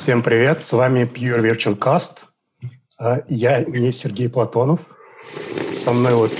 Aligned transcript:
Всем 0.00 0.22
привет, 0.22 0.62
с 0.62 0.72
вами 0.72 1.02
Pure 1.02 1.42
Virtual 1.42 1.76
Cast. 1.76 2.24
Я 3.28 3.62
не 3.64 3.92
Сергей 3.92 4.30
Платонов. 4.30 4.80
Со 5.22 5.92
мной 5.92 6.14
вот 6.14 6.32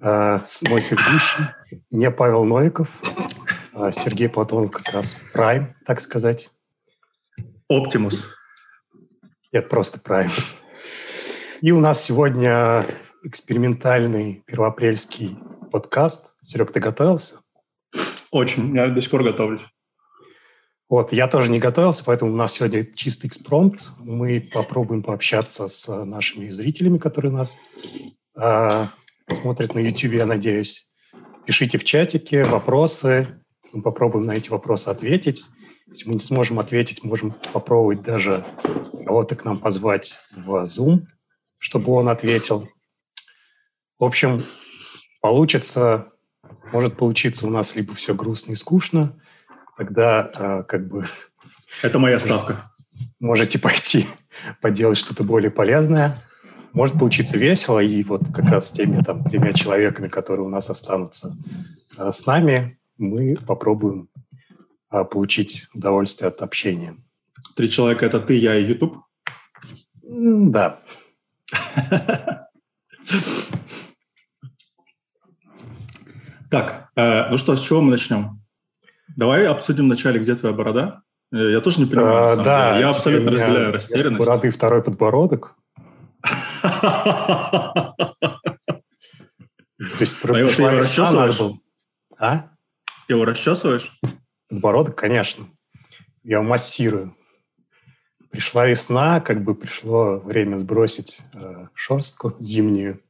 а, 0.00 0.42
мой 0.68 0.82
соведущий, 0.82 1.44
не 1.92 2.10
Павел 2.10 2.42
Новиков. 2.42 2.88
А 3.72 3.92
Сергей 3.92 4.28
Платонов 4.28 4.72
как 4.72 4.92
раз 4.92 5.16
Prime, 5.32 5.74
так 5.86 6.00
сказать. 6.00 6.50
Оптимус. 7.68 8.28
Нет, 9.52 9.68
просто 9.68 10.00
Prime. 10.00 10.32
И 11.60 11.70
у 11.70 11.78
нас 11.78 12.02
сегодня 12.02 12.84
экспериментальный 13.22 14.42
первоапрельский 14.44 15.38
подкаст. 15.70 16.34
Серег, 16.42 16.72
ты 16.72 16.80
готовился? 16.80 17.38
Очень. 18.32 18.74
Я 18.74 18.88
до 18.88 19.00
сих 19.00 19.12
пор 19.12 19.22
готовлюсь. 19.22 19.64
Вот, 20.88 21.12
я 21.12 21.26
тоже 21.26 21.50
не 21.50 21.58
готовился, 21.58 22.04
поэтому 22.04 22.32
у 22.32 22.36
нас 22.36 22.54
сегодня 22.54 22.86
чистый 22.94 23.26
экспромт. 23.26 23.88
Мы 23.98 24.40
попробуем 24.40 25.02
пообщаться 25.02 25.66
с 25.66 26.04
нашими 26.04 26.48
зрителями, 26.50 26.98
которые 26.98 27.32
нас 27.32 27.56
э, 28.40 28.86
смотрят 29.28 29.74
на 29.74 29.80
YouTube, 29.80 30.12
я 30.12 30.26
надеюсь. 30.26 30.86
Пишите 31.44 31.78
в 31.78 31.84
чатике 31.84 32.44
вопросы, 32.44 33.40
мы 33.72 33.82
попробуем 33.82 34.26
на 34.26 34.36
эти 34.36 34.48
вопросы 34.48 34.88
ответить. 34.88 35.44
Если 35.88 36.08
мы 36.08 36.14
не 36.14 36.20
сможем 36.20 36.60
ответить, 36.60 37.02
можем 37.02 37.34
попробовать 37.52 38.02
даже 38.02 38.44
кого-то 39.04 39.34
к 39.34 39.44
нам 39.44 39.58
позвать 39.58 40.18
в 40.36 40.64
Zoom, 40.64 41.02
чтобы 41.58 41.92
он 41.92 42.08
ответил. 42.08 42.68
В 43.98 44.04
общем, 44.04 44.38
получится, 45.20 46.12
может 46.72 46.96
получиться 46.96 47.46
у 47.46 47.50
нас 47.50 47.74
либо 47.74 47.94
все 47.94 48.14
грустно 48.14 48.52
и 48.52 48.56
скучно, 48.56 49.20
тогда 49.76 50.30
э, 50.34 50.64
как 50.66 50.88
бы... 50.88 51.06
Это 51.82 51.98
моя 51.98 52.18
ставка. 52.18 52.72
Можете 53.20 53.58
пойти 53.58 54.06
поделать 54.60 54.98
что-то 54.98 55.24
более 55.24 55.50
полезное. 55.50 56.16
Может 56.72 56.98
получиться 56.98 57.38
весело, 57.38 57.80
и 57.80 58.02
вот 58.04 58.22
как 58.34 58.46
раз 58.46 58.68
с 58.68 58.72
теми 58.72 59.02
там 59.02 59.24
тремя 59.24 59.52
человеками, 59.52 60.08
которые 60.08 60.46
у 60.46 60.50
нас 60.50 60.68
останутся 60.70 61.36
э, 61.98 62.10
с 62.10 62.26
нами, 62.26 62.78
мы 62.98 63.36
попробуем 63.46 64.08
э, 64.90 65.04
получить 65.04 65.68
удовольствие 65.74 66.28
от 66.28 66.42
общения. 66.42 66.96
Три 67.54 67.70
человека— 67.70 68.04
это 68.06 68.20
ты, 68.20 68.34
я 68.34 68.56
и 68.56 68.64
YouTube? 68.64 68.98
Да. 70.02 70.80
Так, 76.48 76.90
э, 76.94 77.28
ну 77.28 77.38
что, 77.38 77.56
с 77.56 77.60
чего 77.60 77.80
мы 77.80 77.90
начнем? 77.90 78.40
Давай 79.16 79.46
обсудим 79.46 79.86
вначале, 79.86 80.20
где 80.20 80.34
твоя 80.34 80.54
борода. 80.54 81.02
Э, 81.32 81.50
я 81.50 81.60
тоже 81.60 81.80
не 81.80 81.86
понимаю. 81.86 82.32
А, 82.32 82.36
да, 82.36 82.68
деле. 82.68 82.80
я 82.80 82.90
абсолютно 82.90 83.32
разделяю 83.32 83.72
растерянность. 83.72 84.18
бороды 84.18 84.50
второй 84.50 84.82
подбородок. 84.82 85.56
То 89.88 90.00
есть 90.00 90.16
а 90.22 90.38
его, 90.38 90.50
ты 90.50 90.62
его 90.62 90.70
расчесываешь? 90.70 91.38
А? 92.18 92.50
Его 93.08 93.24
расчесываешь? 93.24 93.98
Подбородок, 94.50 94.96
конечно. 94.96 95.48
Я 96.22 96.42
массирую. 96.42 97.16
Пришла 98.30 98.66
весна, 98.66 99.20
как 99.20 99.42
бы 99.42 99.54
пришло 99.54 100.18
время 100.18 100.58
сбросить 100.58 101.22
э, 101.32 101.68
шерстку 101.72 102.36
зимнюю. 102.38 103.00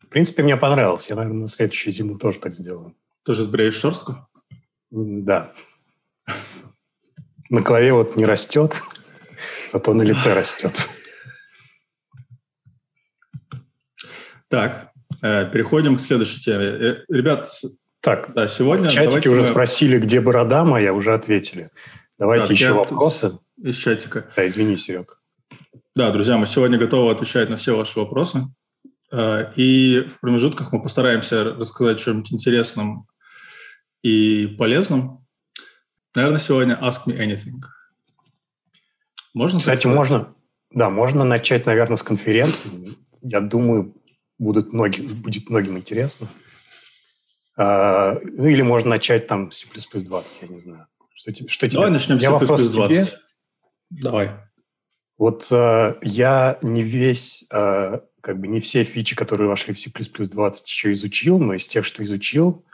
В 0.00 0.08
принципе, 0.08 0.42
мне 0.42 0.56
понравилось. 0.56 1.08
Я, 1.08 1.16
наверное, 1.16 1.42
на 1.42 1.48
следующую 1.48 1.92
зиму 1.92 2.18
тоже 2.18 2.38
так 2.38 2.54
сделаю. 2.54 2.94
Тоже 3.24 3.42
сбреешь 3.42 3.74
шерстку? 3.74 4.26
Да. 4.92 5.54
На 7.48 7.62
голове 7.62 7.92
вот 7.94 8.16
не 8.16 8.26
растет, 8.26 8.82
зато 9.72 9.94
на 9.94 10.02
лице 10.02 10.34
растет. 10.34 10.88
Так, 14.48 14.92
э, 15.22 15.50
переходим 15.50 15.96
к 15.96 16.00
следующей 16.00 16.40
теме. 16.40 16.64
Э, 16.64 17.04
ребят, 17.08 17.50
так, 18.00 18.34
да, 18.34 18.46
сегодня... 18.48 18.90
Чатики 18.90 19.28
уже 19.28 19.44
мы... 19.44 19.50
спросили, 19.50 19.98
где 19.98 20.20
борода 20.20 20.62
моя, 20.62 20.92
уже 20.92 21.14
ответили. 21.14 21.70
Давайте 22.18 22.48
да, 22.48 22.52
еще 22.52 22.72
вопросы. 22.72 23.38
Из 23.56 23.76
чатика. 23.76 24.26
Да, 24.36 24.46
извини, 24.46 24.76
Серег. 24.76 25.22
Да, 25.96 26.10
друзья, 26.10 26.36
мы 26.36 26.46
сегодня 26.46 26.78
готовы 26.78 27.10
отвечать 27.12 27.48
на 27.48 27.56
все 27.56 27.74
ваши 27.74 27.98
вопросы. 27.98 28.44
Э, 29.10 29.50
и 29.56 30.06
в 30.06 30.20
промежутках 30.20 30.70
мы 30.72 30.82
постараемся 30.82 31.44
рассказать 31.44 31.98
что-нибудь 31.98 32.30
интересным 32.30 33.06
и 34.02 34.46
полезным. 34.58 35.26
Наверное, 36.14 36.38
сегодня 36.38 36.78
Ask 36.80 37.06
Me 37.06 37.18
Anything. 37.18 37.60
Можно? 39.34 39.60
Кстати, 39.60 39.86
можно, 39.86 40.34
да, 40.70 40.90
можно 40.90 41.24
начать, 41.24 41.64
наверное, 41.66 41.96
с 41.96 42.02
конференции. 42.02 42.88
Я 43.22 43.40
думаю, 43.40 43.96
будут 44.38 44.72
многим, 44.72 45.06
будет 45.22 45.48
многим 45.48 45.78
интересно. 45.78 46.28
А, 47.56 48.18
ну, 48.22 48.46
или 48.46 48.62
можно 48.62 48.90
начать 48.90 49.26
там 49.26 49.50
с 49.52 49.58
C++20, 49.58 50.24
я 50.42 50.48
не 50.48 50.60
знаю. 50.60 50.86
Что, 51.14 51.32
что 51.48 51.70
Давай 51.70 51.88
тебе? 51.88 51.92
начнем 51.92 52.20
с 52.20 52.22
C++20. 52.22 52.88
Тебе. 52.88 53.04
Давай. 53.90 54.30
Вот 55.18 55.46
э, 55.50 55.94
я 56.02 56.58
не 56.62 56.82
весь, 56.82 57.44
э, 57.50 58.00
как 58.20 58.40
бы 58.40 58.48
не 58.48 58.60
все 58.60 58.82
фичи, 58.84 59.14
которые 59.14 59.48
вошли 59.48 59.72
в 59.72 59.78
C++20 59.78 60.52
еще 60.66 60.92
изучил, 60.92 61.38
но 61.38 61.54
из 61.54 61.66
тех, 61.66 61.84
что 61.84 62.02
изучил, 62.02 62.64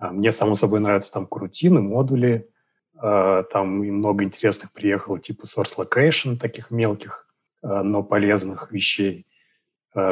мне, 0.00 0.32
само 0.32 0.54
собой, 0.54 0.80
нравятся 0.80 1.12
там 1.12 1.26
крутины, 1.26 1.80
модули, 1.80 2.48
а, 2.96 3.44
там 3.44 3.82
и 3.82 3.90
много 3.90 4.24
интересных 4.24 4.72
приехало, 4.72 5.18
типа 5.18 5.44
source 5.44 5.76
location, 5.76 6.36
таких 6.36 6.70
мелких, 6.70 7.26
а, 7.62 7.82
но 7.82 8.02
полезных 8.02 8.70
вещей. 8.72 9.26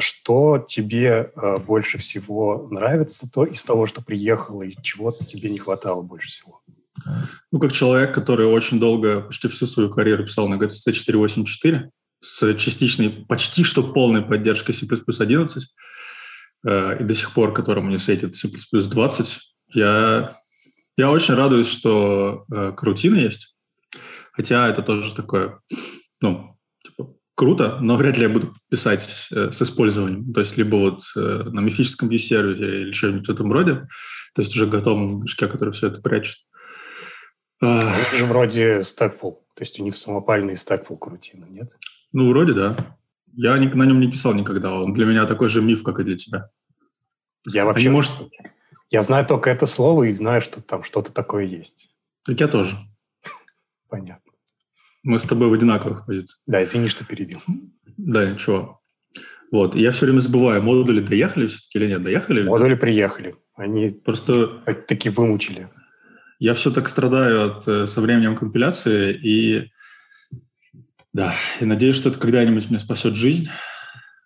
Что 0.00 0.58
тебе 0.58 1.30
больше 1.64 1.98
всего 1.98 2.66
нравится 2.68 3.30
то, 3.30 3.44
из 3.44 3.62
того, 3.62 3.86
что 3.86 4.02
приехало, 4.02 4.62
и 4.62 4.74
чего 4.82 5.12
тебе 5.12 5.50
не 5.50 5.58
хватало 5.58 6.02
больше 6.02 6.26
всего? 6.26 6.62
Ну, 7.52 7.60
как 7.60 7.70
человек, 7.70 8.12
который 8.12 8.46
очень 8.46 8.80
долго, 8.80 9.20
почти 9.20 9.46
всю 9.46 9.66
свою 9.68 9.88
карьеру 9.88 10.24
писал 10.24 10.48
на 10.48 10.56
GTC 10.56 10.90
484 10.90 11.92
с 12.20 12.54
частичной, 12.56 13.08
почти 13.08 13.62
что 13.62 13.84
полной 13.84 14.22
поддержкой 14.22 14.72
C++11, 14.72 15.60
и 16.64 17.04
до 17.04 17.14
сих 17.14 17.32
пор, 17.32 17.52
которому 17.52 17.88
не 17.88 17.98
светит 17.98 18.34
C++20, 18.34 19.38
я, 19.72 20.32
я 20.96 21.10
очень 21.10 21.34
радуюсь, 21.34 21.68
что 21.68 22.44
э, 22.50 22.72
карутина 22.76 23.16
есть. 23.16 23.54
Хотя 24.32 24.68
это 24.68 24.82
тоже 24.82 25.14
такое, 25.14 25.60
ну, 26.20 26.56
типа, 26.84 27.14
круто, 27.34 27.78
но 27.80 27.96
вряд 27.96 28.16
ли 28.16 28.24
я 28.24 28.28
буду 28.28 28.54
писать 28.70 29.28
э, 29.32 29.50
с 29.50 29.62
использованием. 29.62 30.32
То 30.32 30.40
есть 30.40 30.56
либо 30.56 30.76
вот 30.76 31.02
э, 31.16 31.20
на 31.20 31.60
мифическом 31.60 32.08
view-сервисе 32.08 32.82
или 32.82 32.92
что-нибудь 32.92 33.26
в 33.26 33.32
этом 33.32 33.52
роде, 33.52 33.86
то 34.34 34.42
есть 34.42 34.54
уже 34.54 34.66
готовом 34.66 35.20
движке, 35.20 35.48
который 35.48 35.72
все 35.72 35.88
это 35.88 36.00
прячет. 36.00 36.36
Это 37.60 38.16
же 38.16 38.24
вроде 38.24 38.78
Stackful, 38.80 39.32
то 39.54 39.60
есть 39.60 39.80
у 39.80 39.84
них 39.84 39.96
самопальный 39.96 40.54
Stackful 40.54 40.96
крутина, 40.96 41.46
нет? 41.46 41.76
Ну, 42.12 42.28
вроде 42.28 42.52
да. 42.52 42.76
Я 43.34 43.56
на 43.56 43.84
нем 43.84 44.00
не 44.00 44.10
писал 44.10 44.34
никогда, 44.34 44.72
он 44.72 44.92
для 44.92 45.06
меня 45.06 45.26
такой 45.26 45.48
же 45.48 45.60
миф, 45.60 45.82
как 45.82 45.98
и 45.98 46.04
для 46.04 46.16
тебя. 46.16 46.50
Я 47.44 47.64
вообще... 47.64 47.86
Они, 47.86 47.94
может, 47.94 48.12
я 48.90 49.02
знаю 49.02 49.26
только 49.26 49.50
это 49.50 49.66
слово 49.66 50.04
и 50.04 50.12
знаю, 50.12 50.40
что 50.40 50.62
там 50.62 50.84
что-то 50.84 51.12
такое 51.12 51.44
есть. 51.44 51.90
Так 52.24 52.40
я 52.40 52.48
тоже. 52.48 52.76
Понятно. 53.88 54.32
Мы 55.02 55.20
с 55.20 55.24
тобой 55.24 55.48
в 55.48 55.52
одинаковых 55.52 56.06
позициях. 56.06 56.40
Да, 56.46 56.62
извини, 56.62 56.88
что 56.88 57.04
перебил. 57.04 57.40
Да, 57.96 58.26
ничего. 58.26 58.80
Вот, 59.50 59.74
я 59.74 59.92
все 59.92 60.06
время 60.06 60.20
забываю, 60.20 60.62
модули 60.62 61.00
доехали 61.00 61.46
все-таки 61.46 61.78
или 61.78 61.86
нет? 61.88 62.02
Доехали? 62.02 62.42
Модули 62.42 62.74
приехали. 62.74 63.36
Они 63.56 63.90
просто 63.90 64.62
таки 64.86 65.08
вымучили. 65.08 65.70
Я 66.38 66.54
все 66.54 66.70
так 66.70 66.88
страдаю 66.88 67.46
от, 67.46 67.66
э, 67.66 67.86
со 67.86 68.00
временем 68.00 68.36
компиляции, 68.36 69.12
и 69.14 69.70
да, 71.12 71.34
и 71.60 71.64
надеюсь, 71.64 71.96
что 71.96 72.10
это 72.10 72.18
когда-нибудь 72.18 72.70
мне 72.70 72.78
спасет 72.78 73.14
жизнь. 73.14 73.48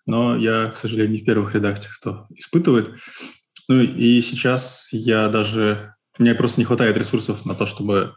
Но 0.05 0.35
я, 0.35 0.69
к 0.69 0.75
сожалению, 0.75 1.13
не 1.13 1.19
в 1.19 1.25
первых 1.25 1.55
рядах 1.55 1.79
тех, 1.79 1.97
кто 1.97 2.27
испытывает. 2.35 2.93
Ну 3.67 3.81
и 3.81 4.21
сейчас 4.21 4.89
я 4.91 5.29
даже... 5.29 5.93
Мне 6.19 6.35
просто 6.35 6.61
не 6.61 6.65
хватает 6.65 6.97
ресурсов 6.97 7.45
на 7.45 7.55
то, 7.55 7.65
чтобы 7.65 8.15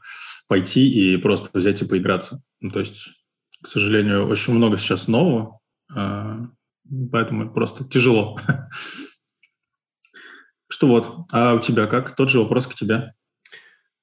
пойти 0.48 0.88
и 0.88 1.16
просто 1.16 1.56
взять 1.56 1.80
и 1.82 1.86
поиграться. 1.86 2.42
Ну, 2.60 2.70
то 2.70 2.80
есть, 2.80 3.08
к 3.62 3.68
сожалению, 3.68 4.28
очень 4.28 4.54
много 4.54 4.78
сейчас 4.78 5.08
нового, 5.08 5.60
а, 5.94 6.46
поэтому 7.10 7.50
просто 7.50 7.84
тяжело. 7.84 8.38
Что 10.68 10.88
вот, 10.88 11.26
а 11.32 11.54
у 11.54 11.60
тебя 11.60 11.86
как? 11.86 12.14
Тот 12.14 12.28
же 12.28 12.40
вопрос 12.40 12.66
к 12.66 12.74
тебе. 12.74 13.14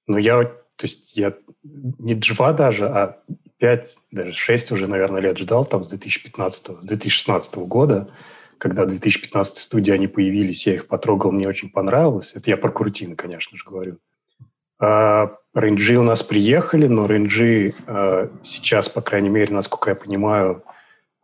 Ну, 0.07 0.17
я, 0.17 0.43
то 0.43 0.63
есть, 0.81 1.15
я 1.15 1.35
не 1.63 2.15
два 2.15 2.53
даже, 2.53 2.87
а 2.87 3.21
пять, 3.57 3.97
даже 4.11 4.33
шесть 4.33 4.71
уже, 4.71 4.87
наверное, 4.87 5.21
лет 5.21 5.37
ждал, 5.37 5.65
там, 5.65 5.83
с 5.83 5.89
2015, 5.89 6.81
с 6.81 6.85
2016 6.85 7.55
года, 7.55 8.11
когда 8.63 8.85
в 8.85 8.87
2015 8.87 9.57
студии 9.57 9.91
они 9.91 10.07
появились, 10.07 10.65
я 10.67 10.75
их 10.75 10.87
потрогал, 10.87 11.33
мне 11.33 11.49
очень 11.49 11.69
понравилось. 11.69 12.31
Это 12.33 12.49
я 12.49 12.55
про 12.55 12.71
корутины, 12.71 13.17
конечно 13.17 13.57
же, 13.57 13.65
говорю. 13.65 13.97
А 14.79 15.35
рейнджи 15.53 15.97
у 15.97 16.03
нас 16.03 16.23
приехали, 16.23 16.87
но 16.87 17.05
рейнджи 17.05 17.75
э, 17.85 18.29
сейчас, 18.41 18.87
по 18.87 19.01
крайней 19.01 19.27
мере, 19.27 19.53
насколько 19.53 19.89
я 19.89 19.97
понимаю, 19.97 20.63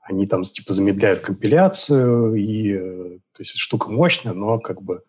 они 0.01 0.27
там 0.27 0.43
типа 0.43 0.73
замедляют 0.73 1.21
компиляцию, 1.21 2.35
и 2.35 2.73
э, 2.73 3.19
то 3.31 3.41
есть 3.41 3.55
штука 3.55 3.89
мощная, 3.89 4.33
но 4.33 4.59
как 4.59 4.81
бы 4.81 5.03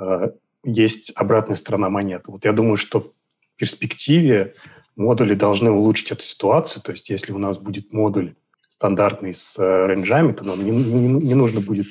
э, 0.00 0.30
есть 0.64 1.12
обратная 1.14 1.54
сторона 1.54 1.88
монеты. 1.88 2.32
Вот 2.32 2.44
я 2.44 2.52
думаю, 2.52 2.76
что 2.76 2.98
в 2.98 3.12
перспективе 3.54 4.54
модули 4.96 5.34
должны 5.34 5.70
улучшить 5.70 6.10
эту 6.10 6.24
ситуацию. 6.24 6.82
То 6.82 6.90
есть 6.90 7.08
если 7.08 7.30
у 7.30 7.38
нас 7.38 7.56
будет 7.56 7.92
модуль 7.92 8.34
стандартный 8.82 9.32
с 9.32 9.56
э, 9.60 9.86
рейнджами, 9.86 10.32
то 10.32 10.44
нам 10.44 10.64
не, 10.64 10.72
не, 10.72 11.08
не 11.28 11.34
нужно 11.34 11.60
будет 11.60 11.86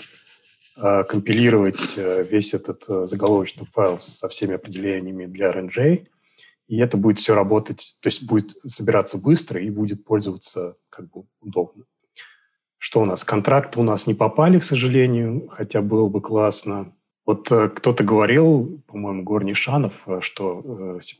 э, 0.78 1.04
компилировать 1.08 1.94
э, 1.96 2.26
весь 2.30 2.54
этот 2.54 2.84
заголовочный 3.08 3.66
файл 3.66 3.98
со 3.98 4.28
всеми 4.28 4.56
определениями 4.56 5.26
для 5.26 5.54
рейнджей, 5.54 6.10
и 6.68 6.78
это 6.80 6.98
будет 6.98 7.20
все 7.20 7.34
работать, 7.34 7.98
то 8.02 8.10
есть 8.10 8.28
будет 8.28 8.58
собираться 8.68 9.18
быстро 9.18 9.62
и 9.62 9.70
будет 9.70 10.04
пользоваться 10.04 10.76
как 10.90 11.10
бы 11.10 11.24
удобно. 11.40 11.86
Что 12.78 13.00
у 13.00 13.06
нас? 13.06 13.24
Контракты 13.24 13.80
у 13.80 13.84
нас 13.84 14.06
не 14.06 14.14
попали, 14.14 14.60
к 14.60 14.66
сожалению, 14.66 15.48
хотя 15.48 15.82
было 15.82 16.10
бы 16.10 16.20
классно. 16.20 16.94
Вот 17.26 17.48
кто-то 17.48 18.04
говорил, 18.04 18.84
по-моему, 18.88 19.24
Горнишанов, 19.24 19.94
э, 20.08 20.20
что 20.20 21.00
C++ 21.02 21.16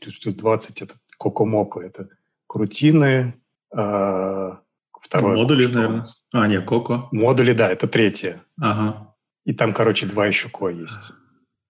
это 0.82 0.94
Кокомоко, 1.16 1.80
это 1.80 2.08
крутины, 2.46 3.32
э, 3.74 4.56
второе. 5.02 5.36
Модули, 5.36 5.66
наверное. 5.66 6.06
А, 6.32 6.46
нет, 6.46 6.64
Коко. 6.64 7.08
Модули, 7.12 7.52
да, 7.52 7.70
это 7.70 7.86
третье. 7.86 8.42
Ага. 8.58 9.14
И 9.44 9.52
там, 9.52 9.72
короче, 9.72 10.06
два 10.06 10.26
еще 10.26 10.48
ко 10.48 10.68
есть. 10.68 11.12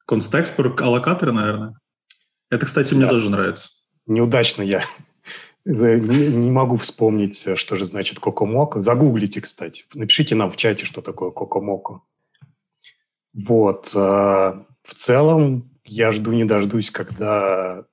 Констекспор, 0.06 0.74
аллокаторы, 0.80 1.32
наверное. 1.32 1.78
Это, 2.50 2.66
кстати, 2.66 2.94
мне 2.94 3.04
да. 3.04 3.10
тоже 3.10 3.30
нравится. 3.30 3.70
Неудачно 4.06 4.62
я 4.62 4.84
не, 5.64 6.28
не 6.28 6.50
могу 6.50 6.76
вспомнить, 6.76 7.58
что 7.58 7.76
же 7.76 7.84
значит 7.84 8.20
Кокомоко. 8.20 8.80
Загуглите, 8.80 9.40
кстати. 9.40 9.86
Напишите 9.94 10.34
нам 10.34 10.50
в 10.50 10.56
чате, 10.56 10.84
что 10.84 11.00
такое 11.00 11.30
Кокомоко. 11.30 12.02
Вот. 13.32 13.90
Э, 13.94 13.98
в 14.82 14.94
целом, 14.94 15.70
я 15.84 16.12
жду 16.12 16.32
не 16.32 16.44
дождусь, 16.44 16.90
когда 16.90 17.84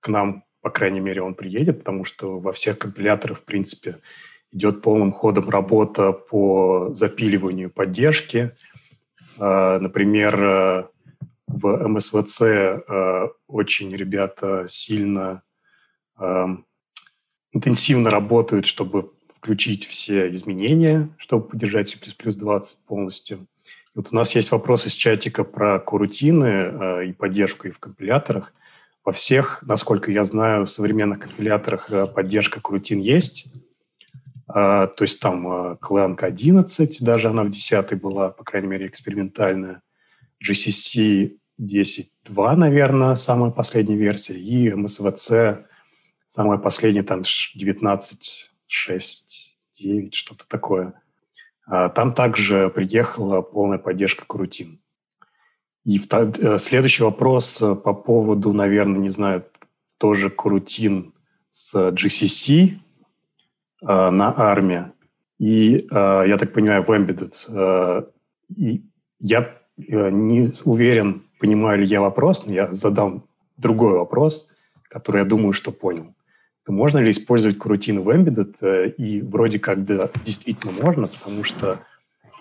к 0.00 0.08
нам, 0.08 0.44
по 0.62 0.70
крайней 0.70 1.00
мере, 1.00 1.22
он 1.22 1.34
приедет, 1.34 1.80
потому 1.80 2.04
что 2.04 2.38
во 2.38 2.52
всех 2.52 2.78
компиляторах, 2.78 3.40
в 3.40 3.44
принципе, 3.44 3.98
идет 4.56 4.82
полным 4.82 5.12
ходом 5.12 5.48
работа 5.48 6.12
по 6.12 6.90
запиливанию 6.94 7.70
поддержки. 7.70 8.52
Э, 9.38 9.78
например, 9.78 10.42
э, 10.42 10.84
в 11.46 11.88
МСВЦ 11.88 12.42
очень 13.46 13.94
ребята 13.94 14.66
сильно 14.68 15.42
интенсивно 17.52 18.10
работают, 18.10 18.66
чтобы 18.66 19.12
включить 19.46 19.86
все 19.86 20.34
изменения, 20.34 21.08
чтобы 21.18 21.46
поддержать 21.46 21.90
C++ 21.90 21.98
20 22.00 22.78
полностью. 22.84 23.46
Вот 23.94 24.08
у 24.12 24.16
нас 24.16 24.34
есть 24.34 24.50
вопрос 24.50 24.86
из 24.86 24.92
чатика 24.92 25.44
про 25.44 25.78
корутины 25.78 26.44
э, 26.44 27.06
и 27.06 27.12
поддержку 27.12 27.68
и 27.68 27.70
в 27.70 27.78
компиляторах. 27.78 28.52
Во 29.04 29.12
всех, 29.12 29.62
насколько 29.62 30.10
я 30.10 30.24
знаю, 30.24 30.66
в 30.66 30.70
современных 30.70 31.20
компиляторах 31.20 31.90
э, 31.90 32.06
поддержка 32.06 32.60
корутин 32.60 32.98
есть. 32.98 33.46
Э, 34.48 34.88
то 34.94 35.02
есть 35.02 35.20
там 35.20 35.46
э, 35.46 35.76
Clang 35.80 36.18
11, 36.18 37.02
даже 37.02 37.28
она 37.28 37.44
в 37.44 37.50
10 37.50 38.00
была, 38.00 38.30
по 38.30 38.44
крайней 38.44 38.68
мере, 38.68 38.86
экспериментальная. 38.86 39.82
GCC 40.42 41.36
10.2, 41.60 42.56
наверное, 42.56 43.14
самая 43.14 43.50
последняя 43.50 43.96
версия. 43.96 44.38
И 44.38 44.70
MSVC 44.70 45.64
самая 46.26 46.58
последняя, 46.58 47.02
там 47.02 47.22
19.6.9, 47.22 50.12
что-то 50.12 50.48
такое– 50.48 50.94
а, 51.66 51.88
там 51.88 52.14
также 52.14 52.70
приехала 52.70 53.42
полная 53.42 53.78
поддержка 53.78 54.24
Крутин. 54.26 54.80
И 55.84 56.00
э, 56.00 56.58
следующий 56.58 57.02
вопрос 57.02 57.60
э, 57.60 57.74
по 57.74 57.92
поводу, 57.92 58.52
наверное, 58.52 59.00
не 59.00 59.08
знаю, 59.08 59.44
тоже 59.98 60.30
Крутин 60.30 61.12
с 61.48 61.74
GCC 61.74 62.78
э, 63.86 64.10
на 64.10 64.34
армии. 64.36 64.86
И, 65.38 65.86
я 65.90 66.36
так 66.38 66.54
понимаю, 66.54 66.82
в 66.82 66.90
Embedded. 66.90 68.06
И 68.56 68.82
я 69.18 69.58
не 69.76 70.50
уверен, 70.64 71.24
понимаю 71.38 71.80
ли 71.80 71.86
я 71.86 72.00
вопрос, 72.00 72.46
но 72.46 72.54
я 72.54 72.72
задам 72.72 73.26
другой 73.58 73.98
вопрос, 73.98 74.50
который 74.88 75.18
я 75.18 75.24
думаю, 75.26 75.52
что 75.52 75.72
понял 75.72 76.16
то 76.66 76.72
можно 76.72 76.98
ли 76.98 77.12
использовать 77.12 77.58
корутину 77.58 78.02
в 78.02 78.08
Embedded? 78.08 78.56
Э, 78.60 78.90
и 78.90 79.22
вроде 79.22 79.58
как 79.58 79.84
да, 79.84 80.10
действительно 80.24 80.72
можно, 80.72 81.06
потому 81.06 81.44
что 81.44 81.78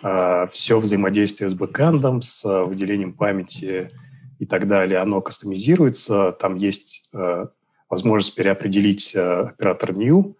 э, 0.04 0.48
все 0.52 0.80
взаимодействие 0.80 1.50
с 1.50 1.54
бэкэндом, 1.54 2.24
с 2.24 2.44
э, 2.44 2.64
выделением 2.64 3.14
памяти 3.14 3.92
и 4.40 4.46
так 4.48 4.68
далее, 4.68 5.00
оно 5.00 5.22
кастомизируется. 5.22 6.32
Там 6.40 6.56
есть 6.56 7.08
э, 7.14 7.46
возможность 7.88 8.36
переопределить 8.36 9.16
э, 9.16 9.42
оператор 9.50 9.94
new 9.94 10.36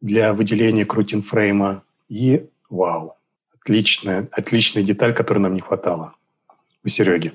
для 0.00 0.32
выделения 0.32 0.84
крутин 0.84 1.22
фрейма. 1.22 1.82
И 2.08 2.48
вау, 2.70 3.16
отличная, 3.60 4.28
отличная 4.30 4.82
деталь, 4.82 5.14
которой 5.14 5.38
нам 5.38 5.54
не 5.54 5.60
хватало 5.60 6.14
у 6.84 6.88
Сереги. 6.88 7.34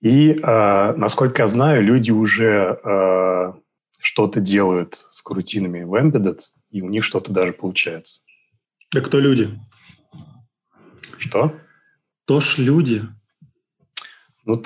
И, 0.00 0.32
э, 0.32 0.92
насколько 0.96 1.42
я 1.42 1.48
знаю, 1.48 1.82
люди 1.82 2.10
уже 2.10 2.80
э, 2.82 3.52
что-то 3.98 4.40
делают 4.40 5.06
с 5.10 5.22
крутинами 5.22 5.82
в 5.82 5.94
Embedded, 5.94 6.40
и 6.70 6.82
у 6.82 6.88
них 6.88 7.04
что-то 7.04 7.32
даже 7.32 7.52
получается. 7.52 8.20
Да 8.92 9.00
кто 9.00 9.18
люди? 9.18 9.58
Что? 11.18 11.54
То 12.24 12.40
ж 12.40 12.58
люди. 12.58 13.02
Ну, 14.44 14.62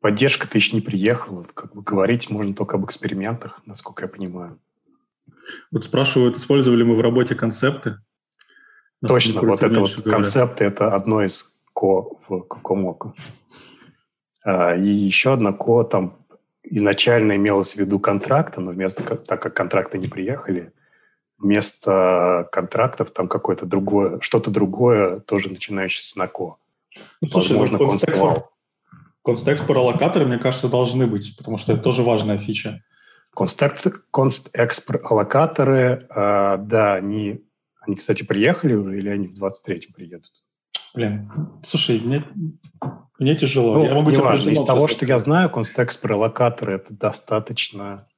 поддержка-то 0.00 0.58
еще 0.58 0.74
не 0.74 0.82
приехала. 0.82 1.44
Как 1.54 1.74
бы 1.74 1.82
говорить 1.82 2.30
можно 2.30 2.54
только 2.54 2.76
об 2.76 2.84
экспериментах, 2.84 3.62
насколько 3.64 4.04
я 4.04 4.08
понимаю. 4.08 4.58
Вот 5.70 5.84
спрашивают, 5.84 6.36
использовали 6.36 6.82
мы 6.82 6.94
в 6.94 7.00
работе 7.00 7.34
концепты? 7.34 7.98
Точно, 9.06 9.40
вот 9.42 9.62
это 9.62 9.80
вот 9.80 9.92
говорят. 9.96 10.04
концепты– 10.04 10.64
это 10.66 10.94
одно 10.94 11.22
из 11.22 11.60
ко 11.74 12.08
в 12.28 12.40
Кокомоко. 12.42 13.14
А, 14.44 14.74
и 14.74 14.88
еще 14.88 15.34
одна 15.34 15.52
ко 15.52 15.84
там 15.84 16.26
изначально 16.62 17.36
имелось 17.36 17.74
в 17.74 17.76
виду 17.76 17.98
контракта, 17.98 18.60
но 18.60 18.70
вместо, 18.72 19.02
так 19.16 19.42
как 19.42 19.54
контракты 19.54 19.98
не 19.98 20.08
приехали, 20.08 20.72
вместо 21.38 22.48
контрактов 22.50 23.10
там 23.10 23.28
какое-то 23.28 23.66
другое, 23.66 24.18
что-то 24.20 24.50
другое, 24.50 25.20
тоже 25.20 25.50
начинающее 25.50 26.02
с 26.02 26.16
НАКО. 26.16 26.56
Ну, 27.20 27.28
слушай, 27.28 27.52
Возможно, 27.52 27.78
констекспор, 27.78 28.48
констекспор 29.22 29.76
аллокаторы, 29.78 30.26
мне 30.26 30.38
кажется, 30.38 30.68
должны 30.68 31.06
быть, 31.06 31.36
потому 31.36 31.58
что 31.58 31.72
это 31.72 31.82
тоже 31.82 32.02
важная 32.02 32.38
фича. 32.38 32.82
Констекспор 33.36 35.00
аллокаторы, 35.04 36.06
э, 36.08 36.58
да, 36.58 36.94
они, 36.94 37.44
они, 37.80 37.96
кстати, 37.96 38.22
приехали 38.22 38.74
уже 38.74 38.98
или 38.98 39.10
они 39.10 39.28
в 39.28 39.42
23-м 39.42 39.92
приедут? 39.94 40.32
Блин, 40.94 41.30
слушай, 41.62 42.00
мне, 42.00 42.24
мне 43.18 43.36
тяжело. 43.36 43.74
Ну, 43.74 43.84
я 43.84 43.94
могу 43.94 44.10
тебе 44.10 44.22
важно. 44.22 44.50
Из 44.50 44.64
того, 44.64 44.88
что 44.88 45.04
я 45.04 45.18
знаю, 45.18 45.50
констекст 45.50 46.02
локаторы 46.02 46.76
это 46.76 46.94
достаточно 46.94 48.08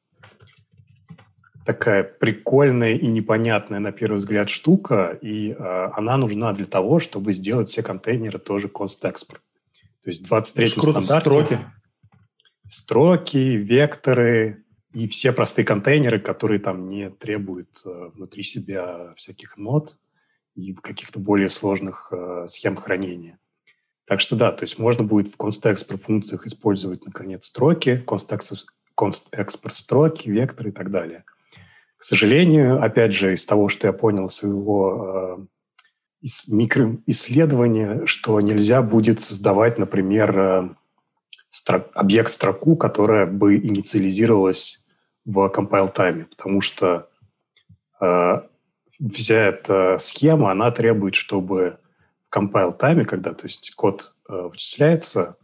такая 1.67 2.05
прикольная 2.05 2.95
и 2.95 3.07
непонятная 3.09 3.81
на 3.81 3.91
первый 3.91 4.19
взгляд 4.19 4.49
штука, 4.49 5.19
и 5.21 5.51
э, 5.51 5.91
она 5.95 6.17
нужна 6.17 6.53
для 6.53 6.65
того, 6.65 7.01
чтобы 7.01 7.33
сделать 7.33 7.69
все 7.69 7.83
контейнеры 7.83 8.39
тоже 8.39 8.69
констекспор. 8.69 9.41
То 10.03 10.11
есть 10.11 10.27
23 10.27 10.67
стандарт. 10.69 11.23
Строки. 11.23 11.59
Строки, 12.69 13.57
векторы 13.57 14.65
и 14.93 15.07
все 15.09 15.33
простые 15.33 15.65
контейнеры, 15.65 16.19
которые 16.19 16.61
там 16.61 16.89
не 16.89 17.11
требуют 17.11 17.69
э, 17.85 18.11
внутри 18.15 18.43
себя 18.43 19.13
всяких 19.17 19.57
нод 19.57 19.97
и 20.55 20.73
каких-то 20.75 21.19
более 21.19 21.51
сложных 21.51 22.09
э, 22.11 22.47
схем 22.49 22.77
хранения. 22.77 23.39
Так 24.07 24.21
что 24.21 24.37
да, 24.37 24.53
то 24.53 24.65
есть 24.65 24.79
можно 24.79 25.05
будет 25.05 25.33
в 25.33 25.37
конст-экспорт 25.37 26.03
функциях 26.03 26.47
использовать, 26.47 27.05
наконец, 27.05 27.47
строки, 27.47 28.03
конст-экспорт 28.95 29.75
строки, 29.75 30.31
векторы 30.31 30.71
и 30.71 30.73
так 30.73 30.91
далее. 30.91 31.25
К 31.99 32.05
сожалению, 32.05 32.83
опять 32.83 33.13
же, 33.13 33.35
из 33.35 33.45
того, 33.45 33.69
что 33.69 33.89
я 33.89 33.93
понял 33.93 34.31
своего 34.31 35.39
э, 35.41 35.47
из 36.23 36.49
микроисследования, 36.49 38.07
что 38.07 38.41
нельзя 38.41 38.83
будет 38.83 39.21
создавать, 39.21 39.79
например, 39.79 40.39
э, 40.39 40.69
объект 41.67 42.31
строку, 42.33 42.77
которая 42.77 43.27
бы 43.27 43.57
инициализировалась 43.57 44.85
в 45.25 45.53
compile 45.55 45.95
time, 45.95 46.25
потому 46.25 46.61
что 46.61 47.09
э, 48.01 48.41
вся 49.13 49.35
эта 49.35 49.97
схема, 49.99 50.51
она 50.51 50.71
требует, 50.71 51.15
чтобы 51.15 51.79
в 52.31 52.37
compile 52.37 52.79
time, 52.79 53.05
когда 53.05 53.33
то 53.35 53.45
есть 53.45 53.75
код 53.75 54.15
э, 54.29 54.49
вычисляется, 54.51 55.37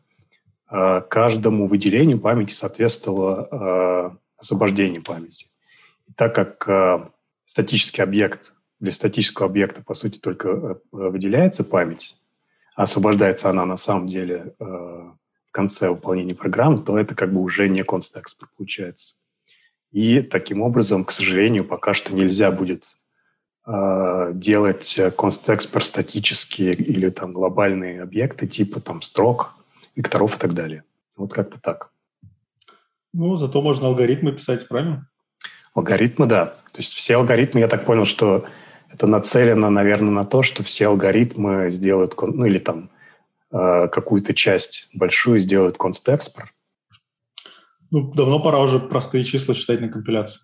э, 0.71 1.03
каждому 1.09 1.67
выделению 1.67 2.19
памяти 2.19 2.53
соответствовало 2.53 3.49
э, 3.51 4.17
освобождение 4.39 5.01
памяти. 5.01 5.47
И 6.09 6.13
так 6.13 6.35
как 6.35 6.69
э, 6.69 7.09
статический 7.45 8.03
объект, 8.03 8.55
для 8.81 8.93
статического 8.93 9.49
объекта, 9.49 9.83
по 9.83 9.95
сути, 9.95 10.19
только 10.19 10.49
э, 10.49 10.75
выделяется 10.93 11.65
память, 11.65 12.17
а 12.77 12.85
освобождается 12.85 13.51
она 13.51 13.65
на 13.65 13.77
самом 13.77 14.07
деле 14.09 14.55
э, 14.59 15.11
конце 15.55 15.89
выполнения 15.89 16.35
программы, 16.35 16.83
то 16.83 16.99
это 16.99 17.15
как 17.15 17.33
бы 17.33 17.41
уже 17.41 17.69
не 17.69 17.85
констекспор 17.85 18.49
получается. 18.57 19.15
И 19.93 20.21
таким 20.21 20.61
образом, 20.61 21.05
к 21.05 21.13
сожалению, 21.13 21.65
пока 21.65 21.95
что 21.95 22.13
нельзя 22.13 22.51
будет 22.51 22.99
э, 23.67 24.33
делать 24.35 25.01
констекспор 25.17 25.85
статические 25.85 26.75
или 26.75 27.09
там 27.11 27.33
глобальные 27.33 28.03
объекты 28.03 28.49
типа 28.49 28.81
там 28.81 29.01
строк, 29.03 29.55
векторов 29.95 30.37
и 30.37 30.41
так 30.41 30.53
далее. 30.53 30.83
Вот 31.17 31.33
как-то 31.33 31.61
так. 31.61 31.93
Ну, 33.13 33.37
зато 33.37 33.63
можно 33.63 33.87
алгоритмы 33.87 34.33
писать, 34.33 34.67
правильно? 34.67 35.09
Алгоритмы, 35.73 36.27
да. 36.27 36.47
То 36.73 36.79
есть 36.79 36.93
все 36.95 37.15
алгоритмы, 37.15 37.61
я 37.61 37.69
так 37.69 37.87
понял, 37.87 38.05
что 38.05 38.45
это 38.91 39.07
нацелено, 39.07 39.71
наверное, 39.71 40.11
на 40.11 40.25
то, 40.25 40.43
что 40.43 40.65
все 40.65 40.89
алгоритмы 40.89 41.71
сделают, 41.71 42.21
ну 42.21 42.45
или 42.45 42.59
там 42.59 42.91
какую-то 43.55 44.35
часть 44.35 44.89
большую 44.93 45.39
сделают 45.39 45.79
констэкспор. 45.79 46.53
Ну, 47.91 48.13
давно 48.13 48.41
пора 48.41 48.59
уже 48.59 48.81
простые 48.81 49.23
числа 49.23 49.55
считать 49.55 49.81
на 49.81 49.89
компиляции. 49.89 50.41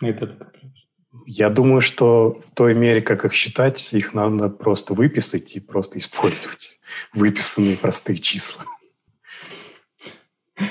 На 0.00 0.10
этапе 0.10 0.34
компиляции. 0.34 0.86
Я 1.26 1.50
думаю, 1.50 1.82
что 1.82 2.40
в 2.46 2.54
той 2.54 2.74
мере, 2.74 3.02
как 3.02 3.24
их 3.24 3.34
считать, 3.34 3.92
их 3.92 4.14
надо 4.14 4.48
просто 4.48 4.94
выписать 4.94 5.56
и 5.56 5.60
просто 5.60 5.98
использовать 5.98 6.80
выписанные 7.12 7.76
простые 7.76 8.18
числа. 8.18 8.64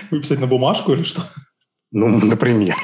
Выписать 0.09 0.39
на 0.39 0.47
бумажку 0.47 0.93
или 0.93 1.03
что? 1.03 1.23
Ну, 1.91 2.07
например. 2.07 2.75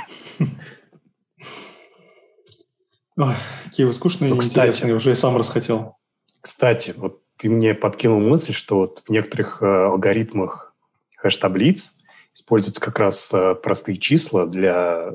Ой, 3.15 3.33
какие 3.63 3.85
вы 3.85 3.93
скучные 3.93 4.29
ну, 4.29 4.35
и 4.35 4.39
кстати, 4.39 4.67
интересные, 4.67 4.95
уже 4.95 5.11
и 5.11 5.15
сам 5.15 5.37
расхотел. 5.37 5.95
Кстати, 6.41 6.93
вот 6.95 7.23
ты 7.37 7.49
мне 7.49 7.73
подкинул 7.73 8.19
мысль, 8.19 8.53
что 8.53 8.77
вот 8.77 9.03
в 9.05 9.09
некоторых 9.09 9.61
э, 9.61 9.65
алгоритмах 9.65 10.73
хэш-таблиц 11.17 11.97
используются 12.33 12.81
как 12.81 12.99
раз 12.99 13.31
э, 13.33 13.55
простые 13.55 13.97
числа 13.97 14.45
для 14.45 15.13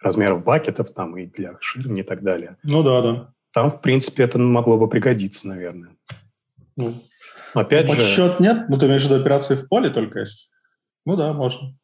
размеров 0.00 0.44
бакетов 0.44 0.92
там 0.92 1.16
и 1.16 1.26
для 1.26 1.56
ширм 1.60 1.96
и 1.96 2.02
так 2.02 2.22
далее. 2.22 2.56
Ну 2.62 2.82
да, 2.82 3.02
да. 3.02 3.32
Там, 3.52 3.70
в 3.70 3.80
принципе, 3.80 4.24
это 4.24 4.38
могло 4.38 4.76
бы 4.76 4.88
пригодиться, 4.88 5.48
наверное. 5.48 5.96
Ну, 6.76 6.92
Опять 7.54 7.86
ну, 7.86 7.94
же... 7.94 8.00
Подсчет 8.00 8.40
нет? 8.40 8.68
Ну, 8.68 8.78
ты 8.78 8.86
имеешь 8.86 9.02
в 9.02 9.06
виду 9.06 9.20
операции 9.20 9.54
в 9.54 9.68
поле 9.68 9.88
только 9.88 10.20
есть? 10.20 10.50
Ну 11.04 11.16
да, 11.16 11.32
можно. 11.32 11.74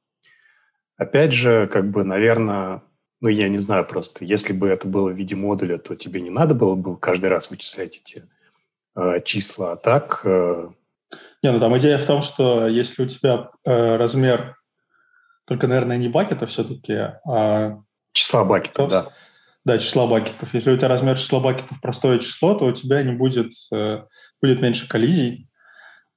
Опять 0.96 1.32
же, 1.32 1.66
как 1.72 1.90
бы, 1.90 2.04
наверное, 2.04 2.82
ну, 3.20 3.28
я 3.28 3.48
не 3.48 3.58
знаю 3.58 3.86
просто, 3.86 4.24
если 4.24 4.52
бы 4.52 4.68
это 4.68 4.86
было 4.86 5.08
в 5.08 5.16
виде 5.16 5.34
модуля, 5.34 5.78
то 5.78 5.94
тебе 5.94 6.20
не 6.20 6.30
надо 6.30 6.54
было 6.54 6.74
бы 6.74 6.96
каждый 6.96 7.30
раз 7.30 7.50
вычислять 7.50 7.96
эти 7.96 8.24
числа, 9.24 9.72
а 9.72 9.76
так... 9.76 10.22
Э... 10.24 10.68
Не, 11.42 11.52
ну 11.52 11.60
там 11.60 11.76
идея 11.78 11.98
в 11.98 12.06
том, 12.06 12.22
что 12.22 12.66
если 12.68 13.02
у 13.02 13.06
тебя 13.06 13.50
э, 13.64 13.96
размер 13.96 14.56
только, 15.46 15.66
наверное, 15.66 15.96
не 15.96 16.08
бакета 16.08 16.46
все-таки, 16.46 16.94
а... 17.26 17.78
Числа 18.12 18.44
бакетов, 18.44 18.90
да. 18.90 19.08
Да, 19.64 19.78
числа 19.78 20.06
бакетов. 20.06 20.54
Если 20.54 20.72
у 20.72 20.76
тебя 20.76 20.88
размер 20.88 21.16
числа 21.16 21.40
бакетов 21.40 21.80
простое 21.80 22.18
число, 22.18 22.54
то 22.54 22.66
у 22.66 22.72
тебя 22.72 23.02
не 23.02 23.12
будет, 23.12 23.52
э, 23.72 24.02
будет 24.40 24.60
меньше 24.60 24.88
коллизий, 24.88 25.48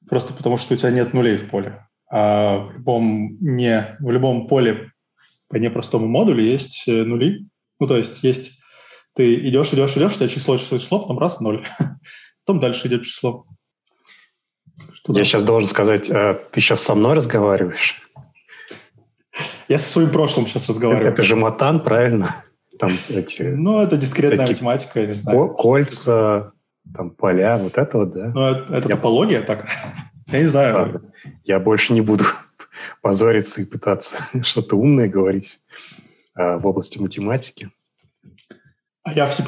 просто 0.09 0.33
потому 0.33 0.57
что 0.57 0.73
у 0.73 0.77
тебя 0.77 0.89
нет 0.89 1.13
нулей 1.13 1.37
в 1.37 1.49
поле. 1.49 1.87
А 2.11 2.57
в 2.57 2.73
любом, 2.73 3.37
не, 3.39 3.97
в 3.99 4.09
любом 4.09 4.47
поле 4.47 4.91
по 5.49 5.57
непростому 5.57 6.07
модулю 6.07 6.43
есть 6.43 6.87
э, 6.87 7.03
нули. 7.03 7.45
Ну, 7.79 7.87
то 7.87 7.97
есть 7.97 8.23
есть 8.23 8.59
ты 9.15 9.35
идешь, 9.35 9.71
идешь, 9.73 9.95
идешь, 9.95 10.13
у 10.13 10.15
тебя 10.15 10.27
число, 10.27 10.57
число, 10.57 10.77
число, 10.77 10.99
потом 10.99 11.19
раз, 11.19 11.39
ноль. 11.39 11.65
Потом 12.45 12.61
дальше 12.61 12.87
идет 12.87 13.03
число. 13.03 13.45
Что 14.93 15.13
Я 15.13 15.23
сейчас 15.23 15.43
должен 15.43 15.67
сказать, 15.67 16.09
а, 16.11 16.33
ты 16.33 16.61
сейчас 16.61 16.81
со 16.81 16.93
мной 16.95 17.15
разговариваешь? 17.15 18.01
Я 19.67 19.77
со 19.77 19.89
своим 19.89 20.11
прошлым 20.11 20.45
сейчас 20.45 20.69
разговариваю. 20.69 21.11
Это 21.11 21.23
же 21.23 21.35
матан, 21.35 21.83
правильно? 21.83 22.43
Там 22.77 22.91
эти, 23.09 23.41
ну, 23.41 23.81
это 23.81 23.97
дискретная 23.97 24.47
математика, 24.47 24.99
я 24.99 25.07
не 25.07 25.13
знаю. 25.13 25.49
Кольца, 25.55 26.53
там 26.93 27.09
поля, 27.09 27.57
вот 27.57 27.77
это 27.77 27.97
вот, 27.97 28.13
да? 28.13 28.31
Ну, 28.33 28.41
это, 28.41 28.73
это 28.73 28.89
я... 28.89 28.95
топология 28.95 29.41
так? 29.41 29.67
Я 30.27 30.39
не 30.39 30.47
знаю. 30.47 30.75
Ладно. 30.75 31.01
Я 31.43 31.59
больше 31.59 31.93
не 31.93 32.01
буду 32.01 32.25
позориться 33.03 33.61
и 33.61 33.65
пытаться 33.65 34.17
что-то 34.41 34.75
умное 34.75 35.07
говорить 35.07 35.59
а, 36.33 36.57
в 36.57 36.65
области 36.65 36.97
математики. 36.97 37.69
А 39.03 39.13
я 39.13 39.27
в 39.27 39.35
C++. 39.35 39.43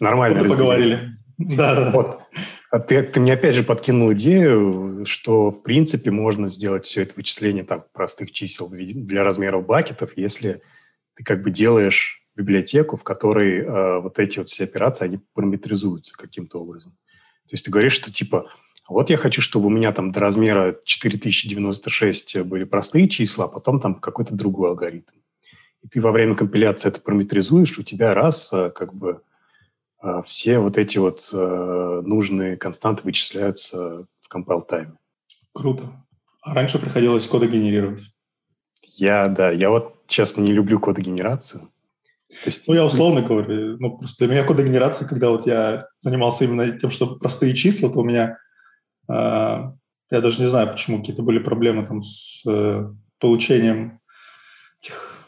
Нормально. 0.00 0.40
Вот 0.40 0.48
поговорили. 0.48 1.12
Да, 1.38 1.74
да. 1.74 1.90
Вот. 1.90 2.20
А 2.70 2.78
ты, 2.78 3.02
ты 3.02 3.18
мне 3.18 3.32
опять 3.32 3.56
же 3.56 3.64
подкинул 3.64 4.12
идею, 4.12 5.04
что 5.04 5.50
в 5.50 5.62
принципе 5.62 6.10
можно 6.10 6.46
сделать 6.46 6.86
все 6.86 7.02
это 7.02 7.14
вычисление 7.16 7.64
там 7.64 7.84
простых 7.92 8.30
чисел 8.30 8.68
для 8.70 9.24
размеров 9.24 9.66
бакетов, 9.66 10.12
если 10.16 10.62
ты 11.16 11.24
как 11.24 11.42
бы 11.42 11.50
делаешь 11.50 12.22
библиотеку, 12.36 12.96
в 12.96 13.02
которой 13.02 13.58
э, 13.58 14.00
вот 14.00 14.18
эти 14.18 14.38
вот 14.38 14.48
все 14.48 14.64
операции, 14.64 15.04
они 15.04 15.18
параметризуются 15.34 16.16
каким-то 16.16 16.60
образом. 16.60 16.92
То 17.48 17.54
есть 17.54 17.64
ты 17.64 17.70
говоришь, 17.72 17.94
что 17.94 18.12
типа, 18.12 18.50
вот 18.88 19.10
я 19.10 19.16
хочу, 19.16 19.42
чтобы 19.42 19.66
у 19.66 19.70
меня 19.70 19.92
там 19.92 20.12
до 20.12 20.20
размера 20.20 20.78
4096 20.84 22.42
были 22.42 22.64
простые 22.64 23.08
числа, 23.08 23.46
а 23.46 23.48
потом 23.48 23.80
там 23.80 23.96
какой-то 23.96 24.34
другой 24.34 24.70
алгоритм. 24.70 25.12
И 25.82 25.88
ты 25.88 26.00
во 26.00 26.12
время 26.12 26.34
компиляции 26.34 26.88
это 26.88 27.00
параметризуешь, 27.00 27.78
у 27.78 27.82
тебя 27.82 28.14
раз 28.14 28.52
э, 28.52 28.70
как 28.70 28.94
бы 28.94 29.22
все 30.26 30.58
вот 30.58 30.78
эти 30.78 30.98
вот 30.98 31.28
э, 31.32 32.02
нужные 32.04 32.56
константы 32.56 33.02
вычисляются 33.04 34.06
в 34.22 34.34
compile 34.34 34.64
тайме. 34.66 34.96
Круто. 35.52 35.92
А 36.42 36.54
раньше 36.54 36.78
приходилось 36.78 37.26
коды 37.26 37.48
генерировать? 37.48 38.02
Я, 38.82 39.28
да, 39.28 39.50
я 39.50 39.70
вот, 39.70 40.06
честно, 40.06 40.42
не 40.42 40.52
люблю 40.52 40.78
кодогенерацию. 40.78 41.70
То 42.28 42.46
есть... 42.46 42.68
Ну, 42.68 42.74
я 42.74 42.84
условно 42.84 43.22
говорю. 43.22 43.76
Ну, 43.78 43.98
просто 43.98 44.24
для 44.24 44.34
меня 44.34 44.46
кодогенерация, 44.46 45.06
когда 45.06 45.30
вот 45.30 45.46
я 45.46 45.84
занимался 45.98 46.44
именно 46.44 46.70
тем, 46.78 46.90
что 46.90 47.16
простые 47.16 47.54
числа, 47.54 47.90
то 47.90 48.00
у 48.00 48.04
меня... 48.04 48.38
Э, 49.08 49.72
я 50.10 50.20
даже 50.20 50.40
не 50.40 50.48
знаю, 50.48 50.70
почему 50.70 50.98
какие-то 50.98 51.22
были 51.22 51.38
проблемы 51.38 51.84
там 51.84 52.02
с 52.02 52.42
э, 52.46 52.88
получением 53.18 54.00
этих... 54.80 55.19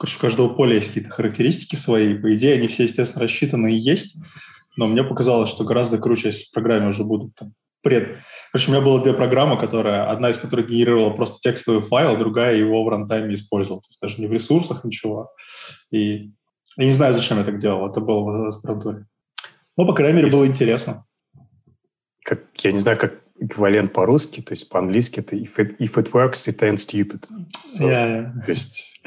У 0.00 0.20
каждого 0.20 0.48
поля 0.48 0.74
есть 0.74 0.88
какие-то 0.88 1.10
характеристики 1.10 1.76
свои. 1.76 2.14
По 2.14 2.34
идее, 2.34 2.54
они 2.54 2.68
все, 2.68 2.84
естественно, 2.84 3.24
рассчитаны 3.24 3.72
и 3.72 3.76
есть. 3.76 4.16
Но 4.76 4.86
мне 4.86 5.04
показалось, 5.04 5.50
что 5.50 5.64
гораздо 5.64 5.98
круче, 5.98 6.28
если 6.28 6.44
в 6.44 6.50
программе 6.50 6.88
уже 6.88 7.04
будут 7.04 7.34
там, 7.34 7.54
пред... 7.82 8.16
Короче, 8.50 8.70
у 8.70 8.74
меня 8.74 8.84
было 8.84 9.02
две 9.02 9.12
программы, 9.12 9.56
которая, 9.56 10.10
одна 10.10 10.30
из 10.30 10.38
которых 10.38 10.68
генерировала 10.68 11.10
просто 11.10 11.38
текстовый 11.48 11.82
файл, 11.82 12.16
другая 12.16 12.56
его 12.56 12.84
в 12.84 12.88
рантайме 12.88 13.34
использовала. 13.34 13.82
То 13.82 13.88
есть 13.88 14.00
даже 14.00 14.20
не 14.20 14.26
в 14.26 14.32
ресурсах 14.32 14.84
ничего. 14.84 15.30
И 15.92 16.32
я 16.76 16.84
не 16.84 16.92
знаю, 16.92 17.14
зачем 17.14 17.38
я 17.38 17.44
так 17.44 17.58
делал. 17.58 17.88
Это 17.88 18.00
было 18.00 18.22
в 18.22 18.46
аспирантуре. 18.46 19.06
Но, 19.76 19.86
по 19.86 19.94
крайней 19.94 20.18
мере, 20.18 20.30
было 20.30 20.46
интересно. 20.46 21.04
Как, 22.24 22.40
я 22.62 22.72
не 22.72 22.78
знаю, 22.78 22.98
как 22.98 23.20
эквивалент 23.38 23.92
по-русски, 23.92 24.40
то 24.40 24.54
есть 24.54 24.68
по-английски 24.68 25.20
это 25.20 25.36
if 25.36 25.56
it, 25.56 25.76
if 25.78 25.94
it 25.94 26.12
works, 26.12 26.46
it 26.46 26.58
ain't 26.60 26.78
stupid. 26.78 27.26
So, 27.66 27.88
yeah, 27.88 28.32
yeah. 28.34 28.44
То 28.44 28.50
есть... 28.50 29.02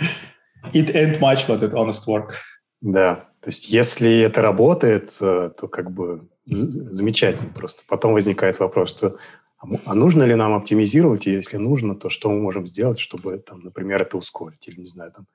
It 0.73 0.95
ain't 0.95 1.19
much, 1.19 1.47
but 1.47 1.61
it 1.61 1.73
honest 1.73 2.07
work. 2.07 2.33
Да, 2.81 3.27
то 3.41 3.49
есть 3.49 3.69
если 3.69 4.19
это 4.19 4.41
работает, 4.41 5.09
э, 5.21 5.51
то 5.59 5.67
как 5.67 5.91
бы 5.91 6.27
замечательно 6.45 7.49
просто. 7.49 7.83
Потом 7.87 8.13
возникает 8.13 8.59
вопрос, 8.59 8.89
что 8.89 9.17
а, 9.57 9.67
а 9.85 9.95
нужно 9.95 10.23
ли 10.23 10.35
нам 10.35 10.53
оптимизировать, 10.53 11.27
и 11.27 11.31
если 11.31 11.57
нужно, 11.57 11.95
то 11.95 12.09
что 12.09 12.29
мы 12.29 12.39
можем 12.39 12.67
сделать, 12.67 12.99
чтобы, 12.99 13.39
там, 13.39 13.61
например, 13.61 14.01
это 14.01 14.17
ускорить, 14.17 14.67
или, 14.67 14.81
не 14.81 14.87
знаю, 14.87 15.11
там, 15.11 15.27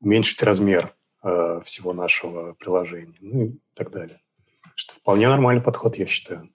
уменьшить 0.00 0.42
размер 0.42 0.94
э, 1.22 1.60
всего 1.64 1.92
нашего 1.92 2.54
приложения, 2.54 3.14
ну 3.20 3.44
и 3.44 3.58
так 3.74 3.90
далее. 3.90 4.18
Что 4.74 4.94
вполне 4.94 5.28
нормальный 5.28 5.62
подход, 5.62 5.96
я 5.96 6.06
считаю. 6.06 6.50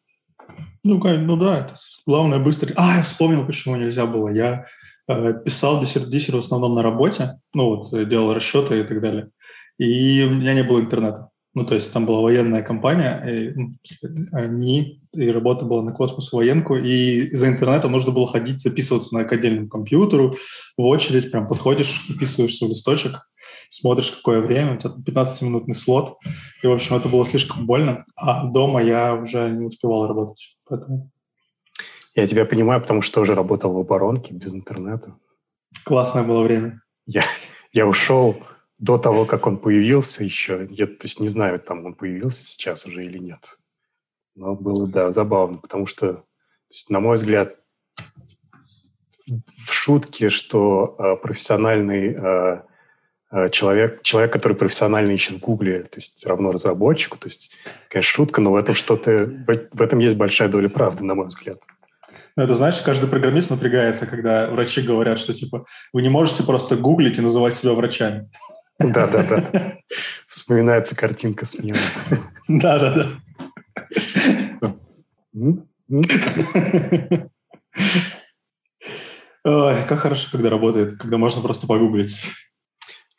Ну, 0.83 1.01
ну 1.01 1.37
да, 1.37 1.59
это 1.59 1.75
главное 2.05 2.39
быстро. 2.39 2.73
А, 2.75 2.97
я 2.97 3.01
вспомнил, 3.01 3.45
почему 3.45 3.77
нельзя 3.77 4.05
было. 4.05 4.29
Я 4.29 4.67
писал 5.05 5.81
диссер, 5.81 6.05
диссер 6.05 6.35
в 6.35 6.39
основном 6.39 6.75
на 6.75 6.81
работе, 6.81 7.39
ну 7.53 7.75
вот, 7.75 7.93
э, 7.93 8.05
делал 8.05 8.33
расчеты 8.33 8.79
и 8.79 8.83
так 8.83 9.01
далее. 9.01 9.29
И 9.77 10.23
у 10.23 10.33
меня 10.33 10.53
не 10.53 10.63
было 10.63 10.79
интернета. 10.79 11.29
Ну, 11.55 11.65
то 11.65 11.75
есть 11.75 11.93
там 11.93 12.07
была 12.07 12.21
военная 12.21 12.63
компания, 12.63 13.23
и, 13.27 13.53
ну, 13.53 13.69
они, 14.31 15.01
и 15.13 15.29
работа 15.29 15.65
была 15.65 15.83
на 15.83 15.91
космос 15.91 16.31
военку, 16.31 16.75
и 16.75 17.29
за 17.35 17.47
интернетом 17.47 17.91
нужно 17.91 18.11
было 18.11 18.25
ходить, 18.25 18.59
записываться 18.59 19.13
на 19.13 19.23
к 19.23 19.69
компьютеру, 19.69 20.35
в 20.77 20.81
очередь, 20.81 21.29
прям 21.31 21.47
подходишь, 21.47 22.07
записываешься 22.07 22.65
в 22.65 22.69
листочек, 22.69 23.29
смотришь, 23.69 24.09
какое 24.09 24.41
время, 24.41 24.73
у 24.73 24.77
тебя 24.77 24.95
15-минутный 25.05 25.75
слот, 25.75 26.17
и, 26.63 26.67
в 26.67 26.71
общем, 26.71 26.95
это 26.95 27.07
было 27.07 27.23
слишком 27.23 27.67
больно, 27.67 28.03
а 28.15 28.47
дома 28.47 28.81
я 28.81 29.13
уже 29.13 29.51
не 29.51 29.65
успевал 29.65 30.07
работать, 30.07 30.57
поэтому 30.67 31.11
Я 32.15 32.27
тебя 32.27 32.45
понимаю, 32.45 32.81
потому 32.81 33.01
что 33.01 33.21
тоже 33.21 33.35
работал 33.35 33.73
в 33.73 33.79
оборонке 33.79 34.33
без 34.33 34.53
интернета. 34.53 35.17
Классное 35.83 36.23
было 36.23 36.43
время. 36.43 36.81
Я, 37.05 37.23
я 37.71 37.87
ушел 37.87 38.43
до 38.77 38.97
того, 38.97 39.25
как 39.25 39.47
он 39.47 39.57
появился 39.57 40.23
еще. 40.23 40.67
Я, 40.69 40.85
то 40.87 41.03
есть 41.03 41.19
не 41.19 41.27
знаю, 41.27 41.59
там 41.59 41.85
он 41.85 41.93
появился 41.93 42.43
сейчас 42.43 42.85
уже 42.85 43.05
или 43.05 43.17
нет. 43.17 43.57
Но 44.35 44.55
было, 44.55 44.87
да, 44.87 45.11
забавно, 45.11 45.57
потому 45.57 45.85
что, 45.85 46.13
то 46.13 46.25
есть, 46.69 46.89
на 46.89 46.99
мой 46.99 47.15
взгляд, 47.15 47.55
в 49.65 49.71
шутке, 49.71 50.29
что 50.29 50.95
э, 50.99 51.15
профессиональный 51.21 52.15
э, 52.15 53.49
человек, 53.51 54.01
человек, 54.03 54.33
который 54.33 54.57
профессионально 54.57 55.11
ищет 55.11 55.37
в 55.37 55.39
Гугле, 55.39 55.83
то 55.83 55.99
есть 55.99 56.25
равно 56.25 56.51
разработчику, 56.51 57.17
то 57.17 57.27
есть, 57.27 57.55
конечно, 57.89 58.11
шутка, 58.11 58.41
но 58.41 58.51
в 58.51 58.55
этом 58.55 58.75
что-то, 58.75 59.25
в 59.71 59.81
этом 59.81 59.99
есть 59.99 60.17
большая 60.17 60.49
доля 60.49 60.69
правды, 60.69 61.03
на 61.03 61.15
мой 61.15 61.27
взгляд. 61.27 61.61
Ну, 62.35 62.43
это, 62.43 62.55
знаешь, 62.55 62.81
каждый 62.81 63.09
программист 63.09 63.51
напрягается, 63.51 64.07
когда 64.07 64.49
врачи 64.49 64.81
говорят, 64.81 65.19
что, 65.19 65.33
типа, 65.33 65.65
вы 65.91 66.01
не 66.01 66.09
можете 66.09 66.43
просто 66.43 66.75
гуглить 66.75 67.19
и 67.19 67.21
называть 67.21 67.53
себя 67.53 67.73
врачами. 67.73 68.29
Да-да-да. 68.79 69.77
Вспоминается 70.27 70.95
картинка 70.95 71.45
с 71.45 71.57
мемом. 71.59 71.79
Да-да-да. 72.47 73.07
Ой, 79.45 79.75
как 79.87 79.99
хорошо, 79.99 80.29
когда 80.31 80.49
работает, 80.49 80.97
когда 80.97 81.17
можно 81.17 81.41
просто 81.41 81.67
погуглить. 81.67 82.19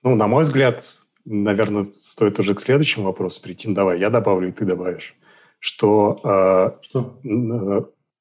Ну, 0.02 0.16
на 0.16 0.26
мой 0.26 0.42
взгляд, 0.44 1.02
наверное, 1.24 1.88
стоит 1.98 2.40
уже 2.40 2.54
к 2.54 2.60
следующему 2.60 3.04
вопросу 3.04 3.40
прийти. 3.42 3.68
Ну, 3.68 3.74
давай, 3.74 4.00
я 4.00 4.10
добавлю, 4.10 4.48
и 4.48 4.52
ты 4.52 4.64
добавишь. 4.64 5.14
Что, 5.60 6.18
э, 6.24 6.82
что? 6.82 7.20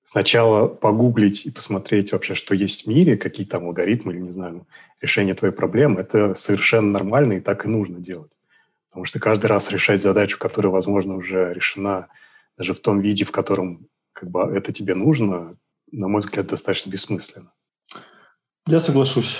Сначала 0.03 0.67
погуглить 0.67 1.45
и 1.45 1.51
посмотреть 1.51 2.11
вообще, 2.11 2.35
что 2.35 2.53
есть 2.53 2.85
в 2.85 2.89
мире, 2.89 3.17
какие 3.17 3.45
там 3.45 3.65
алгоритмы 3.65 4.11
или, 4.11 4.19
не 4.19 4.31
знаю, 4.31 4.67
решение 5.01 5.33
твоей 5.33 5.53
проблемы, 5.53 6.01
это 6.01 6.35
совершенно 6.35 6.91
нормально 6.91 7.33
и 7.33 7.39
так 7.39 7.65
и 7.65 7.69
нужно 7.69 7.99
делать. 7.99 8.31
Потому 8.89 9.05
что 9.05 9.19
каждый 9.19 9.45
раз 9.45 9.71
решать 9.71 10.01
задачу, 10.01 10.37
которая, 10.37 10.71
возможно, 10.71 11.15
уже 11.15 11.53
решена 11.53 12.09
даже 12.57 12.73
в 12.73 12.79
том 12.79 12.99
виде, 12.99 13.23
в 13.23 13.31
котором 13.31 13.87
как 14.11 14.29
бы, 14.29 14.41
это 14.41 14.71
тебе 14.71 14.93
нужно, 14.93 15.57
на 15.91 16.07
мой 16.07 16.21
взгляд, 16.21 16.47
достаточно 16.47 16.89
бессмысленно. 16.89 17.51
Я 18.67 18.79
соглашусь. 18.79 19.37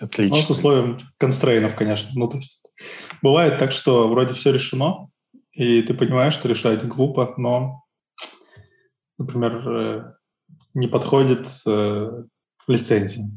Отлично. 0.00 0.36
Но 0.36 0.42
с 0.42 0.50
условием 0.50 0.98
констрейнов, 1.18 1.76
конечно. 1.76 2.10
Ну, 2.14 2.28
то 2.28 2.36
есть 2.36 2.62
бывает 3.22 3.58
так, 3.58 3.72
что 3.72 4.08
вроде 4.08 4.34
все 4.34 4.52
решено, 4.52 5.08
и 5.52 5.82
ты 5.82 5.94
понимаешь, 5.94 6.34
что 6.34 6.48
решать 6.48 6.84
глупо, 6.86 7.34
но, 7.36 7.83
например, 9.18 9.62
э, 9.66 10.14
не 10.74 10.88
подходит 10.88 11.46
э, 11.66 12.24
лицензии. 12.66 13.30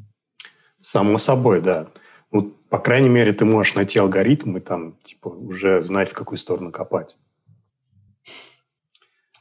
Само 0.80 1.18
собой, 1.18 1.62
да. 1.62 1.88
Ну, 2.32 2.56
по 2.70 2.80
крайней 2.80 3.10
мере, 3.10 3.34
ты 3.34 3.46
можешь 3.46 3.76
найти 3.76 4.00
алгоритм 4.00 4.58
и 4.58 4.60
там, 4.60 4.98
типа, 5.04 5.30
уже 5.30 5.82
знать, 5.82 6.10
в 6.10 6.14
какую 6.14 6.38
сторону 6.38 6.72
копать. 6.72 7.18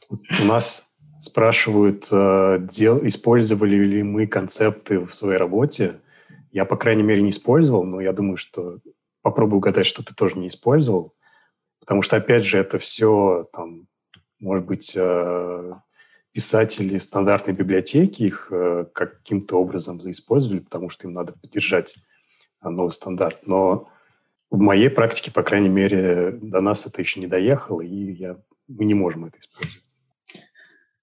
У 0.09 0.45
нас 0.45 0.89
спрашивают, 1.19 2.07
э, 2.11 2.15
использовали 3.03 3.75
ли 3.75 4.03
мы 4.03 4.27
концепты 4.27 4.99
в 4.99 5.13
своей 5.13 5.37
работе. 5.37 5.99
Я, 6.51 6.65
по 6.65 6.77
крайней 6.77 7.03
мере, 7.03 7.21
не 7.21 7.31
использовал, 7.31 7.83
но 7.83 7.99
я 7.99 8.13
думаю, 8.13 8.37
что 8.37 8.79
попробую 9.21 9.57
угадать, 9.57 9.85
что 9.85 10.03
ты 10.03 10.13
тоже 10.15 10.37
не 10.37 10.47
использовал. 10.47 11.13
Потому 11.79 12.01
что, 12.01 12.17
опять 12.17 12.45
же, 12.45 12.57
это 12.57 12.79
все, 12.79 13.49
там, 13.51 13.87
может 14.39 14.65
быть, 14.65 14.97
писатели 16.37 16.99
стандартной 16.99 17.55
библиотеки 17.55 18.21
их 18.21 18.49
э, 18.51 18.85
каким-то 18.93 19.59
образом 19.59 19.99
заиспользовали, 19.99 20.59
потому 20.59 20.87
что 20.91 21.07
им 21.07 21.13
надо 21.15 21.33
поддержать 21.33 21.95
новый 22.61 22.91
стандарт. 22.91 23.47
Но 23.47 23.89
в 24.51 24.59
моей 24.59 24.91
практике, 24.91 25.31
по 25.31 25.41
крайней 25.41 25.69
мере, 25.69 26.37
до 26.39 26.61
нас 26.61 26.85
это 26.85 27.01
еще 27.01 27.19
не 27.19 27.25
доехало, 27.25 27.81
и 27.81 28.11
я, 28.11 28.37
мы 28.67 28.85
не 28.85 28.93
можем 28.93 29.25
это 29.25 29.39
использовать. 29.39 29.83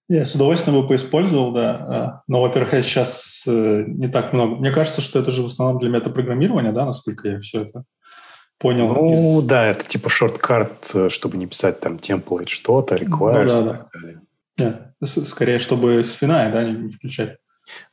Я 0.08 0.24
с 0.24 0.36
удовольствием 0.36 0.80
бы 0.80 0.86
поиспользовал, 0.86 1.50
да. 1.50 1.70
А, 1.74 2.22
но, 2.28 2.40
во-первых, 2.40 2.72
я 2.74 2.82
сейчас 2.82 3.42
э, 3.48 3.84
не 3.88 4.06
так 4.06 4.32
много. 4.34 4.54
Мне 4.54 4.70
кажется, 4.70 5.00
что 5.00 5.18
это 5.18 5.32
же 5.32 5.42
в 5.42 5.46
основном 5.46 5.80
для 5.80 5.90
метапрограммирования, 5.90 6.70
да, 6.70 6.86
насколько 6.86 7.28
я 7.28 7.40
все 7.40 7.62
это 7.62 7.82
понял. 8.58 8.86
Ну, 8.86 9.40
из... 9.40 9.44
да, 9.46 9.66
это 9.66 9.84
типа 9.84 10.10
шорткарт, 10.10 10.92
э, 10.94 11.08
чтобы 11.08 11.38
не 11.38 11.48
писать 11.48 11.80
там 11.80 11.96
template 11.96 12.46
что-то, 12.46 12.94
requires 12.94 13.62
ну, 13.62 13.64
да, 13.64 13.88
да. 14.00 14.20
Нет, 14.56 14.92
скорее, 15.02 15.58
чтобы 15.58 16.04
с 16.04 16.12
фина, 16.12 16.50
да, 16.52 16.64
не 16.64 16.90
включать. 16.90 17.38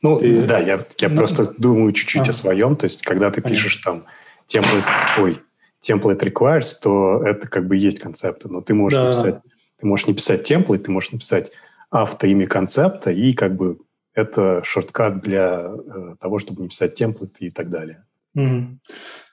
Ну, 0.00 0.18
ты... 0.18 0.42
да, 0.42 0.58
я, 0.58 0.84
я 0.98 1.08
ну, 1.08 1.16
просто 1.16 1.52
думаю 1.58 1.92
чуть-чуть 1.92 2.26
а. 2.26 2.30
о 2.30 2.32
своем. 2.32 2.76
То 2.76 2.84
есть, 2.84 3.02
когда 3.02 3.30
ты 3.30 3.40
Понятно. 3.40 3.64
пишешь 3.64 3.82
там 3.82 4.04
template, 4.48 4.84
ой, 5.18 5.42
template 5.86 6.20
requires, 6.20 6.74
то 6.80 7.22
это 7.24 7.48
как 7.48 7.66
бы 7.66 7.76
есть 7.76 8.00
концепты, 8.00 8.48
но 8.48 8.60
ты 8.60 8.74
можешь 8.74 8.98
да. 8.98 9.06
написать, 9.06 9.40
ты 9.80 9.86
можешь 9.86 10.06
не 10.06 10.14
писать 10.14 10.50
template, 10.50 10.78
ты 10.78 10.90
можешь 10.90 11.12
написать 11.12 11.50
автоимя 11.90 12.46
концепта, 12.46 13.10
и 13.10 13.32
как 13.32 13.56
бы 13.56 13.78
это 14.14 14.62
шорткат 14.64 15.22
для 15.22 15.72
э, 15.72 16.16
того, 16.20 16.38
чтобы 16.38 16.62
не 16.62 16.68
писать 16.68 16.94
темплеты 16.94 17.46
и 17.46 17.50
так 17.50 17.70
далее. 17.70 18.04
Угу. 18.34 18.78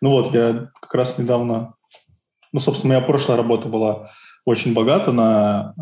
Ну 0.02 0.10
вот, 0.10 0.34
я 0.34 0.72
как 0.82 0.94
раз 0.96 1.18
недавно... 1.18 1.74
Ну, 2.52 2.60
собственно, 2.60 2.96
моя 2.96 3.06
прошлая 3.06 3.38
работа 3.38 3.68
была 3.68 4.10
очень 4.46 4.74
богата 4.74 5.12
на 5.12 5.76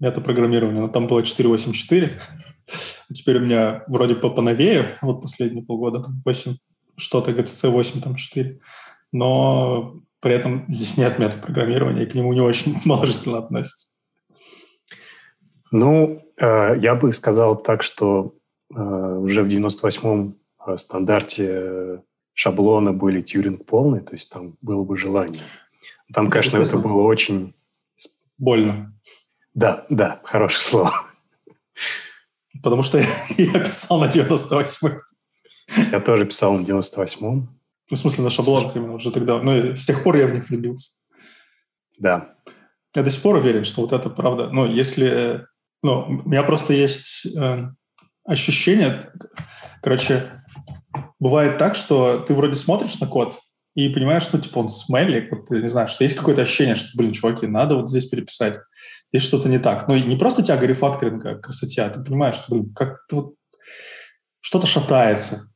э, 0.00 0.04
метапрограммирование, 0.04 0.82
но 0.82 0.88
там 0.88 1.06
было 1.06 1.20
4.8.4. 1.20 2.20
А 3.08 3.14
теперь 3.14 3.38
у 3.38 3.40
меня 3.40 3.84
вроде 3.86 4.14
по 4.14 4.30
поновее, 4.30 4.98
вот 5.02 5.22
последние 5.22 5.64
полгода, 5.64 6.06
8, 6.24 6.56
что-то 6.96 7.30
GTC 7.30 7.70
8, 7.70 8.00
там 8.00 8.16
4. 8.16 8.60
Но 9.12 10.02
при 10.20 10.34
этом 10.34 10.66
здесь 10.68 10.96
нет 10.96 11.18
метапрограммирования, 11.18 12.02
и 12.02 12.06
к 12.06 12.14
нему 12.14 12.32
не 12.32 12.40
очень 12.40 12.74
положительно 12.84 13.38
относится. 13.38 13.94
Ну, 15.70 16.22
э, 16.38 16.78
я 16.80 16.94
бы 16.94 17.12
сказал 17.12 17.56
так, 17.56 17.82
что 17.82 18.34
э, 18.74 18.80
уже 18.80 19.42
в 19.42 19.48
98-м 19.48 20.36
э, 20.66 20.76
стандарте 20.76 22.02
шаблона 22.32 22.92
были 22.92 23.20
тюринг 23.20 23.66
полный, 23.66 24.00
то 24.00 24.14
есть 24.14 24.30
там 24.30 24.56
было 24.62 24.84
бы 24.84 24.96
желание. 24.96 25.42
Там, 26.12 26.28
конечно, 26.28 26.58
это 26.58 26.78
было 26.78 27.02
очень... 27.02 27.54
Больно. 28.38 28.94
Да, 29.54 29.86
да, 29.88 30.20
хорошее 30.24 30.62
слово. 30.62 31.06
Потому 32.62 32.82
что 32.82 32.98
я 33.38 33.60
писал 33.60 34.00
на 34.00 34.08
98-м. 34.08 35.00
Я 35.92 36.00
тоже 36.00 36.26
писал 36.26 36.54
на 36.54 36.64
98-м. 36.64 37.60
Ну, 37.90 37.96
в 37.96 37.98
смысле, 37.98 38.24
на 38.24 38.30
шаблонах 38.30 38.76
именно 38.76 38.92
уже 38.92 39.10
тогда. 39.10 39.40
Ну, 39.40 39.76
с 39.76 39.86
тех 39.86 40.02
пор 40.02 40.16
я 40.16 40.26
в 40.26 40.34
них 40.34 40.48
влюбился. 40.48 40.92
Да. 41.98 42.34
Я 42.94 43.02
до 43.02 43.10
сих 43.10 43.22
пор 43.22 43.36
уверен, 43.36 43.64
что 43.64 43.82
вот 43.82 43.92
это 43.92 44.10
правда. 44.10 44.50
Ну, 44.50 44.66
если 44.66 45.46
ну, 45.82 46.04
у 46.24 46.28
меня 46.28 46.42
просто 46.42 46.72
есть 46.72 47.26
э, 47.26 47.68
ощущение, 48.24 49.12
короче, 49.82 50.32
бывает 51.20 51.58
так, 51.58 51.76
что 51.76 52.18
ты 52.20 52.34
вроде 52.34 52.54
смотришь 52.54 52.98
на 52.98 53.06
код 53.06 53.38
и 53.74 53.88
понимаешь, 53.88 54.24
что 54.24 54.38
типа 54.38 54.58
он 54.58 54.68
смайлик, 54.68 55.30
вот 55.30 55.46
ты 55.46 55.62
не 55.62 55.68
знаешь, 55.68 55.90
что 55.90 56.04
есть 56.04 56.16
какое-то 56.16 56.42
ощущение, 56.42 56.74
что, 56.74 56.88
блин, 56.96 57.12
чуваки, 57.12 57.46
надо 57.46 57.76
вот 57.76 57.88
здесь 57.88 58.06
переписать. 58.06 58.58
Здесь 59.12 59.26
что-то 59.26 59.48
не 59.48 59.58
так. 59.58 59.88
Ну, 59.88 59.96
не 59.96 60.16
просто 60.16 60.42
тяга 60.42 60.66
рефакторинга 60.66 61.36
к 61.36 61.44
красоте, 61.44 61.82
а 61.82 61.90
ты 61.90 62.02
понимаешь, 62.02 62.34
что, 62.34 62.54
блин, 62.54 62.72
как-то 62.74 63.16
вот 63.16 63.34
что-то 64.40 64.66
шатается. 64.66 65.50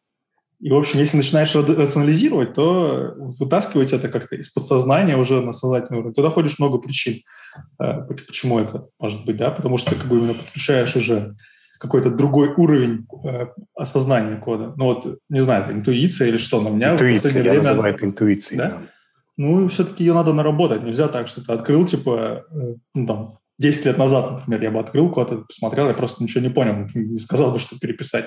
И, 0.62 0.70
в 0.70 0.76
общем, 0.76 1.00
если 1.00 1.16
начинаешь 1.16 1.54
рационализировать, 1.54 2.54
то 2.54 3.14
вытаскивать 3.16 3.92
это 3.92 4.08
как-то 4.08 4.36
из 4.36 4.48
подсознания 4.48 5.16
уже 5.16 5.40
на 5.40 5.52
сознательный 5.52 5.98
уровень. 5.98 6.14
Туда 6.14 6.30
ходишь 6.30 6.60
много 6.60 6.78
причин, 6.78 7.22
э, 7.80 8.02
почему 8.06 8.60
это 8.60 8.86
может 9.00 9.24
быть, 9.24 9.36
да, 9.36 9.50
потому 9.50 9.76
что 9.76 9.90
ты 9.90 9.96
как 9.96 10.08
бы 10.08 10.18
именно 10.18 10.34
подключаешь 10.34 10.94
уже 10.94 11.34
какой-то 11.80 12.10
другой 12.10 12.54
уровень 12.56 13.08
э, 13.24 13.46
осознания 13.74 14.36
кода. 14.36 14.72
Ну 14.76 14.84
вот, 14.84 15.18
не 15.28 15.40
знаю, 15.40 15.64
это 15.64 15.72
интуиция 15.72 16.28
или 16.28 16.36
что, 16.36 16.60
но 16.60 16.70
у 16.70 16.76
меня 16.76 16.92
интуиция, 16.92 17.18
в 17.18 17.22
последнее 17.24 17.44
я 17.44 17.52
время... 17.58 17.68
называю 17.68 17.94
это 17.96 18.04
интуицией. 18.06 18.58
Да? 18.58 18.68
да. 18.68 18.82
Ну, 19.36 19.66
все-таки 19.66 20.04
ее 20.04 20.14
надо 20.14 20.32
наработать. 20.32 20.84
Нельзя 20.84 21.08
так, 21.08 21.26
что 21.26 21.44
ты 21.44 21.50
открыл, 21.52 21.84
типа, 21.84 22.44
э, 22.52 22.74
ну, 22.94 23.06
там, 23.08 23.38
10 23.62 23.86
лет 23.86 23.98
назад, 23.98 24.32
например, 24.32 24.62
я 24.62 24.70
бы 24.70 24.80
открыл 24.80 25.08
код, 25.10 25.46
посмотрел, 25.46 25.88
я 25.88 25.94
просто 25.94 26.22
ничего 26.22 26.42
не 26.42 26.50
понял, 26.50 26.86
не 26.94 27.16
сказал 27.16 27.52
бы, 27.52 27.58
что 27.58 27.78
переписать. 27.78 28.26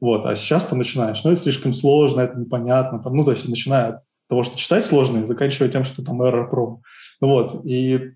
Вот, 0.00 0.24
а 0.24 0.34
сейчас 0.34 0.64
ты 0.64 0.76
начинаешь, 0.76 1.22
ну, 1.24 1.32
это 1.32 1.40
слишком 1.40 1.74
сложно, 1.74 2.22
это 2.22 2.38
непонятно, 2.38 3.02
там, 3.02 3.14
ну, 3.14 3.24
то 3.24 3.32
есть 3.32 3.46
начиная 3.46 3.88
от 3.88 4.00
того, 4.28 4.44
что 4.44 4.56
читать 4.56 4.84
сложно, 4.84 5.18
и 5.18 5.26
заканчивая 5.26 5.68
тем, 5.68 5.84
что 5.84 6.02
там 6.02 6.22
error 6.22 6.48
pro. 6.50 6.78
Ну, 7.20 7.28
вот, 7.28 7.66
и... 7.66 8.12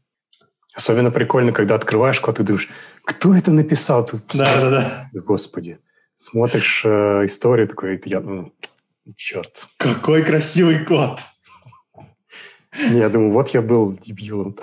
Особенно 0.75 1.11
прикольно, 1.11 1.53
когда 1.53 1.75
открываешь 1.75 2.21
код 2.21 2.41
и 2.41 2.43
думаешь, 2.43 2.69
кто 3.05 3.35
это 3.35 3.51
написал? 3.51 4.07
Ты 4.07 4.21
да, 4.33 4.61
да, 4.61 4.71
да. 4.71 5.21
Господи. 5.21 5.79
Смотришь 6.17 6.83
э, 6.85 7.25
историю 7.27 7.69
такой, 7.69 8.01
я, 8.07 8.21
ну, 8.21 8.53
черт. 9.17 9.67
Какой 9.77 10.25
красивый 10.25 10.85
код! 10.85 11.21
Я 12.91 13.09
думаю, 13.09 13.33
вот 13.33 13.51
я 13.51 13.63
был 13.63 13.93
дебилом. 13.93 14.57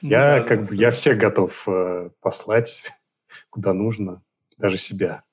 Я 0.00 0.40
как 0.40 0.62
бы, 0.62 0.76
я 0.76 0.90
всех 0.90 1.18
готов 1.18 1.62
э, 1.66 2.10
послать 2.20 2.92
куда 3.50 3.72
нужно. 3.72 4.22
даже 4.56 4.78
себя. 4.78 5.24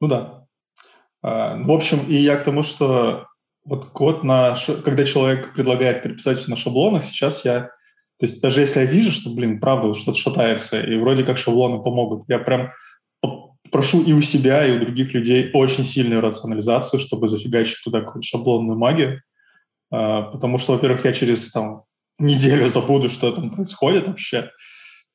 Ну 0.00 0.08
да. 0.08 0.46
А, 1.22 1.56
в 1.56 1.70
общем, 1.70 2.00
и 2.08 2.14
я 2.14 2.36
к 2.36 2.44
тому, 2.44 2.62
что 2.62 3.26
вот 3.64 3.86
код 3.86 4.24
на... 4.24 4.54
Когда 4.84 5.04
человек 5.04 5.54
предлагает 5.54 6.02
переписать 6.02 6.46
на 6.48 6.56
шаблонах, 6.56 7.04
сейчас 7.04 7.44
я... 7.44 7.70
То 8.18 8.26
есть 8.26 8.42
даже 8.42 8.60
если 8.60 8.80
я 8.80 8.86
вижу, 8.86 9.10
что, 9.12 9.30
блин, 9.30 9.60
правда, 9.60 9.94
что-то 9.94 10.18
шатается, 10.18 10.80
и 10.80 10.98
вроде 10.98 11.24
как 11.24 11.38
шаблоны 11.38 11.82
помогут, 11.82 12.28
я 12.28 12.38
прям 12.38 12.70
прошу 13.70 14.02
и 14.02 14.12
у 14.12 14.20
себя, 14.20 14.66
и 14.66 14.76
у 14.76 14.80
других 14.80 15.14
людей 15.14 15.50
очень 15.54 15.84
сильную 15.84 16.20
рационализацию, 16.20 17.00
чтобы 17.00 17.28
зафигачить 17.28 17.82
туда 17.82 18.00
какую-то 18.00 18.26
шаблонную 18.26 18.78
магию. 18.78 19.22
А, 19.90 20.22
потому 20.22 20.58
что, 20.58 20.72
во-первых, 20.72 21.04
я 21.04 21.12
через 21.12 21.50
там, 21.50 21.84
неделю 22.20 22.68
забуду, 22.68 23.08
что 23.08 23.32
там 23.32 23.50
происходит 23.50 24.08
вообще. 24.08 24.50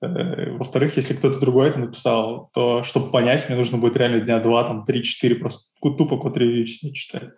Э, 0.02 0.52
во-вторых, 0.52 0.98
если 0.98 1.14
кто-то 1.14 1.40
другой 1.40 1.70
это 1.70 1.80
написал, 1.80 2.50
то 2.54 2.84
чтобы 2.84 3.12
понять, 3.12 3.48
мне 3.48 3.58
нужно 3.58 3.78
будет 3.78 3.98
реально 3.98 4.20
дня 4.20 4.40
два, 4.40 4.64
там, 4.64 4.86
три-четыре 4.86 5.36
просто 5.36 5.72
тупо 5.82 6.18
код 6.18 6.38
ревью 6.38 6.66
читать. 6.66 7.30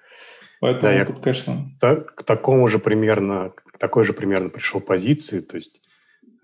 Поэтому 0.59 0.93
да, 0.93 1.05
тут, 1.05 1.19
конечно... 1.19 1.71
Так, 1.79 2.15
к 2.15 2.23
такому 2.23 2.67
же 2.67 2.79
примерно, 2.79 3.51
к 3.51 3.77
такой 3.77 4.03
же 4.03 4.13
примерно 4.13 4.49
пришел 4.49 4.81
позиции, 4.81 5.39
то 5.39 5.57
есть 5.57 5.81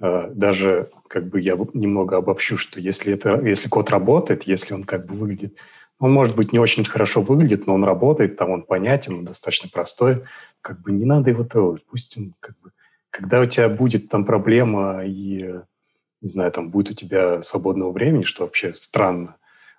э, 0.01 0.29
даже 0.33 0.91
как 1.07 1.29
бы 1.29 1.41
я 1.41 1.57
немного 1.73 2.17
обобщу, 2.17 2.57
что 2.57 2.79
если, 2.79 3.13
это, 3.13 3.41
если 3.43 3.69
код 3.69 3.89
работает, 3.89 4.43
если 4.43 4.73
он 4.73 4.83
как 4.83 5.07
бы 5.07 5.15
выглядит, 5.15 5.57
он 5.99 6.11
может 6.11 6.35
быть 6.35 6.53
не 6.53 6.59
очень 6.59 6.85
хорошо 6.85 7.21
выглядит, 7.21 7.65
но 7.65 7.75
он 7.75 7.83
работает, 7.83 8.37
там 8.37 8.51
он 8.51 8.63
понятен, 8.63 9.19
он 9.19 9.25
достаточно 9.25 9.69
простой, 9.71 10.23
как 10.61 10.81
бы 10.81 10.91
не 10.91 11.05
надо 11.05 11.29
его 11.29 11.43
трогать, 11.43 11.83
пусть 11.89 12.17
он 12.17 12.35
как 12.39 12.59
бы, 12.61 12.71
когда 13.13 13.41
у 13.41 13.45
тебя 13.45 13.69
будет 13.69 14.09
там 14.09 14.25
проблема 14.25 15.05
и, 15.05 15.61
не 16.21 16.29
знаю, 16.29 16.51
там 16.51 16.71
будет 16.71 16.91
у 16.91 16.93
тебя 16.95 17.43
свободного 17.43 17.91
времени, 17.91 18.23
что 18.23 18.43
вообще 18.43 18.73
странно 18.73 19.35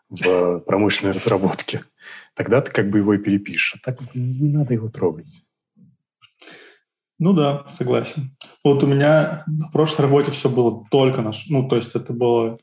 в 0.08 0.60
промышленной 0.66 1.12
разработке, 1.12 1.84
тогда 2.34 2.60
ты 2.60 2.70
как 2.70 2.88
бы 2.88 2.98
его 2.98 3.12
и 3.14 3.18
перепишешь. 3.18 3.74
А 3.74 3.78
так 3.84 3.98
не 4.14 4.52
надо 4.52 4.74
его 4.74 4.88
трогать. 4.88 5.42
Ну 7.18 7.32
да, 7.32 7.66
согласен. 7.68 8.36
Вот 8.62 8.84
у 8.84 8.86
меня 8.86 9.42
на 9.46 9.68
прошлой 9.68 10.02
работе 10.02 10.30
все 10.30 10.48
было 10.48 10.84
только 10.90 11.20
наш, 11.20 11.48
ну 11.48 11.68
то 11.68 11.76
есть 11.76 11.94
это 11.96 12.12
было 12.12 12.58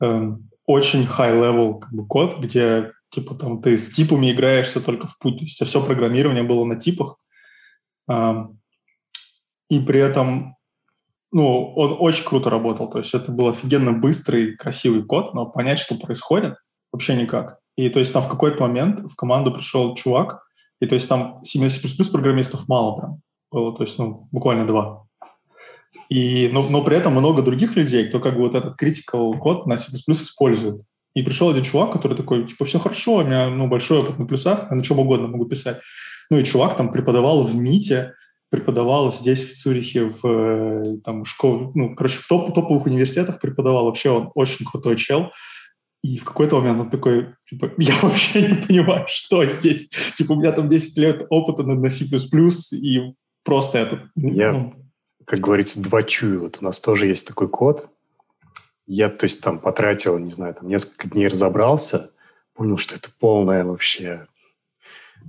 эм, 0.00 0.50
очень 0.66 1.04
high-level 1.04 1.80
как 1.80 1.92
бы, 1.92 2.06
код, 2.06 2.38
где 2.38 2.92
типа 3.08 3.34
там 3.34 3.62
ты 3.62 3.78
с 3.78 3.90
типами 3.90 4.30
играешься 4.30 4.80
только 4.80 5.06
в 5.06 5.18
путь, 5.18 5.38
то 5.38 5.44
есть 5.44 5.64
все 5.64 5.84
программирование 5.84 6.42
было 6.42 6.64
на 6.64 6.76
типах, 6.76 7.16
эм, 8.08 8.61
и 9.72 9.80
при 9.80 10.00
этом 10.00 10.56
ну, 11.32 11.72
он 11.76 11.96
очень 11.98 12.26
круто 12.26 12.50
работал, 12.50 12.90
то 12.90 12.98
есть 12.98 13.14
это 13.14 13.32
был 13.32 13.48
офигенно 13.48 13.92
быстрый, 13.92 14.54
красивый 14.54 15.02
код, 15.02 15.32
но 15.32 15.46
понять, 15.46 15.78
что 15.78 15.94
происходит, 15.94 16.56
вообще 16.92 17.16
никак. 17.16 17.58
И 17.78 17.88
то 17.88 17.98
есть 17.98 18.12
там 18.12 18.20
в 18.20 18.28
какой-то 18.28 18.64
момент 18.64 19.10
в 19.10 19.16
команду 19.16 19.50
пришел 19.50 19.94
чувак, 19.94 20.42
и 20.78 20.86
то 20.86 20.94
есть 20.94 21.08
там 21.08 21.42
C++ 21.42 21.58
программистов 22.12 22.68
мало 22.68 22.98
прям 22.98 23.20
было, 23.50 23.74
то 23.74 23.82
есть 23.82 23.98
ну, 23.98 24.28
буквально 24.30 24.66
два. 24.66 25.06
И, 26.10 26.50
но, 26.52 26.68
но 26.68 26.84
при 26.84 26.98
этом 26.98 27.14
много 27.14 27.40
других 27.40 27.74
людей, 27.74 28.06
кто 28.08 28.20
как 28.20 28.34
бы 28.34 28.40
вот 28.40 28.54
этот 28.54 28.78
critical 28.78 29.38
код 29.38 29.66
на 29.66 29.78
C++ 29.78 29.90
использует. 29.96 30.82
И 31.14 31.22
пришел 31.22 31.48
один 31.48 31.62
чувак, 31.62 31.92
который 31.92 32.16
такой, 32.16 32.46
типа, 32.46 32.66
все 32.66 32.78
хорошо, 32.78 33.16
у 33.16 33.24
меня 33.24 33.48
ну, 33.48 33.68
большой 33.68 34.00
опыт 34.00 34.18
на 34.18 34.26
плюсах, 34.26 34.66
я 34.68 34.76
на 34.76 34.82
чем 34.82 34.98
угодно 34.98 35.28
могу 35.28 35.46
писать. 35.46 35.78
Ну 36.30 36.36
и 36.36 36.44
чувак 36.44 36.76
там 36.76 36.92
преподавал 36.92 37.42
в 37.42 37.56
МИТе, 37.56 38.12
преподавал 38.52 39.10
здесь, 39.10 39.42
в 39.42 39.56
Цюрихе, 39.56 40.04
в 40.04 40.26
э, 40.26 40.98
там, 41.02 41.24
школе, 41.24 41.70
ну, 41.74 41.94
короче, 41.94 42.18
в 42.18 42.26
топ, 42.28 42.54
топовых 42.54 42.84
университетах 42.84 43.40
преподавал. 43.40 43.86
Вообще 43.86 44.10
он 44.10 44.30
очень 44.34 44.66
крутой 44.66 44.96
чел. 44.96 45.32
И 46.02 46.18
в 46.18 46.24
какой-то 46.26 46.60
момент 46.60 46.78
он 46.78 46.90
такой, 46.90 47.34
типа, 47.46 47.72
я 47.78 47.98
вообще 48.02 48.42
не 48.42 48.54
понимаю, 48.56 49.06
что 49.08 49.42
здесь. 49.46 49.88
Типа, 50.14 50.32
у 50.32 50.36
меня 50.36 50.52
там 50.52 50.68
10 50.68 50.98
лет 50.98 51.26
опыта 51.30 51.62
на 51.62 51.90
C++, 51.90 52.04
и 52.76 53.14
просто 53.42 53.78
это... 53.78 54.10
Я, 54.16 54.52
ну, 54.52 54.74
как 55.24 55.40
говорится, 55.40 55.80
два 55.80 56.02
чую. 56.02 56.42
Вот 56.42 56.58
у 56.60 56.64
нас 56.64 56.78
тоже 56.78 57.06
есть 57.06 57.26
такой 57.26 57.48
код. 57.48 57.88
Я, 58.86 59.08
то 59.08 59.24
есть, 59.24 59.40
там 59.40 59.60
потратил, 59.60 60.18
не 60.18 60.32
знаю, 60.32 60.52
там 60.52 60.68
несколько 60.68 61.08
дней 61.08 61.26
разобрался, 61.26 62.10
понял, 62.52 62.76
что 62.76 62.96
это 62.96 63.08
полная 63.18 63.64
вообще 63.64 64.26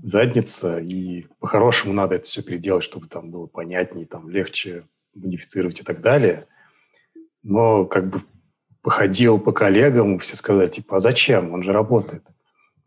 задница, 0.02 0.80
и 0.80 1.28
по-хорошему 1.40 1.94
надо 1.94 2.16
это 2.16 2.26
все 2.26 2.42
переделать, 2.42 2.84
чтобы 2.84 3.08
там 3.08 3.30
было 3.32 3.46
понятнее, 3.46 4.06
там 4.06 4.30
легче 4.30 4.86
модифицировать 5.14 5.82
и 5.82 5.84
так 5.84 6.02
далее. 6.02 6.48
Но 7.44 7.86
как 7.86 8.10
бы 8.10 8.22
походил 8.82 9.40
по 9.40 9.52
коллегам, 9.52 10.20
все 10.20 10.36
сказали, 10.36 10.68
типа, 10.68 10.98
а 10.98 11.00
зачем? 11.00 11.54
Он 11.54 11.64
же 11.64 11.72
работает. 11.72 12.24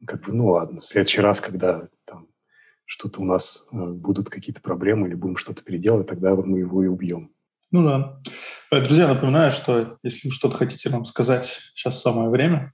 Как 0.07 0.23
бы, 0.23 0.33
ну 0.33 0.49
ладно, 0.49 0.81
в 0.81 0.87
следующий 0.87 1.21
раз, 1.21 1.41
когда 1.41 1.89
там 2.05 2.29
что-то 2.85 3.23
у 3.23 3.25
нас 3.25 3.67
э, 3.73 3.77
будут 3.77 4.29
какие-то 4.29 4.61
проблемы 4.61 5.09
или 5.09 5.15
будем 5.15 5.37
что-то 5.37 5.63
переделывать, 5.63 6.07
тогда 6.07 6.35
мы 6.37 6.59
его 6.59 6.85
и 6.85 6.87
убьем. 6.87 7.33
Ну 7.73 7.85
да. 7.85 8.21
Э, 8.71 8.81
друзья, 8.81 9.09
напоминаю, 9.09 9.51
что 9.51 9.99
если 10.03 10.29
вы 10.29 10.33
что-то 10.33 10.57
хотите 10.57 10.91
нам 10.91 11.05
сказать, 11.05 11.47
сейчас 11.75 12.01
самое 12.01 12.29
время. 12.29 12.73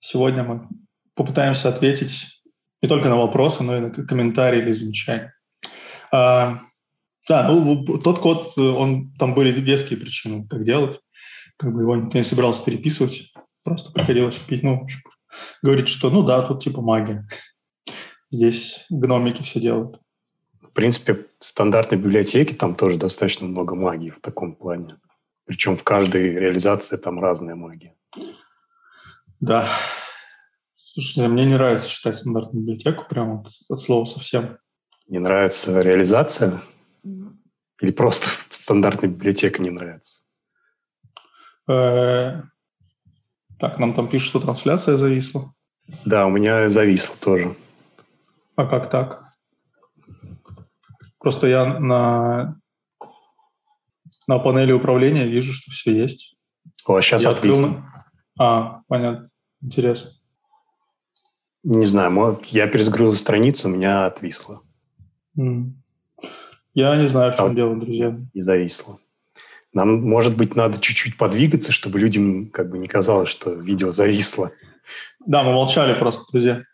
Сегодня 0.00 0.42
мы 0.42 0.68
попытаемся 1.14 1.68
ответить 1.68 2.41
не 2.82 2.88
только 2.88 3.08
на 3.08 3.16
вопросы, 3.16 3.62
но 3.62 3.76
и 3.76 3.80
на 3.80 3.90
комментарии 3.90 4.60
или 4.60 4.72
замечания. 4.72 5.34
А, 6.12 6.58
да, 7.28 7.48
ну, 7.48 7.84
тот 7.98 8.18
код, 8.18 8.58
он, 8.58 9.12
там 9.14 9.34
были 9.34 9.52
веские 9.52 9.98
причины 9.98 10.46
так 10.48 10.64
делать. 10.64 11.00
Как 11.56 11.72
бы 11.72 11.82
его 11.82 11.96
никто 11.96 12.18
не 12.18 12.24
собирался 12.24 12.64
переписывать. 12.64 13.32
Просто 13.62 13.92
приходилось 13.92 14.38
пить, 14.38 14.62
ну, 14.62 14.86
говорить, 15.62 15.88
что 15.88 16.10
ну 16.10 16.22
да, 16.22 16.42
тут 16.42 16.62
типа 16.62 16.82
магия. 16.82 17.26
Здесь 18.30 18.84
гномики 18.90 19.42
все 19.42 19.60
делают. 19.60 20.00
В 20.60 20.72
принципе, 20.72 21.14
в 21.14 21.26
стандартной 21.38 21.98
библиотеке 21.98 22.54
там 22.56 22.74
тоже 22.74 22.96
достаточно 22.96 23.46
много 23.46 23.74
магии 23.74 24.10
в 24.10 24.20
таком 24.20 24.54
плане. 24.54 24.96
Причем 25.44 25.76
в 25.76 25.82
каждой 25.82 26.32
реализации 26.32 26.96
там 26.96 27.20
разная 27.20 27.54
магия. 27.54 27.94
Да, 29.40 29.68
Слушайте, 30.94 31.26
мне 31.26 31.46
не 31.46 31.54
нравится 31.54 31.88
читать 31.88 32.18
стандартную 32.18 32.66
библиотеку, 32.66 33.06
прям 33.08 33.38
вот 33.38 33.48
от 33.70 33.80
слова 33.80 34.04
совсем. 34.04 34.58
Не 35.06 35.20
нравится 35.20 35.80
реализация? 35.80 36.60
Или 37.80 37.92
просто 37.92 38.28
стандартная 38.50 39.08
библиотека 39.08 39.62
не 39.62 39.70
нравится? 39.70 40.22
Э, 41.66 42.42
так, 43.58 43.78
нам 43.78 43.94
там 43.94 44.06
пишут, 44.06 44.28
что 44.28 44.40
трансляция 44.40 44.98
зависла. 44.98 45.54
Да, 46.04 46.26
у 46.26 46.30
меня 46.30 46.68
зависла 46.68 47.16
тоже. 47.16 47.56
А 48.56 48.66
как 48.66 48.90
так? 48.90 49.24
Просто 51.18 51.46
я 51.46 51.78
на, 51.78 52.60
на 54.26 54.38
панели 54.38 54.72
управления 54.72 55.26
вижу, 55.26 55.54
что 55.54 55.70
все 55.70 55.96
есть. 55.96 56.36
О, 56.84 57.00
сейчас 57.00 57.22
я 57.22 57.30
открыл. 57.30 57.78
А, 58.38 58.82
понятно. 58.88 59.30
Интересно. 59.62 60.21
Не 61.64 61.84
знаю, 61.84 62.40
я 62.46 62.66
перезагрузил 62.66 63.14
страницу, 63.14 63.68
у 63.68 63.70
меня 63.70 64.06
отвисло. 64.06 64.62
Я 65.36 66.96
не 66.96 67.06
знаю, 67.06 67.32
в 67.32 67.36
чем 67.36 67.46
а 67.46 67.54
дело, 67.54 67.76
друзья. 67.76 68.18
И 68.32 68.40
зависло. 68.40 68.98
Нам, 69.72 70.02
может 70.02 70.36
быть, 70.36 70.56
надо 70.56 70.80
чуть-чуть 70.80 71.16
подвигаться, 71.16 71.70
чтобы 71.70 72.00
людям 72.00 72.50
как 72.50 72.68
бы 72.68 72.78
не 72.78 72.88
казалось, 72.88 73.28
что 73.28 73.52
видео 73.52 73.92
зависло. 73.92 74.52
Да, 75.24 75.44
мы 75.44 75.52
молчали 75.52 75.96
просто, 75.98 76.24
друзья. 76.32 76.64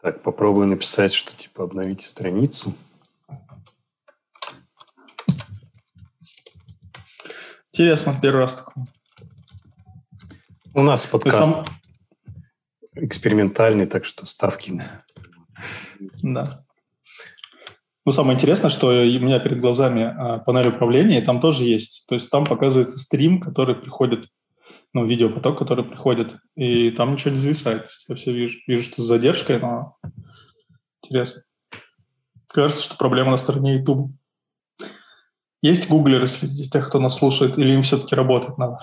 Так, 0.00 0.22
попробую 0.22 0.68
написать, 0.68 1.12
что 1.12 1.36
типа 1.36 1.64
обновите 1.64 2.06
страницу. 2.06 2.74
Интересно, 7.72 8.14
первый 8.20 8.40
раз 8.40 8.54
такое. 8.54 8.84
У 10.74 10.82
нас 10.82 11.04
подкаст. 11.06 11.38
Сам 11.38 11.64
экспериментальный, 12.94 13.86
так 13.86 14.04
что 14.04 14.26
ставки. 14.26 14.82
Да. 16.22 16.64
Ну, 18.04 18.10
самое 18.10 18.34
интересное, 18.34 18.70
что 18.70 18.88
у 18.88 18.90
меня 18.92 19.38
перед 19.38 19.60
глазами 19.60 20.02
а, 20.02 20.38
панель 20.38 20.68
управления, 20.68 21.20
и 21.20 21.24
там 21.24 21.40
тоже 21.40 21.64
есть. 21.64 22.04
То 22.08 22.14
есть 22.16 22.30
там 22.30 22.44
показывается 22.44 22.98
стрим, 22.98 23.40
который 23.40 23.76
приходит, 23.76 24.26
ну, 24.92 25.04
видеопоток, 25.04 25.56
который 25.58 25.84
приходит, 25.84 26.36
и 26.56 26.90
там 26.90 27.12
ничего 27.12 27.30
не 27.30 27.36
зависает. 27.36 27.88
Я 28.08 28.14
все 28.16 28.32
вижу, 28.32 28.58
вижу, 28.66 28.82
что 28.82 29.02
с 29.02 29.06
задержкой, 29.06 29.60
но 29.60 29.96
интересно. 31.02 31.42
Кажется, 32.48 32.82
что 32.82 32.96
проблема 32.96 33.30
на 33.30 33.36
стороне 33.36 33.76
YouTube. 33.76 34.08
Есть 35.60 35.88
гуглеры 35.88 36.26
среди 36.26 36.68
тех, 36.68 36.88
кто 36.88 36.98
нас 36.98 37.16
слушает, 37.16 37.56
или 37.56 37.70
им 37.70 37.82
все-таки 37.82 38.16
работать 38.16 38.58
надо? 38.58 38.80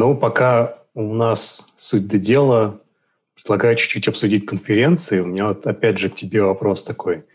Но 0.00 0.14
пока 0.14 0.78
у 0.94 1.12
нас 1.12 1.66
суть 1.76 2.08
до 2.08 2.16
дела, 2.16 2.80
предлагаю 3.34 3.76
чуть-чуть 3.76 4.08
обсудить 4.08 4.46
конференции. 4.46 5.20
У 5.20 5.26
меня 5.26 5.48
вот 5.48 5.66
опять 5.66 5.98
же 5.98 6.08
к 6.08 6.14
тебе 6.14 6.40
вопрос 6.40 6.84
такой. 6.84 7.26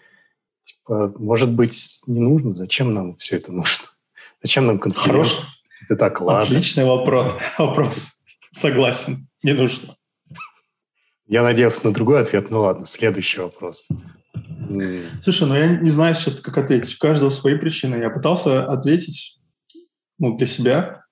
Типа, 0.63 1.13
может 1.19 1.51
быть, 1.51 1.99
не 2.08 2.19
нужно? 2.19 2.54
Зачем 2.54 2.91
нам 2.91 3.17
все 3.17 3.36
это 3.36 3.51
нужно? 3.51 3.86
Зачем 4.41 4.65
нам 4.65 4.80
конференция? 4.80 5.13
Хорош. 5.13 5.62
Это 5.84 5.95
так, 5.95 6.21
ладно. 6.21 6.41
Отличный 6.41 6.86
вопрос. 6.86 7.36
вопрос. 7.60 8.23
Согласен. 8.49 9.28
Не 9.43 9.54
нужно. 9.54 9.95
Я 11.28 11.43
надеялся 11.43 11.86
на 11.86 11.93
другой 11.93 12.19
ответ. 12.19 12.49
Ну 12.49 12.62
ладно, 12.62 12.88
следующий 12.88 13.41
вопрос. 13.41 13.88
Слушай, 15.21 15.47
ну 15.47 15.54
я 15.54 15.67
не 15.67 15.91
знаю 15.91 16.15
сейчас, 16.15 16.39
как 16.39 16.58
ответить. 16.58 16.95
У 16.95 16.97
каждого 16.97 17.30
свои 17.30 17.60
причины. 17.60 17.97
Я 17.97 18.10
пытался 18.10 18.65
ответить 18.65 19.39
ну, 20.17 20.36
для 20.36 20.47
себя. 20.47 21.04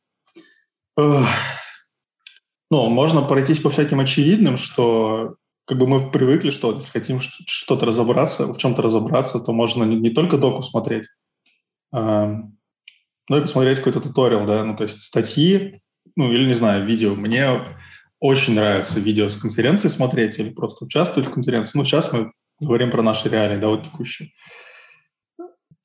Ну, 0.97 2.89
можно 2.89 3.21
пройтись 3.21 3.59
по 3.59 3.69
всяким 3.69 3.99
очевидным, 3.99 4.57
что 4.57 5.35
как 5.65 5.77
бы 5.77 5.87
мы 5.87 6.11
привыкли, 6.11 6.49
что 6.49 6.73
если 6.73 6.91
хотим 6.91 7.19
что-то 7.21 7.85
разобраться, 7.85 8.47
в 8.51 8.57
чем-то 8.57 8.81
разобраться, 8.81 9.39
то 9.39 9.53
можно 9.53 9.83
не, 9.83 9.95
не 9.95 10.09
только 10.09 10.37
доку 10.37 10.61
смотреть, 10.61 11.05
а, 11.93 12.41
но 13.29 13.37
и 13.37 13.41
посмотреть 13.41 13.77
какой-то 13.77 14.01
туториал, 14.01 14.45
да, 14.45 14.63
ну, 14.65 14.75
то 14.75 14.83
есть 14.83 15.01
статьи, 15.01 15.81
ну, 16.15 16.31
или, 16.31 16.45
не 16.45 16.53
знаю, 16.53 16.85
видео. 16.85 17.15
Мне 17.15 17.61
очень 18.19 18.55
нравится 18.55 18.99
видео 18.99 19.29
с 19.29 19.37
конференции 19.37 19.87
смотреть 19.87 20.39
или 20.39 20.49
просто 20.49 20.85
участвовать 20.85 21.29
в 21.29 21.31
конференции. 21.33 21.77
Ну, 21.77 21.83
сейчас 21.83 22.11
мы 22.11 22.31
говорим 22.59 22.91
про 22.91 23.01
наши 23.01 23.29
реалии, 23.29 23.57
да, 23.57 23.69
вот 23.69 23.83
текущие. 23.83 24.31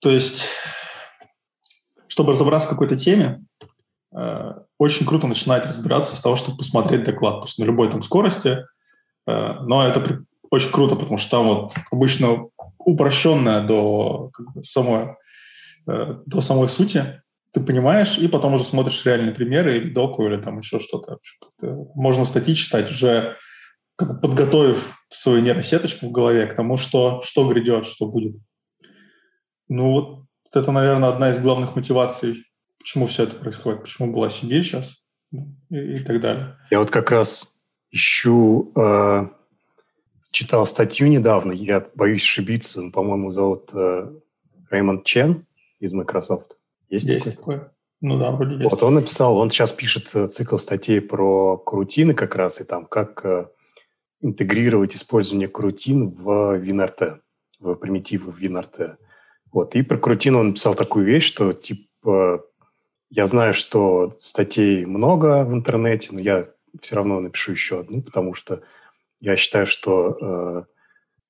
То 0.01 0.11
есть, 0.11 0.49
чтобы 2.09 2.33
разобраться 2.33 2.69
в 2.69 2.71
какой-то 2.71 2.97
теме, 2.97 3.45
очень 4.11 5.07
круто 5.07 5.27
начинать 5.27 5.67
разбираться 5.67 6.17
с 6.17 6.21
того, 6.21 6.37
чтобы 6.37 6.59
посмотреть 6.59 7.05
доклад, 7.05 7.41
пусть 7.41 7.59
на 7.59 7.65
любой 7.65 7.91
там 7.91 8.03
скорости, 8.03 8.65
э, 9.27 9.53
но 9.63 9.87
это 9.87 10.23
очень 10.51 10.71
круто, 10.71 10.97
потому 10.97 11.19
что 11.19 11.31
там 11.31 11.47
вот 11.47 11.73
обычно 11.91 12.49
упрощенное 12.79 13.67
до 13.67 14.31
как 14.33 14.55
бы, 14.55 14.65
самой, 14.65 15.17
э, 15.87 16.15
до 16.25 16.41
самой 16.41 16.69
сути, 16.69 17.23
ты 17.53 17.61
понимаешь, 17.61 18.19
и 18.19 18.29
потом 18.29 18.55
уже 18.55 18.65
смотришь 18.65 19.05
реальные 19.05 19.35
примеры 19.35 19.77
или 19.77 19.91
доку, 19.91 20.27
или 20.27 20.41
там 20.41 20.59
еще 20.59 20.79
что-то. 20.79 21.19
Можно 21.95 22.25
статьи 22.25 22.55
читать 22.55 22.91
уже 22.91 23.37
как 23.97 24.09
бы 24.09 24.21
подготовив 24.21 25.03
свою 25.09 25.41
нейросеточку 25.43 26.07
в 26.07 26.13
голове 26.13 26.47
к 26.47 26.55
тому, 26.55 26.77
что, 26.77 27.21
что 27.23 27.49
грядет, 27.49 27.85
что 27.85 28.07
будет. 28.07 28.37
Ну 29.69 29.91
вот 29.93 30.25
это, 30.55 30.71
наверное, 30.73 31.09
одна 31.09 31.31
из 31.31 31.41
главных 31.41 31.75
мотиваций, 31.75 32.45
почему 32.89 33.07
все 33.07 33.25
это 33.25 33.37
происходит, 33.37 33.83
почему 33.83 34.15
была 34.15 34.31
Сибирь 34.31 34.63
сейчас 34.63 35.05
и, 35.31 35.77
и 35.77 35.99
так 35.99 36.23
далее. 36.23 36.57
Я 36.71 36.79
вот 36.79 36.91
как 36.91 37.11
раз 37.11 37.55
ищу, 37.91 38.73
э, 38.75 39.27
читал 40.33 40.67
статью 40.67 41.09
недавно, 41.09 41.53
я 41.53 41.87
боюсь 41.95 42.23
ошибиться, 42.23 42.81
но, 42.81 42.91
по-моему, 42.91 43.31
зовут 43.31 43.69
э, 43.75 44.11
Рэймонд 44.71 45.05
Чен 45.05 45.47
из 45.81 45.93
Microsoft. 45.93 46.59
Есть, 46.89 47.05
есть 47.05 47.25
такое? 47.27 47.59
такое? 47.59 47.73
Ну 48.01 48.19
да, 48.19 48.31
вроде 48.31 48.55
есть. 48.55 48.71
Вот 48.71 48.83
он 48.83 48.95
написал, 48.95 49.37
он 49.37 49.51
сейчас 49.51 49.71
пишет 49.71 50.11
э, 50.15 50.29
цикл 50.29 50.57
статей 50.57 51.03
про 51.03 51.59
крутины 51.59 52.15
как 52.15 52.37
раз, 52.37 52.63
и 52.63 52.65
там 52.65 52.87
как 52.87 53.23
э, 53.23 53.49
интегрировать 54.23 54.97
использование 54.97 55.49
крутин 55.49 56.09
в 56.09 56.59
WinRT, 56.59 57.19
в 57.61 57.75
примитивы 57.75 58.33
в 58.33 58.41
WinRT. 58.41 58.97
Вот. 59.53 59.75
И 59.75 59.83
про 59.83 59.99
крутину 59.99 60.39
он 60.39 60.49
написал 60.49 60.75
такую 60.75 61.05
вещь, 61.05 61.27
что 61.27 61.53
типа 61.53 62.48
я 63.11 63.27
знаю, 63.27 63.55
что 63.55 64.15
статей 64.19 64.85
много 64.85 65.45
в 65.45 65.53
интернете, 65.53 66.11
но 66.13 66.21
я 66.21 66.49
все 66.81 66.97
равно 66.97 67.21
напишу 67.21 67.53
еще 67.53 67.81
одну, 67.81 68.03
потому 68.03 68.35
что 68.35 68.63
я 69.21 69.37
считаю, 69.37 69.67
что 69.67 70.17
э, 70.21 70.65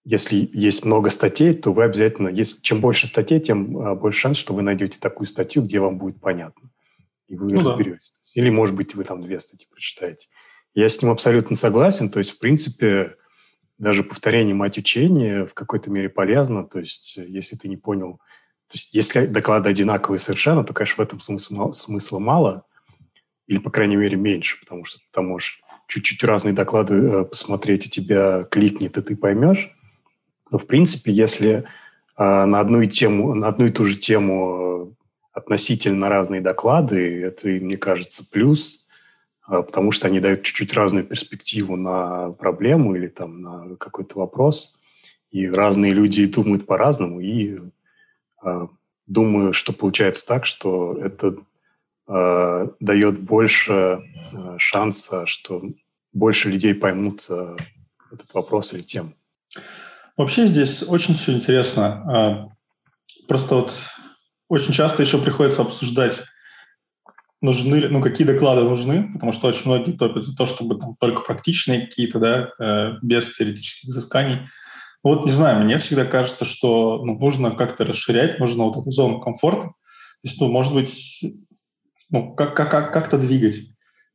если 0.04 0.48
есть 0.52 0.84
много 0.84 1.10
статей, 1.10 1.54
то 1.54 1.72
вы 1.72 1.84
обязательно, 1.84 2.28
если, 2.28 2.60
чем 2.60 2.80
больше 2.80 3.06
статей, 3.06 3.40
тем 3.40 3.78
э, 3.78 3.94
больше 3.94 4.20
шанс, 4.20 4.38
что 4.38 4.54
вы 4.54 4.62
найдете 4.62 4.98
такую 4.98 5.26
статью, 5.26 5.62
где 5.62 5.78
вам 5.78 5.98
будет 5.98 6.20
понятно. 6.20 6.70
И 7.28 7.36
вы 7.36 7.48
ну, 7.52 7.60
разберетесь. 7.60 8.12
Да. 8.34 8.40
Или, 8.40 8.50
может 8.50 8.74
быть, 8.74 8.94
вы 8.94 9.04
там 9.04 9.22
две 9.22 9.38
статьи 9.38 9.66
прочитаете. 9.70 10.28
Я 10.74 10.88
с 10.88 11.00
ним 11.00 11.10
абсолютно 11.12 11.56
согласен. 11.56 12.10
То 12.10 12.18
есть, 12.18 12.32
в 12.32 12.38
принципе, 12.38 13.16
даже 13.78 14.02
повторение 14.02 14.54
мать 14.54 14.78
учения 14.78 15.44
в 15.44 15.54
какой-то 15.54 15.90
мере 15.90 16.08
полезно. 16.08 16.64
То 16.64 16.80
есть, 16.80 17.16
если 17.16 17.56
ты 17.56 17.68
не 17.68 17.76
понял, 17.76 18.20
то 18.68 18.74
есть, 18.74 18.92
если 18.92 19.26
доклады 19.26 19.70
одинаковые 19.70 20.18
совершенно, 20.18 20.62
то, 20.62 20.74
конечно, 20.74 21.02
в 21.02 21.06
этом 21.06 21.20
смысла, 21.20 22.18
мало, 22.18 22.64
или, 23.46 23.58
по 23.58 23.70
крайней 23.70 23.96
мере, 23.96 24.16
меньше, 24.16 24.60
потому 24.60 24.84
что 24.84 25.00
ты 25.10 25.20
можешь 25.22 25.62
чуть-чуть 25.86 26.22
разные 26.22 26.52
доклады 26.52 26.94
э, 26.94 27.24
посмотреть, 27.24 27.86
у 27.86 27.88
тебя 27.88 28.42
кликнет, 28.44 28.98
и 28.98 29.02
ты 29.02 29.16
поймешь. 29.16 29.74
Но, 30.50 30.58
в 30.58 30.66
принципе, 30.66 31.10
если 31.10 31.50
э, 31.54 31.64
на, 32.18 32.60
одну 32.60 32.82
и 32.82 32.88
тему, 32.88 33.34
на 33.34 33.48
одну 33.48 33.66
и 33.66 33.72
ту 33.72 33.86
же 33.86 33.96
тему 33.96 34.94
э, 35.32 35.38
относительно 35.38 36.10
разные 36.10 36.42
доклады, 36.42 37.22
это, 37.22 37.48
мне 37.48 37.78
кажется, 37.78 38.28
плюс– 38.30 38.84
потому 39.48 39.92
что 39.92 40.08
они 40.08 40.20
дают 40.20 40.42
чуть-чуть 40.42 40.74
разную 40.74 41.04
перспективу 41.04 41.74
на 41.76 42.32
проблему 42.32 42.94
или 42.94 43.06
там 43.06 43.40
на 43.40 43.76
какой-то 43.76 44.18
вопрос. 44.18 44.78
И 45.30 45.48
разные 45.48 45.94
люди 45.94 46.26
думают 46.26 46.66
по-разному. 46.66 47.20
И 47.20 47.58
думаю, 49.06 49.52
что 49.52 49.72
получается 49.72 50.26
так, 50.26 50.46
что 50.46 50.98
это 51.02 51.36
э, 52.08 52.68
дает 52.80 53.20
больше 53.20 54.02
э, 54.32 54.56
шанса, 54.58 55.26
что 55.26 55.62
больше 56.12 56.50
людей 56.50 56.74
поймут 56.74 57.24
этот 57.24 58.34
вопрос 58.34 58.72
или 58.72 58.82
тему. 58.82 59.12
Вообще 60.16 60.46
здесь 60.46 60.82
очень 60.82 61.14
все 61.14 61.32
интересно. 61.32 62.50
Просто 63.28 63.54
вот 63.56 63.82
очень 64.48 64.72
часто 64.72 65.02
еще 65.02 65.18
приходится 65.18 65.62
обсуждать 65.62 66.24
нужны, 67.40 67.88
ну, 67.88 68.02
какие 68.02 68.26
доклады 68.26 68.62
нужны, 68.62 69.12
потому 69.12 69.32
что 69.32 69.48
очень 69.48 69.66
многие 69.66 69.92
топят 69.92 70.24
за 70.24 70.36
то, 70.36 70.46
чтобы 70.46 70.76
там 70.76 70.96
только 70.98 71.22
практичные 71.22 71.82
какие-то, 71.82 72.18
да, 72.18 72.50
э, 72.58 72.98
без 73.02 73.30
теоретических 73.30 73.88
изысканий. 73.88 74.48
Вот, 75.04 75.24
не 75.24 75.32
знаю, 75.32 75.62
мне 75.64 75.78
всегда 75.78 76.04
кажется, 76.04 76.44
что 76.44 77.02
ну, 77.04 77.18
нужно 77.18 77.52
как-то 77.52 77.84
расширять, 77.84 78.38
нужно 78.38 78.64
вот 78.64 78.76
эту 78.76 78.90
зону 78.90 79.20
комфорта. 79.20 79.68
То 79.68 79.74
есть, 80.24 80.40
ну, 80.40 80.48
может 80.48 80.74
быть, 80.74 81.24
ну, 82.10 82.34
как, 82.34 82.56
как, 82.56 82.70
как, 82.70 82.92
как-то 82.92 83.18
двигать. 83.18 83.68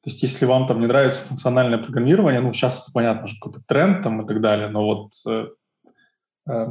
То 0.03 0.09
есть, 0.09 0.21
если 0.21 0.45
вам 0.45 0.67
там 0.67 0.81
не 0.81 0.87
нравится 0.87 1.21
функциональное 1.21 1.77
программирование, 1.77 2.41
ну, 2.41 2.51
сейчас 2.51 2.81
это 2.81 2.91
понятно, 2.91 3.27
что 3.27 3.39
какой-то 3.39 3.65
тренд 3.65 4.03
там 4.03 4.21
и 4.21 4.27
так 4.27 4.41
далее, 4.41 4.67
но 4.67 4.83
вот 4.83 5.11
э, 5.25 5.47
э, 6.49 6.65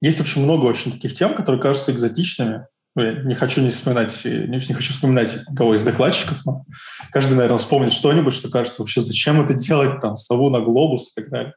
есть 0.00 0.20
очень 0.20 0.44
много 0.44 0.66
очень 0.66 0.92
таких 0.92 1.14
тем, 1.14 1.34
которые 1.34 1.60
кажутся 1.60 1.90
экзотичными, 1.90 2.66
ну, 2.94 3.02
я 3.02 3.12
не 3.22 3.34
хочу 3.34 3.62
не 3.62 3.70
вспоминать, 3.70 4.24
не, 4.24 4.46
не 4.46 4.74
хочу 4.74 4.92
вспоминать 4.92 5.38
кого 5.56 5.74
из 5.74 5.82
докладчиков, 5.82 6.44
но 6.44 6.64
каждый, 7.10 7.34
наверное, 7.34 7.58
вспомнит 7.58 7.92
что-нибудь, 7.92 8.34
что 8.34 8.50
кажется, 8.50 8.82
вообще 8.82 9.00
зачем 9.00 9.40
это 9.40 9.54
делать, 9.54 10.00
там, 10.00 10.16
сову 10.16 10.50
на 10.50 10.60
глобус 10.60 11.10
и 11.10 11.20
так 11.20 11.30
далее. 11.30 11.54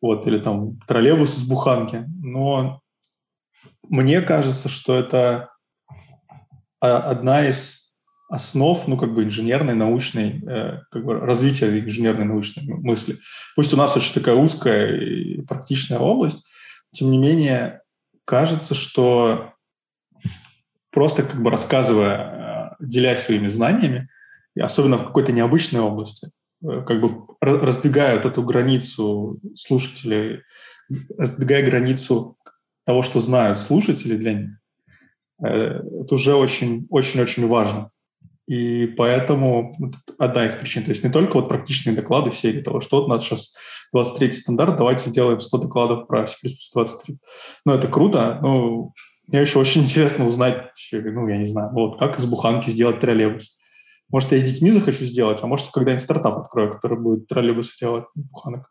Вот, 0.00 0.26
или 0.26 0.38
там 0.38 0.78
троллейбус 0.86 1.38
из 1.38 1.44
буханки. 1.44 2.04
Но 2.22 2.80
мне 3.88 4.20
кажется, 4.20 4.68
что 4.68 4.94
это 4.96 5.50
одна 6.80 7.46
из 7.46 7.86
основ, 8.28 8.86
ну, 8.88 8.96
как 8.96 9.14
бы 9.14 9.24
инженерной, 9.24 9.74
научной, 9.74 10.42
э, 10.44 10.80
как 10.90 11.04
бы 11.04 11.20
развития 11.20 11.78
инженерной 11.78 12.24
научной 12.24 12.64
мысли. 12.64 13.18
Пусть 13.54 13.72
у 13.72 13.76
нас 13.76 13.96
очень 13.96 14.14
такая 14.14 14.34
узкая 14.34 14.96
и 14.96 15.42
практичная 15.42 15.98
область, 15.98 16.44
тем 16.90 17.10
не 17.10 17.18
менее, 17.18 17.82
кажется, 18.24 18.74
что 18.74 19.52
просто 20.90 21.22
как 21.22 21.40
бы 21.40 21.50
рассказывая, 21.50 22.74
э, 22.80 22.84
делясь 22.84 23.22
своими 23.22 23.48
знаниями, 23.48 24.08
и 24.56 24.60
особенно 24.60 24.96
в 24.96 25.04
какой-то 25.04 25.32
необычной 25.32 25.80
области, 25.80 26.30
как 26.86 27.00
бы 27.00 27.10
раздвигают 27.40 28.26
эту 28.26 28.42
границу 28.42 29.40
слушателей, 29.54 30.42
раздвигая 31.16 31.64
границу 31.64 32.36
того, 32.84 33.02
что 33.02 33.18
знают 33.20 33.58
слушатели 33.58 34.16
для 34.16 34.34
них, 34.34 34.50
э, 35.42 35.46
это 35.46 36.14
уже 36.14 36.34
очень-очень-очень 36.34 37.46
важно. 37.46 37.90
И 38.46 38.86
поэтому 38.96 39.74
одна 40.18 40.46
из 40.46 40.54
причин, 40.54 40.84
то 40.84 40.90
есть 40.90 41.02
не 41.02 41.10
только 41.10 41.36
вот 41.36 41.48
практичные 41.48 41.96
доклады 41.96 42.30
серии 42.30 42.62
того, 42.62 42.80
что 42.80 42.98
вот 43.00 43.08
нас 43.08 43.24
сейчас 43.24 43.54
23 43.92 44.30
стандарт, 44.30 44.76
давайте 44.76 45.08
сделаем 45.08 45.40
100 45.40 45.58
докладов 45.58 46.06
про 46.06 46.26
C++ 46.28 46.36
23. 46.72 47.18
Ну, 47.64 47.72
это 47.72 47.88
круто, 47.88 48.38
но 48.40 48.92
мне 49.26 49.40
еще 49.40 49.58
очень 49.58 49.82
интересно 49.82 50.26
узнать, 50.26 50.70
ну, 50.92 51.26
я 51.26 51.38
не 51.38 51.46
знаю, 51.46 51.70
вот 51.72 51.98
как 51.98 52.18
из 52.18 52.26
буханки 52.26 52.70
сделать 52.70 53.00
троллейбус. 53.00 53.58
Может, 54.10 54.32
я 54.32 54.38
с 54.38 54.44
детьми 54.44 54.70
захочу 54.70 55.04
сделать, 55.04 55.40
а 55.42 55.46
может, 55.46 55.68
когда-нибудь 55.72 56.02
стартап 56.02 56.38
открою, 56.38 56.74
который 56.74 56.98
будет 56.98 57.26
троллейбус 57.26 57.76
делать, 57.78 58.04
буханок. 58.14 58.70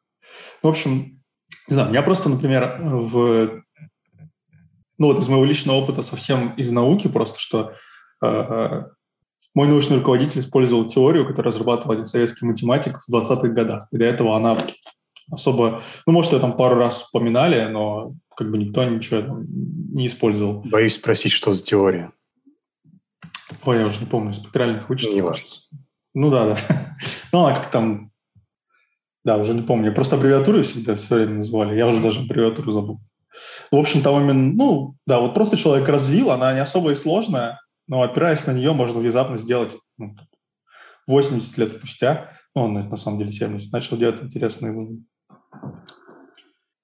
Ну, 0.64 0.70
в 0.70 0.72
общем, 0.72 1.22
не 1.68 1.74
знаю, 1.74 1.90
меня 1.90 2.02
просто, 2.02 2.30
например, 2.30 2.78
в... 2.82 3.62
Ну, 4.98 5.08
вот 5.08 5.20
из 5.20 5.28
моего 5.28 5.44
личного 5.44 5.78
опыта 5.78 6.02
совсем 6.04 6.54
из 6.54 6.72
науки 6.72 7.10
просто, 7.10 7.38
что 7.38 7.74
э, 8.24 8.84
мой 9.54 9.68
научный 9.68 9.98
руководитель 9.98 10.40
использовал 10.40 10.86
теорию, 10.86 11.26
которую 11.26 11.52
разрабатывал 11.52 11.94
один 11.94 12.06
советский 12.06 12.46
математик 12.46 13.00
в 13.06 13.14
20-х 13.14 13.50
годах. 13.50 13.88
И 13.92 13.98
до 13.98 14.06
этого 14.06 14.38
она 14.38 14.66
особо... 15.30 15.82
Ну, 16.06 16.14
может, 16.14 16.32
ее 16.32 16.40
там 16.40 16.56
пару 16.56 16.76
раз 16.76 17.04
вспоминали, 17.04 17.68
но 17.70 18.14
как 18.36 18.52
бы 18.52 18.58
никто 18.58 18.84
ничего 18.84 19.38
не 19.48 20.08
использовал. 20.08 20.62
Боюсь 20.66 20.96
спросить, 20.96 21.32
что 21.32 21.52
за 21.52 21.64
теория. 21.64 22.12
Ой, 23.66 23.80
я 23.80 23.86
уже 23.86 24.00
не 24.00 24.06
помню, 24.06 24.34
спектральных 24.34 24.90
вычетов. 24.90 25.14
Не. 25.14 25.80
Ну 26.14 26.30
да, 26.30 26.46
да. 26.46 26.58
Ну, 27.32 27.46
а 27.46 27.54
как 27.54 27.70
там... 27.70 28.12
Да, 29.24 29.38
уже 29.38 29.54
не 29.54 29.62
помню. 29.62 29.94
Просто 29.94 30.16
аббревиатуры 30.16 30.64
всегда 30.64 30.96
все 30.96 31.16
время 31.16 31.36
называли. 31.36 31.76
Я 31.76 31.88
уже 31.88 32.02
даже 32.02 32.22
аббревиатуру 32.22 32.72
забыл. 32.72 33.00
В 33.72 33.76
общем, 33.76 34.02
там 34.02 34.22
именно, 34.22 34.54
ну, 34.54 34.96
да, 35.06 35.20
вот 35.20 35.34
просто 35.34 35.58
человек 35.58 35.90
развил, 35.90 36.32
она 36.32 36.54
не 36.54 36.62
особо 36.62 36.92
и 36.92 36.96
сложная, 36.96 37.60
но 37.88 38.02
опираясь 38.02 38.46
на 38.48 38.52
нее, 38.52 38.72
можно 38.72 39.00
внезапно 39.00 39.36
сделать 39.38 39.76
ну, 39.98 40.16
80 41.08 41.58
лет 41.58 41.70
спустя, 41.72 42.32
ну, 42.56 42.64
он 42.64 42.74
на 42.74 42.98
самом 42.98 43.20
деле 43.20 43.32
70, 43.32 43.74
начал 43.74 43.98
делать 43.98 44.24
интересные 44.24 44.72
выводы. 44.72 45.04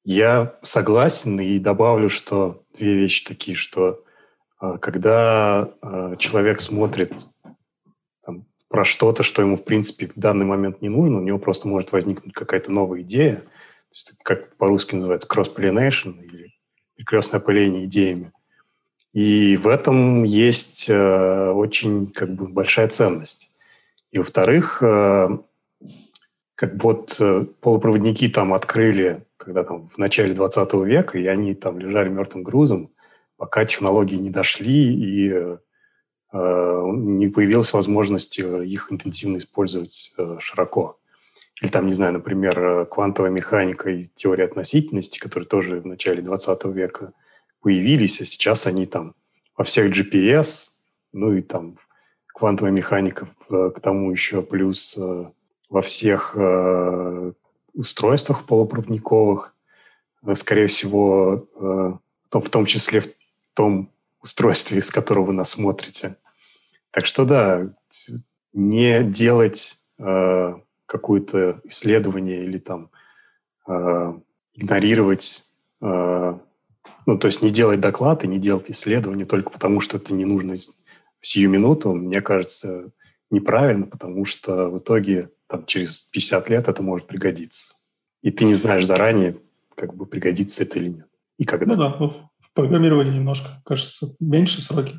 Я 0.03 0.55
согласен 0.63 1.39
и 1.39 1.59
добавлю, 1.59 2.09
что 2.09 2.63
две 2.73 2.95
вещи 2.95 3.23
такие, 3.23 3.55
что 3.55 4.03
когда 4.79 5.73
а, 5.81 6.15
человек 6.17 6.61
смотрит 6.61 7.13
там, 8.23 8.45
про 8.69 8.85
что-то, 8.85 9.23
что 9.23 9.41
ему, 9.41 9.55
в 9.55 9.65
принципе, 9.65 10.07
в 10.07 10.19
данный 10.19 10.45
момент 10.45 10.81
не 10.81 10.89
нужно, 10.89 11.17
у 11.17 11.23
него 11.23 11.39
просто 11.39 11.67
может 11.67 11.91
возникнуть 11.91 12.33
какая-то 12.33 12.71
новая 12.71 13.01
идея, 13.01 13.37
то 13.37 13.93
есть, 13.93 14.13
как 14.23 14.55
по-русски 14.57 14.95
называется, 14.95 15.27
cross-pollination 15.27 16.23
или 16.23 16.53
перекрестное 16.95 17.41
опыление 17.41 17.85
идеями. 17.85 18.31
И 19.13 19.57
в 19.57 19.67
этом 19.67 20.23
есть 20.23 20.89
э, 20.89 21.51
очень 21.51 22.07
как 22.07 22.33
бы, 22.33 22.47
большая 22.47 22.87
ценность. 22.87 23.49
И, 24.11 24.19
во-вторых, 24.19 24.81
э, 24.81 25.37
как 26.55 26.83
вот 26.83 27.17
э, 27.19 27.45
полупроводники 27.59 28.29
там 28.29 28.53
открыли, 28.53 29.25
когда 29.35 29.63
там 29.63 29.89
в 29.89 29.97
начале 29.97 30.33
20 30.33 30.73
века, 30.85 31.17
и 31.17 31.25
они 31.25 31.53
там 31.53 31.79
лежали 31.79 32.07
мертвым 32.07 32.43
грузом, 32.43 32.91
пока 33.41 33.65
технологии 33.65 34.17
не 34.17 34.29
дошли 34.29 34.93
и 34.93 35.33
э, 35.33 35.57
не 36.31 37.27
появилась 37.27 37.73
возможность 37.73 38.37
их 38.37 38.91
интенсивно 38.91 39.37
использовать 39.37 40.13
э, 40.15 40.37
широко. 40.39 40.99
Или 41.59 41.71
там, 41.71 41.87
не 41.87 41.95
знаю, 41.95 42.13
например, 42.13 42.85
квантовая 42.85 43.31
механика 43.31 43.89
и 43.89 44.03
теория 44.03 44.43
относительности, 44.43 45.17
которые 45.17 45.47
тоже 45.47 45.79
в 45.79 45.87
начале 45.87 46.21
20 46.21 46.65
века 46.65 47.13
появились, 47.63 48.21
а 48.21 48.25
сейчас 48.25 48.67
они 48.67 48.85
там 48.85 49.15
во 49.57 49.63
всех 49.63 49.91
GPS, 49.91 50.69
ну 51.11 51.33
и 51.33 51.41
там 51.41 51.79
квантовая 52.27 52.71
механика 52.71 53.27
к 53.49 53.79
тому 53.81 54.11
еще 54.11 54.43
плюс 54.43 54.99
во 55.67 55.81
всех 55.81 56.33
э, 56.35 57.31
устройствах 57.73 58.45
полупроводниковых, 58.45 59.55
э, 60.27 60.35
скорее 60.35 60.67
всего, 60.67 61.47
э, 61.55 61.93
в 62.39 62.49
том 62.49 62.67
числе 62.67 63.01
в 63.01 63.20
том 63.61 63.91
устройстве, 64.23 64.79
из 64.79 64.89
которого 64.89 65.25
вы 65.25 65.33
нас 65.33 65.51
смотрите. 65.51 66.15
Так 66.89 67.05
что 67.05 67.25
да, 67.25 67.67
не 68.53 69.03
делать 69.03 69.77
э, 69.99 70.55
какое-то 70.87 71.61
исследование 71.65 72.43
или 72.43 72.57
там 72.57 72.89
э, 73.67 74.13
игнорировать, 74.55 75.45
э, 75.79 76.37
ну 77.05 77.17
то 77.19 77.27
есть 77.27 77.43
не 77.43 77.51
делать 77.51 77.79
доклад 77.79 78.23
и 78.23 78.27
не 78.27 78.39
делать 78.39 78.71
исследование 78.71 79.27
только 79.27 79.51
потому, 79.51 79.79
что 79.79 79.97
это 79.97 80.11
не 80.11 80.25
нужно 80.25 80.55
сию 81.19 81.51
минуту, 81.51 81.93
мне 81.93 82.19
кажется, 82.21 82.91
неправильно, 83.29 83.85
потому 83.85 84.25
что 84.25 84.69
в 84.69 84.79
итоге 84.79 85.29
там, 85.45 85.67
через 85.67 86.01
50 86.01 86.49
лет 86.49 86.67
это 86.67 86.81
может 86.81 87.05
пригодиться. 87.05 87.75
И 88.23 88.31
ты 88.31 88.45
не 88.45 88.55
знаешь 88.55 88.87
заранее, 88.87 89.37
как 89.75 89.93
бы 89.93 90.07
пригодится 90.07 90.63
это 90.63 90.79
или 90.79 90.89
нет. 90.89 91.07
И 91.37 91.45
когда. 91.45 91.67
Ну 91.67 91.75
да, 91.75 92.30
в 92.51 92.55
программировании 92.55 93.13
немножко, 93.13 93.61
кажется, 93.65 94.07
меньше 94.19 94.61
сроки. 94.61 94.95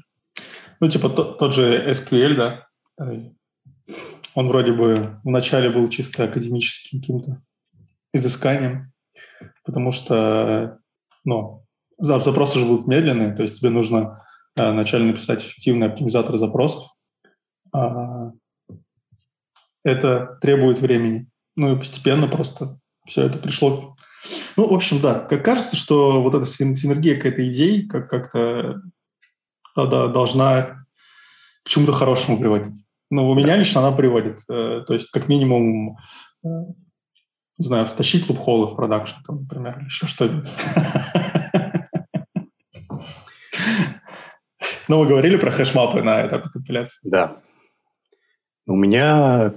Ну, 0.80 0.88
типа 0.88 1.10
тот, 1.10 1.38
тот 1.38 1.54
же 1.54 1.90
SQL, 1.90 2.34
да, 2.34 2.66
он 4.34 4.48
вроде 4.48 4.72
бы 4.72 5.20
вначале 5.24 5.70
был 5.70 5.88
чисто 5.88 6.24
академическим 6.24 7.00
каким-то 7.00 7.42
изысканием, 8.14 8.92
потому 9.64 9.92
что, 9.92 10.78
ну, 11.24 11.66
запросы 11.98 12.58
же 12.58 12.66
будут 12.66 12.86
медленные, 12.86 13.34
то 13.34 13.42
есть 13.42 13.60
тебе 13.60 13.70
нужно 13.70 14.24
э, 14.56 14.70
вначале 14.70 15.04
написать 15.04 15.42
эффективный 15.42 15.88
оптимизатор 15.88 16.36
запросов, 16.36 16.90
а 17.74 18.32
это 19.84 20.38
требует 20.40 20.80
времени. 20.80 21.28
Ну 21.56 21.74
и 21.74 21.78
постепенно 21.78 22.28
просто 22.28 22.78
все 23.06 23.26
это 23.26 23.38
пришло. 23.38 23.96
Ну, 24.56 24.68
в 24.68 24.74
общем, 24.74 25.00
да, 25.00 25.20
как 25.20 25.44
кажется, 25.44 25.76
что 25.76 26.22
вот 26.22 26.34
эта 26.34 26.44
синергия 26.44 27.18
к 27.18 27.24
этой 27.24 27.50
идее 27.50 27.88
как- 27.88 28.08
как-то 28.10 28.82
да, 29.76 30.08
должна 30.08 30.86
к 31.64 31.68
чему-то 31.68 31.92
хорошему 31.92 32.38
приводить. 32.38 32.74
Но 33.10 33.28
у 33.28 33.34
меня 33.34 33.56
лично 33.56 33.80
она 33.86 33.96
приводит. 33.96 34.40
Э, 34.48 34.82
то 34.86 34.94
есть, 34.94 35.10
как 35.10 35.28
минимум, 35.28 35.96
э, 36.44 36.48
не 37.58 37.64
знаю, 37.64 37.86
втащить 37.86 38.28
лупхолы 38.28 38.66
в 38.66 38.76
продакшн, 38.76 39.16
например, 39.28 39.78
или 39.78 39.86
еще 39.86 40.06
что-нибудь. 40.06 40.48
Ну, 44.88 44.98
вы 44.98 45.06
говорили 45.06 45.36
про 45.36 45.50
хэшмапы 45.50 46.02
на 46.02 46.26
этапе 46.26 46.50
компиляции. 46.50 47.08
Да. 47.08 47.40
У 48.66 48.74
меня 48.74 49.54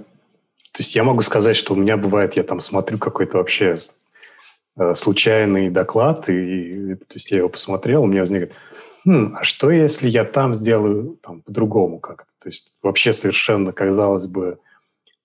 то 0.76 0.82
есть 0.82 0.94
я 0.94 1.04
могу 1.04 1.22
сказать, 1.22 1.56
что 1.56 1.72
у 1.72 1.76
меня 1.76 1.96
бывает, 1.96 2.36
я 2.36 2.42
там 2.42 2.60
смотрю 2.60 2.98
какой-то 2.98 3.38
вообще 3.38 3.76
случайный 4.94 5.70
доклад, 5.70 6.28
и 6.28 6.94
то 6.96 7.14
есть 7.14 7.30
я 7.30 7.38
его 7.38 7.48
посмотрел, 7.48 8.02
у 8.02 8.06
меня 8.06 8.20
возникает, 8.20 8.52
хм, 9.06 9.36
а 9.38 9.44
что 9.44 9.70
если 9.70 10.08
я 10.08 10.24
там 10.24 10.54
сделаю 10.54 11.18
там, 11.22 11.42
по-другому 11.42 11.98
как-то? 11.98 12.30
То 12.38 12.48
есть 12.48 12.76
вообще 12.82 13.12
совершенно, 13.12 13.72
казалось 13.72 14.26
бы, 14.26 14.58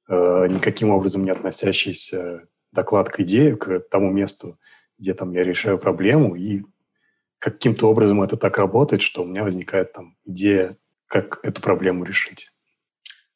э, 0.07 0.47
никаким 0.49 0.91
образом 0.91 1.25
не 1.25 1.31
относящийся 1.31 2.43
доклад 2.71 3.09
к 3.09 3.19
идее, 3.19 3.57
к 3.57 3.79
тому 3.91 4.11
месту, 4.11 4.57
где 4.97 5.13
там 5.13 5.31
я 5.31 5.43
решаю 5.43 5.77
проблему, 5.77 6.35
и 6.35 6.63
каким-то 7.39 7.89
образом 7.89 8.21
это 8.21 8.37
так 8.37 8.57
работает, 8.57 9.01
что 9.01 9.23
у 9.23 9.25
меня 9.25 9.43
возникает 9.43 9.93
там 9.93 10.15
идея, 10.25 10.77
как 11.07 11.39
эту 11.43 11.61
проблему 11.61 12.05
решить. 12.05 12.51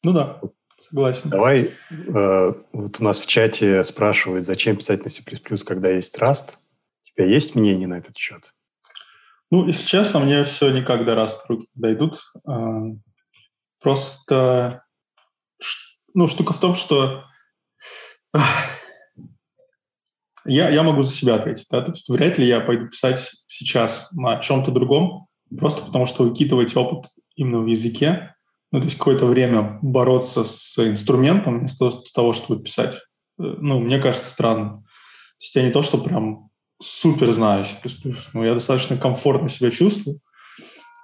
Ну 0.02 0.12
да. 0.12 0.40
Согласен. 0.78 1.30
Давай, 1.30 1.70
э, 1.90 2.52
вот 2.72 3.00
у 3.00 3.04
нас 3.04 3.18
в 3.18 3.26
чате 3.26 3.82
спрашивают, 3.82 4.44
зачем 4.44 4.76
писать 4.76 5.04
на 5.04 5.10
C++, 5.10 5.22
когда 5.64 5.90
есть 5.90 6.16
Rust. 6.18 6.56
У 7.02 7.14
тебя 7.14 7.26
есть 7.26 7.54
мнение 7.54 7.88
на 7.88 7.98
этот 7.98 8.16
счет? 8.16 8.52
Ну, 9.50 9.66
если 9.66 9.86
честно, 9.86 10.20
мне 10.20 10.44
все 10.44 10.70
никак 10.70 11.04
до 11.04 11.14
Rust 11.14 11.38
руки 11.48 11.66
дойдут. 11.74 12.20
Э, 12.46 12.92
просто, 13.80 14.84
ну, 16.12 16.26
штука 16.26 16.52
в 16.52 16.60
том, 16.60 16.74
что 16.74 17.24
я, 20.44 20.68
я 20.70 20.82
могу 20.82 21.02
за 21.02 21.10
себя 21.10 21.36
ответить, 21.36 21.66
да, 21.70 21.82
то 21.82 21.92
есть 21.92 22.08
вряд 22.08 22.38
ли 22.38 22.46
я 22.46 22.60
пойду 22.60 22.88
писать 22.88 23.32
сейчас 23.46 24.12
на 24.12 24.38
чем-то 24.40 24.70
другом, 24.70 25.26
просто 25.58 25.82
потому 25.82 26.06
что 26.06 26.24
выкидывать 26.24 26.76
опыт 26.76 27.10
именно 27.34 27.60
в 27.60 27.66
языке 27.66 28.35
ну, 28.76 28.82
то 28.82 28.88
есть 28.88 28.98
какое-то 28.98 29.24
время 29.24 29.78
бороться 29.80 30.44
с 30.44 30.76
инструментом 30.86 31.60
вместо 31.60 31.90
того, 32.14 32.34
чтобы 32.34 32.62
писать, 32.62 32.96
э, 32.96 32.98
ну, 33.38 33.80
мне 33.80 33.98
кажется, 33.98 34.28
странно. 34.28 34.82
То 34.82 35.40
есть 35.40 35.54
я 35.54 35.62
не 35.62 35.70
то, 35.70 35.80
что 35.80 35.96
прям 35.96 36.50
супер 36.78 37.32
знаю 37.32 37.64
C++, 37.64 37.78
но 38.34 38.44
я 38.44 38.52
достаточно 38.52 38.98
комфортно 38.98 39.48
себя 39.48 39.70
чувствую. 39.70 40.20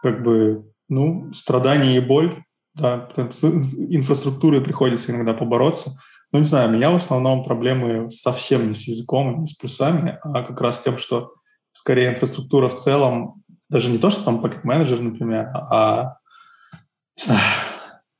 Как 0.03 0.23
бы, 0.23 0.71
ну, 0.91 1.33
страдания 1.33 1.97
и 1.97 2.01
боль, 2.01 2.45
да, 2.75 3.09
с 3.17 3.43
инфраструктурой 3.43 4.61
приходится 4.61 5.11
иногда 5.11 5.33
побороться. 5.33 5.99
Ну, 6.31 6.41
не 6.41 6.45
знаю, 6.45 6.69
у 6.69 6.73
меня 6.73 6.91
в 6.91 6.97
основном 6.97 7.43
проблемы 7.43 8.11
совсем 8.11 8.69
не 8.69 8.75
с 8.75 8.87
языком, 8.87 9.41
не 9.41 9.47
с 9.47 9.55
плюсами, 9.55 10.19
а 10.23 10.43
как 10.43 10.61
раз 10.61 10.79
тем, 10.81 10.99
что 10.99 11.33
скорее 11.73 12.11
инфраструктура 12.11 12.69
в 12.69 12.75
целом, 12.75 13.43
даже 13.71 13.91
не 13.91 13.97
то, 13.97 14.11
что 14.11 14.25
там 14.25 14.43
package 14.43 14.63
manager, 14.63 15.01
например, 15.01 15.47
а 15.55 16.17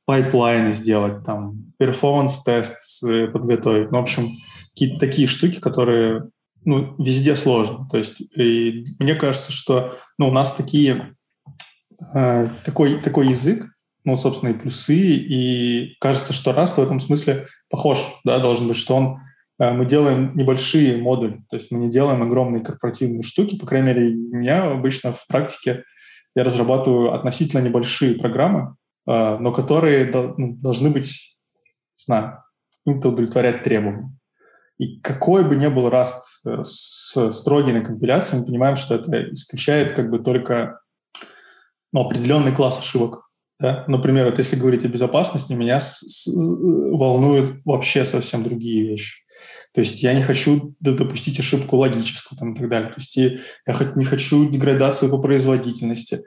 пайплайны 0.05 0.73
сделать, 0.73 1.23
там, 1.23 1.73
performance 1.77 2.62
-тест 2.62 3.01
подготовить. 3.31 3.91
Ну, 3.91 3.97
в 3.97 4.01
общем, 4.01 4.29
какие-то 4.73 4.99
такие 4.99 5.27
штуки, 5.27 5.59
которые 5.59 6.29
ну, 6.65 6.95
везде 6.97 7.35
сложно. 7.35 7.87
То 7.89 7.97
есть 7.97 8.21
и 8.21 8.85
мне 8.99 9.15
кажется, 9.15 9.51
что 9.51 9.97
ну, 10.17 10.29
у 10.29 10.31
нас 10.31 10.53
такие, 10.53 11.15
э, 12.13 12.47
такой, 12.65 12.99
такой 12.99 13.27
язык, 13.27 13.65
ну, 14.05 14.17
собственно, 14.17 14.49
и 14.49 14.53
плюсы, 14.53 14.95
и 14.95 15.95
кажется, 15.99 16.33
что 16.33 16.51
Rust 16.51 16.75
в 16.75 16.79
этом 16.79 16.99
смысле 16.99 17.47
похож, 17.69 17.99
да, 18.23 18.39
должен 18.39 18.67
быть, 18.67 18.77
что 18.77 18.95
он 18.95 19.19
э, 19.59 19.71
мы 19.71 19.85
делаем 19.85 20.35
небольшие 20.35 20.97
модули, 20.97 21.43
то 21.49 21.55
есть 21.55 21.71
мы 21.71 21.79
не 21.79 21.89
делаем 21.89 22.21
огромные 22.21 22.63
корпоративные 22.63 23.23
штуки, 23.23 23.57
по 23.57 23.65
крайней 23.65 23.87
мере, 23.87 24.09
у 24.09 24.35
меня 24.35 24.71
обычно 24.71 25.13
в 25.13 25.25
практике 25.27 25.83
я 26.35 26.43
разрабатываю 26.43 27.13
относительно 27.13 27.61
небольшие 27.61 28.15
программы, 28.15 28.75
но 29.05 29.51
которые 29.51 30.05
ну, 30.37 30.55
должны 30.55 30.89
быть, 30.89 31.37
не 31.97 32.03
знаю, 32.05 32.43
удовлетворять 32.85 33.63
требованиям. 33.63 34.17
И 34.77 34.99
какой 35.01 35.43
бы 35.43 35.55
ни 35.55 35.67
был 35.67 35.89
раст 35.89 36.41
э, 36.45 36.63
с 36.63 37.31
строгой 37.31 37.73
на 37.73 37.81
компиляции, 37.81 38.37
мы 38.37 38.45
понимаем, 38.45 38.75
что 38.75 38.95
это 38.95 39.31
исключает 39.31 39.91
как 39.91 40.09
бы 40.09 40.19
только 40.19 40.79
ну, 41.91 42.01
определенный 42.01 42.53
класс 42.53 42.79
ошибок. 42.79 43.29
Да? 43.59 43.85
Например, 43.87 44.25
вот 44.25 44.39
если 44.39 44.55
говорить 44.55 44.83
о 44.83 44.89
безопасности, 44.89 45.53
меня 45.53 45.79
с, 45.79 45.99
с, 45.99 46.27
волнуют 46.27 47.61
вообще 47.65 48.03
совсем 48.03 48.43
другие 48.43 48.87
вещи. 48.87 49.23
То 49.73 49.81
есть 49.81 50.03
я 50.03 50.13
не 50.13 50.21
хочу 50.21 50.75
допустить 50.79 51.39
ошибку 51.39 51.77
логическую 51.77 52.37
там, 52.37 52.53
и 52.53 52.59
так 52.59 52.69
далее. 52.69 52.89
То 52.89 52.99
есть 52.99 53.15
я 53.15 53.39
не 53.95 54.05
хочу 54.05 54.49
деградацию 54.49 55.09
по 55.09 55.19
производительности. 55.19 56.23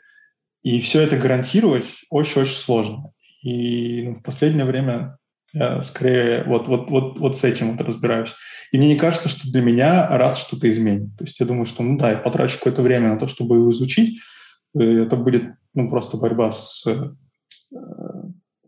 И 0.63 0.81
все 0.81 1.01
это 1.01 1.17
гарантировать 1.17 2.03
очень-очень 2.11 2.57
сложно. 2.57 3.13
И 3.43 4.03
ну, 4.03 4.15
в 4.15 4.23
последнее 4.23 4.65
время 4.65 5.19
я 5.53 5.83
скорее 5.83 6.45
вот, 6.45 6.69
вот, 6.69 6.91
вот, 6.91 7.19
вот 7.19 7.37
с 7.37 7.45
этим 7.45 7.73
вот 7.73 7.87
разбираюсь. 7.87 8.35
И 8.73 8.79
мне 8.79 8.89
не 8.89 8.97
кажется, 8.97 9.29
что 9.29 9.51
для 9.51 9.63
меня 9.63 10.09
раз 10.09 10.39
что-то 10.39 10.69
изменит. 10.69 11.17
То 11.17 11.25
есть 11.25 11.39
я 11.41 11.47
думаю, 11.47 11.67
что, 11.67 11.83
ну 11.83 11.99
да, 11.99 12.11
я 12.11 12.19
потрачу 12.19 12.59
какое-то 12.59 12.83
время 12.83 13.15
на 13.15 13.19
то, 13.19 13.27
чтобы 13.27 13.57
его 13.57 13.71
изучить. 13.71 14.21
Это 14.75 15.17
будет 15.17 15.45
ну, 15.75 15.89
просто 15.89 16.17
борьба 16.17 16.53
с, 16.53 16.87
э, 16.87 17.11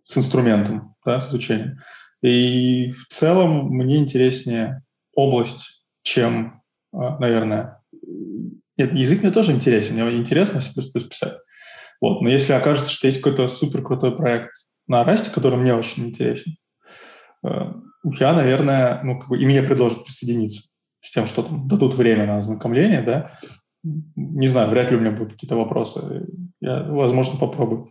с 0.02 0.16
инструментом, 0.16 0.94
да, 1.04 1.20
с 1.20 1.28
изучением. 1.28 1.80
И 2.22 2.90
в 2.92 3.06
целом 3.08 3.68
мне 3.68 3.96
интереснее 3.96 4.82
область, 5.14 5.84
чем, 6.02 6.62
а, 6.92 7.18
наверное... 7.18 7.82
Нет, 8.76 8.94
язык 8.94 9.22
мне 9.22 9.32
тоже 9.32 9.52
интересен, 9.52 9.94
мне 9.94 10.16
интересно 10.16 10.60
C++ 10.60 10.70
писать. 10.72 11.38
Вот. 12.00 12.20
Но 12.22 12.28
если 12.28 12.52
окажется, 12.52 12.92
что 12.92 13.06
есть 13.06 13.20
какой-то 13.20 13.48
супер 13.48 13.82
крутой 13.82 14.16
проект 14.16 14.52
на 14.86 15.04
Расте, 15.04 15.30
который 15.30 15.58
мне 15.58 15.74
очень 15.74 16.06
интересен, 16.06 16.56
э, 17.44 17.72
я, 18.20 18.32
наверное, 18.32 19.00
ну, 19.02 19.18
как 19.18 19.28
бы, 19.28 19.38
и 19.38 19.46
мне 19.46 19.62
предложат 19.62 20.04
присоединиться 20.04 20.62
с 21.00 21.10
тем, 21.10 21.26
что 21.26 21.42
там 21.42 21.68
дадут 21.68 21.94
время 21.94 22.26
на 22.26 22.38
ознакомление, 22.38 23.02
да, 23.02 23.32
не 23.82 24.48
знаю, 24.48 24.68
вряд 24.68 24.90
ли 24.90 24.96
у 24.96 25.00
меня 25.00 25.12
будут 25.12 25.34
какие-то 25.34 25.56
вопросы. 25.56 26.26
Я, 26.60 26.82
возможно, 26.82 27.38
попробую. 27.38 27.88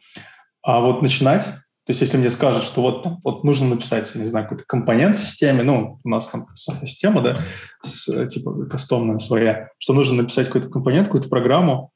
А 0.62 0.82
вот 0.82 1.02
начинать 1.02 1.54
то 1.88 1.92
есть 1.92 2.02
если 2.02 2.18
мне 2.18 2.30
скажут, 2.30 2.64
что 2.64 2.82
вот, 2.82 3.08
вот 3.24 3.46
нужно 3.46 3.70
написать, 3.70 4.12
я 4.14 4.20
не 4.20 4.28
знаю, 4.28 4.46
какой-то 4.46 4.66
компонент 4.68 5.16
в 5.16 5.22
системе, 5.22 5.64
ну, 5.64 6.02
у 6.04 6.10
нас 6.10 6.28
там 6.28 6.46
система, 6.84 7.22
да, 7.22 7.38
с, 7.82 8.28
типа 8.28 8.66
кастомная 8.66 9.20
своя, 9.20 9.70
что 9.78 9.94
нужно 9.94 10.18
написать 10.18 10.48
какой-то 10.48 10.68
компонент, 10.68 11.08
какую-то 11.08 11.30
программу, 11.30 11.94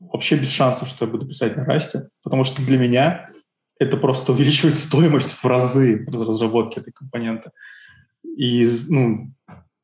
вообще 0.00 0.36
без 0.36 0.50
шансов, 0.50 0.88
что 0.88 1.04
я 1.04 1.10
буду 1.10 1.26
писать 1.26 1.56
на 1.56 1.64
расте, 1.64 2.08
потому 2.22 2.44
что 2.44 2.62
для 2.62 2.78
меня 2.78 3.28
это 3.78 3.96
просто 3.96 4.32
увеличивает 4.32 4.76
стоимость 4.76 5.30
в 5.30 5.44
разы 5.44 6.04
разработки 6.06 6.78
этой 6.78 6.92
компонента. 6.92 7.52
И 8.24 8.68
ну, 8.88 9.32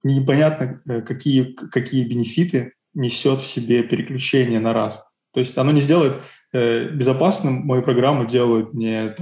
непонятно, 0.02 0.80
э, 0.88 1.00
какие, 1.02 1.52
какие 1.52 2.04
бенефиты 2.08 2.74
несет 2.94 3.40
в 3.40 3.46
себе 3.46 3.82
переключение 3.82 4.60
на 4.60 4.72
Rust. 4.72 5.00
То 5.32 5.40
есть 5.40 5.56
оно 5.58 5.72
не 5.72 5.80
сделает 5.80 6.14
Э, 6.54 6.88
безопасным 6.88 7.66
мою 7.66 7.82
программу 7.82 8.26
делают 8.26 8.74
не 8.74 9.16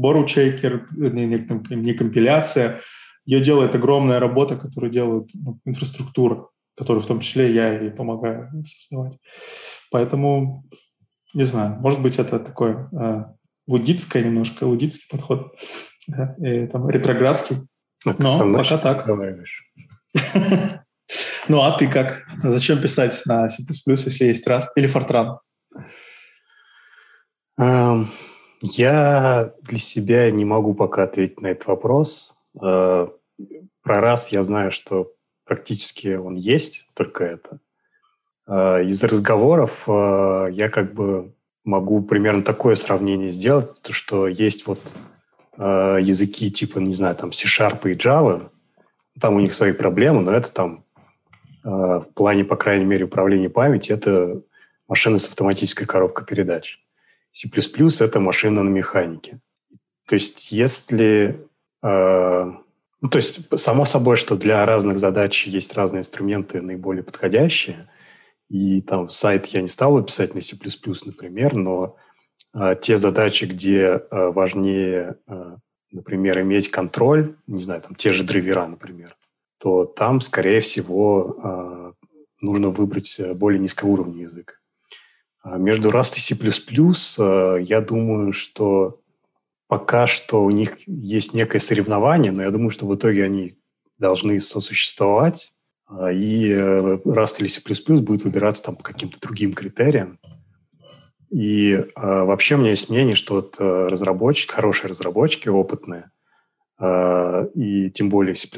borrow 0.00 0.24
checker, 0.24 0.86
не, 0.90 1.26
не, 1.26 1.76
не 1.76 1.92
компиляция. 1.92 2.80
Ее 3.26 3.40
делает 3.40 3.74
огромная 3.74 4.18
работа, 4.18 4.56
которую 4.56 4.90
делают 4.90 5.28
ну, 5.34 5.60
инфраструктура, 5.66 6.46
которую 6.78 7.02
в 7.02 7.06
том 7.06 7.20
числе 7.20 7.52
я 7.52 7.80
и 7.80 7.90
помогаю 7.90 8.50
создавать. 8.64 9.18
Поэтому, 9.90 10.64
не 11.34 11.42
знаю, 11.42 11.80
может 11.80 12.00
быть, 12.00 12.18
это 12.18 12.38
такое 12.38 12.88
э, 12.92 13.24
лудицкое 13.66 14.22
немножко, 14.22 14.64
лудицкий 14.64 15.08
подход, 15.10 15.54
да, 16.06 16.36
и, 16.38 16.66
там, 16.68 16.88
ретроградский. 16.88 17.56
Это 18.06 18.22
Но 18.22 18.52
пока 18.54 18.78
так. 18.78 19.06
Ну, 21.48 21.62
а 21.62 21.78
ты 21.78 21.88
как? 21.88 22.24
Зачем 22.42 22.82
писать 22.82 23.22
на 23.24 23.48
C++, 23.48 23.62
если 23.86 24.26
есть 24.26 24.46
Rust 24.46 24.66
или 24.76 24.86
Fortran? 24.86 25.38
Эм, 27.58 28.10
я 28.60 29.54
для 29.62 29.78
себя 29.78 30.30
не 30.30 30.44
могу 30.44 30.74
пока 30.74 31.04
ответить 31.04 31.40
на 31.40 31.46
этот 31.46 31.66
вопрос. 31.66 32.38
Э, 32.62 33.08
про 33.82 34.00
раз 34.00 34.28
я 34.28 34.42
знаю, 34.42 34.70
что 34.70 35.12
практически 35.48 36.14
он 36.14 36.36
есть, 36.36 36.88
только 36.94 37.24
это. 37.24 37.58
Э, 38.46 38.84
из 38.84 39.02
разговоров 39.02 39.84
э, 39.86 40.48
я 40.52 40.68
как 40.68 40.94
бы 40.94 41.34
могу 41.64 42.02
примерно 42.02 42.42
такое 42.42 42.74
сравнение 42.74 43.30
сделать, 43.30 43.70
что 43.90 44.28
есть 44.28 44.66
вот 44.66 44.80
языки 45.58 46.52
типа, 46.52 46.78
не 46.78 46.92
знаю, 46.92 47.16
там 47.16 47.32
C-Sharp 47.32 47.90
и 47.90 47.94
Java, 47.94 48.48
там 49.20 49.34
у 49.34 49.40
них 49.40 49.54
свои 49.54 49.72
проблемы, 49.72 50.22
но 50.22 50.30
это 50.30 50.52
там 50.52 50.84
в 51.64 52.06
плане, 52.14 52.44
по 52.44 52.54
крайней 52.54 52.84
мере, 52.84 53.06
управления 53.06 53.50
памятью, 53.50 53.96
это 53.96 54.40
машина 54.86 55.18
с 55.18 55.28
автоматической 55.28 55.84
коробкой 55.84 56.26
передач. 56.26 56.78
C++— 57.32 57.48
это 58.04 58.20
машина 58.20 58.62
на 58.62 58.68
механике. 58.68 59.40
То 60.08 60.14
есть 60.14 60.50
если... 60.50 61.46
Э, 61.82 62.52
ну, 63.00 63.08
то 63.08 63.18
есть 63.18 63.58
само 63.58 63.84
собой, 63.84 64.16
что 64.16 64.36
для 64.36 64.64
разных 64.66 64.98
задач 64.98 65.46
есть 65.46 65.74
разные 65.74 66.00
инструменты 66.00 66.60
наиболее 66.60 67.04
подходящие. 67.04 67.88
И 68.48 68.80
там 68.80 69.10
сайт 69.10 69.46
я 69.46 69.62
не 69.62 69.68
стал 69.68 70.02
писать 70.02 70.34
на 70.34 70.40
C++, 70.40 70.56
например, 71.04 71.54
но 71.54 71.96
э, 72.54 72.76
те 72.80 72.96
задачи, 72.96 73.44
где 73.44 73.82
э, 73.82 74.00
важнее, 74.10 75.16
э, 75.28 75.56
например, 75.92 76.40
иметь 76.40 76.70
контроль, 76.70 77.36
не 77.46 77.60
знаю, 77.60 77.82
там 77.82 77.94
те 77.94 78.10
же 78.10 78.24
драйвера, 78.24 78.66
например, 78.66 79.16
то 79.58 79.84
там, 79.84 80.20
скорее 80.20 80.60
всего, 80.60 81.36
э, 81.42 81.92
нужно 82.40 82.70
выбрать 82.70 83.20
более 83.34 83.60
низкоуровневый 83.60 84.22
язык. 84.22 84.60
А 85.42 85.56
между 85.56 85.90
Rust 85.90 86.16
и 86.16 86.20
C++ 86.20 86.34
э, 86.34 87.62
я 87.62 87.80
думаю, 87.80 88.32
что 88.32 89.00
пока 89.68 90.06
что 90.06 90.42
у 90.42 90.50
них 90.50 90.78
есть 90.86 91.34
некое 91.34 91.60
соревнование, 91.60 92.32
но 92.32 92.42
я 92.42 92.50
думаю, 92.50 92.70
что 92.70 92.86
в 92.86 92.94
итоге 92.94 93.24
они 93.24 93.54
должны 93.98 94.40
сосуществовать, 94.40 95.52
а, 95.86 96.10
и 96.12 96.50
э, 96.50 96.98
Rust 97.04 97.36
или 97.38 97.46
C++ 97.46 97.60
будет 98.00 98.24
выбираться 98.24 98.64
там 98.64 98.76
по 98.76 98.82
каким-то 98.82 99.20
другим 99.20 99.52
критериям. 99.52 100.18
И 101.30 101.72
э, 101.72 101.84
вообще 101.94 102.56
у 102.56 102.58
меня 102.58 102.70
есть 102.70 102.90
мнение, 102.90 103.14
что 103.14 103.34
вот 103.34 103.56
разработчики, 103.58 104.50
хорошие 104.50 104.90
разработчики, 104.90 105.48
опытные, 105.48 106.10
и 107.54 107.90
тем 107.90 108.08
более 108.08 108.36
C++, 108.36 108.48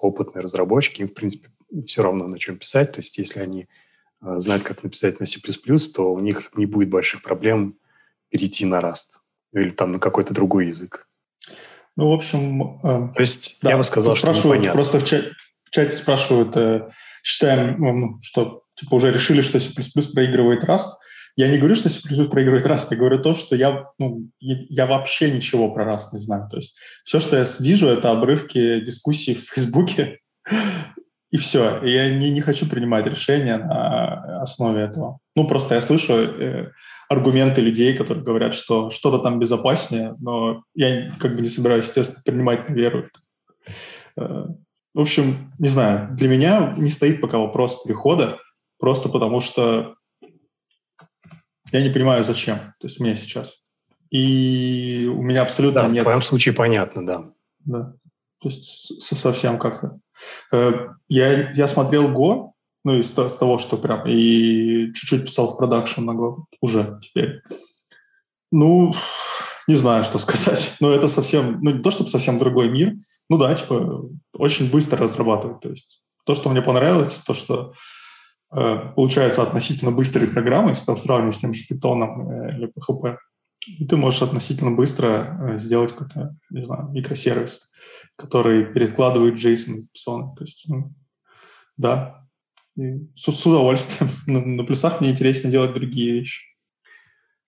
опытные 0.00 0.42
разработчики, 0.42 1.02
им, 1.02 1.08
в 1.08 1.14
принципе, 1.14 1.48
все 1.84 2.02
равно 2.02 2.28
на 2.28 2.38
чем 2.38 2.58
писать. 2.58 2.92
То 2.92 3.00
есть 3.00 3.18
если 3.18 3.40
они 3.40 3.66
Э, 4.22 4.40
знать, 4.40 4.62
как 4.62 4.82
написать 4.82 5.20
на 5.20 5.26
C++, 5.26 5.40
то 5.94 6.12
у 6.12 6.20
них 6.20 6.50
не 6.56 6.66
будет 6.66 6.88
больших 6.88 7.22
проблем 7.22 7.78
перейти 8.28 8.64
на 8.64 8.80
Rust 8.80 9.20
или 9.52 9.70
там 9.70 9.92
на 9.92 9.98
какой-то 9.98 10.34
другой 10.34 10.68
язык. 10.68 11.06
Ну, 11.96 12.10
в 12.10 12.12
общем... 12.12 12.80
Э, 12.82 13.08
то 13.14 13.20
есть 13.20 13.58
да, 13.62 13.70
я 13.70 13.78
бы 13.78 13.84
сказал, 13.84 14.14
что 14.14 14.32
спрашивают. 14.32 14.72
Просто 14.72 15.00
в, 15.00 15.04
чате, 15.04 15.32
в 15.64 15.70
чате 15.70 15.96
спрашивают, 15.96 16.56
э, 16.56 16.90
считаем, 17.22 17.80
ну, 17.80 18.18
что 18.22 18.62
типа 18.74 18.94
уже 18.94 19.12
решили, 19.12 19.40
что 19.40 19.58
C++ 19.58 19.70
проигрывает 20.14 20.64
Rust. 20.64 20.88
Я 21.36 21.48
не 21.48 21.58
говорю, 21.58 21.74
что 21.74 21.88
C++ 21.88 22.00
проигрывает 22.28 22.66
Rust, 22.66 22.88
я 22.90 22.96
говорю 22.96 23.22
то, 23.22 23.34
что 23.34 23.56
я, 23.56 23.86
ну, 23.98 24.30
я 24.40 24.86
вообще 24.86 25.30
ничего 25.30 25.70
про 25.72 25.84
Rust 25.84 26.08
не 26.12 26.18
знаю. 26.18 26.48
То 26.50 26.56
есть 26.56 26.76
все, 27.04 27.20
что 27.20 27.36
я 27.36 27.46
вижу, 27.60 27.88
это 27.88 28.10
обрывки 28.10 28.80
дискуссий 28.80 29.34
в 29.34 29.50
Фейсбуке 29.50 30.20
и 31.30 31.38
все. 31.38 31.80
И 31.82 31.90
я 31.90 32.14
не, 32.14 32.30
не 32.30 32.40
хочу 32.40 32.68
принимать 32.68 33.06
решения 33.06 33.58
на 33.58 34.42
основе 34.42 34.82
этого. 34.82 35.18
Ну, 35.34 35.46
просто 35.46 35.74
я 35.74 35.80
слышу 35.80 36.14
э, 36.14 36.70
аргументы 37.08 37.60
людей, 37.60 37.96
которые 37.96 38.24
говорят, 38.24 38.54
что 38.54 38.90
что-то 38.90 39.18
там 39.18 39.38
безопаснее, 39.38 40.14
но 40.20 40.62
я 40.74 41.12
как 41.18 41.34
бы 41.34 41.42
не 41.42 41.48
собираюсь, 41.48 41.86
естественно, 41.86 42.22
принимать 42.24 42.68
на 42.68 42.74
веру. 42.74 43.08
Э, 44.16 44.46
в 44.94 45.00
общем, 45.00 45.52
не 45.58 45.68
знаю, 45.68 46.08
для 46.16 46.28
меня 46.28 46.74
не 46.78 46.90
стоит 46.90 47.20
пока 47.20 47.38
вопрос 47.38 47.82
перехода, 47.82 48.38
просто 48.78 49.08
потому 49.08 49.40
что 49.40 49.96
я 51.72 51.82
не 51.82 51.90
понимаю, 51.90 52.22
зачем. 52.22 52.58
То 52.80 52.86
есть 52.86 53.00
мне 53.00 53.16
сейчас. 53.16 53.58
И 54.10 55.10
у 55.12 55.22
меня 55.22 55.42
абсолютно 55.42 55.82
да, 55.82 55.88
нет... 55.88 56.02
в 56.02 56.04
твоем 56.04 56.22
случае 56.22 56.54
понятно, 56.54 57.04
да. 57.04 57.24
Да. 57.64 57.94
То 58.40 58.48
есть 58.48 59.02
совсем 59.16 59.58
как-то. 59.58 59.98
Э, 60.52 60.88
я, 61.08 61.50
я 61.52 61.68
смотрел 61.68 62.12
Go, 62.12 62.52
ну, 62.84 62.94
из, 62.94 63.10
из 63.10 63.32
того, 63.32 63.58
что 63.58 63.76
прям, 63.76 64.06
и 64.06 64.92
чуть-чуть 64.92 65.24
писал 65.24 65.48
в 65.48 65.58
продакшн 65.58 66.04
на 66.04 66.12
Go 66.12 66.44
уже 66.60 66.98
теперь. 67.02 67.42
Ну, 68.52 68.92
не 69.66 69.74
знаю, 69.74 70.04
что 70.04 70.18
сказать. 70.18 70.76
Но 70.80 70.90
это 70.90 71.08
совсем, 71.08 71.60
ну, 71.62 71.70
не 71.70 71.82
то, 71.82 71.90
чтобы 71.90 72.10
совсем 72.10 72.38
другой 72.38 72.68
мир. 72.68 72.94
Ну 73.28 73.38
да, 73.38 73.54
типа, 73.54 74.08
очень 74.34 74.70
быстро 74.70 74.98
разрабатывать. 74.98 75.60
То 75.60 75.70
есть 75.70 76.02
то, 76.24 76.34
что 76.34 76.48
мне 76.48 76.62
понравилось, 76.62 77.22
то, 77.26 77.34
что 77.34 77.72
э, 78.52 78.92
получается 78.94 79.42
относительно 79.42 79.90
быстрые 79.90 80.28
программы, 80.28 80.70
если 80.70 80.86
там 80.86 80.96
сравнивать 80.96 81.36
с 81.36 81.40
тем 81.40 81.54
же 81.54 81.64
Python 81.64 82.02
э, 82.02 82.56
или 82.56 82.68
PHP, 82.68 83.16
ты 83.88 83.96
можешь 83.96 84.22
относительно 84.22 84.70
быстро 84.70 85.38
э, 85.40 85.58
сделать 85.58 85.92
какой-то, 85.92 86.36
не 86.50 86.62
знаю, 86.62 86.88
микросервис 86.90 87.68
который 88.16 88.64
перекладывает 88.64 89.34
JSON 89.34 89.82
в 89.82 89.88
Python. 89.92 90.34
То 90.36 90.44
есть, 90.44 90.64
ну, 90.68 90.92
да, 91.76 92.26
с, 92.76 93.30
с 93.30 93.46
удовольствием. 93.46 94.10
На, 94.26 94.40
на 94.40 94.64
плюсах 94.64 95.00
мне 95.00 95.10
интересно 95.10 95.50
делать 95.50 95.74
другие 95.74 96.12
вещи. 96.12 96.44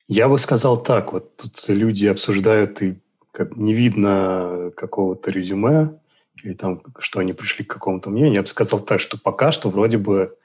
Я 0.06 0.28
бы 0.28 0.38
сказал 0.38 0.82
так, 0.82 1.12
вот 1.12 1.36
тут 1.36 1.62
люди 1.68 2.06
обсуждают, 2.06 2.80
и 2.80 2.98
как 3.32 3.56
не 3.56 3.74
видно 3.74 4.72
какого-то 4.74 5.30
резюме, 5.30 5.98
или 6.42 6.54
там, 6.54 6.82
что 6.98 7.20
они 7.20 7.34
пришли 7.34 7.64
к 7.64 7.74
какому-то 7.74 8.08
мнению. 8.08 8.34
Я 8.34 8.42
бы 8.42 8.48
сказал 8.48 8.80
так, 8.80 9.00
что 9.00 9.18
пока 9.18 9.52
что 9.52 9.68
вроде 9.68 9.98
бы 9.98 10.37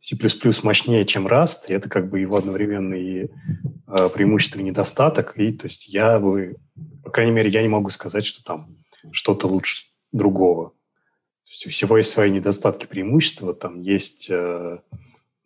C++ 0.00 0.16
мощнее, 0.62 1.04
чем 1.04 1.26
Rust, 1.26 1.66
и 1.68 1.74
это 1.74 1.88
как 1.90 2.08
бы 2.08 2.20
его 2.20 2.38
одновременно 2.38 2.94
и 2.94 3.24
э, 3.26 4.08
преимущество 4.08 4.58
и 4.58 4.62
недостаток. 4.62 5.38
И 5.38 5.50
то 5.52 5.66
есть 5.66 5.88
я 5.88 6.18
бы, 6.18 6.56
по 7.04 7.10
крайней 7.10 7.32
мере, 7.32 7.50
я 7.50 7.60
не 7.60 7.68
могу 7.68 7.90
сказать, 7.90 8.24
что 8.24 8.42
там 8.42 8.78
что-то 9.12 9.46
лучше 9.46 9.86
другого. 10.10 10.70
То 10.70 11.52
есть 11.52 11.66
у 11.66 11.70
всего 11.70 11.98
есть 11.98 12.10
свои 12.10 12.30
недостатки, 12.30 12.86
преимущества. 12.86 13.52
Там 13.52 13.80
есть 13.82 14.28
э, 14.30 14.78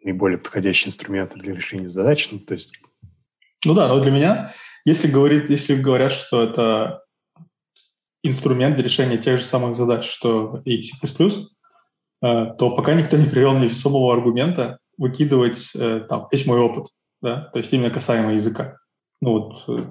наиболее 0.05 0.39
подходящие 0.39 0.89
инструменты 0.89 1.39
для 1.39 1.53
решения 1.53 1.89
задач. 1.89 2.29
Ну, 2.31 2.39
то 2.39 2.55
есть... 2.55 2.79
ну 3.65 3.75
да, 3.75 3.89
но 3.89 4.01
для 4.01 4.13
меня, 4.13 4.53
если, 4.85 5.09
говорит, 5.09 5.51
если 5.51 5.75
говорят, 5.75 6.13
что 6.13 6.43
это 6.43 7.03
инструмент 8.23 8.77
для 8.77 8.85
решения 8.85 9.19
тех 9.19 9.39
же 9.39 9.45
самых 9.45 9.77
задач, 9.77 10.05
что 10.05 10.63
и 10.65 10.83
C++, 10.83 10.95
то 12.25 12.75
пока 12.75 12.95
никто 12.95 13.17
не 13.17 13.27
привел 13.27 13.53
мне 13.55 13.69
весомого 13.69 14.13
аргумента 14.15 14.79
выкидывать 14.97 15.73
э, 15.75 16.01
там 16.09 16.27
весь 16.33 16.47
мой 16.47 16.59
опыт, 16.59 16.87
да, 17.21 17.51
то 17.53 17.59
есть 17.59 17.73
именно 17.73 17.91
касаемо 17.91 18.33
языка. 18.33 18.79
Ну 19.21 19.33
вот, 19.33 19.65
э, 19.69 19.87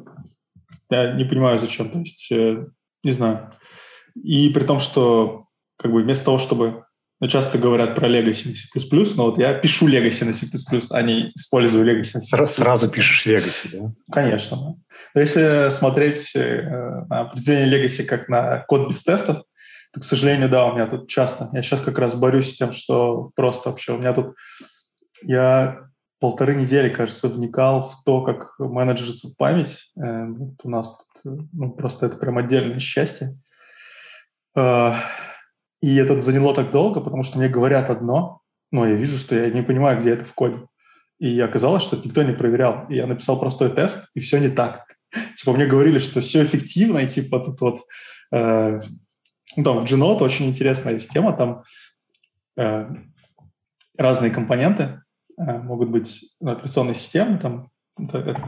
я 0.90 1.14
не 1.14 1.26
понимаю, 1.26 1.60
зачем, 1.60 1.90
то 1.90 2.00
есть, 2.00 2.32
не 2.32 3.12
знаю. 3.12 3.52
И 4.16 4.50
при 4.50 4.64
том, 4.64 4.80
что 4.80 5.46
как 5.78 5.92
бы 5.92 6.02
вместо 6.02 6.26
того, 6.26 6.40
чтобы 6.40 6.86
ну, 7.20 7.28
часто 7.28 7.58
говорят 7.58 7.96
про 7.96 8.10
Legacy 8.10 8.50
на 8.50 8.56
C++, 8.56 9.16
но 9.16 9.26
вот 9.26 9.38
я 9.40 9.54
пишу 9.54 9.88
Legacy 9.88 10.26
на 10.26 10.34
C++, 10.34 10.48
а 10.92 11.02
не 11.02 11.32
использую 11.36 11.86
Legacy 11.86 12.16
на 12.16 12.22
C++. 12.22 12.46
Сразу 12.48 12.90
пишешь 12.90 13.26
Legacy, 13.26 13.70
да? 13.72 13.94
Конечно. 14.12 14.58
Да. 14.58 14.74
Но 15.16 15.22
если 15.22 15.70
смотреть 15.72 16.34
на 16.36 17.22
определение 17.22 17.80
Legacy 17.80 18.04
как 18.04 18.28
на 18.28 18.60
код 18.68 18.90
без 18.90 19.04
тестов, 19.04 19.44
к 20.00 20.04
сожалению, 20.04 20.50
да, 20.50 20.66
у 20.66 20.74
меня 20.74 20.88
тут 20.88 21.08
часто. 21.08 21.50
Я 21.54 21.62
сейчас 21.62 21.82
как 21.82 22.00
раз 22.00 22.16
борюсь 22.16 22.52
с 22.52 22.56
тем, 22.56 22.72
что 22.72 23.32
просто 23.36 23.70
вообще 23.70 23.94
у 23.94 23.98
меня 23.98 24.14
тут... 24.14 24.36
Я 25.22 25.90
полторы 26.20 26.56
недели, 26.56 26.90
кажется, 26.90 27.28
вникал 27.28 27.82
в 27.82 28.04
то, 28.06 28.24
как 28.24 28.56
менеджерится 28.58 29.30
память. 29.38 29.92
Э, 29.98 30.26
вот 30.28 30.56
у 30.64 30.70
нас 30.70 31.06
тут, 31.24 31.50
ну, 31.52 31.72
просто 31.72 32.06
это 32.06 32.18
прям 32.18 32.38
отдельное 32.38 32.80
счастье. 32.80 33.38
Э, 34.56 34.94
и 35.82 35.98
это 35.98 36.20
заняло 36.22 36.56
так 36.56 36.72
долго, 36.72 37.02
потому 37.02 37.24
что 37.24 37.38
мне 37.38 37.50
говорят 37.50 37.90
одно, 37.90 38.40
но 38.72 38.88
я 38.88 38.96
вижу, 38.96 39.20
что 39.20 39.36
я 39.36 39.50
не 39.50 39.62
понимаю, 39.62 40.00
где 40.00 40.12
это 40.12 40.24
в 40.24 40.34
коде. 40.34 40.60
И 41.20 41.40
оказалось, 41.42 41.84
что 41.84 41.98
это 41.98 42.08
никто 42.08 42.24
не 42.24 42.34
проверял. 42.34 42.88
И 42.90 42.96
я 42.96 43.06
написал 43.06 43.40
простой 43.40 43.70
тест, 43.70 44.10
и 44.14 44.20
все 44.22 44.40
не 44.40 44.50
так. 44.50 44.86
Типа 45.36 45.52
мне 45.52 45.66
говорили, 45.66 46.00
что 46.00 46.22
все 46.22 46.44
эффективно, 46.44 47.00
и 47.00 47.08
типа 47.08 47.40
тут 47.40 47.60
вот 47.60 47.80
э, 48.32 48.80
ну, 49.56 49.64
там 49.64 49.80
в 49.80 49.84
Gnote 49.84 50.24
очень 50.24 50.48
интересная 50.48 51.00
система, 51.00 51.34
там 51.34 51.64
э, 52.58 52.88
разные 53.98 54.32
компоненты 54.32 55.02
э, 55.38 55.58
могут 55.60 55.90
быть 55.90 56.24
операционной 56.42 56.96
системы, 56.96 57.38
там 57.38 57.68
это, 57.98 58.20
это 58.20 58.44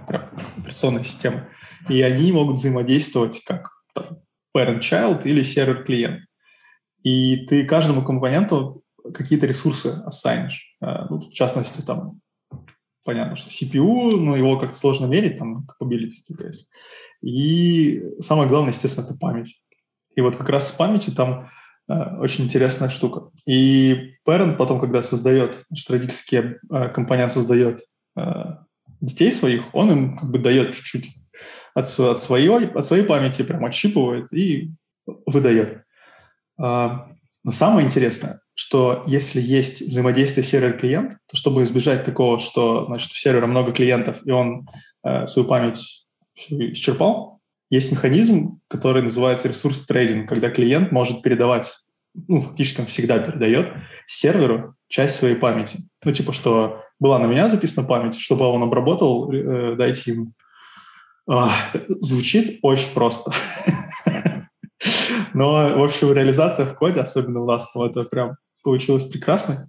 операционная 0.58 1.04
система, 1.04 1.50
и 1.90 2.02
они 2.02 2.32
могут 2.32 2.58
взаимодействовать 2.58 3.44
как 3.46 3.72
parent-child 4.56 5.24
или 5.26 5.44
сервер-клиент. 5.44 6.22
И 7.04 7.46
ты 7.46 7.66
каждому 7.66 8.04
компоненту 8.04 8.84
какие-то 9.14 9.46
ресурсы 9.46 10.02
ассайнишь. 10.06 10.76
Э, 10.82 11.06
ну, 11.10 11.20
в 11.20 11.30
частности, 11.30 11.82
там 11.82 12.22
понятно, 13.04 13.36
что 13.36 13.50
CPU, 13.50 14.18
но 14.18 14.36
его 14.36 14.60
как-то 14.60 14.76
сложно 14.76 15.06
мерить, 15.06 15.38
там, 15.38 15.68
capabilities 15.80 16.26
только. 16.28 16.52
И 17.22 18.04
самое 18.20 18.50
главное, 18.50 18.72
естественно, 18.72 19.06
это 19.06 19.16
память. 19.16 19.62
И 20.16 20.22
вот 20.22 20.36
как 20.36 20.50
раз 20.50 20.70
с 20.70 20.72
памятью 20.72 21.14
там 21.14 21.50
э, 21.90 22.18
очень 22.18 22.46
интересная 22.46 22.90
штука. 22.90 23.30
И 23.46 24.16
parent 24.28 24.56
потом, 24.56 24.80
когда 24.80 25.02
создает, 25.02 25.66
значит, 25.70 25.90
родительский 25.90 26.58
э, 26.72 27.30
создает 27.30 27.82
э, 28.18 28.44
детей 29.02 29.32
своих, 29.32 29.74
он 29.74 29.92
им 29.92 30.18
как 30.18 30.32
бы 30.32 30.40
дает 30.40 30.74
чуть-чуть 30.74 31.10
от, 31.74 32.00
от, 32.00 32.20
своей, 32.20 32.50
от 32.50 32.86
своей 32.86 33.04
памяти, 33.04 33.44
прям 33.44 33.66
отщипывает 33.66 34.32
и 34.34 34.72
выдает. 35.26 35.84
А, 36.58 37.10
но 37.44 37.52
самое 37.52 37.86
интересное, 37.86 38.42
что 38.54 39.04
если 39.06 39.42
есть 39.42 39.82
взаимодействие 39.82 40.44
сервер-клиент, 40.44 41.18
то 41.30 41.36
чтобы 41.36 41.64
избежать 41.64 42.06
такого, 42.06 42.40
что 42.40 42.86
значит, 42.86 43.12
у 43.12 43.16
сервера 43.16 43.46
много 43.46 43.74
клиентов, 43.74 44.22
и 44.26 44.32
он 44.32 44.68
э, 45.04 45.28
свою 45.28 45.48
память 45.48 46.08
исчерпал, 46.50 47.35
есть 47.70 47.92
механизм, 47.92 48.60
который 48.68 49.02
называется 49.02 49.48
ресурс 49.48 49.86
трейдинг, 49.86 50.30
когда 50.30 50.50
клиент 50.50 50.92
может 50.92 51.22
передавать, 51.22 51.76
ну, 52.28 52.42
фактически 52.42 52.82
он 52.82 52.86
всегда 52.86 53.20
передает 53.20 53.74
серверу 54.06 54.76
часть 54.88 55.16
своей 55.16 55.36
памяти. 55.36 55.80
Ну, 56.04 56.12
типа, 56.12 56.32
что 56.32 56.82
была 57.00 57.20
на 57.20 57.26
меня 57.26 57.50
записана 57.50 57.88
память, 57.88 58.18
чтобы 58.18 58.46
он 58.46 58.64
обработал, 58.64 59.32
э, 59.32 59.76
дайте 59.76 60.12
ему. 60.12 60.34
А, 61.28 61.52
звучит 62.02 62.60
очень 62.62 62.94
просто. 62.94 63.32
Но, 65.34 65.78
в 65.78 65.84
общем, 65.84 66.14
реализация 66.14 66.66
в 66.66 66.76
коде, 66.76 67.02
особенно 67.02 67.42
у 67.42 67.46
нас, 67.46 67.68
это 67.76 68.04
прям 68.04 68.38
получилось 68.64 69.04
прекрасно. 69.04 69.68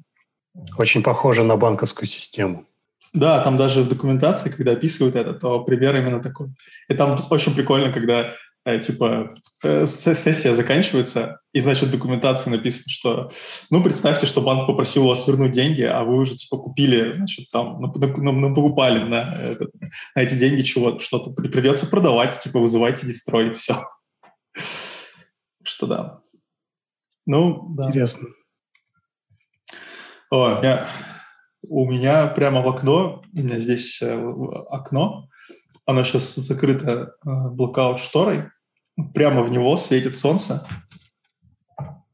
Очень 0.78 1.02
похоже 1.02 1.44
на 1.44 1.56
банковскую 1.56 2.06
систему. 2.06 2.66
Да, 3.12 3.42
там 3.42 3.56
даже 3.56 3.82
в 3.82 3.88
документации, 3.88 4.50
когда 4.50 4.72
описывают 4.72 5.16
это, 5.16 5.32
то 5.32 5.60
пример 5.60 5.96
именно 5.96 6.22
такой. 6.22 6.48
И 6.88 6.94
там 6.94 7.16
очень 7.30 7.54
прикольно, 7.54 7.92
когда 7.92 8.34
э, 8.64 8.78
типа 8.78 9.34
э, 9.62 9.86
сессия 9.86 10.52
заканчивается, 10.52 11.40
и, 11.52 11.60
значит, 11.60 11.88
в 11.88 11.92
документации 11.92 12.50
написано, 12.50 12.88
что, 12.88 13.30
ну, 13.70 13.82
представьте, 13.82 14.26
что 14.26 14.42
банк 14.42 14.66
попросил 14.66 15.04
у 15.04 15.08
вас 15.08 15.26
вернуть 15.26 15.52
деньги, 15.52 15.82
а 15.82 16.04
вы 16.04 16.18
уже, 16.18 16.36
типа, 16.36 16.58
купили, 16.58 17.12
значит, 17.14 17.48
там, 17.50 17.80
ну, 17.80 17.92
ну, 17.94 18.32
ну 18.32 18.54
покупали 18.54 18.98
на, 18.98 19.34
это, 19.40 19.68
на 20.14 20.20
эти 20.20 20.34
деньги 20.34 20.62
чего-то, 20.62 21.00
что-то. 21.00 21.30
Придется 21.30 21.86
продавать, 21.86 22.38
типа, 22.38 22.58
вызывайте 22.58 23.06
дестрой, 23.06 23.50
все. 23.50 23.82
Что 25.62 25.86
да. 25.86 26.18
Ну, 27.24 27.68
да. 27.70 27.88
Интересно. 27.88 28.28
О, 30.30 30.60
я 30.62 30.86
у 31.68 31.90
меня 31.90 32.26
прямо 32.28 32.62
в 32.62 32.68
окно, 32.68 33.22
у 33.32 33.38
меня 33.38 33.58
здесь 33.58 34.00
э, 34.02 34.14
окно, 34.70 35.28
оно 35.84 36.04
сейчас 36.04 36.34
закрыто 36.34 36.90
э, 36.90 37.30
блокаут-шторой, 37.50 38.50
прямо 39.14 39.42
в 39.42 39.50
него 39.50 39.76
светит 39.76 40.14
солнце. 40.14 40.66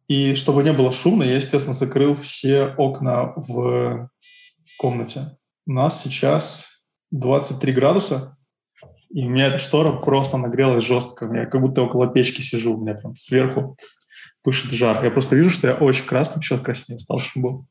И 0.09 0.35
чтобы 0.35 0.63
не 0.63 0.73
было 0.73 0.93
шумно, 0.93 1.23
я, 1.23 1.37
естественно, 1.37 1.75
закрыл 1.75 2.15
все 2.17 2.75
окна 2.77 3.33
в 3.37 4.11
комнате. 4.79 5.39
У 5.67 5.73
нас 5.73 6.03
сейчас 6.03 6.67
23 7.13 7.73
градуса, 7.73 8.37
и 9.11 9.27
у 9.27 9.31
меня 9.31 9.47
эта 9.47 9.59
штора 9.59 9.93
просто 9.93 10.37
нагрелась 10.37 10.85
жестко. 10.85 11.31
Я 11.33 11.47
как 11.47 11.61
будто 11.61 11.83
около 11.83 12.09
печки 12.09 12.41
сижу, 12.41 12.77
у 12.77 12.83
меня 12.83 12.95
прям 12.95 13.15
сверху 13.15 13.77
пышет 14.43 14.73
жар. 14.73 15.03
Я 15.05 15.11
просто 15.11 15.37
вижу, 15.37 15.51
что 15.51 15.69
я 15.69 15.75
очень 15.75 16.05
красный, 16.05 16.41
еще 16.41 16.59
краснее 16.59 16.99
стал, 16.99 17.21
чем 17.21 17.43
был 17.43 17.67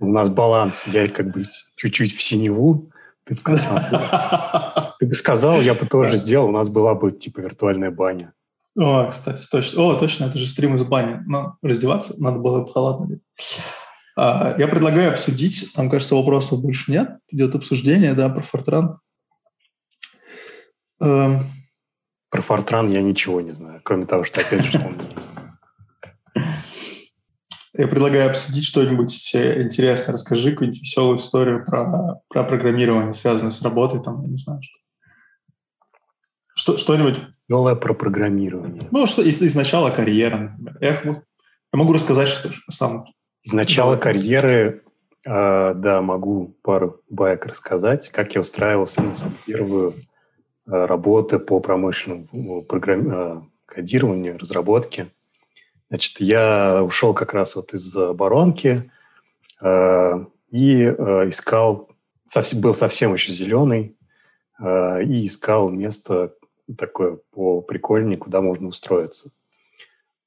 у 0.00 0.06
нас 0.06 0.28
баланс. 0.28 0.86
Я 0.86 1.08
как 1.08 1.32
бы 1.32 1.44
чуть-чуть 1.76 2.14
в 2.14 2.22
синеву, 2.22 2.90
ты 3.24 3.34
в 3.34 3.42
красоту. 3.42 3.96
Ты 4.98 5.06
бы 5.06 5.12
сказал, 5.12 5.60
я 5.60 5.74
бы 5.74 5.84
тоже 5.84 6.16
сделал, 6.16 6.48
у 6.48 6.52
нас 6.52 6.70
была 6.70 6.94
бы 6.94 7.12
типа 7.12 7.40
виртуальная 7.40 7.90
баня. 7.90 8.32
О, 8.78 9.08
кстати, 9.10 9.46
точно. 9.50 9.82
О, 9.82 9.94
точно, 9.94 10.24
это 10.24 10.38
же 10.38 10.46
стрим 10.46 10.74
из 10.74 10.84
бани. 10.84 11.20
Но 11.26 11.56
раздеваться 11.60 12.14
надо 12.18 12.38
было 12.38 12.62
бы 12.62 12.68
холодно. 12.68 13.18
А, 14.16 14.54
я 14.58 14.68
предлагаю 14.68 15.10
обсудить, 15.10 15.72
там, 15.74 15.90
кажется, 15.90 16.14
вопросов 16.14 16.62
больше 16.62 16.90
нет. 16.90 17.18
Идет 17.28 17.54
обсуждение, 17.54 18.14
да, 18.14 18.28
про 18.28 18.42
Фортран. 18.42 18.98
Эм. 21.00 21.40
Про 22.30 22.42
Фортран 22.42 22.90
я 22.90 23.02
ничего 23.02 23.40
не 23.40 23.52
знаю, 23.52 23.80
кроме 23.82 24.06
того, 24.06 24.24
что 24.24 24.40
опять 24.40 24.64
же, 24.64 24.78
он 24.78 24.94
есть. 25.16 25.30
Я 27.76 27.88
предлагаю 27.88 28.30
обсудить 28.30 28.64
что-нибудь 28.64 29.34
э, 29.34 29.62
интересное. 29.62 30.12
Расскажи 30.12 30.52
какую-нибудь 30.52 30.80
веселую 30.80 31.18
историю 31.18 31.64
про, 31.64 32.20
про 32.28 32.44
программирование, 32.44 33.14
связанное 33.14 33.52
с 33.52 33.62
работой, 33.62 34.02
там, 34.02 34.22
я 34.22 34.28
не 34.28 34.36
знаю, 34.36 34.60
что. 34.62 34.78
Что, 36.54 36.78
что-нибудь... 36.78 37.20
Веселое 37.48 37.74
про 37.74 37.94
программирование. 37.94 38.88
Ну, 38.90 39.06
что 39.06 39.22
из, 39.22 39.40
из 39.40 39.54
начала 39.54 39.90
карьеры, 39.90 40.54
например. 40.58 41.02
Я, 41.04 41.12
я 41.12 41.22
могу 41.72 41.92
рассказать, 41.92 42.28
что 42.28 42.50
сам... 42.70 43.04
Из 43.42 43.52
начала 43.52 43.96
карьеры, 43.96 44.82
э, 45.24 45.74
да, 45.74 46.00
могу 46.00 46.56
пару 46.62 47.02
баек 47.08 47.46
рассказать, 47.46 48.08
как 48.08 48.34
я 48.34 48.40
устраивался 48.40 49.02
на 49.02 49.14
свою 49.14 49.32
первую 49.44 49.90
э, 49.92 49.94
работу 50.66 51.38
по 51.38 51.60
промышленному 51.60 52.62
программ... 52.62 53.10
э, 53.10 53.42
кодированию, 53.66 54.38
разработке. 54.38 55.08
Значит, 55.88 56.20
я 56.20 56.82
ушел 56.82 57.14
как 57.14 57.32
раз 57.32 57.56
вот 57.56 57.72
из 57.72 57.96
оборонки 57.96 58.90
э, 59.60 60.24
и 60.50 60.82
э, 60.82 61.28
искал, 61.28 61.90
совсем, 62.26 62.60
был 62.60 62.74
совсем 62.74 63.14
еще 63.14 63.32
зеленый, 63.32 63.96
э, 64.60 65.04
и 65.04 65.26
искал 65.26 65.70
место 65.70 66.34
такое 66.76 67.18
по 67.30 67.60
прикольнее, 67.60 68.18
куда 68.18 68.40
можно 68.40 68.66
устроиться. 68.66 69.30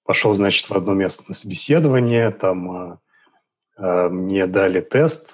Пошел, 0.06 0.32
значит, 0.34 0.70
в 0.70 0.74
одно 0.74 0.94
место 0.94 1.26
на 1.28 1.34
собеседование, 1.34 2.32
там 2.32 2.92
э, 2.94 2.98
э, 3.78 4.10
мне 4.10 4.48
дали 4.48 4.80
тест 4.80 5.32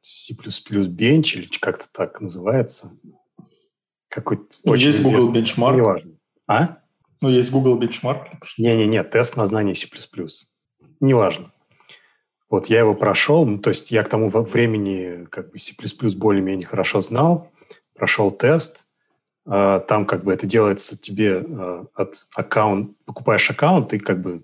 C++ 0.00 0.34
Bench, 0.34 1.34
или 1.34 1.48
как-то 1.60 1.86
так 1.92 2.22
называется. 2.22 2.92
Какой-то 4.08 4.44
ну, 4.64 4.72
очень 4.72 4.86
Есть 4.86 5.02
Google 5.02 5.32
Benchmark. 5.32 5.76
Неважно. 5.76 6.12
А? 6.46 6.78
Ну, 7.20 7.28
есть 7.28 7.50
Google 7.50 7.80
Benchmark. 7.80 8.28
Не-не-не, 8.58 9.02
тест 9.02 9.36
на 9.36 9.46
знание 9.46 9.74
C++. 9.74 9.88
Неважно. 11.00 11.52
Вот 12.50 12.66
я 12.66 12.78
его 12.78 12.94
прошел, 12.94 13.44
ну, 13.44 13.58
то 13.58 13.70
есть 13.70 13.90
я 13.90 14.02
к 14.02 14.08
тому 14.08 14.30
времени 14.30 15.26
как 15.30 15.50
бы 15.50 15.58
C++ 15.58 15.74
более-менее 16.16 16.66
хорошо 16.66 17.00
знал, 17.00 17.50
прошел 17.94 18.30
тест, 18.30 18.88
а, 19.44 19.80
там 19.80 20.06
как 20.06 20.24
бы 20.24 20.32
это 20.32 20.46
делается 20.46 20.96
тебе 20.98 21.38
а, 21.38 21.86
от 21.94 22.26
аккаунт, 22.34 22.96
покупаешь 23.04 23.50
аккаунт 23.50 23.92
и 23.94 23.98
как 23.98 24.20
бы 24.20 24.40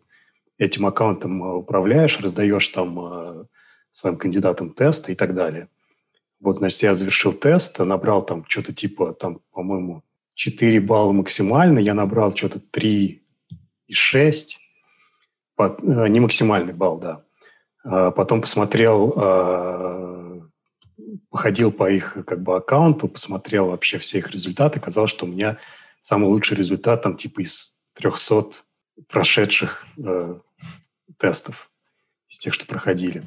этим 0.59 0.87
аккаунтом 0.87 1.43
а, 1.43 1.55
управляешь, 1.55 2.21
раздаешь 2.21 2.69
там 2.69 3.47
своим 3.91 4.17
кандидатам 4.17 4.71
тесты 4.71 5.13
и 5.13 5.15
так 5.15 5.35
далее. 5.35 5.69
Вот, 6.41 6.57
значит, 6.57 6.83
я 6.83 6.95
завершил 6.95 7.33
тест, 7.33 7.79
набрал 7.79 8.23
там 8.23 8.45
что-то 8.49 8.75
типа, 8.75 9.15
там, 9.15 9.41
по-моему, 9.53 10.03
4 10.35 10.81
балла 10.81 11.13
максимально, 11.13 11.79
я 11.79 11.95
набрал 11.95 12.35
что-то 12.37 12.61
3 12.61 13.23
и 13.87 13.93
6, 13.93 14.61
под, 15.57 15.81
э, 15.83 16.09
не 16.09 16.21
максимальный 16.21 16.73
балл, 16.73 16.99
да. 16.99 17.25
А 17.85 18.11
потом 18.11 18.41
посмотрел, 18.41 19.13
э, 19.17 20.41
походил 21.31 21.71
по 21.71 21.91
их 21.91 22.17
как 22.27 22.43
бы 22.43 22.57
аккаунту, 22.57 23.09
посмотрел 23.09 23.67
вообще 23.67 23.99
все 23.99 24.19
их 24.19 24.31
результаты, 24.31 24.81
казалось, 24.81 25.11
что 25.11 25.27
у 25.27 25.29
меня 25.29 25.59
самый 26.01 26.27
лучший 26.27 26.57
результат 26.57 27.03
там 27.03 27.17
типа 27.17 27.43
из 27.43 27.77
300 27.95 28.65
прошедших 29.09 29.87
э, 29.99 30.39
тестов, 31.19 31.71
из 32.29 32.39
тех, 32.39 32.55
что 32.55 32.67
проходили. 32.67 33.23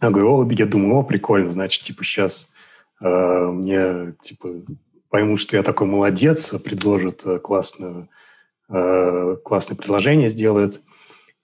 Я 0.00 0.10
говорю, 0.10 0.38
о, 0.38 0.52
я 0.52 0.66
думаю, 0.66 0.96
о, 0.96 1.02
прикольно, 1.02 1.50
значит, 1.50 1.82
типа 1.82 2.04
сейчас 2.04 2.52
э, 3.00 3.06
мне 3.06 4.14
типа 4.22 4.62
поймут, 5.10 5.40
что 5.40 5.56
я 5.56 5.62
такой 5.62 5.86
молодец, 5.86 6.50
предложат 6.64 7.22
э, 7.24 7.38
классную, 7.38 8.08
э, 8.68 9.36
классное 9.44 9.76
предложение 9.76 10.28
сделают. 10.28 10.80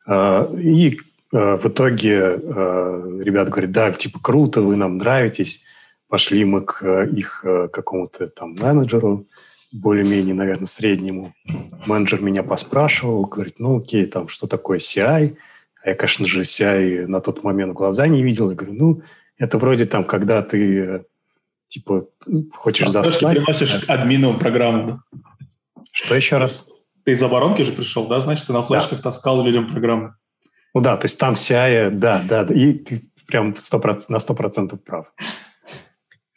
Э, 0.06 0.54
и 0.58 0.98
э, 1.32 1.56
в 1.56 1.66
итоге 1.66 2.18
э, 2.18 3.20
ребята 3.22 3.50
говорят, 3.50 3.72
да, 3.72 3.92
типа 3.92 4.18
круто, 4.22 4.60
вы 4.60 4.76
нам 4.76 4.98
нравитесь. 4.98 5.62
Пошли 6.08 6.44
мы 6.44 6.62
к 6.62 6.82
э, 6.82 7.08
их 7.10 7.40
э, 7.44 7.68
какому-то 7.72 8.28
там 8.28 8.54
менеджеру, 8.54 9.22
более-менее, 9.72 10.34
наверное, 10.34 10.66
среднему. 10.66 11.34
Менеджер 11.86 12.20
меня 12.20 12.42
поспрашивал, 12.42 13.26
говорит, 13.26 13.58
ну 13.58 13.78
окей, 13.78 14.06
там, 14.06 14.28
что 14.28 14.46
такое 14.46 14.78
CI? 14.78 15.36
А 15.82 15.88
я, 15.88 15.94
конечно 15.94 16.26
же, 16.26 16.42
CI 16.42 17.06
на 17.06 17.20
тот 17.20 17.42
момент 17.42 17.72
глаза 17.72 18.06
не 18.06 18.22
видел. 18.22 18.50
Я 18.50 18.56
говорю, 18.56 18.74
ну, 18.74 19.02
это 19.36 19.58
вроде 19.58 19.84
там, 19.84 20.04
когда 20.04 20.42
ты 20.42 21.04
типа 21.74 22.06
хочешь 22.52 22.86
а 22.86 22.90
заслать... 22.90 23.38
Ты 23.38 23.40
приносишь 23.40 23.84
админу 23.88 24.38
программу. 24.38 25.02
Что 25.92 26.14
еще 26.14 26.36
раз? 26.36 26.68
Ты 27.04 27.12
из 27.12 27.22
оборонки 27.22 27.62
же 27.62 27.72
пришел, 27.72 28.06
да? 28.06 28.20
Значит, 28.20 28.46
ты 28.46 28.52
на 28.52 28.62
флешках 28.62 28.98
да. 28.98 29.02
таскал 29.02 29.44
людям 29.44 29.66
программы. 29.66 30.14
Ну 30.72 30.80
да, 30.80 30.96
то 30.96 31.06
есть 31.06 31.18
там 31.18 31.34
CI, 31.34 31.90
да, 31.90 32.22
да, 32.28 32.42
и 32.44 32.72
ты 32.74 33.02
прям 33.26 33.52
100%, 33.52 34.04
на 34.08 34.16
100% 34.16 34.76
прав. 34.78 35.12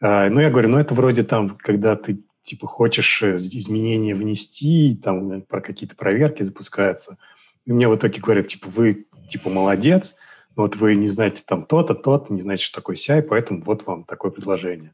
А, 0.02 0.30
ну, 0.30 0.40
я 0.42 0.50
говорю, 0.50 0.70
ну, 0.70 0.78
это 0.78 0.94
вроде 0.94 1.24
там, 1.24 1.58
когда 1.58 1.96
ты 1.96 2.24
типа 2.44 2.68
хочешь 2.68 3.22
э, 3.22 3.36
изменения 3.36 4.16
внести, 4.16 4.96
там 4.96 5.42
про 5.42 5.62
какие-то 5.62 5.96
проверки 5.96 6.44
запускаются. 6.44 7.18
И 7.66 7.72
мне 7.72 7.88
в 7.88 7.96
итоге 7.96 8.22
говорят, 8.22 8.48
типа, 8.48 8.70
вы 8.70 9.08
типа 9.30 9.50
молодец, 9.50 10.16
но 10.56 10.64
вот 10.64 10.76
вы 10.76 10.96
не 10.96 11.10
знаете 11.10 11.44
там 11.46 11.66
то-то, 11.66 11.94
то-то, 11.94 12.34
не 12.34 12.42
знаете, 12.42 12.64
что 12.64 12.80
такое 12.80 12.96
CI, 12.96 13.22
поэтому 13.24 13.64
вот 13.64 13.86
вам 13.86 14.04
такое 14.04 14.32
предложение. 14.32 14.94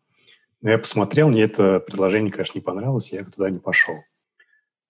Но 0.63 0.71
я 0.71 0.77
посмотрел, 0.77 1.27
мне 1.27 1.43
это 1.43 1.81
предложение, 1.81 2.31
конечно, 2.31 2.57
не 2.57 2.63
понравилось, 2.63 3.11
я 3.11 3.25
туда 3.25 3.49
не 3.49 3.59
пошел. 3.59 3.95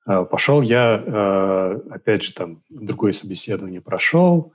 А, 0.06 0.24
пошел 0.24 0.62
я, 0.62 1.04
а, 1.04 1.82
опять 1.90 2.22
же, 2.22 2.34
там 2.34 2.62
другое 2.70 3.12
собеседование 3.12 3.82
прошел, 3.82 4.54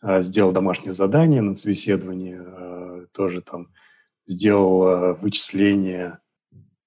а, 0.00 0.22
сделал 0.22 0.52
домашнее 0.52 0.92
задание 0.92 1.42
на 1.42 1.54
собеседовании, 1.54 2.40
тоже 3.12 3.42
там 3.42 3.68
сделал 4.24 5.14
вычисление, 5.16 6.18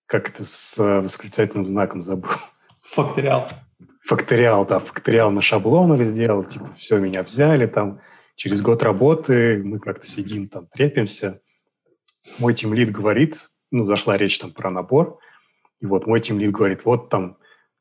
как 0.07 0.29
это 0.31 0.43
с 0.43 0.77
восклицательным 0.79 1.67
знаком 1.67 2.01
забыл. 2.01 2.31
Факториал. 2.81 3.47
Факториал, 4.01 4.65
да, 4.65 4.79
факториал 4.79 5.29
на 5.29 5.41
шаблонах 5.41 6.03
сделал, 6.03 6.43
типа, 6.43 6.73
все, 6.77 6.97
меня 6.97 7.21
взяли, 7.21 7.67
там, 7.67 8.01
через 8.35 8.63
год 8.63 8.81
работы 8.81 9.61
мы 9.63 9.77
как-то 9.77 10.07
сидим, 10.07 10.49
там, 10.49 10.65
трепимся. 10.65 11.41
Мой 12.39 12.55
тимлид 12.55 12.91
говорит, 12.91 13.49
ну, 13.71 13.85
зашла 13.85 14.17
речь 14.17 14.39
там 14.39 14.51
про 14.51 14.69
набор, 14.69 15.19
и 15.79 15.85
вот 15.85 16.07
мой 16.07 16.19
тимлид 16.19 16.51
говорит, 16.51 16.85
вот 16.85 17.09
там 17.09 17.37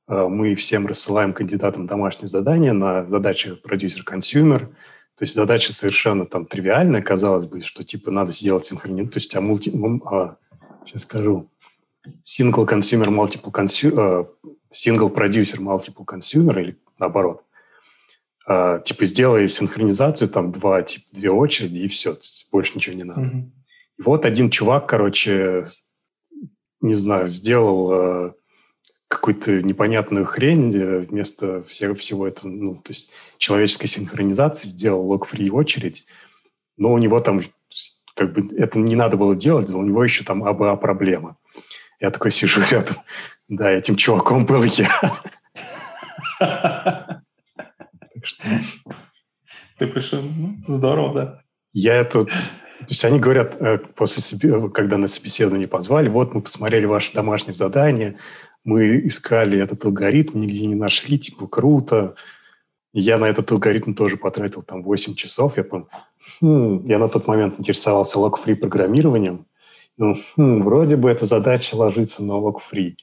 э, 0.09 0.27
мы 0.29 0.55
всем 0.55 0.87
рассылаем 0.87 1.33
кандидатам 1.33 1.87
домашние 1.87 2.29
задания 2.29 2.73
на 2.73 3.07
задачи 3.09 3.55
producer-consumer, 3.55 4.69
то 5.17 5.23
есть 5.23 5.35
задача 5.35 5.73
совершенно 5.73 6.27
там 6.27 6.45
тривиальная, 6.45 7.01
казалось 7.01 7.47
бы, 7.47 7.63
что 7.63 7.85
типа 7.85 8.11
надо 8.11 8.33
сделать 8.33 8.67
синхронизацию, 8.67 9.13
то 9.13 9.19
есть 9.19 9.35
а 9.35 9.41
мульти... 9.41 9.73
А, 10.11 10.37
сейчас 10.85 11.03
скажу, 11.03 11.51
single 12.23 12.67
consumer, 12.67 13.07
multiple 13.07 13.51
consumer, 13.51 14.29
single 14.73 15.13
producer, 15.13 15.59
multiple 15.59 16.05
consumer 16.05 16.61
или 16.61 16.79
наоборот. 16.99 17.43
А, 18.47 18.79
типа 18.81 19.07
сделай 19.07 19.49
синхронизацию, 19.49 20.29
там 20.29 20.53
два, 20.53 20.83
типа, 20.83 21.05
две 21.13 21.31
очереди, 21.31 21.79
и 21.79 21.89
все, 21.89 22.15
больше 22.53 22.73
ничего 22.75 22.95
не 22.95 23.05
надо. 23.05 23.23
Mm-hmm. 23.23 23.51
И 23.99 24.03
вот 24.03 24.25
один 24.25 24.51
чувак, 24.51 24.89
короче, 24.89 25.67
не 26.81 26.95
знаю, 26.95 27.29
сделал 27.29 27.93
э, 27.93 28.33
какую-то 29.09 29.63
непонятную 29.63 30.25
хрень 30.25 30.75
э, 30.77 30.99
вместо 31.01 31.63
всего, 31.63 31.95
всего 31.95 32.27
этого, 32.27 32.51
ну, 32.51 32.75
то 32.75 32.93
есть 32.93 33.13
человеческой 33.39 33.87
синхронизации 33.87 34.69
сделал 34.69 35.07
лог-фри 35.07 35.51
очередь, 35.51 36.07
но 36.77 36.93
у 36.93 36.99
него 36.99 37.21
там 37.21 37.43
как 38.15 38.33
бы 38.33 38.57
это 38.57 38.79
не 38.79 38.97
надо 38.97 39.17
было 39.17 39.37
делать, 39.37 39.73
у 39.73 39.83
него 39.83 40.03
еще 40.03 40.25
там 40.25 40.45
АБА 40.45 40.77
проблема. 40.77 41.37
Я 42.01 42.11
такой 42.11 42.33
сижу 42.33 42.61
рядом, 42.71 42.97
да, 43.49 43.71
этим 43.71 43.97
чуваком 43.97 44.45
был 44.47 44.63
я. 44.65 45.19
Ты 49.79 49.87
пришел, 49.87 50.23
ну, 50.23 50.57
здорово, 50.67 51.15
да. 51.15 51.43
Я 51.73 52.03
тут 52.05 52.31
то 52.81 52.87
есть 52.91 53.05
они 53.05 53.19
говорят, 53.19 53.57
э, 53.61 53.79
после, 53.95 54.69
когда 54.71 54.99
на 54.99 55.07
собеседование 55.07 55.67
позвали, 55.67 56.09
вот 56.09 56.35
мы 56.35 56.43
посмотрели 56.43 56.85
ваше 56.85 57.15
домашнее 57.15 57.55
задание, 57.55 58.19
мы 58.65 59.07
искали 59.07 59.59
этот 59.59 59.85
алгоритм, 59.85 60.41
нигде 60.41 60.67
не 60.67 60.75
нашли, 60.75 61.19
типа, 61.19 61.47
круто. 61.47 62.17
Я 62.93 63.17
на 63.17 63.27
этот 63.27 63.51
алгоритм 63.53 63.95
тоже 63.95 64.17
потратил 64.17 64.63
там 64.63 64.83
8 64.83 65.15
часов. 65.15 65.57
Я, 65.57 65.65
помню, 65.65 65.89
хм, 66.41 66.87
я 66.87 66.99
на 66.99 67.09
тот 67.09 67.27
момент 67.27 67.59
интересовался 67.61 68.19
лог-фри 68.19 68.55
программированием. 68.55 69.47
Ну, 69.97 70.19
хм, 70.37 70.63
вроде 70.63 70.97
бы 70.97 71.11
эта 71.11 71.27
задача 71.27 71.77
ложится 71.77 72.23
на 72.23 72.37
лог-фри. 72.37 72.97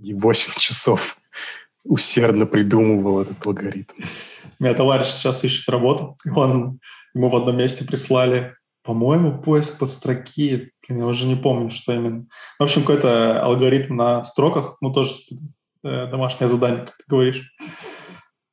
И 0.00 0.14
8 0.14 0.52
часов 0.58 1.16
усердно 1.84 2.46
придумывал 2.46 3.22
этот 3.22 3.44
алгоритм. 3.46 3.94
У 4.60 4.64
меня 4.64 4.74
товарищ 4.74 5.08
сейчас 5.08 5.42
ищет 5.42 5.68
работу. 5.68 6.16
Он, 6.36 6.78
ему 7.14 7.28
в 7.28 7.36
одном 7.36 7.56
месте 7.56 7.84
прислали 7.84 8.54
по-моему, 8.82 9.40
поиск 9.40 9.78
под 9.78 9.90
строки, 9.90 10.72
я 10.88 11.06
уже 11.06 11.26
не 11.26 11.36
помню, 11.36 11.70
что 11.70 11.92
именно. 11.92 12.26
В 12.58 12.64
общем, 12.64 12.82
какой-то 12.82 13.42
алгоритм 13.42 13.96
на 13.96 14.24
строках, 14.24 14.76
ну, 14.80 14.92
тоже 14.92 15.12
э, 15.84 16.06
домашнее 16.08 16.48
задание, 16.48 16.80
как 16.80 16.96
ты 16.96 17.04
говоришь. 17.06 17.52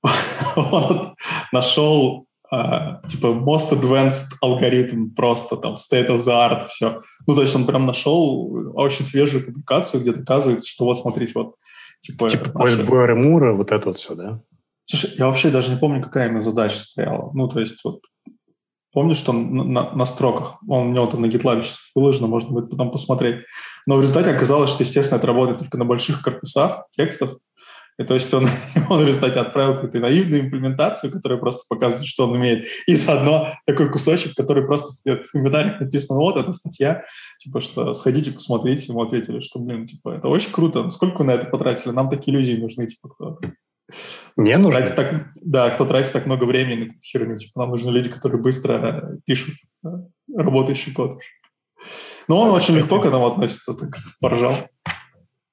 Он 0.55 1.15
нашел 1.51 2.25
Uh, 2.51 3.07
типа 3.07 3.27
most 3.27 3.71
advanced 3.71 4.33
алгоритм, 4.41 5.11
просто 5.11 5.55
там 5.55 5.75
state 5.75 6.07
of 6.07 6.15
the 6.15 6.33
art, 6.33 6.65
все. 6.65 6.99
Ну, 7.27 7.35
то 7.35 7.43
есть 7.43 7.55
он 7.55 7.67
прям 7.67 7.85
нашел 7.85 8.73
очень 8.73 9.05
свежую 9.05 9.45
публикацию, 9.45 10.01
где 10.01 10.13
доказывается, 10.13 10.67
что 10.67 10.85
вот, 10.85 10.97
смотрите, 10.97 11.33
вот, 11.35 11.57
типа... 11.99 12.27
Типа 12.27 12.49
поиск 12.49 12.79
Буэра 12.85 13.13
Мура, 13.13 13.53
вот 13.53 13.71
это 13.71 13.89
вот 13.89 13.99
все, 13.99 14.15
да? 14.15 14.41
Слушай, 14.85 15.11
я 15.19 15.27
вообще 15.27 15.51
даже 15.51 15.71
не 15.71 15.77
помню, 15.77 16.01
какая 16.01 16.25
именно 16.25 16.41
задача 16.41 16.79
стояла. 16.79 17.29
Ну, 17.35 17.47
то 17.47 17.59
есть 17.59 17.83
вот 17.83 18.01
Помню, 18.91 19.15
что 19.15 19.33
на, 19.33 19.93
на, 19.93 20.05
строках, 20.05 20.57
он 20.67 20.87
у 20.87 20.91
него 20.91 21.05
там 21.05 21.21
на 21.21 21.27
GitLab 21.27 21.61
сейчас 21.61 21.91
выложено, 21.93 22.27
можно 22.27 22.51
будет 22.51 22.71
потом 22.71 22.89
посмотреть. 22.89 23.45
Но 23.85 23.97
в 23.97 24.01
результате 24.01 24.31
оказалось, 24.31 24.71
что, 24.71 24.83
естественно, 24.83 25.17
это 25.17 25.27
работает 25.27 25.59
только 25.59 25.77
на 25.77 25.85
больших 25.85 26.23
корпусах 26.23 26.85
текстов, 26.89 27.37
И 27.99 28.03
то 28.03 28.15
есть 28.15 28.33
он, 28.33 28.47
он 28.89 29.03
в 29.03 29.07
результате 29.07 29.39
отправил 29.39 29.75
какую-то 29.75 29.99
наивную 29.99 30.41
имплементацию, 30.41 31.11
которая 31.11 31.37
просто 31.37 31.65
показывает, 31.69 32.07
что 32.07 32.25
он 32.25 32.33
умеет. 32.33 32.67
И 32.87 32.95
заодно 32.95 33.49
такой 33.67 33.91
кусочек, 33.91 34.33
который 34.35 34.65
просто 34.65 34.93
в 35.05 35.31
комментариях 35.31 35.79
написано, 35.79 36.17
вот 36.17 36.37
эта 36.37 36.51
статья, 36.51 37.03
типа, 37.37 37.61
что 37.61 37.93
сходите, 37.93 38.31
посмотрите. 38.31 38.87
Ему 38.87 39.03
ответили, 39.03 39.39
что, 39.39 39.59
блин, 39.59 39.85
типа, 39.85 40.15
это 40.17 40.29
очень 40.29 40.51
круто. 40.51 40.89
Сколько 40.89 41.19
вы 41.19 41.25
на 41.25 41.31
это 41.31 41.45
потратили? 41.45 41.91
Нам 41.91 42.09
такие 42.09 42.35
люди 42.35 42.53
нужны, 42.53 42.87
типа, 42.87 43.09
кто 43.09 43.39
не 44.35 44.57
нужно. 44.57 44.79
Тратить 44.79 44.95
так, 44.95 45.27
да, 45.41 45.69
кто 45.71 45.85
тратит 45.85 46.13
так 46.13 46.25
много 46.25 46.45
времени 46.45 46.85
на 46.85 47.01
херню. 47.01 47.37
Типа, 47.37 47.61
нам 47.61 47.69
нужны 47.71 47.89
люди, 47.89 48.09
которые 48.09 48.41
быстро 48.41 49.19
пишут 49.25 49.55
да, 49.81 50.05
работающий 50.35 50.93
код. 50.93 51.19
Но 52.27 52.41
он 52.41 52.49
очень 52.51 52.75
легко 52.75 52.99
к 53.01 53.05
этому 53.05 53.27
относится, 53.27 53.73
так 53.73 53.97
поржал. 54.19 54.67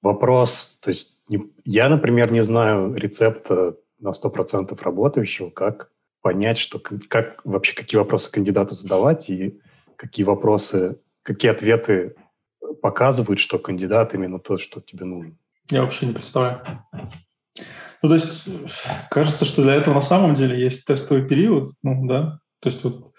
Вопрос, 0.02 0.78
то 0.82 0.90
есть 0.90 1.22
я, 1.64 1.88
например, 1.88 2.30
не 2.30 2.42
знаю 2.42 2.94
рецепта 2.94 3.76
на 3.98 4.10
100% 4.10 4.78
работающего, 4.82 5.50
как 5.50 5.90
понять, 6.20 6.58
что, 6.58 6.78
как 6.78 7.40
вообще 7.44 7.74
какие 7.74 7.98
вопросы 7.98 8.30
кандидату 8.30 8.74
задавать 8.74 9.30
и 9.30 9.58
какие 9.96 10.24
вопросы, 10.24 11.00
какие 11.22 11.50
ответы 11.50 12.14
показывают, 12.82 13.40
что 13.40 13.58
кандидат 13.58 14.14
именно 14.14 14.38
то, 14.38 14.58
что 14.58 14.80
тебе 14.80 15.04
нужно. 15.04 15.36
Я 15.70 15.82
вообще 15.82 16.06
не 16.06 16.12
представляю. 16.12 16.60
Ну, 18.02 18.08
то 18.08 18.14
есть, 18.14 18.44
кажется, 19.10 19.44
что 19.44 19.62
для 19.62 19.74
этого 19.74 19.94
на 19.94 20.02
самом 20.02 20.34
деле 20.34 20.58
есть 20.58 20.84
тестовый 20.84 21.26
период, 21.26 21.72
ну, 21.82 22.06
да, 22.06 22.38
то 22.60 22.68
есть 22.68 22.82
вот 22.84 23.12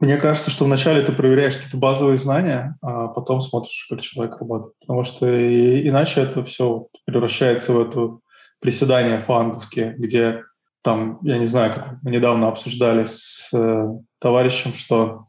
мне 0.00 0.16
кажется, 0.16 0.50
что 0.50 0.64
вначале 0.64 1.02
ты 1.02 1.12
проверяешь 1.12 1.56
какие-то 1.56 1.76
базовые 1.76 2.18
знания, 2.18 2.76
а 2.82 3.08
потом 3.08 3.40
смотришь, 3.40 3.86
как 3.90 4.00
человек 4.00 4.36
работает. 4.38 4.74
Потому 4.80 5.02
что 5.02 5.26
иначе 5.26 6.20
это 6.20 6.44
все 6.44 6.86
превращается 7.04 7.72
в 7.72 7.80
это 7.80 8.18
приседание 8.60 9.18
фанговские, 9.18 9.94
где 9.98 10.44
там, 10.82 11.18
я 11.22 11.38
не 11.38 11.46
знаю, 11.46 11.74
как 11.74 11.98
мы 12.02 12.12
недавно 12.12 12.46
обсуждали 12.46 13.06
с 13.06 13.50
э, 13.52 13.86
товарищем, 14.20 14.72
что 14.72 15.24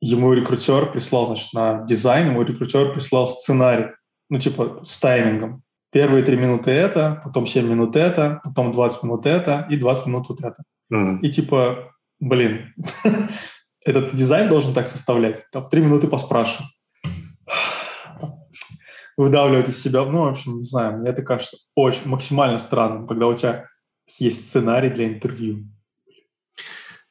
ему 0.00 0.32
рекрутер 0.32 0.90
прислал, 0.90 1.26
значит, 1.26 1.52
на 1.52 1.84
дизайн, 1.84 2.30
ему 2.30 2.42
рекрутер 2.42 2.92
прислал 2.92 3.28
сценарий, 3.28 3.86
ну, 4.28 4.38
типа, 4.38 4.80
с 4.82 4.98
таймингом. 4.98 5.62
Первые 5.92 6.24
три 6.24 6.38
минуты 6.38 6.70
это, 6.70 7.20
потом 7.22 7.46
7 7.46 7.68
минут 7.68 7.96
это, 7.96 8.40
потом 8.44 8.72
20 8.72 9.02
минут 9.02 9.26
это 9.26 9.66
и 9.68 9.76
20 9.76 10.06
минут 10.06 10.28
вот 10.30 10.40
это. 10.40 10.56
Mm. 10.90 11.20
И 11.20 11.30
типа, 11.30 11.94
блин, 12.18 12.74
этот 13.84 14.14
дизайн 14.14 14.48
должен 14.48 14.72
так 14.72 14.88
составлять. 14.88 15.44
Там 15.52 15.68
три 15.68 15.82
минуты 15.82 16.08
поспрашиваю. 16.08 16.70
Выдавливать 19.18 19.68
из 19.68 19.82
себя. 19.82 20.06
Ну, 20.06 20.22
в 20.22 20.28
общем, 20.28 20.58
не 20.58 20.64
знаю, 20.64 20.96
мне 20.96 21.10
это 21.10 21.22
кажется 21.22 21.58
очень 21.74 22.08
максимально 22.08 22.58
странным, 22.58 23.06
когда 23.06 23.26
у 23.26 23.34
тебя 23.34 23.66
есть 24.18 24.48
сценарий 24.48 24.88
для 24.88 25.08
интервью. 25.08 25.68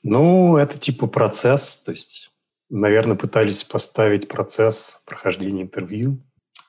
Ну, 0.02 0.58
это 0.58 0.80
типа 0.80 1.06
процесс, 1.06 1.82
то 1.86 1.92
есть, 1.92 2.32
наверное, 2.72 3.16
пытались 3.16 3.64
поставить 3.64 4.28
процесс 4.28 5.04
прохождения 5.06 5.62
интервью. 5.62 6.18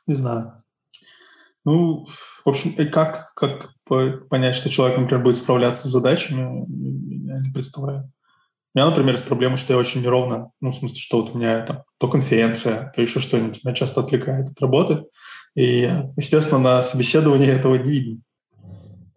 Не 0.06 0.14
знаю. 0.14 0.61
Ну, 1.64 2.06
в 2.44 2.48
общем, 2.48 2.70
и 2.70 2.84
как, 2.86 3.32
как 3.34 3.70
понять, 4.28 4.54
что 4.54 4.68
человек, 4.68 4.98
например, 4.98 5.22
будет 5.22 5.36
справляться 5.36 5.86
с 5.86 5.90
задачами, 5.90 6.66
я 7.26 7.38
не 7.38 7.52
представляю. 7.52 8.10
У 8.74 8.78
меня, 8.78 8.88
например, 8.88 9.12
есть 9.12 9.26
проблема, 9.26 9.58
что 9.58 9.74
я 9.74 9.78
очень 9.78 10.00
неровно, 10.00 10.50
ну, 10.60 10.72
в 10.72 10.76
смысле, 10.76 10.98
что 10.98 11.20
вот 11.20 11.34
у 11.34 11.38
меня 11.38 11.64
там 11.66 11.82
то 11.98 12.08
конференция, 12.08 12.90
то 12.94 13.02
еще 13.02 13.20
что-нибудь 13.20 13.62
меня 13.62 13.74
часто 13.74 14.00
отвлекает 14.00 14.48
от 14.48 14.60
работы. 14.60 15.04
И, 15.54 15.90
естественно, 16.16 16.58
на 16.58 16.82
собеседовании 16.82 17.48
этого 17.48 17.74
не 17.74 17.90
видно. 17.90 18.22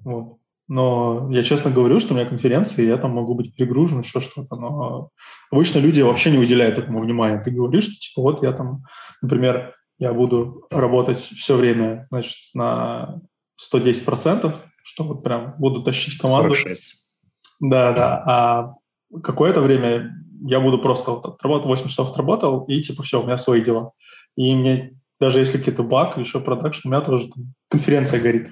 Вот. 0.04 0.38
Но 0.68 1.30
я 1.32 1.43
честно 1.43 1.72
говорю, 1.72 2.00
что 2.00 2.14
у 2.14 2.18
меня 2.18 2.26
конференция, 2.28 2.84
и 2.84 2.88
я 2.88 2.98
там 2.98 3.12
могу 3.12 3.36
быть 3.36 3.56
перегружен, 3.56 4.02
еще 4.02 4.20
что-то. 4.20 4.56
Но 4.56 5.12
обычно 5.52 5.80
люди 5.80 6.02
вообще 6.02 6.32
не 6.32 6.39
уделяют 6.39 6.78
этому 6.78 7.02
внимания. 7.02 7.41
Ты 7.41 7.52
говоришь, 7.52 7.86
что 7.86 7.93
типа 7.93 8.22
вот 8.22 8.43
я 8.43 8.52
там, 8.52 8.84
например, 9.22 9.74
я 9.98 10.14
буду 10.14 10.68
работать 10.70 11.20
все 11.20 11.56
время, 11.56 12.08
значит, 12.12 12.38
на 12.54 13.22
110%, 13.62 14.54
что 14.84 15.04
вот 15.04 15.24
прям 15.24 15.56
буду 15.58 15.82
тащить 15.82 16.18
команду. 16.18 16.56
46. 16.56 17.06
Да, 17.62 17.93
да. 17.93 18.24
А 18.26 18.76
какое-то 19.22 19.62
время 19.62 20.12
я 20.41 20.60
буду 20.60 20.80
просто 20.80 21.12
вот 21.12 21.26
отработал, 21.26 21.70
8 21.70 21.88
часов 21.88 22.12
отработал, 22.12 22.66
и 22.66 22.82
типа 22.82 23.04
все, 23.04 23.22
у 23.22 23.26
меня 23.26 23.38
свои 23.38 23.62
дела. 23.62 23.91
И 24.36 24.54
мне, 24.54 25.00
даже 25.20 25.39
если 25.39 25.58
какие-то 25.58 25.84
баг, 25.84 26.18
еще 26.18 26.39
продакшн, 26.39 26.88
у 26.88 26.91
меня 26.91 27.02
тоже 27.02 27.30
там 27.30 27.54
конференция 27.70 28.20
горит. 28.20 28.50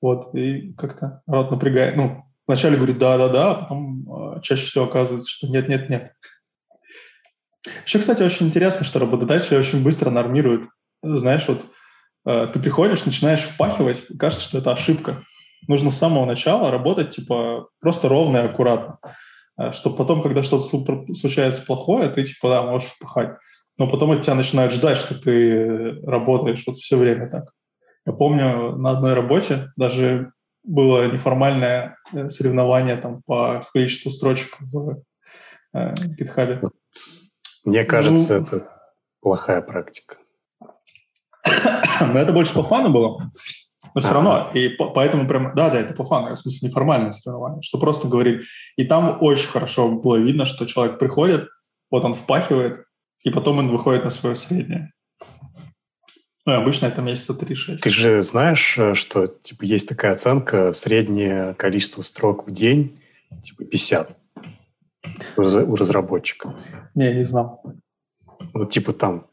Вот, 0.00 0.34
и 0.34 0.72
как-то 0.74 1.22
народ 1.26 1.50
напрягает. 1.50 1.96
Ну, 1.96 2.24
вначале 2.46 2.76
говорит 2.76 2.98
да-да-да, 2.98 3.52
а 3.52 3.54
потом 3.54 4.36
э, 4.36 4.40
чаще 4.42 4.66
всего 4.66 4.84
оказывается, 4.84 5.30
что 5.30 5.48
нет-нет-нет. 5.48 6.12
Еще, 7.84 7.98
кстати, 7.98 8.22
очень 8.22 8.46
интересно, 8.46 8.84
что 8.84 8.98
работодатели 8.98 9.56
очень 9.56 9.82
быстро 9.82 10.10
нормируют. 10.10 10.68
Знаешь, 11.02 11.46
вот 11.48 11.64
э, 12.26 12.48
ты 12.52 12.60
приходишь, 12.60 13.04
начинаешь 13.04 13.42
впахивать, 13.42 14.06
кажется, 14.18 14.44
что 14.44 14.58
это 14.58 14.72
ошибка. 14.72 15.24
Нужно 15.66 15.90
с 15.90 15.98
самого 15.98 16.26
начала 16.26 16.70
работать, 16.70 17.10
типа, 17.10 17.68
просто 17.80 18.08
ровно 18.08 18.38
и 18.38 18.46
аккуратно. 18.46 18.98
Э, 19.58 19.72
чтобы 19.72 19.96
потом, 19.96 20.22
когда 20.22 20.42
что-то 20.42 20.64
случается 21.14 21.62
плохое, 21.62 22.08
ты 22.10 22.24
типа, 22.24 22.48
да, 22.48 22.62
можешь 22.62 22.88
впахать. 22.88 23.36
Но 23.78 23.88
потом 23.88 24.12
от 24.12 24.22
тебя 24.22 24.34
начинают 24.34 24.72
ждать, 24.72 24.98
что 24.98 25.14
ты 25.14 26.00
работаешь 26.02 26.62
вот 26.66 26.76
все 26.76 26.96
время 26.96 27.28
так. 27.28 27.52
Я 28.06 28.12
помню, 28.12 28.76
на 28.76 28.90
одной 28.90 29.14
работе 29.14 29.72
даже 29.76 30.32
было 30.62 31.10
неформальное 31.10 31.96
э, 32.12 32.28
соревнование 32.28 32.96
там 32.96 33.22
по 33.22 33.62
количеству 33.72 34.10
строчек 34.10 34.56
в 34.60 35.02
э, 35.74 35.94
GitHub. 36.18 36.70
Мне 37.64 37.84
кажется, 37.84 38.40
ну, 38.40 38.46
это 38.46 38.68
плохая 39.20 39.62
практика. 39.62 40.16
Но 42.00 42.18
это 42.18 42.32
больше 42.32 42.54
по 42.54 42.62
фану 42.62 42.90
было. 42.90 43.30
Но 43.94 44.00
все 44.00 44.12
равно, 44.12 44.50
и 44.54 44.68
по, 44.68 44.90
поэтому 44.90 45.28
прям, 45.28 45.54
да, 45.54 45.70
да, 45.70 45.78
это 45.78 45.94
по 45.94 46.04
фану, 46.04 46.34
в 46.34 46.38
смысле 46.38 46.68
неформальное 46.68 47.12
соревнование, 47.12 47.62
что 47.62 47.78
просто 47.78 48.08
говорили. 48.08 48.42
И 48.76 48.84
там 48.84 49.18
очень 49.20 49.48
хорошо 49.48 49.88
было 49.88 50.16
видно, 50.16 50.46
что 50.46 50.66
человек 50.66 50.98
приходит, 50.98 51.48
вот 51.90 52.04
он 52.04 52.14
впахивает, 52.14 52.84
и 53.22 53.30
потом 53.30 53.58
он 53.58 53.68
выходит 53.70 54.04
на 54.04 54.10
свое 54.10 54.36
среднее. 54.36 54.92
Ну, 56.46 56.52
и 56.52 56.56
обычно 56.56 56.86
это 56.86 57.00
месяца 57.00 57.32
3-6. 57.32 57.78
Ты 57.78 57.90
же 57.90 58.22
знаешь, 58.22 58.76
э, 58.76 58.94
что 58.94 59.26
типа 59.26 59.64
есть 59.64 59.88
такая 59.88 60.12
оценка, 60.12 60.74
среднее 60.74 61.54
количество 61.54 62.02
строк 62.02 62.46
в 62.46 62.50
день, 62.50 63.00
типа 63.42 63.64
50 63.64 64.18
у 65.36 65.76
разработчика. 65.76 66.56
Не, 66.94 67.12
не 67.12 67.22
знал. 67.22 67.62
Ну, 68.52 68.64
типа 68.64 68.92
там 68.92 69.26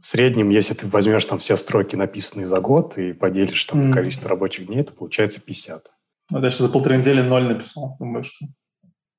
в 0.00 0.06
среднем, 0.06 0.50
если 0.50 0.74
ты 0.74 0.86
возьмешь 0.86 1.24
там 1.24 1.38
все 1.38 1.56
строки, 1.56 1.96
написанные 1.96 2.46
за 2.46 2.60
год, 2.60 2.98
и 2.98 3.12
поделишь 3.12 3.64
там 3.64 3.90
mm. 3.90 3.92
количество 3.92 4.28
рабочих 4.28 4.66
дней, 4.66 4.82
то 4.82 4.92
получается 4.92 5.40
50. 5.40 5.90
Ну, 6.30 6.42
я 6.42 6.50
сейчас 6.50 6.66
за 6.66 6.68
полторы 6.68 6.98
недели 6.98 7.20
ноль 7.20 7.44
написал. 7.44 7.96
Думаю, 7.98 8.22
что... 8.22 8.46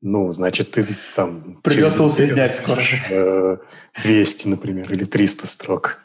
Ну, 0.02 0.32
значит, 0.32 0.72
ты 0.72 0.86
там... 1.16 1.60
Придется 1.64 2.04
усреднять 2.04 2.56
скоро. 2.56 2.82
200, 4.04 4.48
э, 4.48 4.50
например, 4.50 4.92
или 4.94 5.04
300 5.04 5.48
строк. 5.48 6.00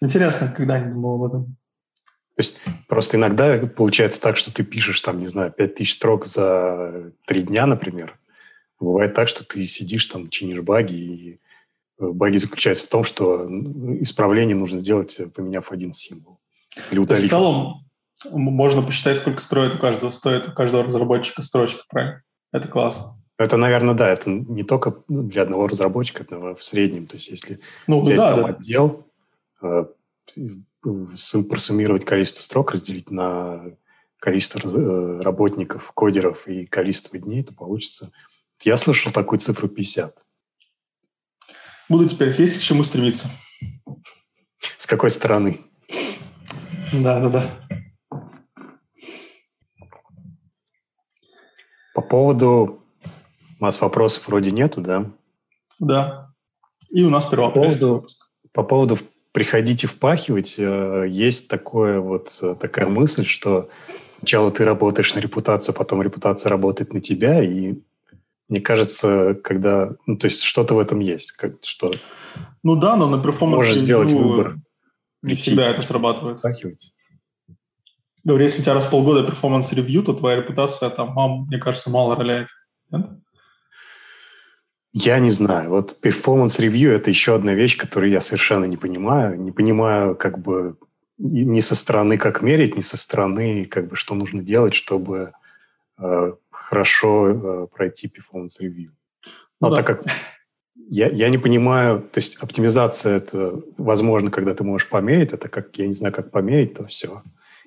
Интересно, 0.00 0.52
когда 0.56 0.78
не 0.78 0.92
думал 0.92 1.16
об 1.16 1.30
этом. 1.30 1.46
То 2.36 2.42
есть 2.42 2.60
просто 2.88 3.16
иногда 3.16 3.58
получается 3.58 4.20
так, 4.20 4.36
что 4.36 4.54
ты 4.54 4.62
пишешь 4.62 5.00
там, 5.02 5.18
не 5.18 5.26
знаю, 5.26 5.50
5000 5.50 5.92
строк 5.92 6.26
за 6.26 7.12
три 7.26 7.42
дня, 7.42 7.66
например. 7.66 8.19
Бывает 8.80 9.14
так, 9.14 9.28
что 9.28 9.44
ты 9.44 9.66
сидишь 9.66 10.06
там, 10.06 10.30
чинишь 10.30 10.60
баги 10.60 10.94
и 10.94 11.40
баги 11.98 12.38
заключается 12.38 12.86
в 12.86 12.88
том, 12.88 13.04
что 13.04 13.46
исправление 14.00 14.56
нужно 14.56 14.78
сделать, 14.78 15.20
э, 15.20 15.26
поменяв 15.26 15.70
один 15.70 15.92
символ. 15.92 16.40
Или 16.90 16.98
удалить. 16.98 17.26
В 17.26 17.28
целом 17.28 17.84
можно 18.32 18.82
посчитать, 18.82 19.18
сколько 19.18 19.40
строит 19.40 19.74
у 19.74 19.78
каждого, 19.78 20.10
стоит 20.10 20.48
у 20.48 20.52
каждого 20.52 20.84
разработчика 20.84 21.42
строчка, 21.42 21.82
правильно? 21.88 22.22
Это 22.52 22.68
классно. 22.68 23.16
Это, 23.38 23.56
наверное, 23.56 23.94
да, 23.94 24.08
это 24.08 24.28
не 24.28 24.64
только 24.64 25.02
для 25.08 25.42
одного 25.42 25.66
разработчика, 25.66 26.22
это 26.22 26.54
в 26.54 26.62
среднем. 26.62 27.06
То 27.06 27.16
есть 27.16 27.28
если 27.28 27.60
ну, 27.86 28.00
взять 28.00 28.16
да, 28.16 28.34
там 28.34 28.42
да. 28.42 28.48
отдел, 28.50 29.06
э, 29.62 29.84
просуммировать 31.48 32.04
количество 32.04 32.42
строк, 32.42 32.72
разделить 32.72 33.10
на 33.10 33.62
количество 34.18 34.60
э, 34.62 35.20
работников, 35.22 35.90
кодеров 35.92 36.46
и 36.48 36.66
количество 36.66 37.18
дней, 37.18 37.42
то 37.42 37.54
получится... 37.54 38.12
Я 38.62 38.76
слышал 38.76 39.10
такую 39.10 39.38
цифру 39.38 39.68
50. 39.68 40.14
Буду 41.88 42.08
теперь 42.08 42.34
есть 42.40 42.58
к 42.58 42.62
чему 42.62 42.84
стремиться. 42.84 43.28
С 44.76 44.86
какой 44.86 45.10
стороны? 45.10 45.60
Да, 46.92 47.20
да, 47.20 47.28
да. 47.28 47.68
По 51.94 52.02
поводу 52.02 52.84
у 53.58 53.64
нас 53.64 53.80
вопросов 53.80 54.28
вроде 54.28 54.50
нету, 54.50 54.80
да? 54.80 55.10
Да. 55.78 56.32
И 56.90 57.02
у 57.02 57.10
нас 57.10 57.26
первый 57.26 57.48
по 57.48 57.54
поводу, 57.54 58.06
по 58.52 58.62
поводу 58.62 58.98
приходить 59.32 59.84
и 59.84 59.86
впахивать, 59.86 60.56
э, 60.58 61.06
есть 61.08 61.48
такое 61.48 62.00
вот, 62.00 62.38
э, 62.42 62.54
такая 62.60 62.88
мысль, 62.88 63.24
что 63.24 63.70
сначала 64.18 64.50
ты 64.50 64.64
работаешь 64.64 65.14
на 65.14 65.20
репутацию, 65.20 65.74
потом 65.74 66.02
репутация 66.02 66.50
работает 66.50 66.92
на 66.92 67.00
тебя, 67.00 67.42
и 67.42 67.76
мне 68.50 68.60
кажется, 68.60 69.34
когда... 69.42 69.92
Ну, 70.06 70.16
то 70.16 70.26
есть 70.26 70.42
что-то 70.42 70.74
в 70.74 70.78
этом 70.78 71.00
есть. 71.00 71.32
Как, 71.32 71.54
что 71.62 71.92
ну 72.62 72.76
да, 72.76 72.96
но 72.96 73.08
на 73.08 73.22
performance 73.22 73.62
Можешь 73.62 73.76
сделать 73.76 74.12
выбор. 74.12 74.56
Не 75.22 75.34
всегда 75.34 75.68
это 75.68 75.82
срабатывает. 75.82 76.38
Впахивать. 76.38 76.92
Говорю, 78.22 78.44
если 78.44 78.60
у 78.60 78.62
тебя 78.62 78.74
раз 78.74 78.86
в 78.86 78.90
полгода 78.90 79.24
performance 79.24 79.72
review, 79.72 80.02
то 80.02 80.12
твоя 80.12 80.36
репутация 80.36 80.90
там, 80.90 81.46
мне 81.46 81.58
кажется, 81.58 81.88
мало 81.90 82.16
роляет. 82.16 82.48
Нет? 82.90 83.06
Я 84.92 85.20
не 85.20 85.30
знаю. 85.30 85.70
Вот 85.70 86.00
performance 86.00 86.92
review – 86.92 86.94
это 86.94 87.10
еще 87.10 87.34
одна 87.34 87.54
вещь, 87.54 87.78
которую 87.78 88.10
я 88.10 88.20
совершенно 88.20 88.66
не 88.66 88.76
понимаю. 88.76 89.40
Не 89.40 89.52
понимаю, 89.52 90.16
как 90.16 90.38
бы, 90.38 90.76
ни 91.16 91.60
со 91.60 91.74
стороны, 91.74 92.18
как 92.18 92.42
мерить, 92.42 92.76
ни 92.76 92.82
со 92.82 92.98
стороны, 92.98 93.64
как 93.64 93.88
бы, 93.88 93.96
что 93.96 94.14
нужно 94.14 94.42
делать, 94.42 94.74
чтобы 94.74 95.32
э, 95.98 96.32
хорошо 96.70 97.30
э, 97.30 97.66
пройти 97.66 98.06
performance 98.06 98.59
review. 98.59 98.92
Но 99.60 99.70
ну, 99.70 99.76
так 99.76 99.86
да. 99.86 99.94
как 99.94 100.04
я, 100.88 101.08
я 101.08 101.28
не 101.28 101.38
понимаю, 101.38 102.00
то 102.00 102.18
есть 102.18 102.36
оптимизация– 102.36 103.16
это 103.16 103.60
возможно, 103.76 104.30
когда 104.30 104.54
ты 104.54 104.62
можешь 104.62 104.88
померить, 104.88 105.32
это 105.32 105.48
как, 105.48 105.76
я 105.78 105.88
не 105.88 105.94
знаю, 105.94 106.14
как 106.14 106.30
померить, 106.30 106.74
то 106.74 106.84
все. 106.86 107.22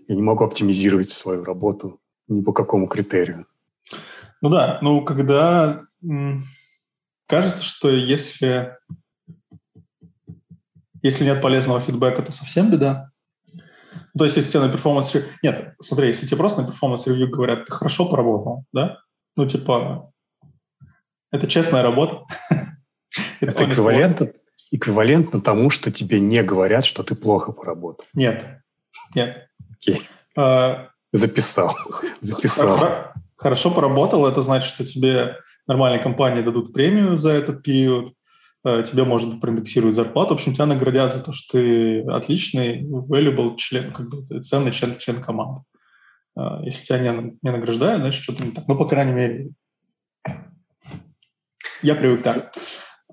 Я 0.08 0.16
не 0.16 0.22
могу 0.22 0.46
оптимизировать 0.46 1.10
свою 1.10 1.44
работу 1.44 2.00
ни 2.30 2.42
по 2.42 2.54
какому 2.54 2.88
критерию. 2.88 3.46
Ну 4.42 4.50
да, 4.50 4.80
ну 4.82 5.04
когда 5.04 5.82
кажется, 7.28 7.64
что 7.64 7.90
если, 7.90 8.78
если 11.02 11.26
нет 11.26 11.42
полезного 11.42 11.82
фидбэка, 11.82 12.22
то 12.22 12.32
совсем 12.32 12.72
беда. 12.72 13.12
То 14.18 14.26
есть, 14.26 14.36
если 14.36 14.52
тебе 14.52 14.64
на 14.64 14.72
performance... 14.72 15.16
Нет, 15.42 15.74
смотри, 15.82 16.08
если 16.08 16.28
тебе 16.28 16.38
просто 16.38 16.62
на 16.62 16.68
performance 16.68 17.08
review 17.08 17.30
говорят, 17.30 17.66
ты 17.66 17.72
хорошо 17.72 18.08
поработал, 18.08 18.66
да? 18.72 19.00
Ну, 19.36 19.48
типа, 19.48 20.12
это 21.32 21.48
честная 21.48 21.82
работа. 21.82 22.22
это 23.42 23.66
эквивалентно, 23.66 24.34
эквивалентно 24.72 25.42
тому, 25.42 25.72
что 25.72 25.92
тебе 25.92 26.20
не 26.20 26.44
говорят, 26.44 26.86
что 26.86 27.02
ты 27.02 27.16
плохо 27.16 27.52
поработал. 27.52 28.06
Нет, 28.14 28.62
нет. 29.16 29.48
Окей. 29.72 30.08
А, 30.38 30.90
Записал. 31.12 31.76
Записал. 32.22 33.14
Хорошо 33.36 33.72
поработал, 33.72 34.28
это 34.28 34.42
значит, 34.42 34.70
что 34.70 34.86
тебе 34.86 35.38
нормальные 35.68 36.02
компании 36.02 36.42
дадут 36.42 36.72
премию 36.72 37.18
за 37.18 37.32
этот 37.32 37.64
период, 37.64 38.14
тебе, 38.64 39.04
может 39.04 39.30
быть, 39.30 39.42
проиндексируют 39.42 39.96
зарплату. 39.96 40.32
В 40.32 40.34
общем, 40.34 40.54
тебя 40.54 40.66
наградят 40.66 41.12
за 41.12 41.20
то, 41.20 41.34
что 41.34 41.58
ты 41.58 42.02
отличный, 42.04 42.84
valuable 42.84 43.56
член, 43.58 43.92
как 43.92 44.10
бы 44.10 44.40
ценный 44.40 44.72
член, 44.72 44.98
член 44.98 45.22
команды. 45.22 45.64
Э, 46.38 46.64
если 46.64 46.86
тебя 46.86 47.00
не, 47.00 47.38
не 47.42 47.52
награждают, 47.52 48.02
значит, 48.02 48.24
что-то 48.24 48.46
не 48.46 48.52
так. 48.52 48.68
Ну, 48.68 48.78
по 48.78 48.88
крайней 48.88 49.12
мере, 49.14 49.50
я 51.82 51.96
привык 51.96 52.24
так. 52.24 52.54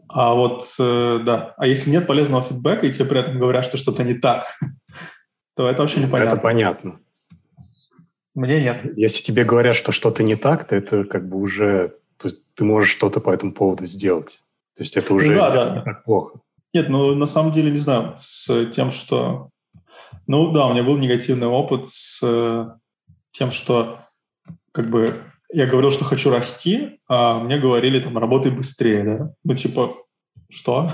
А 0.08 0.34
вот, 0.34 0.68
э, 0.78 1.20
да, 1.24 1.54
а 1.56 1.66
если 1.66 1.90
нет 1.90 2.06
полезного 2.06 2.42
фидбэка, 2.42 2.86
и 2.86 2.92
тебе 2.92 3.04
при 3.04 3.20
этом 3.20 3.38
говорят, 3.38 3.64
что 3.64 3.76
что-то 3.76 4.02
не 4.02 4.14
так, 4.14 4.44
то 5.56 5.68
это 5.68 5.82
вообще 5.82 6.00
непонятно. 6.00 6.34
Это 6.34 6.42
понятно. 6.42 7.00
Мне 8.34 8.62
нет. 8.62 8.96
Если 8.96 9.22
тебе 9.22 9.44
говорят, 9.44 9.76
что 9.76 9.92
что-то 9.92 10.22
не 10.22 10.36
так, 10.36 10.68
то 10.68 10.76
это 10.76 11.04
как 11.04 11.28
бы 11.28 11.38
уже 11.38 11.96
то 12.20 12.28
есть 12.28 12.42
ты 12.54 12.64
можешь 12.64 12.92
что-то 12.92 13.20
по 13.20 13.30
этому 13.30 13.52
поводу 13.52 13.86
сделать. 13.86 14.40
То 14.76 14.82
есть 14.82 14.96
это 14.96 15.12
уже 15.14 15.34
да, 15.34 15.50
да. 15.50 15.76
не 15.76 15.82
так 15.82 16.04
плохо. 16.04 16.40
Нет, 16.72 16.88
ну 16.88 17.14
на 17.14 17.26
самом 17.26 17.52
деле 17.52 17.70
не 17.70 17.78
знаю, 17.78 18.14
с 18.18 18.66
тем, 18.66 18.90
что... 18.90 19.50
Ну 20.26 20.52
да, 20.52 20.66
у 20.66 20.72
меня 20.72 20.84
был 20.84 20.96
негативный 20.98 21.48
опыт 21.48 21.88
с 21.88 22.20
э, 22.22 22.66
тем, 23.32 23.50
что 23.50 24.00
как 24.72 24.88
бы 24.88 25.24
я 25.52 25.66
говорил, 25.66 25.90
что 25.90 26.04
хочу 26.04 26.30
расти, 26.30 27.00
а 27.08 27.40
мне 27.40 27.58
говорили 27.58 27.98
там 27.98 28.16
работай 28.18 28.52
быстрее, 28.52 29.02
да? 29.02 29.34
Ну 29.44 29.54
типа, 29.54 29.96
что? 30.48 30.90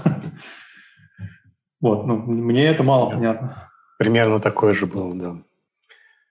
Вот, 1.78 2.06
ну 2.06 2.16
мне 2.16 2.64
это 2.66 2.82
мало 2.82 3.10
понятно. 3.10 3.70
Примерно 3.98 4.40
такое 4.40 4.72
же 4.72 4.86
было, 4.86 5.14
да. 5.14 5.36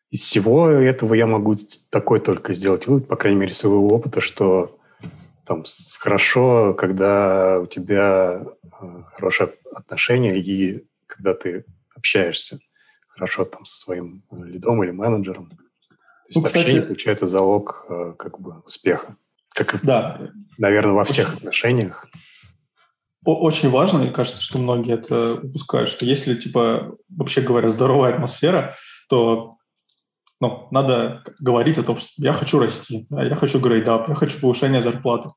Из 0.10 0.22
всего 0.22 0.70
этого 0.70 1.14
я 1.14 1.28
могу 1.28 1.56
такой 1.91 2.20
только 2.20 2.54
сделать 2.54 2.88
вывод, 2.88 3.08
по 3.08 3.16
крайней 3.16 3.39
мере, 3.39 3.54
своего 3.54 3.88
опыта, 3.88 4.22
что 4.22 4.80
там 5.46 5.64
хорошо, 6.00 6.74
когда 6.74 7.60
у 7.60 7.68
тебя 7.68 8.43
э, 8.82 9.04
хорошие 9.14 9.54
отношения 9.74 10.34
и 10.34 10.86
когда 11.08 11.34
ты 11.34 11.66
общаешься 11.96 12.60
хорошо 13.16 13.46
там 13.46 13.66
со 13.66 13.80
своим 13.80 14.24
э, 14.32 14.43
лидом 14.46 14.84
или 14.84 14.91
менеджером. 14.91 15.50
То 15.50 15.56
есть 16.28 16.36
ну, 16.36 16.43
кстати, 16.43 16.64
общение 16.64 16.82
получается 16.82 17.28
залог 17.28 17.86
э, 17.89 18.14
как 18.18 18.39
бы 18.39 18.60
успеха. 18.66 19.16
Как, 19.54 19.80
да. 19.84 20.32
наверное, 20.58 20.93
во 20.93 21.06
всех 21.06 21.30
очень, 21.30 21.38
отношениях. 21.38 22.08
Очень 23.24 23.70
важно, 23.70 24.04
и 24.04 24.12
кажется, 24.12 24.43
что 24.43 24.58
многие 24.58 24.96
это 24.96 25.36
упускают, 25.41 25.88
что 25.88 26.06
если, 26.06 26.36
типа, 26.36 26.98
вообще 27.10 27.41
говоря, 27.41 27.70
здоровая 27.70 28.14
атмосфера, 28.14 28.76
то 29.08 29.55
ну, 30.42 30.68
надо 30.72 31.24
говорить 31.40 31.78
о 31.78 31.84
том, 31.84 31.98
что 31.98 32.10
я 32.18 32.34
хочу 32.34 32.60
расти, 32.60 33.08
да, 33.10 33.24
я 33.24 33.36
хочу 33.36 33.60
грейдап, 33.60 34.10
я 34.10 34.16
хочу 34.16 34.40
повышения 34.40 34.82
зарплаты. 34.82 35.30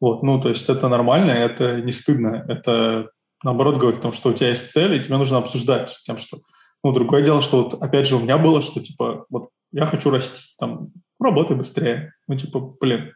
Вот, 0.00 0.22
ну, 0.22 0.40
то 0.40 0.48
есть 0.48 0.68
это 0.68 0.88
нормально, 0.88 1.30
это 1.30 1.80
не 1.80 1.92
стыдно, 1.92 2.44
это 2.48 3.10
наоборот 3.42 3.76
говорит 3.78 4.00
о 4.00 4.02
том, 4.02 4.12
что 4.12 4.30
у 4.30 4.32
тебя 4.32 4.50
есть 4.50 4.70
цель, 4.70 4.94
и 4.94 5.00
тебе 5.00 5.16
нужно 5.16 5.38
обсуждать 5.38 5.90
с 5.90 6.02
тем, 6.02 6.18
что... 6.18 6.38
Ну, 6.82 6.92
другое 6.92 7.22
дело, 7.22 7.40
что 7.40 7.64
вот, 7.64 7.82
опять 7.82 8.06
же, 8.06 8.16
у 8.16 8.20
меня 8.20 8.36
было, 8.36 8.60
что, 8.60 8.80
типа, 8.80 9.24
вот, 9.30 9.48
я 9.72 9.86
хочу 9.86 10.10
расти, 10.10 10.42
там, 10.58 10.92
работай 11.18 11.56
быстрее. 11.56 12.12
Ну, 12.28 12.36
типа, 12.36 12.60
блин. 12.60 13.12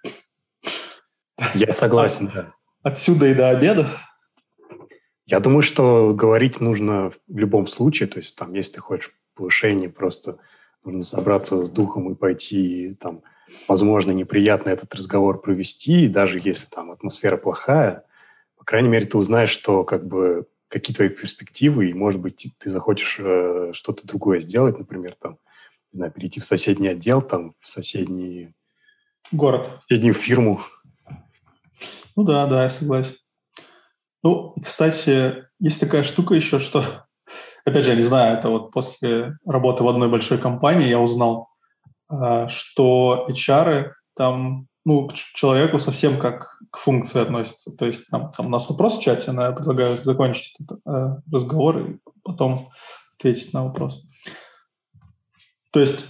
Я 1.55 1.73
согласен, 1.73 2.31
да. 2.35 2.53
Отсюда 2.83 3.27
и 3.27 3.35
до 3.35 3.51
обеда. 3.51 3.87
Я 5.27 5.41
думаю, 5.41 5.61
что 5.61 6.15
говорить 6.15 6.61
нужно 6.61 7.11
в 7.27 7.37
любом 7.37 7.67
случае, 7.67 8.09
то 8.09 8.19
есть 8.19 8.37
там, 8.37 8.55
если 8.55 8.75
ты 8.75 8.81
хочешь 8.81 9.13
повышение, 9.35 9.91
просто 9.91 10.39
нужно 10.85 11.03
собраться 11.03 11.63
с 11.63 11.71
духом 11.71 12.13
и 12.13 12.15
пойти, 12.15 12.97
там, 13.01 13.23
возможно, 13.69 14.13
неприятно 14.13 14.71
этот 14.71 14.95
разговор 14.95 15.41
провести, 15.41 16.05
и 16.05 16.09
даже 16.09 16.41
если 16.43 16.67
там 16.67 16.91
атмосфера 16.91 17.37
плохая, 17.37 18.05
по 18.57 18.65
крайней 18.65 18.89
мере, 18.89 19.07
ты 19.07 19.19
узнаешь, 19.19 19.51
что 19.51 19.85
как 19.85 20.07
бы 20.07 20.47
какие 20.69 20.95
твои 20.95 21.09
перспективы, 21.09 21.89
и, 21.89 21.95
может 21.95 22.21
быть, 22.21 22.47
ты 22.59 22.71
захочешь 22.71 23.17
э, 23.19 23.71
что-то 23.73 24.07
другое 24.07 24.41
сделать, 24.41 24.79
например, 24.79 25.17
там, 25.21 25.39
не 25.93 25.97
знаю, 25.97 26.13
перейти 26.13 26.41
в 26.41 26.45
соседний 26.45 26.89
отдел, 26.89 27.23
там, 27.23 27.55
в 27.61 27.69
соседний... 27.69 28.55
Город. 29.33 29.79
В 29.81 29.83
соседнюю 29.85 30.15
фирму. 30.15 30.61
Ну 32.17 32.25
да, 32.25 32.47
да, 32.47 32.65
я 32.65 32.71
согласен. 32.71 33.15
Ну, 34.23 34.55
кстати, 34.63 35.47
есть 35.59 35.81
такая 35.81 36.03
штука 36.03 36.35
еще, 36.35 36.59
что 36.59 37.07
опять 37.69 37.85
же, 37.85 37.91
я 37.91 37.97
не 37.97 38.03
знаю, 38.03 38.37
это 38.37 38.49
вот 38.49 38.71
после 38.71 39.37
работы 39.47 39.83
в 39.83 39.89
одной 39.89 40.09
большой 40.09 40.39
компании 40.39 40.89
я 40.89 41.01
узнал, 41.01 41.49
а, 42.09 42.49
что 42.49 43.27
HR 43.29 43.93
там 44.17 44.69
ну, 44.89 45.07
к 45.07 45.13
человеку 45.13 45.79
совсем 45.79 46.19
как 46.19 46.59
к 46.71 46.79
функции 46.79 47.21
относятся. 47.21 47.77
То 47.77 47.85
есть 47.85 48.09
там, 48.09 48.31
там 48.31 48.47
у 48.47 48.49
нас 48.49 48.71
вопрос 48.71 48.97
в 48.97 49.03
чате, 49.03 49.33
но 49.33 49.43
я 49.43 49.53
предлагаю 49.53 50.03
закончить 50.03 50.57
этот 50.61 50.81
э, 50.87 51.17
разговор 51.31 51.79
и 51.79 51.99
потом 52.25 52.71
ответить 53.19 53.53
на 53.53 53.65
вопрос. 53.65 54.03
То 55.73 55.81
есть, 55.81 56.07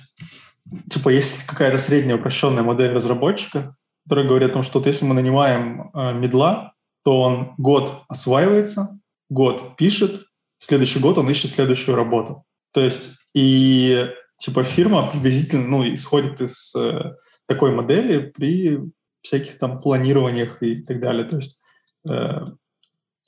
типа, 0.89 1.09
есть 1.09 1.43
какая-то 1.43 1.79
средняя 1.79 2.17
упрощенная 2.17 2.63
модель 2.63 2.93
разработчика, 2.93 3.75
которая 4.05 4.29
говорит 4.29 4.51
о 4.51 4.53
том, 4.53 4.63
что 4.63 4.79
вот 4.79 4.87
если 4.87 5.05
мы 5.05 5.15
нанимаем 5.15 5.91
э, 5.93 6.13
медла, 6.13 6.75
то 7.03 7.21
он 7.21 7.55
год 7.59 8.05
осваивается, 8.09 9.01
год 9.29 9.77
пишет, 9.77 10.28
следующий 10.59 10.99
год 10.99 11.19
он 11.19 11.31
ищет 11.31 11.51
следующую 11.51 11.97
работу. 11.97 12.45
То 12.73 12.81
есть 12.81 13.13
и 13.35 14.09
типа 14.39 14.65
фирма 14.65 15.11
приблизительно 15.11 15.67
ну, 15.67 15.95
исходит 15.95 16.41
из 16.41 16.75
э, 16.77 17.15
такой 17.47 17.73
модели 17.73 18.31
при 18.31 18.79
всяких 19.23 19.59
там 19.59 19.81
планированиях 19.81 20.63
и 20.63 20.83
так 20.83 21.01
далее. 21.01 21.25
То 21.25 21.37
есть 21.37 21.61
э, 22.09 22.47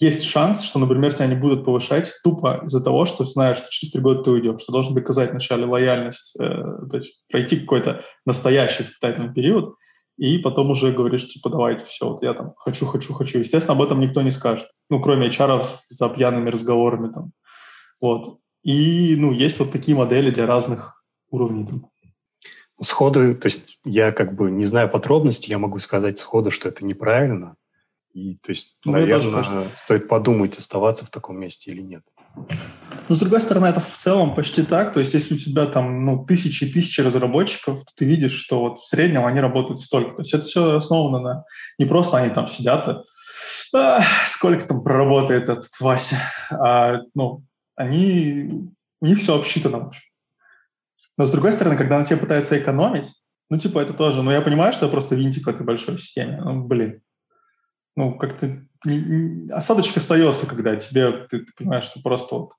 есть 0.00 0.24
шанс, 0.24 0.62
что, 0.62 0.78
например, 0.78 1.12
тебя 1.12 1.26
не 1.26 1.34
будут 1.34 1.64
повышать 1.64 2.10
тупо 2.24 2.62
из-за 2.64 2.82
того, 2.82 3.04
что 3.04 3.24
знают, 3.24 3.58
что 3.58 3.68
через 3.68 3.92
три 3.92 4.00
года 4.00 4.22
ты 4.22 4.30
уйдешь, 4.30 4.62
что 4.62 4.72
должен 4.72 4.94
доказать 4.94 5.30
вначале 5.30 5.66
лояльность, 5.66 6.36
э, 6.40 6.44
то 6.44 6.96
есть 6.96 7.24
пройти 7.30 7.60
какой-то 7.60 8.02
настоящий 8.24 8.82
испытательный 8.82 9.32
период, 9.32 9.74
и 10.20 10.36
потом 10.36 10.70
уже 10.70 10.92
говоришь, 10.92 11.26
типа, 11.26 11.48
давайте, 11.48 11.86
все, 11.86 12.06
вот 12.06 12.22
я 12.22 12.34
там 12.34 12.52
хочу, 12.58 12.84
хочу, 12.84 13.14
хочу. 13.14 13.38
Естественно, 13.38 13.74
об 13.74 13.82
этом 13.82 14.00
никто 14.00 14.20
не 14.20 14.30
скажет. 14.30 14.68
Ну, 14.90 15.00
кроме 15.00 15.28
HR 15.28 15.64
за 15.88 16.10
пьяными 16.10 16.50
разговорами 16.50 17.10
там. 17.10 17.32
Вот. 18.02 18.38
И, 18.62 19.16
ну, 19.18 19.32
есть 19.32 19.58
вот 19.60 19.72
такие 19.72 19.96
модели 19.96 20.30
для 20.30 20.46
разных 20.46 21.02
уровней. 21.30 21.66
Сходу, 22.82 23.34
то 23.34 23.46
есть 23.46 23.78
я 23.82 24.12
как 24.12 24.34
бы 24.34 24.50
не 24.50 24.64
знаю 24.64 24.90
подробностей, 24.90 25.52
я 25.52 25.58
могу 25.58 25.78
сказать 25.78 26.18
сходу, 26.18 26.50
что 26.50 26.68
это 26.68 26.84
неправильно. 26.84 27.56
И, 28.12 28.36
то 28.42 28.50
есть, 28.50 28.78
ну, 28.84 28.92
наверное, 28.92 29.70
стоит 29.72 30.06
подумать, 30.06 30.58
оставаться 30.58 31.06
в 31.06 31.10
таком 31.10 31.40
месте 31.40 31.70
или 31.70 31.80
нет. 31.80 32.02
Но, 33.08 33.16
с 33.16 33.18
другой 33.18 33.40
стороны, 33.40 33.66
это 33.66 33.80
в 33.80 33.96
целом 33.96 34.34
почти 34.36 34.62
так. 34.62 34.92
То 34.92 35.00
есть, 35.00 35.14
если 35.14 35.34
у 35.34 35.38
тебя 35.38 35.66
там 35.66 36.04
ну, 36.04 36.24
тысячи 36.24 36.64
и 36.64 36.72
тысячи 36.72 37.00
разработчиков, 37.00 37.80
то 37.80 37.92
ты 37.96 38.04
видишь, 38.04 38.32
что 38.32 38.60
вот 38.60 38.78
в 38.78 38.86
среднем 38.86 39.26
они 39.26 39.40
работают 39.40 39.80
столько. 39.80 40.14
То 40.14 40.20
есть, 40.20 40.32
это 40.32 40.44
все 40.44 40.76
основано 40.76 41.18
на... 41.18 41.44
Не 41.78 41.86
просто 41.86 42.18
они 42.18 42.32
там 42.32 42.46
сидят, 42.46 42.86
и, 42.86 42.92
а, 43.76 44.02
сколько 44.26 44.64
там 44.64 44.84
проработает 44.84 45.48
этот 45.48 45.68
Вася, 45.80 46.18
а 46.50 47.00
ну, 47.14 47.42
они... 47.74 48.70
У 49.00 49.06
них 49.06 49.18
все 49.18 49.36
обсчитано. 49.36 49.78
В 49.80 49.86
общем. 49.88 50.02
Но, 51.16 51.26
с 51.26 51.32
другой 51.32 51.52
стороны, 51.52 51.76
когда 51.76 51.98
на 51.98 52.04
тебе 52.04 52.18
пытаются 52.18 52.58
экономить, 52.58 53.08
ну, 53.48 53.58
типа, 53.58 53.80
это 53.80 53.92
тоже... 53.92 54.22
Ну, 54.22 54.30
я 54.30 54.40
понимаю, 54.40 54.72
что 54.72 54.86
я 54.86 54.92
просто 54.92 55.16
винтик 55.16 55.46
в 55.46 55.48
этой 55.48 55.66
большой 55.66 55.98
системе. 55.98 56.40
Ну, 56.40 56.62
блин. 56.62 57.02
Ну, 57.96 58.14
как-то 58.14 58.64
осадочек 59.50 59.96
остается, 59.96 60.46
когда 60.46 60.76
тебе, 60.76 61.12
ты, 61.12 61.40
ты 61.40 61.52
понимаешь, 61.56 61.84
что 61.84 62.00
просто 62.00 62.34
вот 62.34 62.52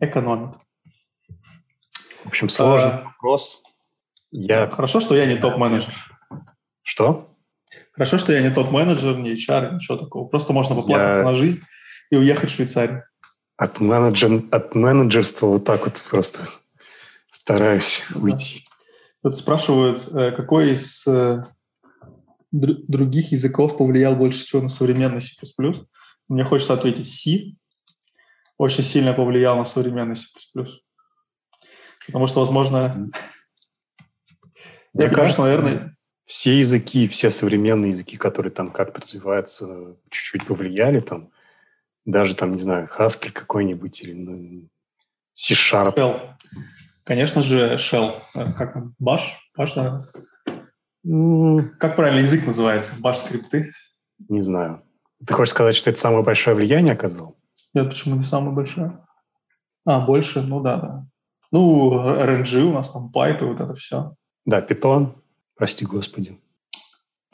экономит. 0.00 0.56
В 2.24 2.28
общем, 2.28 2.48
сложный 2.48 2.90
а, 2.90 3.02
вопрос. 3.04 3.62
Я... 4.30 4.68
Хорошо, 4.70 5.00
что 5.00 5.14
я 5.14 5.26
не 5.26 5.36
топ-менеджер. 5.36 5.92
Что? 6.82 7.36
Хорошо, 7.92 8.18
что 8.18 8.32
я 8.32 8.42
не 8.42 8.50
топ-менеджер, 8.50 9.16
не 9.16 9.34
HR, 9.34 9.74
ничего 9.74 9.96
такого. 9.96 10.26
Просто 10.26 10.52
можно 10.52 10.74
поплакаться 10.74 11.20
я... 11.20 11.24
на 11.24 11.34
жизнь 11.34 11.62
и 12.10 12.16
уехать 12.16 12.50
в 12.50 12.54
Швейцарию. 12.54 13.04
От, 13.56 13.78
менеджер... 13.78 14.42
от 14.50 14.74
менеджерства 14.74 15.46
вот 15.46 15.64
так 15.64 15.84
вот 15.84 16.04
просто 16.10 16.48
стараюсь 17.30 18.04
да. 18.10 18.20
уйти. 18.20 18.64
Тут 19.22 19.36
спрашивают, 19.36 20.08
э, 20.12 20.32
какой 20.32 20.72
из 20.72 21.06
э, 21.06 21.44
других 22.54 23.32
языков 23.32 23.76
повлиял 23.76 24.14
больше 24.14 24.44
всего 24.44 24.62
на 24.62 24.68
современный 24.68 25.20
C++? 25.20 25.32
Мне 26.28 26.44
хочется 26.44 26.74
ответить 26.74 27.10
C, 27.12 27.56
очень 28.56 28.84
сильно 28.84 29.12
повлиял 29.12 29.56
на 29.56 29.64
современный 29.64 30.16
C++. 30.16 30.26
Потому 32.06 32.26
что, 32.26 32.40
возможно, 32.40 33.10
Мне 34.92 35.04
я 35.04 35.10
кажется, 35.10 35.42
наверное... 35.42 35.96
Все 36.26 36.58
языки, 36.58 37.06
все 37.08 37.28
современные 37.28 37.90
языки, 37.90 38.16
которые 38.16 38.50
там 38.50 38.70
как-то 38.70 39.02
развиваются, 39.02 39.96
чуть-чуть 40.08 40.46
повлияли 40.46 41.00
там. 41.00 41.30
Даже 42.06 42.34
там, 42.34 42.54
не 42.54 42.62
знаю, 42.62 42.88
Haskell 42.96 43.30
какой-нибудь 43.30 44.00
или 44.02 44.12
ну, 44.14 44.68
C-Sharp. 45.34 45.94
Shell. 45.96 46.36
Конечно 47.02 47.42
же, 47.42 47.74
Shell. 47.74 48.22
Как? 48.32 48.76
Bash? 49.02 49.32
Bash, 49.58 49.74
да? 49.74 49.98
Как 51.04 51.96
правильно 51.96 52.20
язык 52.20 52.46
называется? 52.46 52.94
Bash 53.02 53.14
скрипты? 53.14 53.72
Не 54.28 54.40
знаю. 54.40 54.82
Ты 55.26 55.34
хочешь 55.34 55.52
сказать, 55.52 55.76
что 55.76 55.90
это 55.90 56.00
самое 56.00 56.24
большое 56.24 56.56
влияние 56.56 56.94
оказал? 56.94 57.36
Нет, 57.74 57.90
почему 57.90 58.16
не 58.16 58.24
самое 58.24 58.54
большое? 58.54 58.98
А, 59.84 60.04
больше? 60.04 60.40
Ну 60.40 60.62
да, 60.62 60.76
да. 60.76 61.04
Ну, 61.50 61.92
RNG 61.92 62.62
у 62.62 62.72
нас 62.72 62.90
там, 62.90 63.12
пайпы, 63.12 63.44
вот 63.44 63.60
это 63.60 63.74
все. 63.74 64.14
Да, 64.46 64.60
питон, 64.60 65.22
прости 65.56 65.84
господи. 65.84 66.40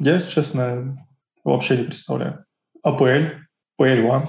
Я, 0.01 0.15
если 0.15 0.31
честно, 0.31 0.97
вообще 1.45 1.79
не 1.79 1.85
представляю. 1.85 2.45
APL, 2.85 3.37
PL1. 3.81 4.27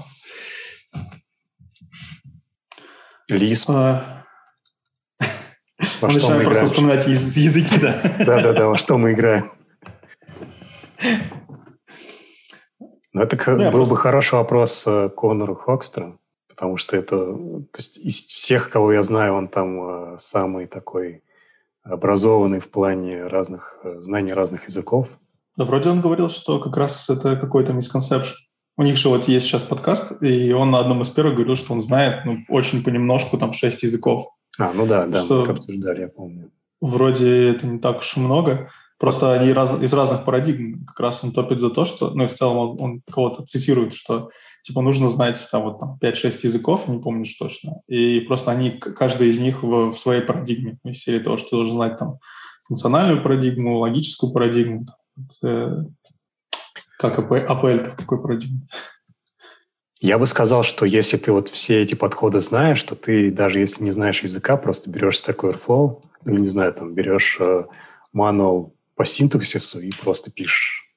Lisp. 3.30 3.66
А... 3.70 4.21
Во 6.02 6.08
мы 6.08 6.16
начинаем 6.16 6.44
просто 6.44 6.66
вспоминать 6.66 7.08
языки, 7.08 7.80
да? 7.80 8.02
Да-да-да, 8.26 8.68
во 8.68 8.78
что 8.78 8.98
мы 8.98 9.14
играем. 9.14 9.52
Ну, 13.14 13.22
это 13.22 13.38
ну, 13.52 13.58
был 13.58 13.72
просто... 13.72 13.94
бы 13.94 13.98
хороший 13.98 14.36
вопрос 14.36 14.84
э, 14.88 15.10
Конору 15.10 15.56
Хокстеру, 15.56 16.20
потому 16.48 16.78
что 16.78 16.96
это, 16.96 17.18
то 17.18 17.78
есть 17.78 17.98
из 17.98 18.16
всех, 18.26 18.70
кого 18.70 18.94
я 18.94 19.04
знаю, 19.04 19.34
он 19.34 19.50
там 19.50 20.14
э, 20.14 20.18
самый 20.18 20.66
такой 20.68 21.22
образованный 21.84 22.60
в 22.60 22.70
плане 22.70 23.28
разных 23.28 23.78
э, 23.84 24.02
знаний 24.02 24.32
разных 24.32 24.70
языков. 24.70 25.10
Да, 25.58 25.66
вроде 25.66 25.90
он 25.90 26.00
говорил, 26.00 26.30
что 26.30 26.60
как 26.60 26.78
раз 26.78 27.10
это 27.10 27.36
какой-то 27.36 27.74
мисконцепшн. 27.74 28.36
У 28.78 28.84
них 28.84 28.96
же 28.96 29.10
вот 29.10 29.28
есть 29.28 29.46
сейчас 29.46 29.64
подкаст, 29.64 30.24
и 30.24 30.54
он 30.54 30.72
на 30.72 30.80
одном 30.80 31.02
из 31.02 31.10
первых 31.10 31.36
говорил, 31.36 31.58
что 31.58 31.74
он 31.74 31.82
знает 31.82 32.24
ну, 32.26 32.38
очень 32.48 32.84
понемножку 32.84 33.38
там 33.38 33.52
шесть 33.52 33.84
языков. 33.84 34.30
А, 34.58 34.72
ну 34.74 34.86
да, 34.86 35.08
да, 35.08 35.22
что 35.22 35.46
мы 35.46 35.54
обсуждали, 35.54 36.02
я 36.02 36.08
помню. 36.08 36.52
Вроде 36.82 37.50
это 37.50 37.68
не 37.68 37.80
так 37.80 38.00
уж 38.00 38.18
и 38.18 38.20
много. 38.20 38.70
Просто 39.02 39.34
они 39.34 39.52
раз, 39.52 39.82
из 39.82 39.94
разных 39.94 40.26
парадигм. 40.26 40.86
Как 40.86 41.00
раз 41.00 41.24
он 41.24 41.32
топит 41.32 41.60
за 41.60 41.72
то, 41.72 41.86
что, 41.86 42.12
ну 42.12 42.26
и 42.26 42.28
в 42.28 42.34
целом 42.34 42.58
он, 42.58 42.78
он 42.80 43.02
кого-то 43.12 43.44
цитирует, 43.44 43.94
что 43.94 44.30
типа 44.62 44.82
нужно 44.82 45.10
знать 45.10 45.40
там 45.52 45.64
вот 45.64 45.80
там 45.80 45.98
5-6 46.00 46.40
языков, 46.44 46.88
не 46.88 47.00
помню 47.00 47.26
точно. 47.40 47.82
И 47.88 48.20
просто 48.20 48.52
они, 48.52 48.70
каждый 48.70 49.30
из 49.30 49.40
них 49.40 49.64
в, 49.64 49.90
в 49.90 49.98
своей 49.98 50.22
парадигме. 50.22 50.78
Из 50.84 51.00
серии 51.00 51.18
того, 51.18 51.38
что 51.38 51.50
ты 51.50 51.56
должен 51.56 51.76
знать 51.76 51.98
там 51.98 52.20
функциональную 52.68 53.24
парадигму, 53.24 53.80
логическую 53.80 54.32
парадигму. 54.32 54.86
Э, 55.44 55.78
как 57.00 57.18
APL, 57.18 57.90
в 57.90 57.96
какой 57.96 58.22
парадигме? 58.22 58.68
Я 60.02 60.18
бы 60.18 60.26
сказал, 60.26 60.64
что 60.64 60.88
если 60.88 61.18
ты 61.18 61.32
вот 61.32 61.50
все 61.50 61.84
эти 61.84 61.94
подходы 61.94 62.42
знаешь, 62.42 62.82
то 62.82 62.96
ты 62.96 63.30
даже 63.30 63.60
если 63.60 63.84
не 63.84 63.92
знаешь 63.92 64.24
языка, 64.24 64.58
просто 64.58 64.90
берешь 64.90 65.22
Stack 65.22 65.38
Overflow, 65.38 66.02
или, 66.26 66.40
не 66.40 66.48
знаю, 66.48 66.74
там, 66.74 66.96
берешь 66.96 67.38
э, 67.40 67.66
manual 68.16 68.72
по 68.96 69.06
синтаксису 69.06 69.80
и 69.80 69.92
просто 70.02 70.32
пишешь. 70.32 70.88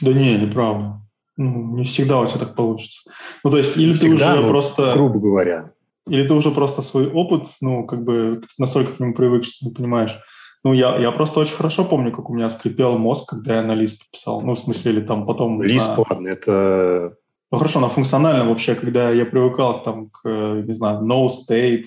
Да 0.00 0.14
не, 0.14 0.38
неправда. 0.38 1.02
Ну, 1.36 1.76
не 1.76 1.84
всегда 1.84 2.20
у 2.20 2.26
тебя 2.26 2.40
так 2.40 2.54
получится. 2.54 3.10
Ну, 3.44 3.50
то 3.50 3.58
есть, 3.58 3.76
или 3.76 3.92
не 3.92 3.98
ты 3.98 4.16
всегда, 4.16 4.40
уже 4.40 4.48
просто... 4.48 4.94
Грубо 4.94 5.20
говоря. 5.20 5.72
Или 6.08 6.26
ты 6.26 6.32
уже 6.32 6.50
просто 6.50 6.80
свой 6.80 7.06
опыт, 7.06 7.44
ну, 7.60 7.86
как 7.86 8.02
бы 8.02 8.40
настолько 8.56 8.92
к 8.92 9.00
нему 9.00 9.14
привык, 9.14 9.44
что 9.44 9.68
ты 9.68 9.74
понимаешь. 9.74 10.18
Ну, 10.64 10.72
я, 10.72 10.96
я 10.96 11.12
просто 11.12 11.40
очень 11.40 11.54
хорошо 11.54 11.84
помню, 11.84 12.12
как 12.12 12.30
у 12.30 12.34
меня 12.34 12.48
скрипел 12.48 12.96
мозг, 12.96 13.28
когда 13.28 13.56
я 13.56 13.62
на 13.62 13.74
лист 13.74 14.10
писал. 14.10 14.40
Ну, 14.40 14.54
в 14.54 14.58
смысле, 14.58 14.92
или 14.92 15.00
там 15.02 15.26
потом... 15.26 15.62
Лист, 15.62 15.88
на... 15.96 16.04
ладно, 16.08 16.28
это... 16.28 17.14
Ну, 17.50 17.58
хорошо, 17.58 17.80
на 17.80 17.88
функциональном 17.88 18.48
вообще, 18.48 18.74
когда 18.74 19.10
я 19.10 19.24
привыкал 19.24 19.82
там 19.82 20.10
к, 20.10 20.28
не 20.28 20.72
знаю, 20.72 21.02
no 21.02 21.28
state, 21.28 21.84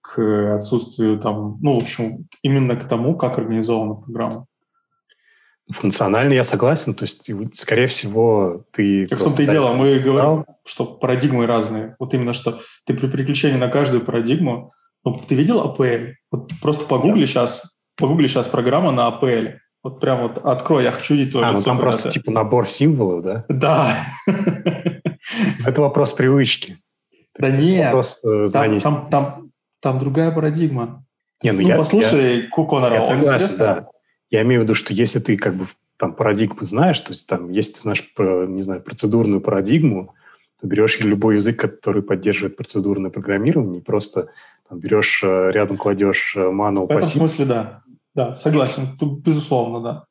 к 0.00 0.54
отсутствию 0.54 1.18
там, 1.18 1.58
ну, 1.60 1.78
в 1.78 1.82
общем, 1.82 2.26
именно 2.42 2.76
к 2.76 2.84
тому, 2.86 3.16
как 3.16 3.38
организована 3.38 3.94
программа. 3.94 4.46
Функционально 5.70 6.32
я 6.32 6.44
согласен, 6.44 6.94
то 6.94 7.04
есть, 7.04 7.30
скорее 7.52 7.88
всего, 7.88 8.64
ты... 8.72 9.06
Так 9.06 9.18
в 9.18 9.24
том-то 9.24 9.42
и 9.42 9.46
дело, 9.46 9.74
мы 9.74 9.98
говорим, 9.98 10.46
что 10.64 10.86
парадигмы 10.86 11.46
разные. 11.46 11.94
Вот 11.98 12.14
именно 12.14 12.32
что 12.32 12.60
ты 12.86 12.94
при 12.94 13.06
переключении 13.06 13.58
на 13.58 13.68
каждую 13.68 14.02
парадигму... 14.02 14.72
Ну, 15.04 15.20
ты 15.26 15.34
видел 15.34 15.62
APL? 15.64 16.14
Вот 16.30 16.52
просто 16.62 16.86
погугли 16.86 17.20
да. 17.20 17.26
сейчас, 17.26 17.62
погугли 17.96 18.28
сейчас 18.28 18.48
программа 18.48 18.92
на 18.92 19.08
APL. 19.08 19.56
Вот 19.82 20.00
прям 20.00 20.22
вот 20.22 20.38
открой, 20.38 20.84
я 20.84 20.92
хочу 20.92 21.14
видеть 21.14 21.32
твое 21.32 21.46
А, 21.46 21.52
ну 21.52 21.62
там 21.62 21.78
просто 21.78 22.08
это. 22.08 22.18
типа 22.18 22.32
набор 22.32 22.68
символов, 22.68 23.22
да? 23.22 23.44
Да. 23.48 24.06
Это 25.64 25.80
вопрос 25.80 26.12
привычки. 26.12 26.78
Да 27.38 27.50
нет, 27.50 27.94
э, 28.24 28.46
там, 28.52 28.80
там, 28.80 29.08
там, 29.10 29.32
там 29.80 29.98
другая 30.00 30.32
парадигма. 30.32 31.04
Не, 31.42 31.52
ну, 31.52 31.62
ну 31.62 31.68
я, 31.68 31.76
послушай 31.76 32.40
я, 32.40 32.48
Конора, 32.50 32.94
я 32.96 33.02
согласен, 33.02 33.58
да. 33.58 33.88
Я 34.30 34.42
имею 34.42 34.62
в 34.62 34.64
виду, 34.64 34.74
что 34.74 34.92
если 34.92 35.20
ты 35.20 35.36
как 35.36 35.54
бы 35.54 35.66
там 35.96 36.14
парадигмы 36.14 36.64
знаешь, 36.64 36.98
то 37.00 37.12
есть 37.12 37.26
там, 37.26 37.50
если 37.50 37.74
ты 37.74 37.80
знаешь, 37.80 38.04
не 38.18 38.62
знаю, 38.62 38.82
процедурную 38.82 39.40
парадигму, 39.40 40.14
то 40.60 40.66
берешь 40.66 40.98
любой 41.00 41.36
язык, 41.36 41.60
который 41.60 42.02
поддерживает 42.02 42.56
процедурное 42.56 43.10
программирование, 43.10 43.80
и 43.80 43.84
просто 43.84 44.30
там, 44.68 44.80
берешь, 44.80 45.20
э, 45.22 45.50
рядом 45.52 45.76
кладешь 45.76 46.34
э, 46.36 46.50
мануал. 46.50 46.88
В 46.88 46.90
этом 46.90 47.04
смысле, 47.04 47.44
да. 47.44 47.82
Да, 48.14 48.34
согласен. 48.34 48.96
Тут, 48.98 49.22
безусловно, 49.22 49.80
да. 49.80 50.04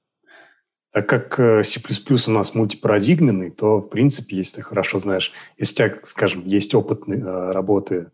Так 0.93 1.09
как 1.09 1.39
э, 1.39 1.63
C++ 1.63 1.79
у 2.27 2.31
нас 2.31 2.55
мультипарадигменный, 2.55 3.51
то, 3.51 3.79
в 3.79 3.89
принципе, 3.89 4.37
если 4.37 4.57
ты 4.57 4.61
хорошо 4.63 4.99
знаешь, 4.99 5.31
если 5.57 5.73
у 5.73 5.89
тебя, 5.89 5.99
скажем, 6.03 6.45
есть 6.45 6.73
опыт 6.73 7.03
работы 7.07 8.11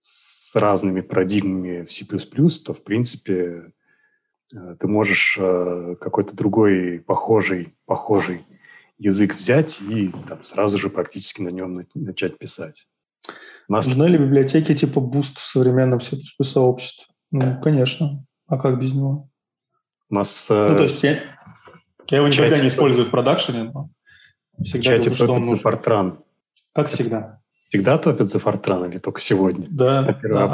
с 0.00 0.54
разными 0.56 1.00
парадигмами 1.00 1.84
в 1.84 1.92
C++, 1.92 2.04
то, 2.04 2.74
в 2.74 2.84
принципе, 2.84 3.72
Э, 4.54 4.76
ты 4.78 4.88
можешь 4.88 5.36
э, 5.38 5.96
какой-то 6.00 6.34
другой 6.34 7.00
похожий, 7.00 7.74
похожий 7.86 8.44
язык 8.98 9.36
взять 9.36 9.80
и 9.80 10.12
там, 10.28 10.42
сразу 10.44 10.78
же 10.78 10.90
практически 10.90 11.42
на 11.42 11.48
нем 11.48 11.86
начать 11.94 12.38
писать. 12.38 12.86
нас... 13.68 13.86
Нужны 13.86 14.04
ли 14.06 14.18
библиотеки 14.18 14.74
типа 14.74 14.98
Boost 14.98 15.36
в 15.36 15.40
современном 15.40 16.00
C++ 16.00 16.16
сообществе? 16.42 17.06
Ну, 17.30 17.60
конечно. 17.60 18.26
А 18.50 18.58
как 18.58 18.78
без 18.78 18.92
него? 18.92 19.30
У 20.10 20.14
нас... 20.14 20.48
Ну, 20.50 20.76
то 20.76 20.82
есть 20.82 21.02
я, 21.02 21.20
я 22.10 22.18
его 22.18 22.28
никогда 22.28 22.58
не 22.58 22.68
использую 22.68 23.06
в 23.06 23.10
продакшене, 23.10 23.70
но 23.72 23.88
всегда 24.62 24.96
говорю, 24.96 25.14
что 25.14 25.32
он 25.32 25.44
нужен. 25.44 25.64
Fortran. 25.64 26.18
Как 26.74 26.88
Это 26.88 26.94
всегда. 26.94 27.40
Всегда 27.68 27.96
топят 27.96 28.28
за 28.28 28.38
Fortran 28.38 28.90
или 28.90 28.98
только 28.98 29.20
сегодня? 29.20 29.66
Да, 29.70 30.18
да. 30.22 30.52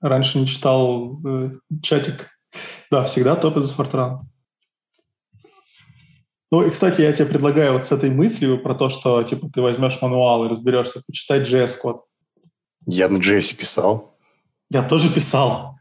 А 0.00 0.08
раньше 0.08 0.38
не 0.38 0.46
читал 0.46 1.18
э, 1.26 1.50
чатик 1.82 2.28
да, 2.90 3.04
всегда 3.04 3.36
топит 3.36 3.64
за 3.64 3.74
Fortran. 3.74 4.20
Ну 6.50 6.66
и, 6.66 6.70
кстати, 6.70 7.02
я 7.02 7.12
тебе 7.12 7.26
предлагаю 7.26 7.74
вот 7.74 7.84
с 7.84 7.92
этой 7.92 8.10
мыслью 8.10 8.58
про 8.62 8.74
то, 8.74 8.88
что 8.88 9.22
типа 9.22 9.50
ты 9.50 9.60
возьмешь 9.60 10.00
мануал 10.00 10.44
и 10.44 10.48
разберешься, 10.48 11.02
почитать 11.06 11.46
JS-код. 11.46 12.04
Я 12.86 13.08
на 13.08 13.18
JS 13.18 13.54
писал. 13.54 14.16
Я 14.70 14.82
тоже 14.82 15.12
писал. 15.12 15.77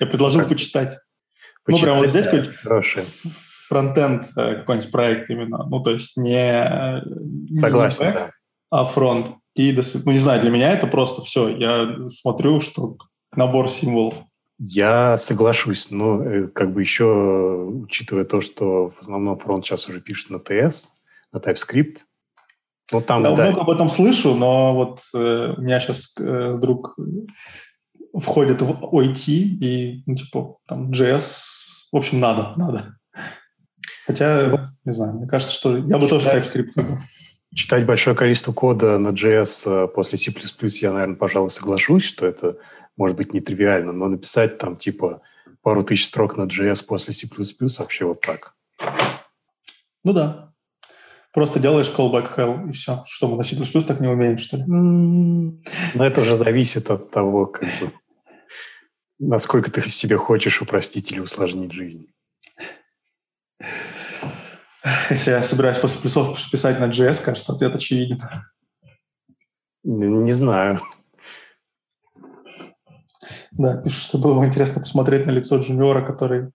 Я 0.00 0.06
предложил 0.06 0.46
почитать. 0.46 0.98
Ну, 1.66 1.78
прям 1.78 1.98
вот 1.98 2.08
здесь 2.08 2.26
хоть 2.26 2.50
фронтенд 3.68 4.26
э, 4.36 4.56
какой-нибудь 4.56 4.90
проект 4.92 5.30
именно. 5.30 5.64
Ну, 5.64 5.82
то 5.82 5.90
есть 5.90 6.16
не, 6.16 7.02
Согласен, 7.60 8.12
да. 8.12 8.30
а 8.70 8.84
фронт. 8.84 9.30
И, 9.54 9.72
ну, 10.04 10.12
не 10.12 10.18
знаю, 10.18 10.40
для 10.40 10.50
меня 10.50 10.72
это 10.72 10.86
просто 10.86 11.22
все. 11.22 11.48
Я 11.48 12.08
смотрю, 12.08 12.60
что 12.60 12.96
набор 13.34 13.68
символов. 13.68 14.14
Я 14.58 15.16
соглашусь, 15.18 15.90
но 15.90 16.22
э, 16.22 16.48
как 16.48 16.72
бы 16.72 16.80
еще, 16.80 17.04
учитывая 17.04 18.24
то, 18.24 18.40
что 18.40 18.90
в 18.90 19.00
основном 19.00 19.38
фронт 19.38 19.64
сейчас 19.64 19.88
уже 19.88 20.00
пишет 20.00 20.30
на 20.30 20.36
TS, 20.36 20.86
на 21.32 21.38
TypeScript, 21.38 21.98
ну, 22.92 23.00
там, 23.00 23.24
Я 23.24 23.34
да. 23.34 23.44
много 23.46 23.62
об 23.62 23.70
этом 23.70 23.88
слышу, 23.88 24.34
но 24.34 24.74
вот 24.74 25.00
э, 25.14 25.54
у 25.56 25.60
меня 25.60 25.80
сейчас 25.80 26.14
э, 26.20 26.58
друг 26.60 26.96
входит 28.18 28.62
в 28.62 28.70
OIT 28.70 29.28
и, 29.28 30.02
ну, 30.06 30.14
типа, 30.14 30.58
там, 30.66 30.90
JS, 30.90 31.42
в 31.92 31.96
общем, 31.96 32.20
надо, 32.20 32.52
надо. 32.56 32.96
Хотя, 34.06 34.70
не 34.84 34.92
знаю, 34.92 35.14
мне 35.14 35.26
кажется, 35.26 35.54
что 35.54 35.76
я 35.76 35.98
бы 35.98 36.08
тоже 36.08 36.28
TypeScript 36.28 36.70
выбрал. 36.76 36.98
Читать 37.54 37.86
большое 37.86 38.16
количество 38.16 38.52
кода 38.52 38.98
на 38.98 39.08
JS 39.08 39.84
э, 39.84 39.88
после 39.88 40.18
C++ 40.18 40.32
я, 40.82 40.92
наверное, 40.92 41.16
пожалуй, 41.16 41.52
соглашусь, 41.52 42.02
что 42.02 42.26
это 42.26 42.56
может 42.96 43.16
быть 43.16 43.32
нетривиально, 43.32 43.92
но 43.92 44.08
написать 44.08 44.58
там 44.58 44.76
типа 44.76 45.22
пару 45.62 45.84
тысяч 45.84 46.06
строк 46.06 46.36
на 46.36 46.42
JS 46.42 46.84
после 46.84 47.14
C++ 47.14 47.28
вообще 47.78 48.04
вот 48.04 48.20
так. 48.20 48.54
Ну 50.02 50.12
да. 50.12 50.52
Просто 51.32 51.58
делаешь 51.58 51.92
callback 51.96 52.36
hell 52.36 52.68
и 52.68 52.72
все. 52.72 53.04
Что, 53.06 53.28
мы 53.28 53.36
на 53.36 53.44
C++ 53.44 53.56
так 53.56 54.00
не 54.00 54.08
умеем, 54.08 54.38
что 54.38 54.56
ли? 54.56 54.64
Но 54.66 56.06
это 56.06 56.20
уже 56.20 56.36
зависит 56.36 56.90
от 56.90 57.10
того, 57.10 57.46
как 57.46 57.68
бы, 57.80 57.92
насколько 59.18 59.70
ты 59.70 59.88
себе 59.88 60.16
хочешь 60.16 60.60
упростить 60.62 61.12
или 61.12 61.20
усложнить 61.20 61.72
жизнь. 61.72 62.08
Если 65.10 65.30
я 65.30 65.42
собираюсь 65.42 65.78
после 65.78 66.00
плюсов 66.00 66.38
писать 66.50 66.78
на 66.78 66.90
JS, 66.90 67.22
кажется, 67.22 67.52
ответ 67.52 67.74
очевиден. 67.74 68.18
Не, 69.82 70.06
не 70.06 70.32
знаю. 70.32 70.80
Да, 73.52 73.80
пишет, 73.82 74.02
что 74.02 74.18
было 74.18 74.38
бы 74.38 74.44
интересно 74.44 74.80
посмотреть 74.80 75.26
на 75.26 75.30
лицо 75.30 75.58
джуниора, 75.58 76.04
который 76.04 76.50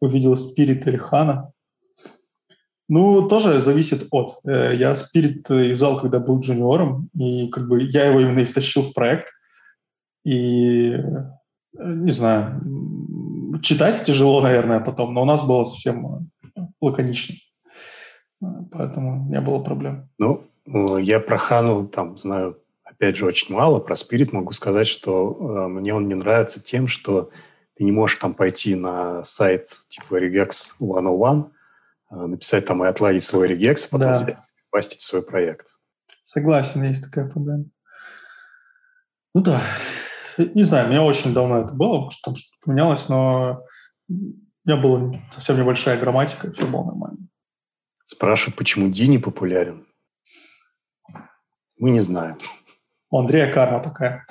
увидел 0.00 0.36
Спирит 0.36 0.86
или 0.86 0.96
Хана. 0.96 1.52
Ну, 2.88 3.26
тоже 3.28 3.60
зависит 3.60 4.08
от. 4.10 4.40
Э, 4.44 4.74
я 4.74 4.94
Спирит 4.94 5.48
юзал, 5.48 5.98
когда 5.98 6.18
был 6.18 6.40
джуниором, 6.40 7.08
и 7.14 7.48
как 7.48 7.68
бы 7.68 7.82
я 7.82 8.06
его 8.06 8.20
именно 8.20 8.40
и 8.40 8.44
втащил 8.44 8.82
в 8.82 8.92
проект. 8.92 9.28
И, 10.24 10.98
не 11.74 12.10
знаю, 12.10 12.60
читать 13.62 14.02
тяжело, 14.02 14.40
наверное, 14.40 14.80
потом, 14.80 15.14
но 15.14 15.22
у 15.22 15.26
нас 15.26 15.42
было 15.44 15.64
совсем 15.64 16.30
лаконично. 16.80 17.36
Поэтому 18.70 19.28
не 19.30 19.40
было 19.40 19.60
проблем. 19.60 20.08
Ну, 20.18 20.44
я 20.98 21.20
про 21.20 21.38
Хану 21.38 21.86
там 21.86 22.16
знаю 22.18 22.62
опять 23.02 23.16
же, 23.16 23.26
очень 23.26 23.52
мало. 23.54 23.80
Про 23.80 23.94
Spirit 23.94 24.28
могу 24.32 24.52
сказать, 24.52 24.86
что 24.86 25.36
э, 25.40 25.68
мне 25.68 25.92
он 25.92 26.06
не 26.06 26.14
нравится 26.14 26.62
тем, 26.62 26.86
что 26.86 27.30
ты 27.74 27.82
не 27.82 27.90
можешь 27.90 28.18
там 28.18 28.32
пойти 28.32 28.76
на 28.76 29.24
сайт 29.24 29.66
типа 29.88 30.22
Regex 30.22 30.52
101, 30.52 31.46
э, 32.10 32.26
написать 32.26 32.64
там 32.64 32.84
и 32.84 32.86
отладить 32.86 33.24
свой 33.24 33.52
Regex, 33.52 33.86
а 33.86 33.88
потом 33.90 34.00
да. 34.00 34.22
взять, 34.22 34.36
постить 34.70 35.00
в 35.00 35.06
свой 35.06 35.22
проект. 35.22 35.66
Согласен, 36.22 36.84
есть 36.84 37.02
такая 37.02 37.28
проблема. 37.28 37.64
Ну 39.34 39.42
да, 39.42 39.60
не 40.54 40.64
знаю, 40.64 40.88
мне 40.88 41.00
очень 41.00 41.32
давно 41.34 41.62
это 41.62 41.72
было, 41.72 42.10
что 42.10 42.20
там 42.30 42.34
что-то 42.36 42.56
поменялось, 42.64 43.08
но 43.08 43.62
я 44.64 44.76
был 44.76 45.16
совсем 45.30 45.58
небольшая 45.58 45.98
грамматика, 45.98 46.52
все 46.52 46.66
было 46.66 46.84
нормально. 46.84 47.18
Спрашивают, 48.04 48.56
почему 48.56 48.90
Ди 48.90 49.08
не 49.08 49.18
популярен. 49.18 49.86
Мы 51.78 51.90
не 51.90 52.00
знаем. 52.00 52.38
У 53.10 53.18
Андрея 53.18 53.52
карма 53.52 53.80
такая. 53.80 54.24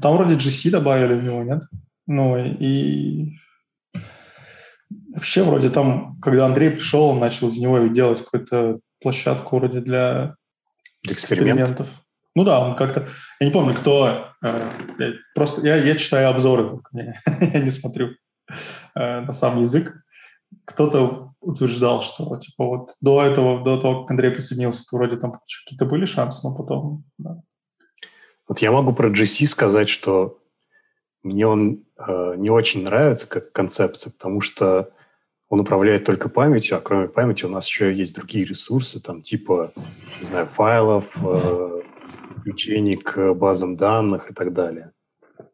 Там 0.00 0.16
вроде 0.16 0.36
GC 0.36 0.70
добавили 0.70 1.14
в 1.14 1.24
него, 1.24 1.42
нет? 1.42 1.62
Ну 2.06 2.36
и 2.38 3.36
вообще 5.14 5.42
вроде 5.42 5.68
там, 5.70 6.16
когда 6.20 6.46
Андрей 6.46 6.70
пришел, 6.70 7.08
он 7.08 7.18
начал 7.18 7.48
из 7.48 7.58
него 7.58 7.78
делать 7.88 8.22
какую-то 8.22 8.76
площадку 9.00 9.58
вроде 9.58 9.80
для 9.80 10.36
Эксперимент. 11.02 11.60
экспериментов. 11.70 12.04
Ну 12.38 12.44
да, 12.44 12.60
он 12.64 12.76
как-то... 12.76 13.04
Я 13.40 13.48
не 13.48 13.52
помню, 13.52 13.74
кто... 13.74 14.28
Э, 14.44 14.70
просто 15.34 15.66
я, 15.66 15.74
я 15.74 15.96
читаю 15.96 16.30
обзоры, 16.30 16.78
я 16.92 17.60
не 17.60 17.72
смотрю 17.72 18.10
э, 18.94 19.20
на 19.22 19.32
сам 19.32 19.60
язык. 19.60 19.92
Кто-то 20.64 21.32
утверждал, 21.40 22.00
что 22.00 22.36
типа 22.36 22.64
вот 22.64 22.90
до 23.00 23.24
этого, 23.24 23.64
до 23.64 23.80
того, 23.80 24.02
как 24.02 24.12
Андрей 24.12 24.30
присоединился, 24.30 24.84
то 24.88 24.98
вроде 24.98 25.16
там 25.16 25.32
какие-то 25.32 25.84
были 25.84 26.04
шансы, 26.04 26.46
но 26.46 26.54
потом 26.54 27.02
да, 27.18 27.42
вот 28.46 28.60
я 28.60 28.70
могу 28.70 28.92
про 28.92 29.10
GC 29.10 29.46
сказать, 29.46 29.88
что 29.88 30.38
мне 31.24 31.44
он 31.44 31.82
э, 31.96 32.34
не 32.36 32.50
очень 32.50 32.84
нравится 32.84 33.28
как 33.28 33.50
концепция, 33.50 34.12
потому 34.12 34.42
что 34.42 34.92
он 35.48 35.58
управляет 35.58 36.04
только 36.04 36.28
памятью, 36.28 36.78
а 36.78 36.80
кроме 36.80 37.08
памяти 37.08 37.46
у 37.46 37.48
нас 37.48 37.66
еще 37.66 37.92
есть 37.92 38.14
другие 38.14 38.44
ресурсы, 38.44 39.00
там 39.02 39.22
типа, 39.22 39.72
не 40.20 40.26
знаю, 40.26 40.46
файлов, 40.46 41.04
э, 41.16 41.77
включений 42.40 42.96
к 42.96 43.34
базам 43.34 43.76
данных 43.76 44.30
и 44.30 44.34
так 44.34 44.52
далее. 44.52 44.92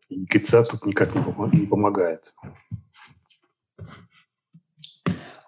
И 0.08 0.24
GC 0.24 0.64
тут 0.64 0.86
никак 0.86 1.14
не, 1.14 1.20
пом- 1.20 1.54
не 1.54 1.66
помогает. 1.66 2.34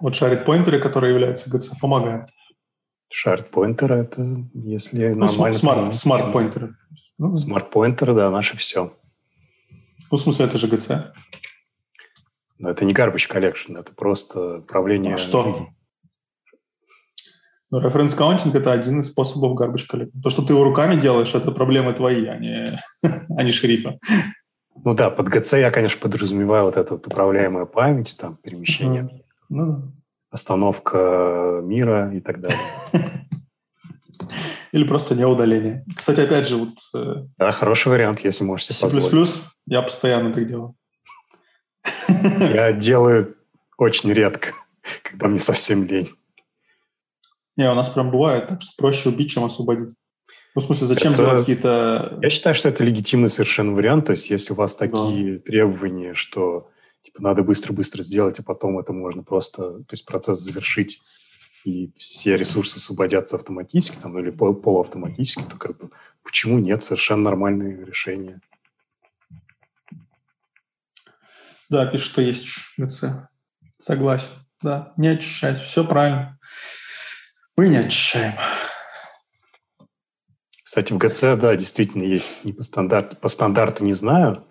Вот 0.01 0.15
шарит 0.15 0.45
поинтеры, 0.45 0.81
которые 0.81 1.13
являются 1.13 1.51
GC, 1.51 1.73
помогают. 1.81 2.29
Шарт-поинтеры— 3.09 3.95
это 3.97 4.45
если 4.53 5.09
ну, 5.09 5.27
нормально... 5.27 5.57
Смарт, 5.57 5.95
смарт-поинтеры. 5.95 6.77
Ну, 7.19 7.37
смарт-поинтеры, 7.37 8.15
да, 8.15 8.31
наши 8.31 8.57
все. 8.57 8.97
Ну, 10.11 10.19
в 10.19 10.21
смысле, 10.21 10.47
это 10.47 10.59
же 10.59 10.67
GC? 10.67 11.13
Но 12.59 12.71
это 12.71 12.85
не 12.85 12.93
garbage 12.93 13.31
collection, 13.31 13.79
это 13.79 13.95
просто 13.95 14.59
управление... 14.59 15.15
А 15.15 15.19
что? 15.19 15.69
Ну, 17.71 17.81
reference 17.81 18.17
counting– 18.17 18.53
это 18.57 18.73
один 18.73 19.01
из 19.01 19.09
способов 19.09 19.61
garbage 19.61 19.87
collection. 19.91 20.23
То, 20.23 20.31
что 20.31 20.43
ты 20.43 20.53
его 20.53 20.65
руками 20.65 21.01
делаешь, 21.01 21.35
это 21.35 21.51
проблемы 21.51 21.93
твои, 21.93 22.27
а 22.27 22.37
не, 22.37 22.79
а 23.03 23.43
не 23.43 23.51
шерифа. 23.51 23.99
Ну 24.85 24.95
да, 24.95 25.11
под 25.11 25.29
GC 25.29 25.61
я, 25.61 25.71
конечно, 25.71 26.01
подразумеваю 26.01 26.67
вот 26.67 26.77
эту 26.77 26.95
вот 26.95 27.07
управляемая 27.07 27.65
память, 27.65 28.17
там, 28.21 28.37
перемещение. 28.37 29.03
Mm. 29.03 29.21
Ну 29.49 29.67
да 29.67 29.83
остановка 30.37 31.61
мира 31.63 32.13
и 32.15 32.21
так 32.21 32.41
далее. 32.41 32.59
Или 34.73 34.85
просто 34.85 35.15
неудаление. 35.15 35.85
Кстати, 35.97 36.21
опять 36.21 36.49
же, 36.49 36.57
вот... 36.57 36.75
Э, 36.95 37.25
да, 37.39 37.53
хороший 37.53 37.89
вариант, 37.89 38.21
если 38.21 38.45
можешь 38.45 38.67
себе 38.67 38.91
позволить. 38.91 39.43
я 39.67 39.83
постоянно 39.83 40.33
так 40.35 40.47
делаю. 40.47 40.75
Я 42.09 42.73
делаю 42.89 43.37
очень 43.79 44.13
редко, 44.13 44.53
когда 45.03 45.29
мне 45.29 45.39
совсем 45.39 45.85
лень. 45.85 46.11
Не, 47.57 47.71
у 47.71 47.75
нас 47.75 47.89
прям 47.89 48.11
бывает 48.11 48.49
так, 48.49 48.63
что 48.63 48.73
проще 48.77 49.09
убить, 49.09 49.31
чем 49.31 49.45
освободить. 49.45 49.95
Ну, 50.55 50.63
в 50.63 50.65
смысле, 50.65 50.87
зачем 50.87 51.13
это... 51.13 51.23
делать 51.23 51.41
какие-то... 51.41 52.19
Я 52.23 52.31
считаю, 52.31 52.55
что 52.55 52.69
это 52.69 52.83
легитимный 52.83 53.31
совершенно 53.31 53.73
вариант. 53.73 54.07
То 54.07 54.13
есть, 54.13 54.31
если 54.31 54.53
у 54.53 54.57
вас 54.57 54.75
такие 54.75 55.37
да. 55.37 55.43
требования, 55.43 56.15
что 56.15 56.71
типа 57.03 57.23
надо 57.23 57.43
быстро-быстро 57.43 58.03
сделать, 58.03 58.39
а 58.39 58.43
потом 58.43 58.79
это 58.79 58.93
можно 58.93 59.23
просто, 59.23 59.81
то 59.81 59.93
есть 59.93 60.05
процесс 60.07 60.39
завершить, 60.39 61.01
и 61.65 61.93
все 61.97 62.37
ресурсы 62.37 62.77
освободятся 62.77 63.37
автоматически, 63.37 63.97
там, 63.97 64.19
или 64.19 64.31
пол 64.31 64.55
полуавтоматически, 64.55 65.43
то 65.43 65.57
как 65.57 65.77
бы 65.79 65.91
почему 66.23 66.59
нет? 66.59 66.83
Совершенно 66.83 67.23
нормальные 67.23 67.85
решения. 67.85 68.41
Да, 71.69 71.87
пишет, 71.87 72.07
что 72.07 72.23
есть 72.23 72.47
GC. 72.79 73.25
Согласен. 73.79 74.35
Да, 74.63 74.95
не 74.97 75.09
очищать. 75.09 75.61
Все 75.61 75.85
правильно. 75.85 76.36
Мы 77.57 77.69
не 77.69 77.79
очищаем. 77.79 78.35
Кстати, 80.63 80.93
в 80.93 80.99
ГЦ, 80.99 81.41
да, 81.41 81.57
действительно 81.57 82.03
есть 82.03 82.45
не 82.45 82.53
по 82.53 82.63
стандарту. 82.63 83.17
По 83.17 83.29
стандарту 83.29 83.83
не 83.83 83.95
знаю, 83.95 84.47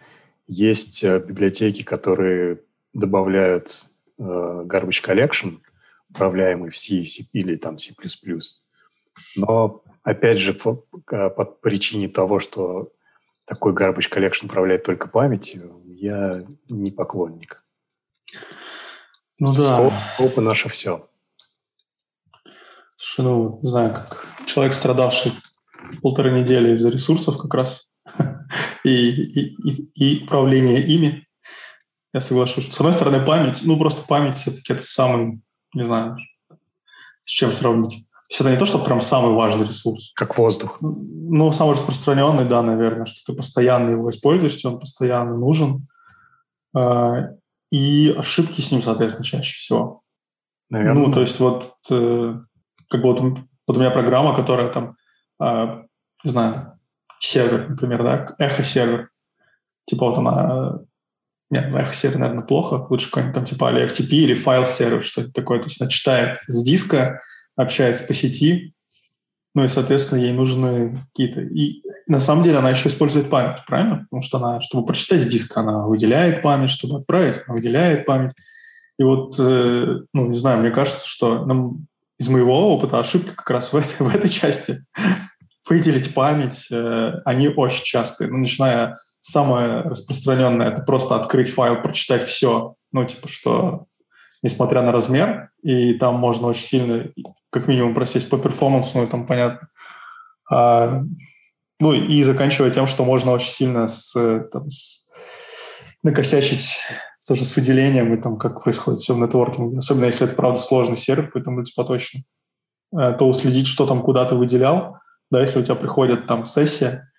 есть 0.48 1.04
э, 1.04 1.20
библиотеки, 1.20 1.84
которые 1.84 2.62
добавляют 2.94 3.86
э, 4.18 4.24
garbage 4.24 5.04
collection, 5.06 5.60
управляемый 6.10 6.72
в 6.72 6.78
C, 6.78 7.04
C 7.04 7.26
или 7.32 7.58
там 7.58 7.78
C++. 7.78 7.94
Но, 9.36 9.84
опять 10.02 10.40
же, 10.40 10.54
по, 10.54 10.74
по 10.74 11.46
причине 11.46 12.08
того, 12.08 12.40
что 12.40 12.92
такой 13.46 13.74
garbage 13.74 14.12
collection 14.12 14.46
управляет 14.46 14.84
только 14.84 15.08
памятью, 15.08 15.80
я 15.86 16.44
не 16.70 16.90
поклонник. 16.90 17.64
Ну 19.38 19.54
да. 19.54 19.92
Скопы 20.16 20.42
наше 20.42 20.70
все. 20.70 21.08
Ну, 23.18 23.60
не 23.62 23.70
знаю, 23.70 23.94
как 23.94 24.28
человек, 24.46 24.74
страдавший 24.74 25.34
полторы 26.02 26.40
недели 26.40 26.76
из-за 26.76 26.90
ресурсов 26.90 27.38
как 27.38 27.54
раз 27.54 27.92
и, 28.84 28.90
и, 28.90 29.56
и, 29.70 29.90
и 29.96 30.24
управление 30.24 30.82
ими. 30.82 31.28
Я 32.14 32.22
соглашусь. 32.22 32.72
С 32.72 32.80
одной 32.80 32.94
стороны, 32.94 33.20
память, 33.20 33.62
ну, 33.64 33.78
просто 33.78 34.04
память 34.08 34.38
все-таки 34.38 34.74
это 34.74 34.84
самый, 34.84 35.42
не 35.74 35.84
знаю, 35.84 36.18
с 37.26 37.30
чем 37.30 37.52
сравнить. 37.52 38.06
То 38.30 38.44
это 38.44 38.52
не 38.52 38.58
то, 38.58 38.66
что 38.66 38.80
прям 38.80 39.02
самый 39.02 39.34
важный 39.34 39.68
ресурс. 39.68 40.12
Как 40.16 40.38
воздух. 40.38 40.78
Ну, 40.82 41.52
самый 41.52 41.74
распространенный, 41.74 42.46
да, 42.46 42.62
наверное, 42.64 43.06
что 43.06 43.32
ты 43.32 43.38
постоянно 43.38 43.92
его 43.92 44.10
используешь, 44.10 44.66
он 44.66 44.80
постоянно 44.80 45.38
нужен. 45.38 45.88
А, 46.76 47.30
и 47.72 48.16
ошибки 48.18 48.62
с 48.62 48.72
ним, 48.72 48.82
соответственно, 48.82 49.26
чаще 49.26 49.58
всего. 49.58 50.02
Наверное. 50.70 51.06
Ну, 51.06 51.14
то 51.14 51.22
есть 51.22 51.40
вот 51.40 51.76
э, 51.92 52.36
как 52.90 53.02
бы 53.02 53.12
вот, 53.12 53.20
вот 53.20 53.78
у 53.78 53.80
меня 53.80 53.92
программа, 53.92 54.36
которая 54.36 54.70
там, 54.70 54.96
э, 55.42 55.84
не 56.24 56.32
знаю, 56.32 56.80
сервер, 57.20 57.70
например, 57.70 58.04
да, 58.04 58.36
эхо-сервер. 58.40 59.10
Типа 59.86 60.10
вот 60.10 60.18
она... 60.18 60.80
Нет, 61.52 61.68
ну, 61.70 61.78
эхо-сервер, 61.78 62.18
наверное, 62.18 62.44
плохо. 62.44 62.88
Лучше 62.90 63.08
какой-нибудь 63.08 63.36
там 63.36 63.46
типа 63.46 63.72
или 63.72 63.86
FTP, 63.86 64.12
или 64.12 64.34
файл-сервер, 64.34 65.04
что-то 65.04 65.32
такое. 65.32 65.60
То 65.60 65.66
есть 65.66 65.80
она 65.80 65.90
читает 65.90 66.40
с 66.48 66.64
диска, 66.64 67.22
общается 67.56 68.04
по 68.04 68.14
сети, 68.14 68.76
ну 69.56 69.64
и, 69.64 69.70
соответственно, 69.70 70.20
ей 70.20 70.34
нужны 70.34 71.02
какие-то... 71.14 71.40
И 71.42 71.82
на 72.08 72.20
самом 72.20 72.44
деле 72.44 72.58
она 72.58 72.72
еще 72.72 72.90
использует 72.90 73.30
память, 73.30 73.60
правильно? 73.66 74.06
Потому 74.10 74.22
что 74.22 74.38
она, 74.38 74.60
чтобы 74.60 74.86
прочитать 74.86 75.22
с 75.22 75.26
диска, 75.26 75.62
она 75.62 75.88
выделяет 75.88 76.42
память, 76.42 76.70
чтобы 76.70 77.00
отправить, 77.00 77.38
она 77.48 77.56
выделяет 77.56 78.06
память. 78.06 78.34
И 79.00 79.04
вот, 79.04 79.40
э, 79.40 80.00
ну, 80.14 80.28
не 80.28 80.34
знаю, 80.34 80.60
мне 80.60 80.72
кажется, 80.72 81.08
что 81.08 81.46
нам 81.46 81.88
из 82.18 82.30
моего 82.30 82.74
опыта 82.74 83.00
ошибки 83.00 83.32
как 83.36 83.50
раз 83.50 83.74
в 83.74 83.76
этой, 83.76 83.96
в 84.00 84.16
этой 84.16 84.30
части. 84.30 84.86
Выделить 85.68 86.14
память, 86.14 86.68
э, 86.72 87.14
они 87.26 87.50
очень 87.50 87.84
частые. 87.84 88.30
Ну, 88.30 88.38
начиная 88.38 88.98
самое 89.22 89.82
распространенное, 89.82 90.70
это 90.70 90.82
просто 90.82 91.16
открыть 91.16 91.50
файл, 91.50 91.82
прочитать 91.82 92.24
все. 92.24 92.76
Ну, 92.92 93.04
типа, 93.04 93.28
что 93.28 93.86
несмотря 94.44 94.84
на 94.84 94.92
размер, 94.92 95.50
и 95.64 95.96
там 95.96 96.16
можно 96.16 96.48
очень 96.48 96.62
сильно, 96.62 97.10
как 97.50 97.68
минимум, 97.68 97.96
просесть 97.96 98.30
по 98.30 98.38
перформансу, 98.38 99.00
ну, 99.00 99.08
там 99.08 99.26
понятно. 99.26 99.70
А, 100.52 101.02
ну, 101.80 101.94
и 101.94 102.24
заканчивая 102.24 102.70
тем, 102.70 102.86
что 102.86 103.04
можно 103.04 103.32
очень 103.32 103.50
сильно 103.50 103.90
с, 103.90 104.14
там, 104.52 104.70
с, 104.70 105.10
накосячить 106.04 106.78
тоже 107.28 107.46
с 107.46 107.56
выделением 107.56 108.14
и 108.14 108.22
там, 108.22 108.38
как 108.38 108.64
происходит 108.64 109.00
все 109.02 109.14
в 109.14 109.20
нетворкинге. 109.20 109.80
Особенно 109.80 110.06
если 110.06 110.28
это, 110.28 110.36
правда, 110.36 110.60
сложный 110.60 110.98
сервер, 110.98 111.32
поэтому 111.34 111.58
мультипоточный. 111.58 112.26
Э, 112.98 113.14
то 113.14 113.28
уследить, 113.28 113.68
что 113.68 113.86
там 113.86 114.02
куда 114.02 114.26
то 114.26 114.36
выделял. 114.36 114.98
Да, 115.32 115.42
если 115.42 115.60
у 115.60 115.64
тебя 115.64 115.76
приходит 115.76 116.28
там 116.28 116.46
сессия, 116.46 117.12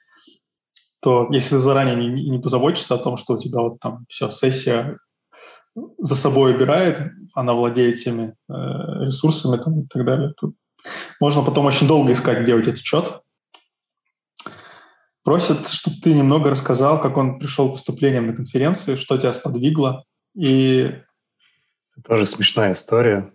то 1.01 1.29
если 1.33 1.57
ты 1.57 1.59
заранее 1.59 1.97
не, 1.97 2.31
не 2.31 2.39
позаботишься 2.39 2.95
о 2.95 2.99
том, 2.99 3.17
что 3.17 3.35
у 3.35 3.39
тебя 3.39 3.61
вот 3.61 3.81
там 3.81 4.07
все, 4.09 4.31
сессия 4.31 4.99
за 5.99 6.17
собой 6.17 6.55
убирает, 6.55 7.13
она 7.35 7.53
владеет 7.53 7.97
всеми 7.97 8.35
э, 8.49 8.53
ресурсами 9.05 9.57
там, 9.59 9.81
и 9.81 9.87
так 9.87 10.05
далее, 10.05 10.33
то 10.41 10.53
можно 11.21 11.43
потом 11.43 11.67
очень 11.67 11.87
долго 11.87 12.13
искать, 12.13 12.43
где 12.43 12.55
у 12.55 12.63
тебя 12.63 12.75
течет. 12.75 13.21
Просят, 15.27 15.69
чтобы 15.69 15.97
ты 15.97 16.15
немного 16.15 16.51
рассказал, 16.51 17.01
как 17.01 17.17
он 17.17 17.41
пришел 17.41 17.69
к 17.69 17.73
поступлениям 17.73 18.29
на 18.29 18.33
конференции, 18.33 18.95
что 18.95 19.19
тебя 19.19 19.33
сподвигло. 19.33 20.05
И... 20.37 21.03
Тоже 22.07 22.27
смешная 22.27 22.75
история. 22.75 23.33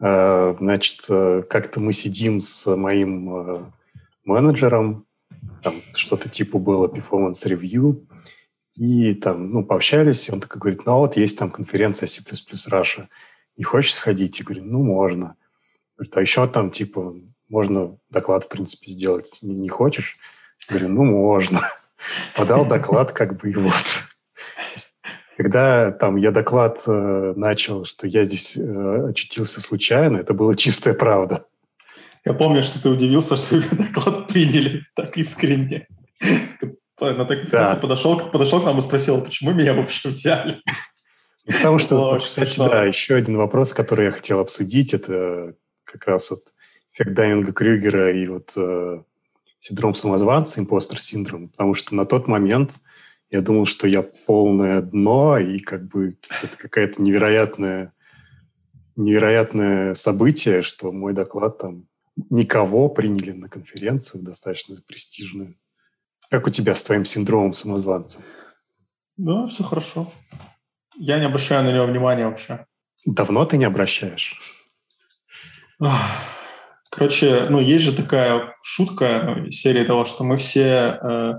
Э, 0.00 0.56
значит, 0.58 1.04
э, 1.10 1.42
как-то 1.46 1.78
мы 1.78 1.92
сидим 1.92 2.40
с 2.40 2.74
моим 2.74 3.36
э, 3.36 3.64
менеджером, 4.24 5.04
там 5.62 5.74
что-то 5.92 6.30
типа 6.30 6.58
было 6.58 6.86
performance 6.86 7.44
review, 7.44 8.02
и 8.76 9.12
там, 9.12 9.50
ну, 9.50 9.62
пообщались, 9.62 10.26
и 10.26 10.32
он 10.32 10.40
такой 10.40 10.58
говорит, 10.58 10.86
ну, 10.86 10.92
а 10.92 10.98
вот 11.00 11.18
есть 11.18 11.38
там 11.38 11.50
конференция 11.50 12.06
C++ 12.06 12.22
Russia, 12.22 13.08
не 13.58 13.64
хочешь 13.64 13.92
сходить? 13.92 14.38
Я 14.38 14.46
говорю, 14.46 14.64
ну, 14.64 14.82
можно. 14.82 15.36
Говорит, 15.98 16.16
а 16.16 16.22
еще 16.22 16.46
там, 16.46 16.70
типа, 16.70 17.14
можно 17.50 17.98
доклад, 18.08 18.44
в 18.44 18.48
принципе, 18.48 18.90
сделать. 18.90 19.38
Не, 19.42 19.54
не 19.54 19.68
хочешь? 19.68 20.16
Говорю, 20.68 20.88
ну, 20.88 21.04
можно. 21.04 21.68
Подал 22.36 22.66
доклад, 22.66 23.12
как 23.12 23.36
бы, 23.36 23.50
и 23.50 23.54
вот. 23.54 24.04
Когда 25.36 25.90
там 25.90 26.16
я 26.16 26.32
доклад 26.32 26.82
э, 26.86 27.32
начал, 27.36 27.84
что 27.84 28.06
я 28.06 28.24
здесь 28.24 28.56
э, 28.56 29.08
очутился 29.08 29.62
случайно, 29.62 30.18
это 30.18 30.34
была 30.34 30.54
чистая 30.54 30.92
правда. 30.92 31.46
Я 32.26 32.34
помню, 32.34 32.62
что 32.62 32.82
ты 32.82 32.90
удивился, 32.90 33.36
что 33.36 33.60
доклад 33.74 34.28
приняли 34.28 34.84
так 34.94 35.16
искренне. 35.16 35.86
На 37.00 37.24
так 37.24 37.48
да. 37.48 37.74
подошел, 37.76 38.20
подошел 38.30 38.60
к 38.60 38.66
нам 38.66 38.78
и 38.78 38.82
спросил, 38.82 39.22
почему 39.22 39.52
меня 39.52 39.72
вообще 39.72 40.10
взяли. 40.10 40.60
Потому 41.46 41.78
что, 41.78 42.18
кстати, 42.18 42.58
да, 42.58 42.84
еще 42.84 43.14
один 43.14 43.38
вопрос, 43.38 43.72
который 43.72 44.06
я 44.06 44.10
хотел 44.10 44.40
обсудить, 44.40 44.92
это 44.92 45.54
как 45.84 46.06
раз 46.06 46.30
вот 46.30 46.40
эффект 46.92 47.14
Дайнинга 47.14 47.52
Крюгера 47.52 48.14
и 48.14 48.26
вот 48.26 48.52
э, 48.56 49.02
синдром 49.60 49.94
самозванца, 49.94 50.60
импостер 50.60 50.98
синдром, 50.98 51.48
потому 51.48 51.74
что 51.74 51.94
на 51.94 52.04
тот 52.04 52.26
момент 52.26 52.80
я 53.30 53.42
думал, 53.42 53.66
что 53.66 53.86
я 53.86 54.02
полное 54.02 54.82
дно, 54.82 55.38
и 55.38 55.60
как 55.60 55.86
бы 55.86 56.16
это 56.42 56.56
какая-то 56.56 57.00
невероятная, 57.00 57.92
невероятное 58.96 59.94
событие, 59.94 60.62
что 60.62 60.90
мой 60.90 61.12
доклад 61.12 61.58
там 61.58 61.86
никого 62.30 62.88
приняли 62.88 63.30
на 63.30 63.48
конференцию 63.48 64.24
достаточно 64.24 64.76
престижную. 64.84 65.56
Как 66.30 66.46
у 66.46 66.50
тебя 66.50 66.74
с 66.74 66.82
твоим 66.82 67.04
синдромом 67.04 67.52
самозванца? 67.52 68.18
Да, 69.16 69.46
все 69.48 69.62
хорошо. 69.62 70.12
Я 70.96 71.18
не 71.18 71.26
обращаю 71.26 71.64
на 71.64 71.72
него 71.72 71.86
внимания 71.86 72.26
вообще. 72.26 72.66
Давно 73.04 73.44
ты 73.44 73.56
не 73.56 73.64
обращаешь? 73.64 74.40
Короче, 76.90 77.46
ну, 77.48 77.60
есть 77.60 77.84
же 77.84 77.94
такая 77.94 78.54
шутка 78.62 79.22
ну, 79.24 79.50
серии 79.52 79.84
того, 79.84 80.04
что 80.04 80.24
мы 80.24 80.36
все 80.36 80.98
э, 81.00 81.32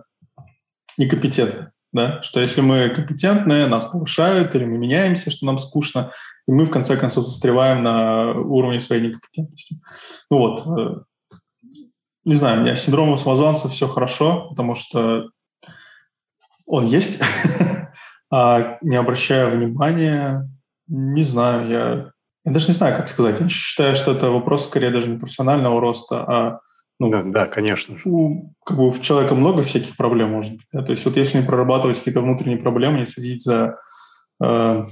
некомпетентны, 0.98 1.72
да, 1.92 2.22
что 2.22 2.40
если 2.40 2.62
мы 2.62 2.90
компетентны, 2.90 3.68
нас 3.68 3.86
повышают, 3.86 4.56
или 4.56 4.64
мы 4.64 4.78
меняемся, 4.78 5.30
что 5.30 5.46
нам 5.46 5.58
скучно, 5.58 6.14
и 6.48 6.54
мы, 6.54 6.64
в 6.64 6.72
конце 6.72 6.96
концов, 6.96 7.26
застреваем 7.26 7.84
на 7.84 8.32
уровне 8.32 8.80
своей 8.80 9.02
некомпетентности. 9.02 9.82
Ну 10.30 10.38
вот, 10.38 10.66
э, 10.66 11.02
не 12.24 12.36
знаю, 12.36 12.60
у 12.60 12.64
меня 12.64 12.78
с 12.78 12.84
синдромом 12.84 13.18
самозванца 13.18 13.68
все 13.68 13.90
хорошо, 13.90 14.48
потому 14.50 14.74
что 14.74 15.32
он 16.66 16.86
есть, 16.86 17.20
а 18.32 18.78
не 18.82 18.96
обращая 18.96 19.54
внимания, 19.54 20.50
не 20.88 21.24
знаю, 21.24 21.70
я 21.70 22.12
я 22.46 22.52
даже 22.52 22.68
не 22.68 22.74
знаю, 22.74 22.96
как 22.98 23.10
сказать. 23.10 23.40
Я 23.40 23.50
считаю, 23.50 23.96
что 23.96 24.12
это 24.12 24.32
вопрос 24.32 24.66
скорее 24.66 24.90
даже 24.90 25.10
не 25.10 25.20
профессионального 25.20 25.80
роста, 25.80 26.24
а 26.24 26.60
ну, 27.00 27.10
да, 27.10 27.24
да, 27.24 27.48
конечно 27.48 27.98
же. 27.98 28.04
У, 28.06 28.54
как 28.64 28.78
бы 28.78 28.90
у 28.90 28.94
человека 28.94 29.34
много 29.34 29.64
всяких 29.64 29.98
проблем 29.98 30.34
может 30.34 30.52
быть. 30.52 30.68
Да? 30.72 30.84
То 30.84 30.92
есть 30.92 31.04
вот 31.04 31.18
если 31.18 31.40
не 31.40 31.46
прорабатывать 31.46 31.98
какие-то 31.98 32.22
внутренние 32.22 32.60
проблемы, 32.60 33.00
не 33.00 33.08
следить 33.08 33.42
за 33.42 33.80
э, 34.40 34.84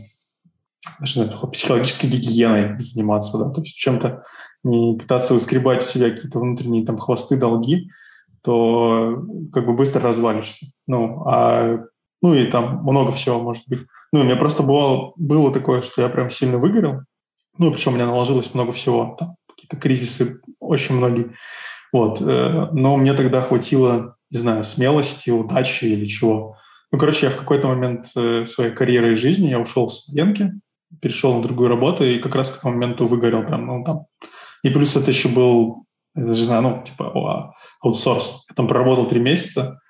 даже, 1.00 1.20
не 1.20 1.26
знаю, 1.26 1.48
психологической 1.52 2.10
гигиеной 2.10 2.80
заниматься, 2.80 3.38
да, 3.38 3.52
то 3.52 3.62
есть 3.62 3.76
чем-то 3.76 4.24
не 4.64 4.98
пытаться 4.98 5.36
выскребать 5.36 5.84
у 5.84 5.86
себя 5.86 6.10
какие-то 6.10 6.40
внутренние 6.40 6.86
там 6.86 6.98
хвосты, 6.98 7.38
долги, 7.38 7.92
то 8.42 9.24
как 9.54 9.66
бы 9.66 9.74
быстро 9.74 10.02
развалишься. 10.02 10.66
Ну, 10.88 11.24
а 11.28 11.86
ну 12.22 12.34
и 12.34 12.46
там 12.46 12.84
много 12.84 13.12
всего 13.12 13.40
может 13.40 13.64
быть. 13.68 13.82
Ну, 14.12 14.22
у 14.22 14.24
меня 14.24 14.36
просто 14.36 14.64
бывало, 14.64 15.14
было 15.16 15.54
такое, 15.54 15.82
что 15.82 16.02
я 16.02 16.10
прям 16.10 16.30
сильно 16.30 16.58
выгорел, 16.58 17.02
ну, 17.60 17.72
причем 17.72 17.92
у 17.92 17.96
меня 17.96 18.06
наложилось 18.06 18.54
много 18.54 18.72
всего, 18.72 19.18
там, 19.20 19.36
какие-то 19.48 19.76
кризисы, 19.76 20.42
очень 20.60 20.96
многие. 20.96 21.32
Вот. 21.92 22.22
Э, 22.22 22.70
но 22.72 22.96
мне 22.96 23.14
тогда 23.14 23.42
хватило, 23.42 24.16
не 24.32 24.40
знаю, 24.40 24.64
смелости, 24.64 25.30
удачи 25.30 25.86
или 25.86 26.06
чего. 26.06 26.56
Ну, 26.92 26.98
короче, 26.98 27.26
я 27.26 27.32
в 27.32 27.36
какой-то 27.36 27.68
момент 27.68 28.12
э, 28.16 28.46
своей 28.46 28.74
карьеры 28.74 29.12
и 29.12 29.16
жизни 29.16 29.48
я 29.48 29.60
ушел 29.60 29.90
с 29.90 30.08
Янки, 30.08 30.54
перешел 31.02 31.36
на 31.36 31.44
другую 31.44 31.68
работу 31.68 32.06
и 32.06 32.20
как 32.20 32.34
раз 32.36 32.50
к 32.50 32.62
тому 32.62 32.76
моменту 32.76 33.06
выгорел 33.06 33.44
прям, 33.44 33.66
ну, 33.66 33.84
там. 33.84 34.06
И 34.64 34.70
плюс 34.70 34.96
это 34.96 35.12
еще 35.12 35.28
был, 35.28 35.84
я 36.16 36.26
даже 36.26 36.46
знаю, 36.46 36.62
ну, 36.62 36.84
типа 36.84 37.54
аутсорс. 37.82 38.46
Я 38.50 38.56
там 38.56 38.70
проработал 38.70 39.10
три 39.10 39.20
месяца 39.20 39.82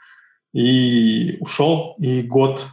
и 0.54 1.38
ушел, 1.40 1.96
и 2.00 2.24
год 2.24 2.66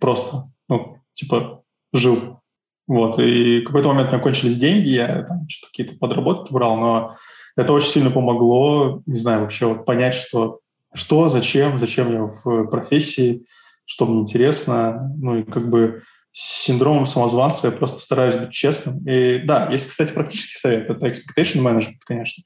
просто, 0.00 0.50
ну, 0.68 0.98
типа, 1.14 1.62
жил 1.94 2.42
вот, 2.86 3.18
и 3.18 3.60
в 3.60 3.64
какой-то 3.64 3.88
момент 3.88 4.08
у 4.08 4.12
меня 4.12 4.22
кончились 4.22 4.56
деньги, 4.56 4.88
я 4.88 5.22
там 5.22 5.48
что-то 5.48 5.70
какие-то 5.70 5.98
подработки 5.98 6.52
брал, 6.52 6.76
но 6.76 7.14
это 7.56 7.72
очень 7.72 7.88
сильно 7.88 8.10
помогло, 8.10 9.02
не 9.06 9.16
знаю, 9.16 9.42
вообще 9.42 9.66
вот 9.66 9.84
понять, 9.84 10.14
что, 10.14 10.60
что, 10.92 11.28
зачем, 11.28 11.78
зачем 11.78 12.12
я 12.12 12.22
в 12.24 12.66
профессии, 12.66 13.46
что 13.86 14.06
мне 14.06 14.20
интересно, 14.20 15.12
ну 15.18 15.36
и 15.36 15.42
как 15.42 15.68
бы 15.70 16.02
с 16.32 16.64
синдромом 16.64 17.06
самозванца 17.06 17.68
я 17.68 17.72
просто 17.72 18.00
стараюсь 18.00 18.34
быть 18.34 18.50
честным. 18.50 19.06
И 19.06 19.38
да, 19.44 19.68
есть, 19.70 19.86
кстати, 19.86 20.12
практический 20.12 20.58
совет, 20.58 20.90
это 20.90 21.06
expectation 21.06 21.62
management, 21.62 22.00
конечно. 22.04 22.42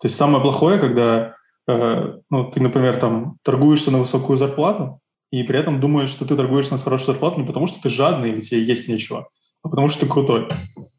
То 0.00 0.08
есть 0.08 0.16
самое 0.16 0.42
плохое, 0.42 0.78
когда 0.78 1.36
э, 1.68 2.14
ну, 2.28 2.50
ты, 2.50 2.60
например, 2.60 2.96
там 2.96 3.36
торгуешься 3.42 3.92
на 3.92 3.98
высокую 3.98 4.36
зарплату, 4.36 5.00
и 5.30 5.44
при 5.44 5.58
этом 5.58 5.80
думаешь, 5.80 6.08
что 6.08 6.24
ты 6.24 6.34
торгуешься 6.34 6.72
на 6.72 6.80
хорошую 6.80 7.12
зарплату 7.12 7.40
не 7.40 7.46
потому, 7.46 7.68
что 7.68 7.80
ты 7.80 7.88
жадный, 7.88 8.32
ведь 8.32 8.50
тебе 8.50 8.64
есть 8.64 8.88
нечего, 8.88 9.28
а 9.62 9.68
потому 9.68 9.88
что 9.88 10.00
ты 10.00 10.12
крутой. 10.12 10.48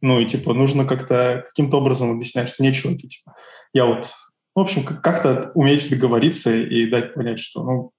Ну 0.02 0.20
и 0.20 0.26
типа 0.26 0.54
нужно 0.54 0.86
как-то 0.86 1.46
каким-то 1.48 1.78
образом 1.78 2.12
объяснять, 2.12 2.50
что 2.50 2.64
нечего. 2.64 2.94
Ты, 2.94 3.08
типа, 3.08 3.36
я 3.74 3.86
вот, 3.86 4.08
в 4.56 4.60
общем, 4.60 4.84
как-то 4.84 5.52
уметь 5.56 5.90
договориться 5.90 6.54
и 6.54 6.90
дать 6.90 7.14
понять, 7.14 7.40
что, 7.40 7.64
ну, 7.64 7.92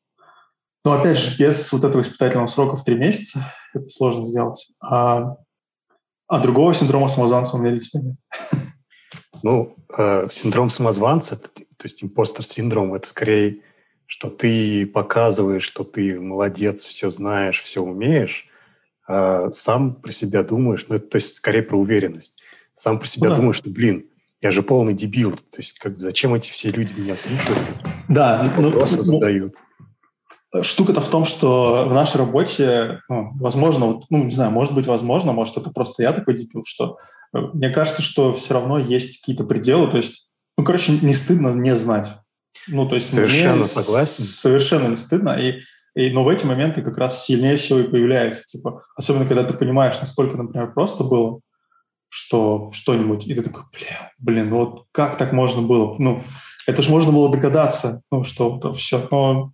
но 0.84 0.93
опять 0.94 1.16
же, 1.16 1.36
без 1.39 1.72
вот 1.72 1.84
этого 1.84 2.02
испытательного 2.02 2.48
срока 2.48 2.76
в 2.76 2.84
три 2.84 2.97
месяца 2.97 3.52
это 3.72 3.89
сложно 3.89 4.26
сделать. 4.26 4.68
А, 4.80 5.36
а 6.26 6.40
другого 6.40 6.74
синдрома 6.74 7.09
самозванца 7.09 7.56
у 7.56 7.60
меня 7.60 7.72
для 7.72 7.80
тебя 7.80 8.02
нет. 8.02 8.16
Ну, 9.44 9.74
э, 9.98 10.28
синдром 10.30 10.70
самозванца, 10.70 11.36
то 11.36 11.82
есть 11.82 12.05
импостер-синдром, 12.05 12.94
это 12.94 13.09
скорее, 13.09 13.62
что 14.06 14.30
ты 14.30 14.86
показываешь, 14.86 15.64
что 15.64 15.82
ты 15.82 16.20
молодец, 16.20 16.86
все 16.86 17.10
знаешь, 17.10 17.60
все 17.60 17.82
умеешь, 17.82 18.47
а 19.14 19.52
сам 19.52 19.94
про 19.94 20.10
себя 20.10 20.43
думаешь, 20.43 20.86
ну, 20.89 20.97
это, 20.97 21.06
то 21.06 21.16
есть 21.16 21.34
скорее 21.34 21.62
про 21.62 21.76
уверенность. 21.76 22.40
Сам 22.74 22.98
про 22.98 23.06
себя 23.06 23.28
ну, 23.28 23.30
да. 23.30 23.36
думаешь, 23.36 23.56
что, 23.56 23.68
блин, 23.68 24.06
я 24.40 24.51
же 24.51 24.62
полный 24.62 24.94
дебил. 24.94 25.32
То 25.32 25.59
есть 25.59 25.78
как, 25.78 26.01
зачем 26.01 26.34
эти 26.34 26.51
все 26.51 26.70
люди 26.70 26.98
меня 26.98 27.14
слушают? 27.16 27.59
Да. 28.09 28.51
Вопросы 28.56 28.97
ну, 28.97 29.02
задают. 29.02 29.56
Штука-то 30.62 31.02
в 31.02 31.09
том, 31.09 31.26
что 31.26 31.86
в 31.89 31.93
нашей 31.93 32.16
работе, 32.16 33.01
ну, 33.10 33.32
возможно, 33.34 33.86
вот, 33.86 34.05
ну, 34.09 34.24
не 34.24 34.30
знаю, 34.30 34.51
может 34.51 34.74
быть, 34.74 34.86
возможно, 34.86 35.32
может, 35.32 35.59
это 35.59 35.70
просто 35.70 36.02
я 36.02 36.12
такой 36.12 36.34
дебил, 36.34 36.62
что 36.66 36.98
э, 37.34 37.39
мне 37.52 37.68
кажется, 37.68 38.01
что 38.01 38.32
все 38.32 38.55
равно 38.55 38.78
есть 38.78 39.20
какие-то 39.20 39.44
пределы, 39.44 39.90
то 39.90 39.98
есть, 39.98 40.28
ну, 40.56 40.64
короче, 40.64 40.98
не 41.01 41.14
стыдно 41.14 41.48
не 41.48 41.76
знать. 41.76 42.09
Ну, 42.66 42.89
то 42.89 42.94
есть 42.94 43.12
совершенно 43.12 43.56
мне 43.56 43.64
согласен. 43.64 44.24
Совершенно 44.24 44.89
не 44.89 44.97
стыдно, 44.97 45.30
и, 45.39 45.60
и, 45.94 46.10
но 46.10 46.24
в 46.24 46.28
эти 46.28 46.44
моменты 46.47 46.82
как 46.82 46.97
раз 46.98 47.24
сильнее 47.24 47.56
всего 47.56 47.81
и 47.81 47.89
появляется, 47.89 48.44
типа, 48.44 48.85
особенно 48.97 49.27
когда 49.27 49.44
ты 49.44 49.55
понимаешь, 49.55 50.01
насколько, 50.01 50.36
например, 50.36 50.73
просто 50.73 51.05
было, 51.05 51.40
что 52.09 52.70
что-нибудь, 52.73 53.27
и 53.27 53.35
ты 53.35 53.43
такой, 53.43 53.64
бля, 53.73 54.12
блин, 54.19 54.51
ну 54.51 54.59
вот 54.59 54.86
как 54.93 55.16
так 55.16 55.32
можно 55.32 55.62
было? 55.62 55.97
Ну, 55.98 56.23
это 56.66 56.82
же 56.82 56.90
можно 56.90 57.12
было 57.12 57.31
догадаться, 57.31 58.02
ну, 58.10 58.24
что 58.24 58.56
это 58.59 58.73
все. 58.73 59.06
Но 59.10 59.52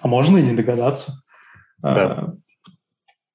а 0.00 0.08
можно 0.08 0.38
и 0.38 0.42
не 0.42 0.54
догадаться. 0.54 1.22
Да. 1.78 1.94
А, 1.94 2.34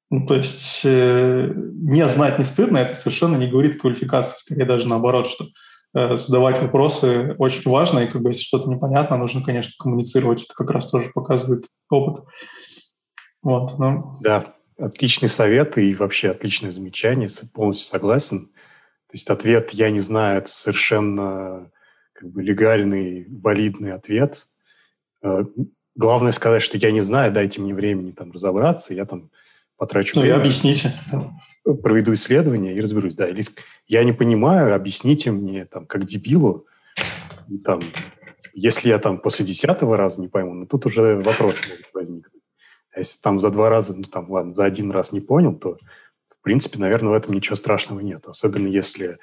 ну, 0.10 0.26
то 0.26 0.36
есть 0.36 0.82
э, 0.84 1.54
не 1.56 2.06
знать 2.08 2.38
не 2.38 2.46
стыдно, 2.46 2.78
это 2.78 2.96
совершенно 2.96 3.38
не 3.38 3.48
говорит 3.48 3.80
квалификации, 3.80 4.36
скорее 4.38 4.66
даже 4.66 4.88
наоборот, 4.88 5.28
что 5.28 5.46
задавать 5.94 6.62
вопросы 6.62 7.36
очень 7.38 7.70
важно, 7.70 8.00
и 8.00 8.08
как 8.08 8.22
бы 8.22 8.30
если 8.30 8.44
что-то 8.44 8.70
непонятно, 8.70 9.18
нужно, 9.18 9.44
конечно, 9.44 9.74
коммуницировать. 9.78 10.44
Это 10.44 10.54
как 10.54 10.72
раз 10.72 10.90
тоже 10.90 11.12
показывает 11.14 11.68
опыт. 11.90 12.26
Вот, 13.44 13.78
ну. 13.78 14.10
Да, 14.24 14.46
отличный 14.78 15.30
совет 15.30 15.78
и 15.78 15.94
вообще 15.96 16.30
отличное 16.30 16.72
замечание, 16.72 17.28
полностью 17.54 17.86
согласен. 17.86 18.48
То 18.48 19.16
есть 19.16 19.30
ответ 19.30 19.72
«я 19.72 19.90
не 19.90 20.00
знаю»— 20.00 20.38
это 20.40 20.48
совершенно 20.48 21.70
как 22.14 22.30
бы 22.32 22.42
легальный, 22.42 23.28
валидный 23.30 23.94
ответ. 23.94 24.46
Э, 25.24 25.44
Главное 25.96 26.32
сказать, 26.32 26.62
что 26.62 26.78
я 26.78 26.92
не 26.92 27.02
знаю, 27.02 27.34
дайте 27.34 27.60
мне 27.60 27.74
времени 27.74 28.12
там 28.12 28.32
разобраться, 28.32 28.94
я 28.94 29.06
там 29.06 29.30
потрачу 29.82 30.14
ну, 30.16 30.22
время. 30.22 30.36
объясните. 30.36 30.94
Проведу 31.64 32.14
исследование 32.14 32.76
и 32.76 32.82
разберусь. 32.82 33.16
Да, 33.16 33.28
или 33.28 33.42
я 33.88 34.04
не 34.04 34.14
понимаю, 34.14 34.76
объясните 34.76 35.32
мне 35.32 35.66
там 35.66 35.88
как 35.88 36.06
дебилу. 36.06 36.68
И, 37.50 37.58
там, 37.58 37.82
если 38.54 38.90
я 38.90 39.00
там 39.00 39.18
после 39.20 39.44
десятого 39.44 39.98
раза 39.98 40.22
не 40.22 40.28
пойму, 40.28 40.54
ну 40.54 40.68
тут 40.68 40.86
уже 40.86 41.16
вопрос 41.16 41.56
может 41.68 41.90
возникнуть. 41.96 42.44
А 42.94 43.00
если 43.00 43.20
там 43.22 43.40
за 43.40 43.50
два 43.50 43.70
раза, 43.70 43.96
ну 43.96 44.04
там 44.04 44.30
ладно, 44.30 44.54
за 44.54 44.66
один 44.66 44.92
раз 44.92 45.14
не 45.14 45.20
понял, 45.20 45.56
то 45.56 45.78
в 46.30 46.44
принципе, 46.44 46.78
наверное, 46.78 47.10
в 47.10 47.14
этом 47.14 47.34
ничего 47.34 47.56
страшного 47.56 48.02
нет. 48.02 48.28
Особенно 48.28 48.68
если 48.68 49.18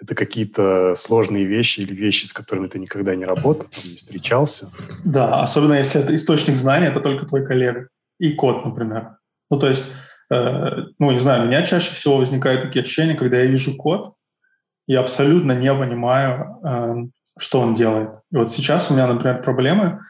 это 0.00 0.14
какие-то 0.14 0.94
сложные 0.96 1.44
вещи 1.44 1.80
или 1.80 1.94
вещи, 1.94 2.24
с 2.24 2.32
которыми 2.32 2.68
ты 2.68 2.78
никогда 2.78 3.14
не 3.14 3.26
работал, 3.26 3.66
там, 3.66 3.90
не 3.90 3.96
встречался. 3.96 4.70
Да, 5.04 5.42
особенно 5.42 5.74
если 5.74 6.00
это 6.00 6.14
источник 6.14 6.56
знания, 6.56 6.86
это 6.86 7.00
только 7.00 7.26
твой 7.26 7.44
коллега. 7.44 7.88
И 8.18 8.32
код, 8.32 8.64
например. 8.64 9.18
Ну, 9.52 9.58
то 9.58 9.68
есть, 9.68 9.84
э, 10.30 10.70
ну, 10.98 11.10
не 11.10 11.18
знаю, 11.18 11.42
у 11.42 11.46
меня 11.46 11.60
чаще 11.60 11.92
всего 11.92 12.16
возникают 12.16 12.62
такие 12.62 12.80
ощущения, 12.80 13.14
когда 13.14 13.36
я 13.36 13.44
вижу 13.44 13.76
код, 13.76 14.14
я 14.86 15.00
абсолютно 15.00 15.52
не 15.52 15.72
понимаю, 15.74 16.58
э, 16.64 16.94
что 17.38 17.60
он 17.60 17.74
делает. 17.74 18.08
И 18.30 18.36
вот 18.36 18.50
сейчас 18.50 18.90
у 18.90 18.94
меня, 18.94 19.06
например, 19.06 19.42
проблемы, 19.42 20.00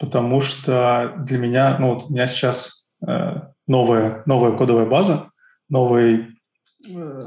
потому 0.00 0.40
что 0.40 1.14
для 1.18 1.38
меня, 1.38 1.76
ну, 1.78 1.94
вот 1.94 2.06
у 2.06 2.12
меня 2.12 2.26
сейчас 2.26 2.88
э, 3.06 3.34
новая, 3.68 4.24
новая 4.26 4.50
кодовая 4.50 4.86
база, 4.86 5.30
новый... 5.68 6.36
Э, 6.88 7.20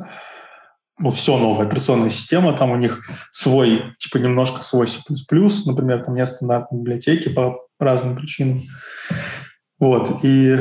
ну, 0.99 1.09
все 1.11 1.37
новая 1.37 1.67
операционная 1.67 2.09
система, 2.09 2.51
там 2.51 2.71
у 2.71 2.75
них 2.75 2.99
свой, 3.31 3.95
типа 3.97 4.17
немножко 4.17 4.61
свой 4.61 4.89
C++, 4.89 4.99
например, 5.65 6.03
там 6.03 6.15
нет 6.15 6.27
стандартной 6.27 6.79
библиотеки 6.79 7.29
по 7.29 7.57
разным 7.79 8.17
причинам. 8.17 8.59
Вот, 9.79 10.19
и 10.23 10.59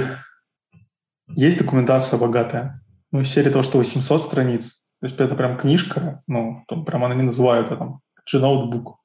есть 1.36 1.58
документация 1.58 2.18
богатая. 2.18 2.82
Ну, 3.12 3.20
из 3.20 3.30
серии 3.30 3.50
того, 3.50 3.62
что 3.62 3.78
800 3.78 4.22
страниц, 4.22 4.82
то 5.00 5.06
есть 5.06 5.18
это 5.18 5.34
прям 5.34 5.56
книжка, 5.56 6.22
ну, 6.26 6.64
там 6.68 6.84
прям 6.84 7.04
она 7.04 7.14
не 7.14 7.22
называют 7.22 7.66
это 7.66 7.76
там 7.76 8.00
G-ноутбук. 8.30 8.96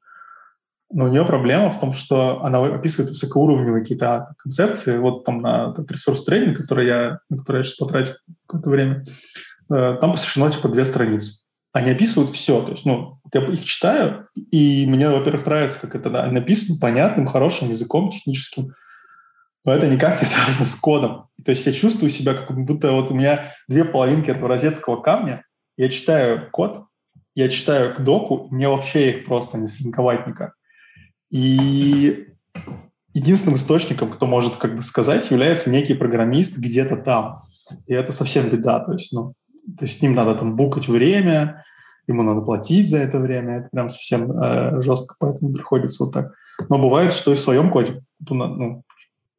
Но 0.92 1.06
у 1.06 1.08
нее 1.08 1.26
проблема 1.26 1.72
в 1.72 1.80
том, 1.80 1.94
что 1.94 2.44
она 2.44 2.64
описывает 2.64 3.10
высокоуровневые 3.10 3.82
какие-то 3.82 4.36
концепции. 4.38 4.98
Вот 5.00 5.26
там 5.26 5.42
на 5.42 5.72
этот 5.72 5.92
ресурс 5.92 6.24
трейдинг, 6.24 6.58
который 6.58 6.86
я, 6.86 7.20
на 7.30 7.38
который 7.38 7.58
я 7.58 7.64
сейчас 7.64 7.78
потратил 7.78 8.14
какое-то 8.46 8.70
время, 8.70 9.04
Э, 9.72 9.98
там 10.00 10.12
посвящено 10.12 10.52
типа 10.52 10.70
две 10.70 10.86
страницы. 10.86 11.44
Они 11.74 11.92
описывают 11.92 12.32
все. 12.32 12.62
То 12.62 12.72
есть, 12.72 12.86
ну, 12.86 13.20
я 13.34 13.42
их 13.42 13.64
читаю, 13.64 14.28
и 14.52 14.86
мне, 14.88 15.10
во-первых, 15.10 15.46
нравится, 15.46 15.80
как 15.80 15.96
это 15.96 16.10
написано 16.10 16.80
понятным, 16.80 17.28
хорошим 17.28 17.70
языком, 17.70 18.10
техническим. 18.10 18.72
Но 19.66 19.74
это 19.74 19.88
никак 19.88 20.22
не 20.22 20.28
связано 20.28 20.66
с 20.66 20.76
кодом. 20.76 21.28
То 21.44 21.52
есть 21.52 21.66
я 21.66 21.72
чувствую 21.74 22.10
себя, 22.10 22.34
как 22.34 22.56
будто 22.56 22.92
вот 22.92 23.12
у 23.12 23.16
меня 23.16 23.52
две 23.68 23.84
половинки 23.84 24.30
этого 24.30 24.48
розетского 24.48 25.02
камня. 25.02 25.44
Я 25.78 25.90
читаю 25.90 26.50
код, 26.52 26.86
я 27.36 27.50
читаю 27.50 27.94
к 27.94 28.02
доку, 28.02 28.48
мне 28.52 28.70
вообще 28.70 29.10
их 29.10 29.26
просто 29.26 29.58
не 29.58 29.68
слинковать 29.68 30.26
никак. 30.28 30.54
И 31.32 32.28
единственным 33.14 33.58
источником, 33.58 34.12
кто 34.12 34.26
может 34.26 34.56
как 34.56 34.76
бы 34.76 34.84
сказать, 34.84 35.30
является 35.32 35.70
некий 35.70 35.96
программист 35.96 36.58
где-то 36.58 36.98
там. 36.98 37.42
И 37.88 37.94
это 37.94 38.12
совсем 38.12 38.50
беда. 38.50 38.80
То 38.80 38.94
есть, 38.94 39.12
ну, 39.12 39.34
то 39.78 39.86
есть 39.86 40.00
с 40.00 40.02
ним 40.02 40.14
надо 40.14 40.36
там 40.36 40.56
букать 40.56 40.88
время, 40.88 41.66
ему 42.08 42.24
надо 42.24 42.42
платить 42.42 42.90
за 42.90 43.00
это 43.00 43.20
время, 43.20 43.60
это 43.60 43.70
прям 43.72 43.90
совсем 43.90 44.32
э, 44.32 44.80
жестко, 44.82 45.16
поэтому 45.20 45.54
приходится 45.54 46.04
вот 46.04 46.14
так. 46.14 46.34
Но 46.70 46.78
бывает, 46.78 47.12
что 47.12 47.34
и 47.34 47.36
в 47.36 47.40
своем 47.40 47.72
коде, 47.72 48.02
ну, 48.30 48.84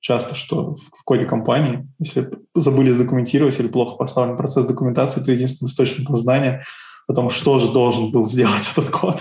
часто, 0.06 0.36
что 0.36 0.76
в, 0.76 1.02
коде 1.04 1.24
компании, 1.24 1.88
если 1.98 2.30
забыли 2.54 2.92
задокументировать 2.92 3.58
или 3.58 3.66
плохо 3.66 3.96
поставлен 3.96 4.36
процесс 4.36 4.64
документации, 4.64 5.20
то 5.20 5.32
единственным 5.32 5.68
источником 5.68 6.16
знания 6.16 6.62
о 7.08 7.12
том, 7.12 7.28
что 7.28 7.58
же 7.58 7.72
должен 7.72 8.12
был 8.12 8.24
сделать 8.24 8.70
этот 8.76 8.88
код, 8.90 9.16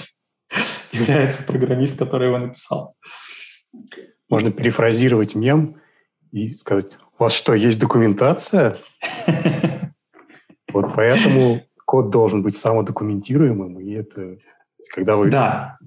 является 0.91 1.41
программист, 1.41 1.97
который 1.97 2.27
его 2.27 2.37
написал. 2.37 2.95
Можно 4.29 4.51
перефразировать 4.51 5.33
мем 5.33 5.81
и 6.31 6.49
сказать, 6.49 6.85
у 7.17 7.23
вас 7.23 7.33
что, 7.33 7.55
есть 7.55 7.79
документация? 7.79 8.77
Вот 10.73 10.93
поэтому 10.93 11.61
код 11.85 12.09
должен 12.09 12.43
быть 12.43 12.57
самодокументируемым, 12.57 13.79
и 13.79 13.93
это, 13.93 14.35
когда 14.93 15.15
вы 15.15 15.31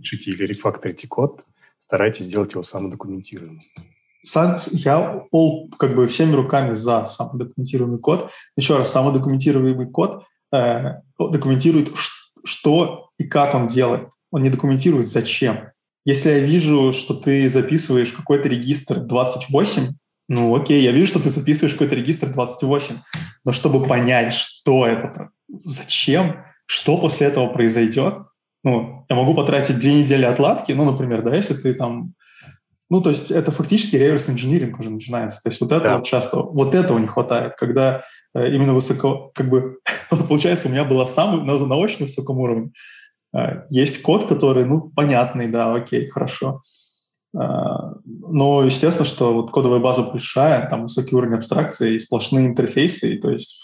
пишете 0.00 0.30
или 0.30 0.46
рефакторите 0.46 1.06
код, 1.06 1.44
старайтесь 1.78 2.24
сделать 2.24 2.52
его 2.52 2.62
самодокументируемым. 2.62 3.60
Я 4.24 5.24
пол, 5.30 5.70
как 5.78 5.94
бы 5.94 6.06
всеми 6.06 6.34
руками 6.34 6.74
за 6.74 7.06
самодокументируемый 7.06 7.98
код. 7.98 8.30
Еще 8.56 8.76
раз, 8.76 8.90
самодокументируемый 8.90 9.86
код 9.86 10.24
э, 10.52 10.94
документирует, 11.18 11.92
что 12.44 13.10
и 13.18 13.24
как 13.24 13.54
он 13.54 13.66
делает. 13.66 14.08
Он 14.30 14.42
не 14.42 14.50
документирует, 14.50 15.08
зачем. 15.08 15.70
Если 16.04 16.30
я 16.30 16.38
вижу, 16.38 16.92
что 16.92 17.14
ты 17.14 17.48
записываешь 17.48 18.12
какой-то 18.12 18.48
регистр 18.48 19.00
28, 19.00 19.88
ну, 20.28 20.54
окей, 20.54 20.82
я 20.82 20.92
вижу, 20.92 21.06
что 21.08 21.20
ты 21.20 21.30
записываешь 21.30 21.72
какой-то 21.72 21.94
регистр 21.94 22.28
28, 22.28 22.96
но 23.44 23.52
чтобы 23.52 23.86
понять, 23.86 24.32
что 24.32 24.86
это, 24.86 25.30
зачем, 25.48 26.44
что 26.66 26.98
после 26.98 27.28
этого 27.28 27.46
произойдет, 27.48 28.14
ну, 28.62 29.06
я 29.08 29.16
могу 29.16 29.34
потратить 29.34 29.78
две 29.78 29.94
недели 29.94 30.24
отладки, 30.24 30.72
ну, 30.72 30.84
например, 30.84 31.22
да, 31.22 31.34
если 31.34 31.54
ты 31.54 31.74
там... 31.74 32.14
Ну, 32.90 33.02
то 33.02 33.10
есть 33.10 33.30
это 33.30 33.50
фактически 33.50 33.96
реверс-инжиниринг 33.96 34.78
уже 34.78 34.90
начинается. 34.90 35.42
То 35.42 35.50
есть 35.50 35.60
вот 35.60 35.72
этого 35.72 35.98
да. 35.98 36.02
часто, 36.02 36.38
вот 36.38 36.74
этого 36.74 36.98
не 36.98 37.06
хватает, 37.06 37.54
когда 37.56 38.02
э, 38.34 38.54
именно 38.54 38.74
высоко, 38.74 39.30
как 39.34 39.50
бы, 39.50 39.78
вот 40.10 40.26
получается, 40.26 40.68
у 40.68 40.70
меня 40.70 40.84
было 40.84 41.04
самый, 41.04 41.44
на, 41.44 41.58
на 41.58 41.76
очень 41.76 42.06
высоком 42.06 42.38
уровне. 42.38 42.72
Э, 43.36 43.64
есть 43.70 44.02
код, 44.02 44.26
который, 44.26 44.64
ну, 44.64 44.90
понятный, 44.94 45.48
да, 45.48 45.74
окей, 45.74 46.08
хорошо. 46.08 46.60
А, 47.36 47.94
но, 48.04 48.64
естественно, 48.64 49.04
что 49.04 49.34
вот 49.34 49.50
кодовая 49.50 49.80
база 49.80 50.02
большая, 50.02 50.68
там 50.68 50.82
высокий 50.82 51.14
уровень 51.14 51.36
абстракции 51.36 51.94
и 51.94 51.98
сплошные 51.98 52.46
интерфейсы, 52.46 53.14
и, 53.14 53.18
то 53.18 53.30
есть 53.30 53.60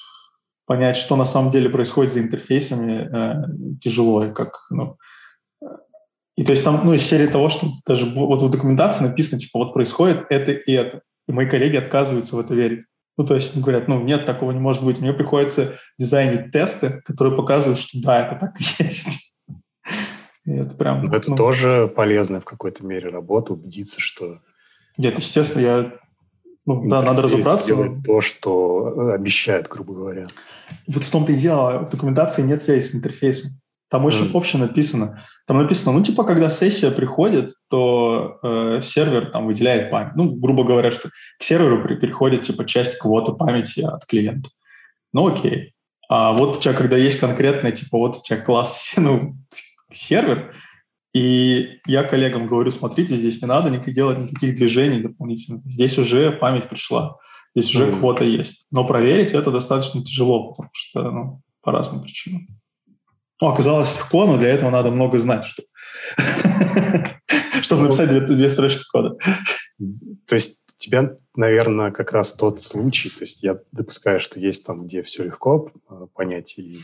понять, 0.66 0.96
что 0.96 1.16
на 1.16 1.26
самом 1.26 1.51
деле 1.51 1.68
происходит 1.68 2.12
за 2.12 2.20
интерфейсами, 2.20 3.09
э, 3.10 3.78
тяжело, 3.80 4.24
и 4.24 4.32
как, 4.32 4.66
ну, 4.70 4.96
и 6.36 6.44
то 6.44 6.51
есть 6.51 6.65
там, 6.65 6.81
ну, 6.85 6.93
из 6.93 7.02
серии 7.02 7.27
того, 7.27 7.48
что 7.48 7.69
даже 7.86 8.06
вот 8.06 8.43
в 8.43 8.51
документации 8.51 9.05
написано, 9.05 9.39
типа, 9.39 9.59
вот 9.61 9.73
происходит 9.73 10.27
это 10.31 10.52
и 10.52 10.73
это. 10.73 11.02
И 11.28 11.32
мои 11.32 11.47
коллеги 11.47 11.77
отказываются 11.77 12.36
в 12.36 12.40
это 12.40 12.55
верить. 12.55 12.85
Ну, 13.16 13.24
то 13.24 13.35
есть 13.36 13.56
говорят, 13.56 13.86
ну, 13.86 14.02
нет, 14.02 14.27
такого 14.27 14.51
не 14.51 14.59
может 14.59 14.85
быть. 14.85 14.98
Мне 14.98 15.12
приходится 15.12 15.74
дизайнить 15.98 16.51
тесты, 16.51 17.01
которые 17.05 17.36
показывают, 17.36 17.78
что 17.78 18.01
да, 18.02 18.27
это 18.27 18.40
так 18.40 18.61
и 18.61 18.65
есть. 18.82 19.32
И 20.44 20.52
это 20.52 20.74
прям... 20.74 21.06
Но 21.06 21.16
это 21.16 21.31
ну, 21.31 21.36
тоже 21.36 21.90
полезная 21.94 22.40
в 22.40 22.44
какой-то 22.44 22.85
мере 22.85 23.09
работа, 23.09 23.52
убедиться, 23.52 24.01
что... 24.01 24.40
Нет, 24.98 25.16
естественно, 25.16 25.62
я... 25.62 25.93
Ну, 26.66 26.89
да, 26.89 27.02
надо 27.02 27.23
разобраться. 27.23 27.69
Делать 27.69 28.02
то, 28.05 28.20
что 28.20 29.12
обещает, 29.12 29.69
грубо 29.69 29.94
говоря. 29.94 30.27
Вот 30.89 31.05
в 31.05 31.11
том-то 31.11 31.32
и 31.32 31.36
дело. 31.36 31.85
В 31.85 31.90
документации 31.90 32.43
нет 32.43 32.61
связи 32.61 32.81
с 32.81 32.94
интерфейсом. 32.94 33.51
Там 33.94 34.06
очень 34.06 34.24
mm. 34.24 34.32
общее 34.32 34.60
написано. 34.60 35.24
Там 35.46 35.58
написано, 35.58 35.92
ну, 35.92 36.02
типа, 36.02 36.24
когда 36.24 36.50
сессия 36.50 36.90
приходит, 36.90 37.54
то 37.70 38.40
э, 38.42 38.80
сервер 38.82 39.30
там 39.30 39.46
выделяет 39.46 39.88
память. 39.92 40.16
Ну, 40.16 40.34
грубо 40.34 40.64
говоря, 40.64 40.90
что 40.90 41.10
к 41.10 41.42
серверу 41.44 41.80
при, 41.80 41.94
переходит, 41.94 42.42
типа, 42.42 42.64
часть 42.64 42.98
квоты 42.98 43.34
памяти 43.34 43.82
от 43.82 44.04
клиента. 44.04 44.50
Ну, 45.12 45.28
окей. 45.28 45.74
А 46.08 46.32
вот 46.32 46.56
у 46.56 46.60
тебя, 46.60 46.74
когда 46.74 46.96
есть 46.96 47.20
конкретный, 47.20 47.70
типа, 47.70 47.96
вот 47.98 48.16
у 48.16 48.20
тебя 48.20 48.36
класс, 48.40 48.94
ну, 48.96 49.36
сервер, 49.92 50.52
и 51.14 51.78
я 51.86 52.02
коллегам 52.02 52.48
говорю, 52.48 52.72
смотрите, 52.72 53.14
здесь 53.14 53.42
не 53.42 53.46
надо 53.46 53.70
никак 53.70 53.94
делать 53.94 54.18
никаких 54.18 54.56
движений 54.56 55.02
дополнительных. 55.02 55.64
Здесь 55.64 55.96
уже 55.98 56.32
память 56.32 56.64
пришла, 56.64 57.16
здесь 57.54 57.72
уже 57.72 57.86
mm. 57.86 58.00
квота 58.00 58.24
есть. 58.24 58.66
Но 58.72 58.84
проверить 58.84 59.34
это 59.34 59.52
достаточно 59.52 60.02
тяжело, 60.02 60.48
потому 60.48 60.70
что, 60.72 61.10
ну, 61.12 61.42
по 61.62 61.70
разным 61.70 62.02
причинам. 62.02 62.48
Ну, 63.40 63.48
оказалось 63.48 63.97
легко, 63.97 64.27
но 64.27 64.39
для 64.39 64.48
этого 64.48 64.70
надо 64.70 64.90
много 64.90 65.19
знать, 65.19 65.44
что... 65.44 65.62
чтобы 67.62 67.82
написать 67.82 68.09
две, 68.09 68.20
две 68.20 68.48
строчки 68.48 68.85
кода. 68.90 69.16
То 70.27 70.35
есть 70.35 70.65
тебя, 70.85 71.16
наверное, 71.35 71.90
как 71.90 72.12
раз 72.12 72.35
тот 72.35 72.61
случай, 72.61 73.09
то 73.09 73.23
есть 73.23 73.43
я 73.43 73.59
допускаю, 73.73 74.20
что 74.20 74.39
есть 74.39 74.66
там, 74.66 74.86
где 74.86 75.02
все 75.02 75.24
легко 75.24 75.70
э, 75.89 76.06
понять 76.12 76.59
и 76.59 76.81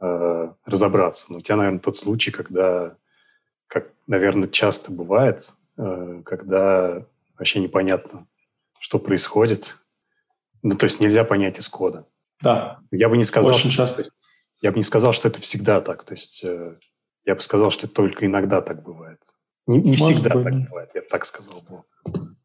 э, 0.00 0.52
разобраться, 0.64 1.26
но 1.28 1.38
у 1.38 1.40
тебя, 1.40 1.56
наверное, 1.56 1.80
тот 1.80 1.96
случай, 1.96 2.30
когда, 2.30 2.96
как, 3.66 3.90
наверное, 4.06 4.48
часто 4.48 4.92
бывает, 4.92 5.52
э, 5.76 6.22
когда 6.24 7.06
вообще 7.36 7.58
непонятно, 7.58 8.28
что 8.78 9.00
происходит. 9.00 9.78
Ну, 10.62 10.76
то 10.76 10.84
есть 10.84 11.00
нельзя 11.00 11.24
понять 11.24 11.58
из 11.58 11.68
кода. 11.68 12.06
Да. 12.40 12.78
Я 12.90 13.08
бы 13.08 13.16
не 13.16 13.24
сказал, 13.24 13.50
Очень 13.50 13.70
часто. 13.70 14.04
Что, 14.04 14.12
я 14.64 14.72
бы 14.72 14.78
не 14.78 14.82
сказал, 14.82 15.12
что 15.12 15.28
это 15.28 15.42
всегда 15.42 15.82
так. 15.82 16.04
То 16.04 16.14
есть 16.14 16.42
э, 16.42 16.76
я 17.26 17.34
бы 17.34 17.42
сказал, 17.42 17.70
что 17.70 17.86
это 17.86 17.94
только 17.94 18.24
иногда 18.24 18.62
так 18.62 18.82
бывает. 18.82 19.20
Не, 19.66 19.76
не 19.78 19.96
всегда 19.96 20.30
быть. 20.30 20.44
так 20.44 20.54
бывает, 20.70 20.90
я 20.94 21.02
бы 21.02 21.06
так 21.10 21.26
сказал 21.26 21.62
бы. 21.68 21.82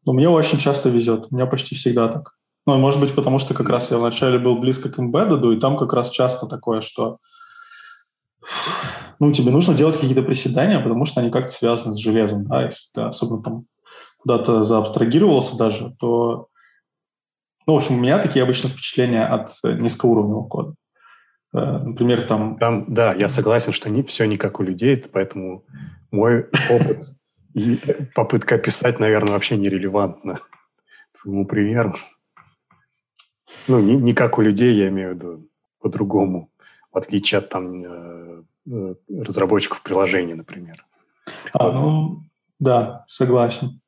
Но 0.04 0.12
мне 0.12 0.28
очень 0.28 0.58
часто 0.58 0.90
везет. 0.90 1.28
У 1.30 1.34
меня 1.34 1.46
почти 1.46 1.74
всегда 1.74 2.08
так. 2.08 2.36
Ну, 2.66 2.76
может 2.76 3.00
быть, 3.00 3.14
потому 3.14 3.38
что 3.38 3.54
как 3.54 3.70
раз 3.70 3.90
я 3.90 3.96
вначале 3.96 4.38
был 4.38 4.58
близко 4.58 4.90
к 4.90 4.98
embedded, 4.98 5.54
и 5.54 5.58
там 5.58 5.78
как 5.78 5.94
раз 5.94 6.10
часто 6.10 6.46
такое, 6.46 6.82
что 6.82 7.20
ну, 9.18 9.32
тебе 9.32 9.50
нужно 9.50 9.72
делать 9.72 9.96
какие-то 9.96 10.22
приседания, 10.22 10.78
потому 10.78 11.06
что 11.06 11.20
они 11.20 11.30
как-то 11.30 11.52
связаны 11.52 11.94
с 11.94 11.98
железом, 11.98 12.46
да, 12.46 12.66
если 12.66 12.82
ты 12.92 13.00
особенно 13.00 13.42
там 13.42 13.64
куда-то 14.18 14.62
заабстрагировался 14.62 15.56
даже, 15.56 15.96
то, 15.98 16.48
ну, 17.66 17.72
в 17.72 17.76
общем, 17.76 17.94
у 17.94 17.98
меня 17.98 18.18
такие 18.18 18.42
обычно 18.42 18.68
впечатления 18.68 19.24
от 19.24 19.52
низкоуровневого 19.64 20.46
кода. 20.46 20.74
Э, 21.52 21.78
например, 21.78 22.22
там... 22.22 22.58
там... 22.58 22.84
Да, 22.88 23.14
я 23.14 23.28
согласен, 23.28 23.72
что 23.72 23.90
не, 23.90 24.02
все 24.02 24.26
не 24.26 24.36
как 24.36 24.60
у 24.60 24.62
людей, 24.62 25.02
поэтому 25.12 25.64
мой 26.10 26.48
опыт 26.70 27.14
и 27.54 27.78
попытка 28.14 28.56
описать, 28.56 29.00
наверное, 29.00 29.32
вообще 29.32 29.56
нерелевантна 29.56 30.40
твоему 31.20 31.46
примеру. 31.46 31.94
Ну, 33.68 33.80
не, 33.80 33.96
не 33.96 34.14
как 34.14 34.38
у 34.38 34.42
людей, 34.42 34.74
я 34.74 34.88
имею 34.88 35.10
в 35.10 35.14
виду 35.14 35.44
по-другому, 35.80 36.50
в 36.92 36.98
отличие 36.98 37.38
от 37.38 37.48
там 37.48 37.84
э, 37.84 38.42
э, 38.70 38.94
разработчиков 39.08 39.82
приложений, 39.82 40.34
например. 40.34 40.84
А, 41.52 41.72
ну, 41.72 42.22
да, 42.58 43.04
согласен. 43.06 43.80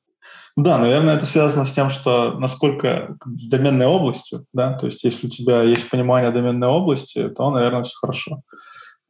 Да, 0.56 0.78
наверное, 0.78 1.16
это 1.16 1.24
связано 1.24 1.64
с 1.64 1.72
тем, 1.72 1.88
что 1.88 2.38
насколько 2.38 3.16
с 3.24 3.48
доменной 3.48 3.86
областью, 3.86 4.46
да, 4.52 4.74
то 4.74 4.86
есть 4.86 5.02
если 5.02 5.26
у 5.26 5.30
тебя 5.30 5.62
есть 5.62 5.88
понимание 5.88 6.30
доменной 6.30 6.68
области, 6.68 7.28
то, 7.30 7.50
наверное, 7.50 7.82
все 7.84 7.96
хорошо. 7.96 8.42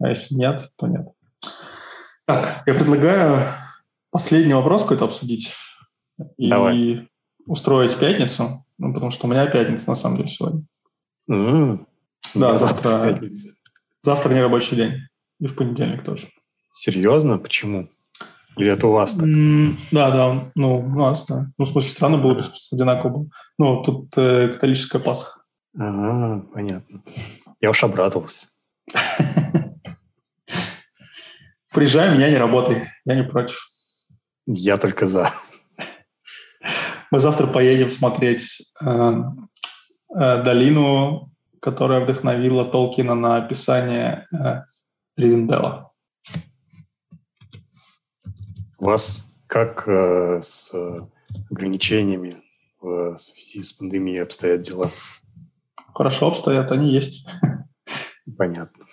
А 0.01 0.09
если 0.09 0.35
нет, 0.35 0.71
то 0.77 0.87
нет. 0.87 1.07
Так, 2.27 2.63
я 2.67 2.75
предлагаю 2.75 3.45
последний 4.11 4.55
вопрос 4.55 4.83
какой-то 4.83 5.05
обсудить 5.05 5.53
и 6.37 6.49
Давай. 6.49 7.09
устроить 7.47 7.97
пятницу, 7.97 8.65
ну, 8.79 8.95
потому 8.95 9.11
что 9.11 9.27
у 9.27 9.31
меня 9.31 9.47
пятница, 9.47 9.91
на 9.91 9.97
самом 9.97 10.19
деле, 10.19 10.29
сегодня. 10.29 10.63
Mm-hmm. 11.29 11.87
Да, 12.35 12.57
завтра, 12.57 13.21
завтра 14.01 14.33
не 14.33 14.41
рабочий 14.41 14.77
день. 14.77 14.95
И 15.41 15.47
в 15.47 15.57
понедельник 15.57 16.05
тоже. 16.05 16.29
Серьезно? 16.73 17.39
Почему? 17.39 17.89
Или 18.57 18.71
это 18.71 18.87
у 18.87 18.93
вас 18.93 19.15
так? 19.15 19.27
да, 19.93 20.11
да, 20.11 20.51
ну, 20.55 20.79
у 20.79 20.99
нас, 20.99 21.25
да. 21.27 21.47
Ну, 21.57 21.65
в 21.65 21.69
смысле, 21.69 21.91
странно 21.91 22.19
было 22.19 22.35
бы, 22.35 22.43
одинаково 22.71 23.11
было. 23.11 23.27
Ну, 23.59 23.83
тут 23.83 24.13
э, 24.17 24.49
католическая 24.49 25.01
Пасха. 25.01 25.41
А, 25.79 26.41
понятно. 26.53 27.03
Я 27.61 27.71
уж 27.71 27.83
обрадовался. 27.83 28.49
Приезжай, 31.73 32.15
меня 32.15 32.29
не 32.31 32.37
работай. 32.37 32.89
Я 33.05 33.15
не 33.15 33.25
против. 33.25 33.59
Я 34.47 34.77
только 34.77 35.07
за. 35.07 35.33
Мы 37.11 37.21
завтра 37.21 37.47
поедем 37.47 37.89
смотреть 37.89 38.71
э, 38.81 39.13
э, 40.15 40.43
долину, 40.43 41.31
которая 41.61 42.01
вдохновила 42.01 42.65
Толкина 42.65 43.15
на 43.15 43.37
описание 43.37 44.27
э, 44.33 44.63
Ривенделла. 45.17 45.92
У 48.83 48.87
вас 48.87 49.33
как 49.47 49.85
э, 49.87 50.41
с 50.43 50.75
ограничениями 51.53 52.43
в 52.81 53.17
связи 53.17 53.63
с 53.63 53.73
пандемией 53.73 54.25
обстоят 54.25 54.63
дела? 54.63 54.91
Хорошо 55.95 56.27
обстоят, 56.27 56.73
они 56.73 56.89
есть. 56.89 57.25
Понятно. 58.37 58.85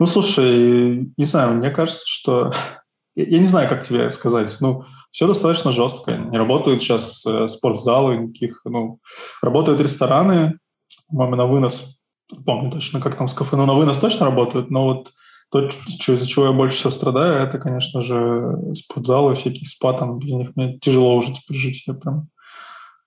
Ну, 0.00 0.06
слушай, 0.06 1.12
не 1.16 1.24
знаю, 1.24 1.54
мне 1.54 1.70
кажется, 1.70 2.02
что... 2.04 2.52
Я 3.14 3.38
не 3.38 3.46
знаю, 3.46 3.68
как 3.68 3.84
тебе 3.84 4.10
сказать. 4.10 4.56
Ну, 4.58 4.84
все 5.12 5.28
достаточно 5.28 5.70
жестко. 5.70 6.16
Не 6.16 6.36
работают 6.36 6.82
сейчас 6.82 7.24
э, 7.24 7.46
спортзалы 7.46 8.16
никаких. 8.16 8.62
Ну, 8.64 8.98
работают 9.40 9.80
рестораны, 9.80 10.58
по-моему, 11.10 11.36
на 11.36 11.46
вынос. 11.46 12.00
Помню 12.44 12.72
точно, 12.72 13.00
как 13.00 13.16
там 13.16 13.28
с 13.28 13.34
кафе. 13.34 13.54
Ну, 13.54 13.66
на 13.66 13.74
вынос 13.74 13.98
точно 13.98 14.26
работают, 14.26 14.68
но 14.68 14.82
вот 14.82 15.12
то, 15.50 15.66
из-за 15.66 16.26
чего 16.28 16.46
я 16.46 16.52
больше 16.52 16.76
всего 16.76 16.90
страдаю, 16.92 17.46
это, 17.46 17.58
конечно 17.58 18.00
же, 18.00 18.56
спортзалы, 18.74 19.34
всякие 19.34 19.66
спа, 19.66 19.92
там, 19.92 20.18
без 20.18 20.30
них 20.30 20.50
мне 20.54 20.78
тяжело 20.78 21.16
уже 21.16 21.34
теперь 21.34 21.56
жить, 21.56 21.84
я 21.86 21.94
прям 21.94 22.28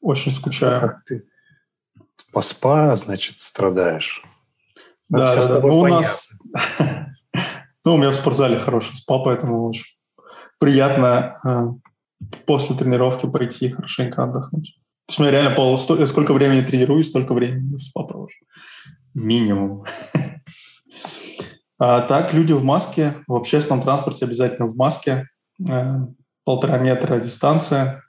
очень 0.02 0.32
скучаю. 0.32 0.82
Как 0.82 1.06
ты 1.06 1.24
по 2.34 2.42
спа, 2.42 2.96
значит, 2.96 3.40
страдаешь? 3.40 4.24
Ну, 5.10 5.20
да, 5.20 5.36
да, 5.36 5.48
да. 5.48 5.60
Ну, 5.62 5.80
у 5.80 5.88
нас... 5.88 6.30
ну, 7.86 7.94
у 7.94 7.98
меня 7.98 8.12
в 8.12 8.16
спортзале 8.16 8.58
хороший 8.58 8.98
спа, 8.98 9.20
поэтому 9.20 9.70
очень 9.70 9.86
приятно 10.60 11.40
э, 11.46 11.68
после 12.46 12.76
тренировки 12.76 13.26
пойти 13.26 13.70
хорошенько 13.70 14.24
отдохнуть. 14.24 14.78
То 15.06 15.12
есть 15.12 15.20
у 15.20 15.24
меня 15.24 15.32
реально 15.32 15.56
пол... 15.56 15.78
сколько 15.78 16.34
времени 16.34 16.62
тренируюсь, 16.62 17.10
столько 17.10 17.34
времени 17.34 17.78
в 17.78 17.82
спа 17.82 18.04
провожу. 18.04 18.36
Минимум. 19.14 19.86
А 21.80 22.02
так, 22.02 22.34
люди 22.34 22.54
в 22.54 22.64
маске, 22.64 23.16
в 23.28 23.34
общественном 23.34 23.82
транспорте 23.82 24.26
обязательно 24.26 24.68
в 24.68 24.76
маске, 24.76 25.28
э, 25.68 25.96
полтора 26.46 26.78
метра 26.78 27.20
дистанция. 27.20 28.04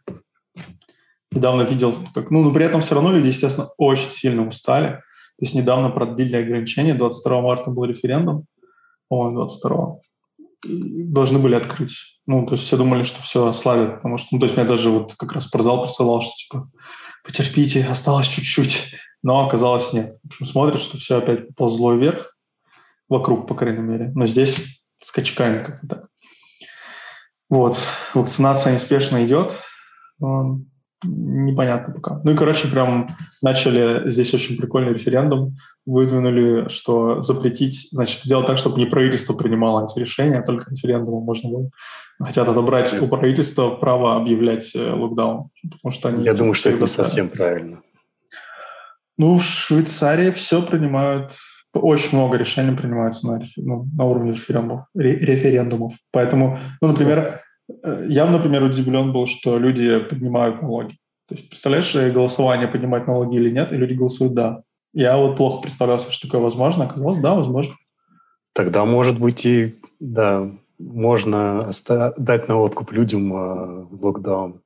Недавно 1.32 1.62
видел, 1.62 1.94
как, 2.14 2.30
ну, 2.30 2.44
но 2.44 2.52
при 2.52 2.64
этом 2.64 2.80
все 2.80 2.94
равно 2.94 3.12
люди, 3.12 3.28
естественно, 3.28 3.68
очень 3.76 4.10
сильно 4.12 4.46
устали. 4.46 4.88
То 4.88 5.44
есть 5.46 5.54
недавно 5.54 5.90
продлили 5.90 6.36
ограничения, 6.36 6.94
22 6.94 7.40
марта 7.40 7.70
был 7.70 7.84
референдум, 7.84 8.46
по-моему, 9.08 9.38
22 9.38 9.96
должны 10.66 11.38
были 11.38 11.54
открыть. 11.54 12.20
Ну, 12.26 12.46
то 12.46 12.52
есть 12.52 12.64
все 12.64 12.76
думали, 12.76 13.02
что 13.02 13.22
все 13.22 13.46
ослабят, 13.46 13.96
потому 13.96 14.16
что, 14.16 14.28
ну, 14.32 14.38
то 14.38 14.46
есть 14.46 14.56
меня 14.56 14.66
даже 14.66 14.90
вот 14.90 15.14
как 15.14 15.32
раз 15.32 15.44
спортзал 15.44 15.82
присылал, 15.82 16.20
что 16.20 16.32
типа 16.36 16.70
потерпите, 17.24 17.84
осталось 17.84 18.28
чуть-чуть, 18.28 18.94
но 19.22 19.46
оказалось 19.46 19.92
нет. 19.92 20.16
В 20.22 20.26
общем, 20.26 20.46
смотрят, 20.46 20.80
что 20.80 20.96
все 20.96 21.18
опять 21.18 21.54
ползло 21.54 21.94
вверх, 21.94 22.33
вокруг, 23.14 23.46
по 23.46 23.54
крайней 23.54 23.82
мере. 23.82 24.12
Но 24.14 24.26
здесь 24.26 24.82
скачками 24.98 25.64
как-то 25.64 25.86
так. 25.86 26.08
Вот, 27.48 27.78
вакцинация 28.14 28.74
неспешно 28.74 29.24
идет. 29.24 29.54
Непонятно 31.06 31.92
пока. 31.92 32.20
Ну 32.24 32.32
и, 32.32 32.36
короче, 32.36 32.68
прям 32.68 33.08
начали 33.42 34.08
здесь 34.08 34.32
очень 34.32 34.56
прикольный 34.56 34.94
референдум. 34.94 35.54
Выдвинули, 35.84 36.68
что 36.68 37.20
запретить, 37.20 37.88
значит, 37.90 38.22
сделать 38.22 38.46
так, 38.46 38.56
чтобы 38.56 38.78
не 38.78 38.86
правительство 38.86 39.34
принимало 39.34 39.86
эти 39.86 39.98
решения, 39.98 40.38
а 40.38 40.42
только 40.42 40.70
референдумом 40.70 41.22
можно 41.22 41.50
было. 41.50 41.70
Хотят 42.18 42.48
отобрать 42.48 43.00
у 43.00 43.06
правительства 43.06 43.70
право 43.70 44.16
объявлять 44.16 44.74
э, 44.74 44.92
локдаун. 44.92 45.50
Потому 45.62 45.92
что 45.92 46.08
они 46.08 46.24
Я 46.24 46.32
думаю, 46.32 46.54
что 46.54 46.70
это 46.70 46.82
не 46.82 46.88
совсем 46.88 47.28
правильно. 47.28 47.82
Ну, 49.18 49.36
в 49.36 49.42
Швейцарии 49.42 50.30
все 50.30 50.62
принимают, 50.62 51.32
очень 51.74 52.16
много 52.16 52.36
решений 52.36 52.76
принимается 52.76 53.26
на, 53.26 53.42
ну, 53.56 53.86
на 53.96 54.04
уровне 54.04 54.32
референдумов, 54.32 54.86
референдумов. 54.94 55.94
Поэтому, 56.12 56.58
ну, 56.80 56.88
например, 56.88 57.40
Э, 57.68 58.06
я, 58.08 58.26
например, 58.26 58.62
удивлен 58.64 59.12
был, 59.12 59.26
что 59.26 59.58
люди 59.58 59.98
поднимают 59.98 60.62
налоги. 60.62 60.98
То 61.28 61.34
есть, 61.34 61.48
представляешь, 61.48 61.94
голосование 62.12 62.68
поднимать 62.68 63.06
налоги 63.06 63.36
или 63.36 63.50
нет, 63.50 63.72
и 63.72 63.76
люди 63.76 63.94
голосуют 63.94 64.34
«да». 64.34 64.62
Я 64.92 65.16
вот 65.16 65.36
плохо 65.36 65.62
представлял, 65.62 65.98
что 65.98 66.26
такое 66.26 66.40
возможно. 66.40 66.84
Оказалось, 66.84 67.18
да, 67.18 67.34
возможно. 67.34 67.74
Тогда, 68.52 68.84
может 68.84 69.18
быть, 69.18 69.44
и, 69.44 69.76
да, 69.98 70.48
можно 70.78 71.70
дать 72.16 72.48
на 72.48 72.60
откуп 72.60 72.92
людям 72.92 73.34
э, 73.34 73.86
локдаун 73.90 74.60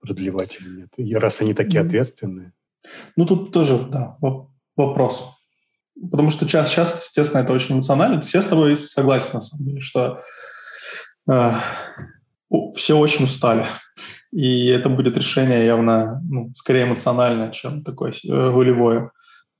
продлевать 0.00 0.58
или 0.60 0.80
нет, 0.80 0.88
и 0.96 1.14
раз 1.14 1.40
они 1.40 1.54
такие 1.54 1.80
mm-hmm. 1.80 1.86
ответственные. 1.86 2.52
Ну, 3.16 3.24
тут 3.24 3.52
тоже, 3.52 3.78
да, 3.78 4.18
вопрос. 4.76 5.41
Потому 6.10 6.30
что 6.30 6.46
сейчас, 6.46 6.70
сейчас, 6.70 7.06
естественно, 7.06 7.40
это 7.40 7.52
очень 7.52 7.76
эмоционально. 7.76 8.22
Я 8.32 8.42
с 8.42 8.46
тобой 8.46 8.76
согласен, 8.76 9.34
на 9.34 9.40
самом 9.40 9.66
деле, 9.66 9.80
что 9.80 10.20
э, 11.30 11.50
все 12.74 12.96
очень 12.96 13.26
устали. 13.26 13.66
И 14.32 14.66
это 14.68 14.88
будет 14.88 15.16
решение 15.16 15.66
явно 15.66 16.22
ну, 16.28 16.50
скорее 16.54 16.84
эмоциональное, 16.84 17.50
чем 17.50 17.84
такое 17.84 18.12
э, 18.12 18.32
волевое. 18.32 19.10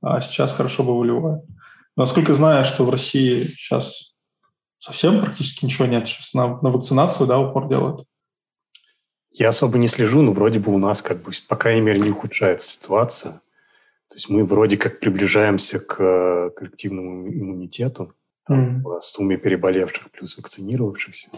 А 0.00 0.20
сейчас 0.20 0.52
хорошо 0.52 0.82
бы 0.82 0.98
волевое. 0.98 1.42
Насколько 1.96 2.32
знаю, 2.32 2.64
что 2.64 2.84
в 2.84 2.90
России 2.90 3.44
сейчас 3.56 4.14
совсем 4.78 5.20
практически 5.20 5.64
ничего 5.64 5.86
нет. 5.86 6.08
Сейчас 6.08 6.32
на, 6.32 6.60
на 6.60 6.70
вакцинацию 6.70 7.26
да, 7.26 7.38
упор 7.38 7.68
делают. 7.68 8.06
Я 9.30 9.50
особо 9.50 9.78
не 9.78 9.88
слежу, 9.88 10.22
но 10.22 10.32
вроде 10.32 10.58
бы 10.58 10.74
у 10.74 10.78
нас, 10.78 11.02
как 11.02 11.22
бы, 11.22 11.32
по 11.48 11.56
крайней 11.56 11.80
мере, 11.82 12.00
не 12.00 12.10
ухудшается 12.10 12.68
ситуация. 12.68 13.40
То 14.12 14.16
есть 14.16 14.28
мы 14.28 14.44
вроде 14.44 14.76
как 14.76 15.00
приближаемся 15.00 15.78
к 15.78 15.96
э, 15.98 16.50
коллективному 16.54 17.28
иммунитету, 17.28 18.12
там, 18.46 18.82
mm. 18.82 19.00
с 19.00 19.06
сумме 19.06 19.38
переболевших 19.38 20.10
плюс 20.10 20.36
вакцинировавшихся. 20.36 21.30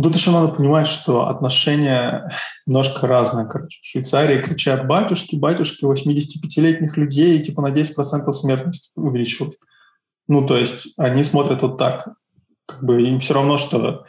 Тут 0.00 0.14
еще 0.14 0.30
надо 0.30 0.52
понимать, 0.52 0.86
что 0.86 1.26
отношения 1.26 2.30
немножко 2.66 3.08
разные. 3.08 3.48
Короче, 3.48 3.80
в 3.82 3.84
Швейцарии 3.84 4.40
кричат 4.40 4.86
«батюшки, 4.86 5.34
батюшки» 5.34 5.84
85-летних 5.84 6.96
людей, 6.96 7.42
типа 7.42 7.62
на 7.62 7.72
10% 7.72 8.32
смертность 8.32 8.92
увеличилась. 8.94 9.56
Ну, 10.28 10.46
то 10.46 10.56
есть 10.56 10.96
они 10.96 11.24
смотрят 11.24 11.62
вот 11.62 11.78
так. 11.78 12.10
Как 12.66 12.84
бы 12.84 13.02
им 13.02 13.18
все 13.18 13.34
равно, 13.34 13.56
что 13.56 14.06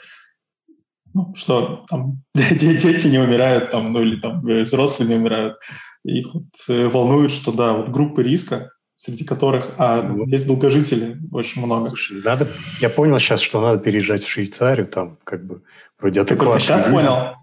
ну, 1.15 1.33
что 1.33 1.85
там 1.89 2.21
дети 2.35 3.07
не 3.07 3.17
умирают, 3.17 3.71
там, 3.71 3.93
ну 3.93 4.03
или 4.03 4.21
там 4.21 4.41
взрослые 4.41 5.09
не 5.09 5.15
умирают. 5.15 5.57
Их 6.05 6.33
вот 6.33 6.43
э, 6.69 6.87
волнует, 6.87 7.31
что 7.31 7.51
да, 7.51 7.73
вот 7.73 7.89
группы 7.89 8.21
риска, 8.21 8.71
среди 8.95 9.25
которых 9.25 9.71
а, 9.77 10.03
ну, 10.03 10.25
есть 10.25 10.45
долгожители 10.45 11.17
очень 11.31 11.65
много. 11.65 11.87
Слушай, 11.87 12.21
надо, 12.23 12.47
я 12.79 12.89
понял 12.89 13.17
сейчас, 13.19 13.41
что 13.41 13.59
надо 13.59 13.79
переезжать 13.79 14.23
в 14.23 14.29
Швейцарию, 14.29 14.85
там 14.85 15.17
как 15.23 15.45
бы 15.45 15.63
вроде 15.99 16.23
Ты 16.23 16.35
только 16.35 16.59
сейчас 16.59 16.85
понял? 16.85 17.35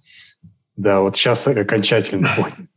Да, 0.77 1.01
вот 1.01 1.17
сейчас 1.17 1.47
окончательно 1.49 2.29
понял. 2.37 2.69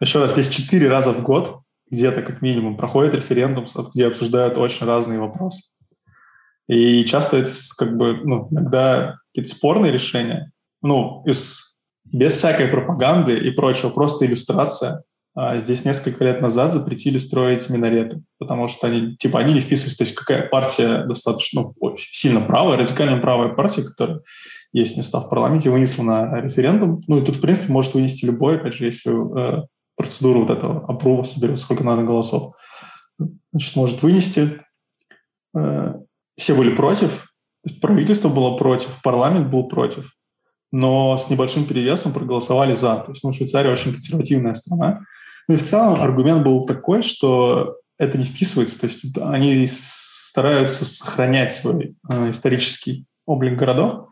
Еще 0.00 0.18
раз, 0.18 0.32
здесь 0.32 0.48
четыре 0.48 0.88
раза 0.88 1.12
в 1.12 1.22
год 1.22 1.60
где-то 1.90 2.22
как 2.22 2.42
минимум 2.42 2.76
проходит 2.76 3.14
референдум, 3.14 3.66
где 3.92 4.06
обсуждают 4.06 4.58
очень 4.58 4.86
разные 4.86 5.20
вопросы. 5.20 5.62
И 6.68 7.04
часто 7.04 7.36
это 7.36 7.50
как 7.78 7.96
бы, 7.96 8.18
ну, 8.24 8.48
иногда 8.50 9.18
какие-то 9.28 9.54
спорные 9.54 9.92
решения, 9.92 10.50
ну, 10.82 11.22
из, 11.26 11.65
без 12.12 12.34
всякой 12.34 12.68
пропаганды 12.68 13.36
и 13.36 13.50
прочего, 13.50 13.90
просто 13.90 14.26
иллюстрация– 14.26 15.02
а 15.38 15.58
здесь 15.58 15.84
несколько 15.84 16.24
лет 16.24 16.40
назад 16.40 16.72
запретили 16.72 17.18
строить 17.18 17.68
минареты, 17.68 18.22
потому 18.38 18.68
что 18.68 18.86
они, 18.86 19.16
типа, 19.16 19.38
они 19.38 19.52
не 19.52 19.60
вписываются. 19.60 19.98
То 19.98 20.04
есть 20.04 20.14
какая 20.14 20.48
партия 20.48 21.04
достаточно 21.04 21.74
ну, 21.78 21.94
сильно 21.98 22.40
правая, 22.40 22.78
радикально 22.78 23.20
правая 23.20 23.50
партия, 23.50 23.82
которая 23.82 24.22
есть 24.72 24.96
места 24.96 25.20
в 25.20 25.28
парламенте, 25.28 25.68
вынесла 25.68 26.04
на 26.04 26.40
референдум. 26.40 27.02
Ну 27.06 27.18
и 27.18 27.24
тут, 27.24 27.36
в 27.36 27.42
принципе, 27.42 27.70
может 27.70 27.92
вынести 27.92 28.24
любой, 28.24 28.56
опять 28.56 28.72
же, 28.72 28.86
если 28.86 29.60
э, 29.60 29.66
процедура 29.94 30.38
вот 30.38 30.50
этого 30.50 30.86
опрува 30.88 31.22
соберет, 31.22 31.58
сколько 31.58 31.84
надо 31.84 32.02
голосов. 32.02 32.54
Значит, 33.52 33.76
может 33.76 34.02
вынести. 34.02 34.62
Э, 35.54 35.96
все 36.38 36.54
были 36.54 36.74
против, 36.74 37.30
правительство 37.82 38.30
было 38.30 38.56
против, 38.56 39.02
парламент 39.02 39.48
был 39.48 39.68
против, 39.68 40.14
но 40.72 41.16
с 41.16 41.30
небольшим 41.30 41.64
перевесом 41.64 42.12
проголосовали 42.12 42.74
за. 42.74 42.96
То 42.96 43.12
есть, 43.12 43.24
ну, 43.24 43.32
Швейцария 43.32 43.72
очень 43.72 43.92
консервативная 43.92 44.54
страна, 44.54 45.00
ну 45.48 45.54
и 45.54 45.58
в 45.58 45.62
целом 45.62 46.00
аргумент 46.02 46.42
был 46.44 46.66
такой, 46.66 47.02
что 47.02 47.76
это 47.98 48.18
не 48.18 48.24
вписывается, 48.24 48.80
то 48.80 48.86
есть 48.86 49.00
они 49.20 49.66
стараются 49.68 50.84
сохранять 50.84 51.54
свой 51.54 51.96
э, 52.10 52.30
исторический 52.30 53.06
облик 53.24 53.58
городов. 53.58 54.08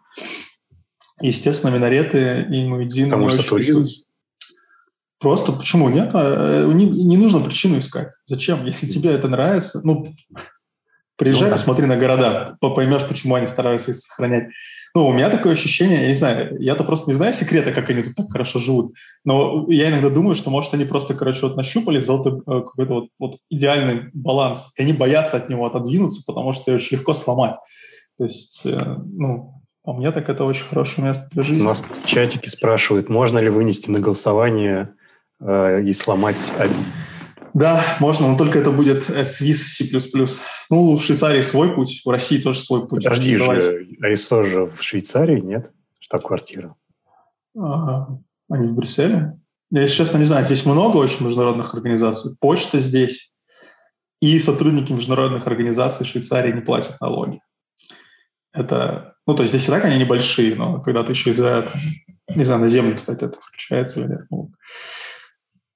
Естественно, 1.21 1.71
минареты 1.71 2.47
и 2.51 2.65
Муэдзин 2.65 3.11
Потому 3.11 3.31
что 3.31 3.43
туризм. 3.43 3.85
Просто 5.19 5.53
почему 5.53 5.89
нет? 5.89 6.11
А, 6.15 6.65
э, 6.65 6.73
не, 6.73 6.87
не 6.87 7.17
нужно 7.17 7.41
причину 7.41 7.79
искать. 7.79 8.09
Зачем? 8.27 8.65
Если 8.65 8.87
тебе 8.87 9.11
это 9.11 9.29
нравится, 9.29 9.81
ну, 9.85 10.15
приезжай, 11.17 11.49
ну, 11.49 11.51
да. 11.51 11.57
посмотри 11.57 11.87
на 11.87 11.97
города, 11.97 12.57
поймешь, 12.61 13.07
почему 13.07 13.35
они 13.35 13.47
стараются 13.47 13.91
их 13.91 13.97
сохранять. 13.97 14.51
Ну, 14.97 15.09
у 15.09 15.13
меня 15.13 15.29
такое 15.29 15.55
ощущение, 15.55 16.03
я 16.03 16.09
не 16.09 16.15
знаю, 16.15 16.57
я-то 16.61 16.85
просто 16.85 17.11
не 17.11 17.17
знаю 17.17 17.33
секрета, 17.35 17.73
как 17.73 17.91
они 17.91 18.03
тут 18.03 18.15
так 18.15 18.31
хорошо 18.31 18.61
живут, 18.61 18.95
но 19.25 19.67
я 19.69 19.91
иногда 19.91 20.09
думаю, 20.09 20.37
что, 20.37 20.51
может, 20.51 20.73
они 20.73 20.85
просто, 20.85 21.15
короче, 21.15 21.41
вот 21.43 21.57
нащупали 21.57 21.99
золотой 21.99 22.35
э, 22.35 22.61
какой-то 22.61 22.95
вот, 22.95 23.09
вот 23.19 23.39
идеальный 23.51 24.11
баланс, 24.13 24.71
и 24.79 24.83
они 24.83 24.93
боятся 24.93 25.37
от 25.37 25.49
него 25.49 25.67
отодвинуться, 25.67 26.23
потому 26.25 26.53
что 26.53 26.71
ее 26.71 26.77
очень 26.77 26.99
легко 26.99 27.13
сломать. 27.13 27.57
То 28.19 28.25
есть, 28.25 28.63
э, 28.67 28.97
ну, 29.05 29.65
по 29.83 29.93
мне 29.95 30.13
так 30.13 30.29
это 30.29 30.45
очень 30.45 30.65
хорошее 30.65 31.09
место 31.09 31.29
для 31.33 31.43
жизни. 31.43 31.65
У 31.65 31.69
нас 31.69 31.83
в 31.83 32.07
чатике 32.07 32.49
спрашивают, 32.49 33.09
можно 33.09 33.41
ли 33.41 33.51
вынести 33.51 33.91
на 33.91 33.99
голосование 33.99 34.95
э, 35.41 35.83
и 35.83 35.93
сломать 35.93 36.53
да, 37.55 37.85
можно, 38.01 38.29
но 38.29 38.37
только 38.37 38.59
это 38.59 38.73
будет 38.73 39.09
Swiss 39.09 39.55
C++. 39.55 39.85
Ну, 40.71 40.97
в 40.97 41.03
Швейцарии 41.03 41.41
свой 41.41 41.73
путь, 41.73 42.03
в 42.05 42.11
России 42.11 42.39
тоже 42.39 42.59
свой 42.59 42.89
путь. 42.89 43.05
Подожди 43.05 43.37
же, 43.37 43.87
ISO 44.03 44.43
же 44.43 44.67
в 44.67 44.83
Швейцарии, 44.83 45.41
нет? 45.41 45.73
Штаб-квартира. 46.01 46.75
А, 47.57 48.09
они 48.51 48.67
в 48.67 48.75
Брюсселе? 48.75 49.39
Я, 49.71 49.83
если 49.83 49.95
честно, 49.95 50.19
не 50.19 50.25
знаю. 50.25 50.45
Здесь 50.45 50.67
много 50.67 50.97
очень 50.97 51.25
международных 51.25 51.75
организаций. 51.75 52.37
Почта 52.41 52.81
здесь. 52.81 53.33
И 54.21 54.39
сотрудники 54.41 54.93
международных 54.93 55.47
организаций 55.47 56.05
в 56.05 56.09
Швейцарии 56.09 56.53
не 56.53 56.61
платят 56.61 57.01
налоги. 57.01 57.41
Это, 58.53 59.15
ну, 59.29 59.35
то 59.35 59.43
есть 59.43 59.55
здесь 59.55 59.69
и 59.69 59.71
так 59.71 59.85
они 59.85 59.99
небольшие, 59.99 60.57
но 60.57 60.81
когда 60.81 61.05
ты 61.05 61.13
еще 61.13 61.31
из-за, 61.31 61.69
не 62.35 62.45
знаю, 62.45 62.63
на 62.63 62.69
землю, 62.69 62.97
кстати, 62.97 63.25
это 63.25 63.39
включается 63.41 64.01
или 64.01 64.09
нет. 64.09 64.23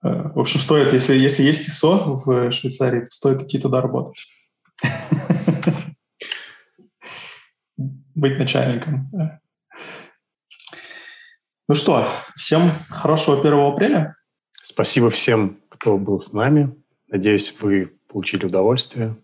Э, 0.02 0.30
в 0.34 0.38
общем, 0.38 0.60
стоит, 0.60 0.92
если, 0.92 1.14
если 1.14 1.42
есть 1.42 1.68
ИСО 1.68 2.22
в 2.24 2.50
Швейцарии, 2.52 3.00
то 3.00 3.10
стоит 3.10 3.42
идти 3.42 3.58
туда 3.58 3.80
работать. 3.80 4.26
Быть 8.14 8.38
начальником. 8.38 9.10
Ну 11.68 11.74
что, 11.74 12.08
всем 12.34 12.72
хорошего 12.88 13.40
1 13.40 13.52
апреля. 13.54 14.16
Спасибо 14.62 15.10
всем, 15.10 15.60
кто 15.68 15.98
был 15.98 16.18
с 16.18 16.32
нами. 16.32 16.74
Надеюсь, 17.08 17.54
вы 17.60 17.98
получили 18.08 18.46
удовольствие. 18.46 19.16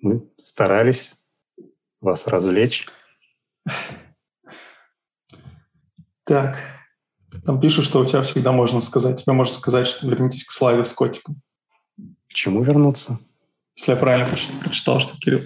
Мы 0.00 0.28
старались 0.38 1.16
вас 2.00 2.26
развлечь. 2.26 2.86
Так, 6.24 6.56
там 7.44 7.60
пишут, 7.60 7.84
что 7.84 8.00
у 8.00 8.04
тебя 8.04 8.22
всегда 8.22 8.52
можно 8.52 8.80
сказать. 8.80 9.22
Тебе 9.22 9.32
можно 9.32 9.54
сказать, 9.54 9.86
что 9.86 10.08
вернитесь 10.08 10.44
к 10.44 10.52
слайду 10.52 10.84
с 10.84 10.92
котиком. 10.92 11.40
К 11.96 12.34
чему 12.34 12.62
вернуться? 12.62 13.18
Если 13.76 13.92
я 13.92 13.96
правильно 13.96 14.28
прочитал, 14.60 15.00
что 15.00 15.16
Кирилл. 15.18 15.42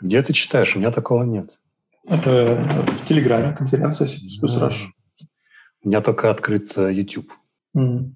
Где 0.00 0.22
ты 0.22 0.32
читаешь? 0.32 0.74
У 0.74 0.78
меня 0.78 0.90
такого 0.90 1.24
нет. 1.24 1.60
Это 2.06 2.86
в 2.98 3.04
Телеграме, 3.04 3.54
конференция 3.54 4.06
C++ 4.06 4.16
Rush. 4.42 4.86
У 5.82 5.88
меня 5.88 6.00
только 6.00 6.30
открыт 6.30 6.76
э, 6.76 6.92
YouTube. 6.92 7.32
Mm. 7.76 8.12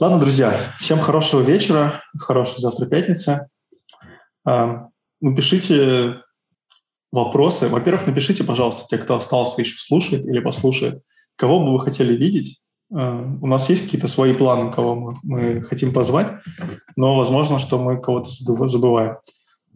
Ладно, 0.00 0.18
друзья, 0.18 0.54
всем 0.78 0.98
хорошего 0.98 1.40
вечера, 1.40 2.02
хорошей 2.18 2.58
завтра 2.58 2.86
пятница. 2.86 3.48
Напишите 5.20 6.20
вопросы. 7.14 7.68
Во-первых, 7.68 8.06
напишите, 8.06 8.44
пожалуйста, 8.44 8.84
те, 8.88 8.98
кто 8.98 9.16
остался 9.16 9.60
еще 9.60 9.76
слушает 9.78 10.26
или 10.26 10.40
послушает, 10.40 11.02
кого 11.36 11.60
бы 11.60 11.72
вы 11.72 11.80
хотели 11.80 12.14
видеть. 12.14 12.60
Э, 12.92 13.24
у 13.40 13.46
нас 13.46 13.70
есть 13.70 13.84
какие-то 13.84 14.08
свои 14.08 14.34
планы, 14.34 14.72
кого 14.72 14.94
мы, 14.94 15.16
мы 15.22 15.62
хотим 15.62 15.92
позвать, 15.92 16.32
но 16.96 17.16
возможно, 17.16 17.58
что 17.58 17.78
мы 17.78 18.00
кого-то 18.00 18.30
забываем. 18.68 19.16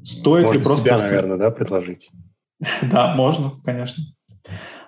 Стоит 0.02 0.44
Можно 0.44 0.59
ли 0.59 0.65
просто... 0.65 0.85
Себя, 0.85 0.98
наверное, 0.98 1.36
да, 1.39 1.51
предложить? 1.51 2.10
да, 2.82 3.15
можно, 3.15 3.52
конечно. 3.65 4.05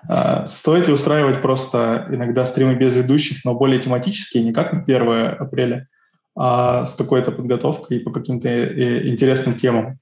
А, 0.07 0.45
стоит 0.45 0.87
ли 0.87 0.93
устраивать 0.93 1.41
просто 1.41 2.07
иногда 2.09 2.45
стримы 2.45 2.75
без 2.75 2.95
ведущих, 2.95 3.43
но 3.45 3.53
более 3.55 3.79
тематические, 3.79 4.43
не 4.43 4.53
как 4.53 4.73
на 4.73 4.81
1 4.81 5.35
апреля, 5.39 5.87
а 6.35 6.85
с 6.85 6.95
какой-то 6.95 7.31
подготовкой 7.31 7.99
по 7.99 8.11
каким-то 8.11 8.47
э, 8.49 9.07
интересным 9.07 9.55
темам? 9.55 9.99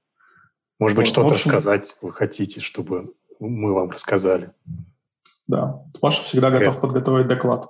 Может 0.80 0.96
быть, 0.96 1.06
вот, 1.06 1.12
что-то 1.12 1.28
общем, 1.28 1.50
рассказать 1.50 1.94
вы 2.00 2.10
хотите, 2.10 2.60
чтобы 2.62 3.14
мы 3.38 3.74
вам 3.74 3.90
рассказали? 3.90 4.52
Да, 5.46 5.84
Паша 6.00 6.22
всегда 6.22 6.50
готов 6.50 6.76
Привет. 6.76 6.80
подготовить 6.80 7.28
доклад. 7.28 7.68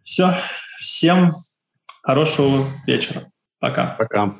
Все. 0.00 0.32
Всем 0.78 1.32
хорошего 2.02 2.66
вечера. 2.86 3.32
Пока. 3.58 3.96
Пока. 3.98 4.36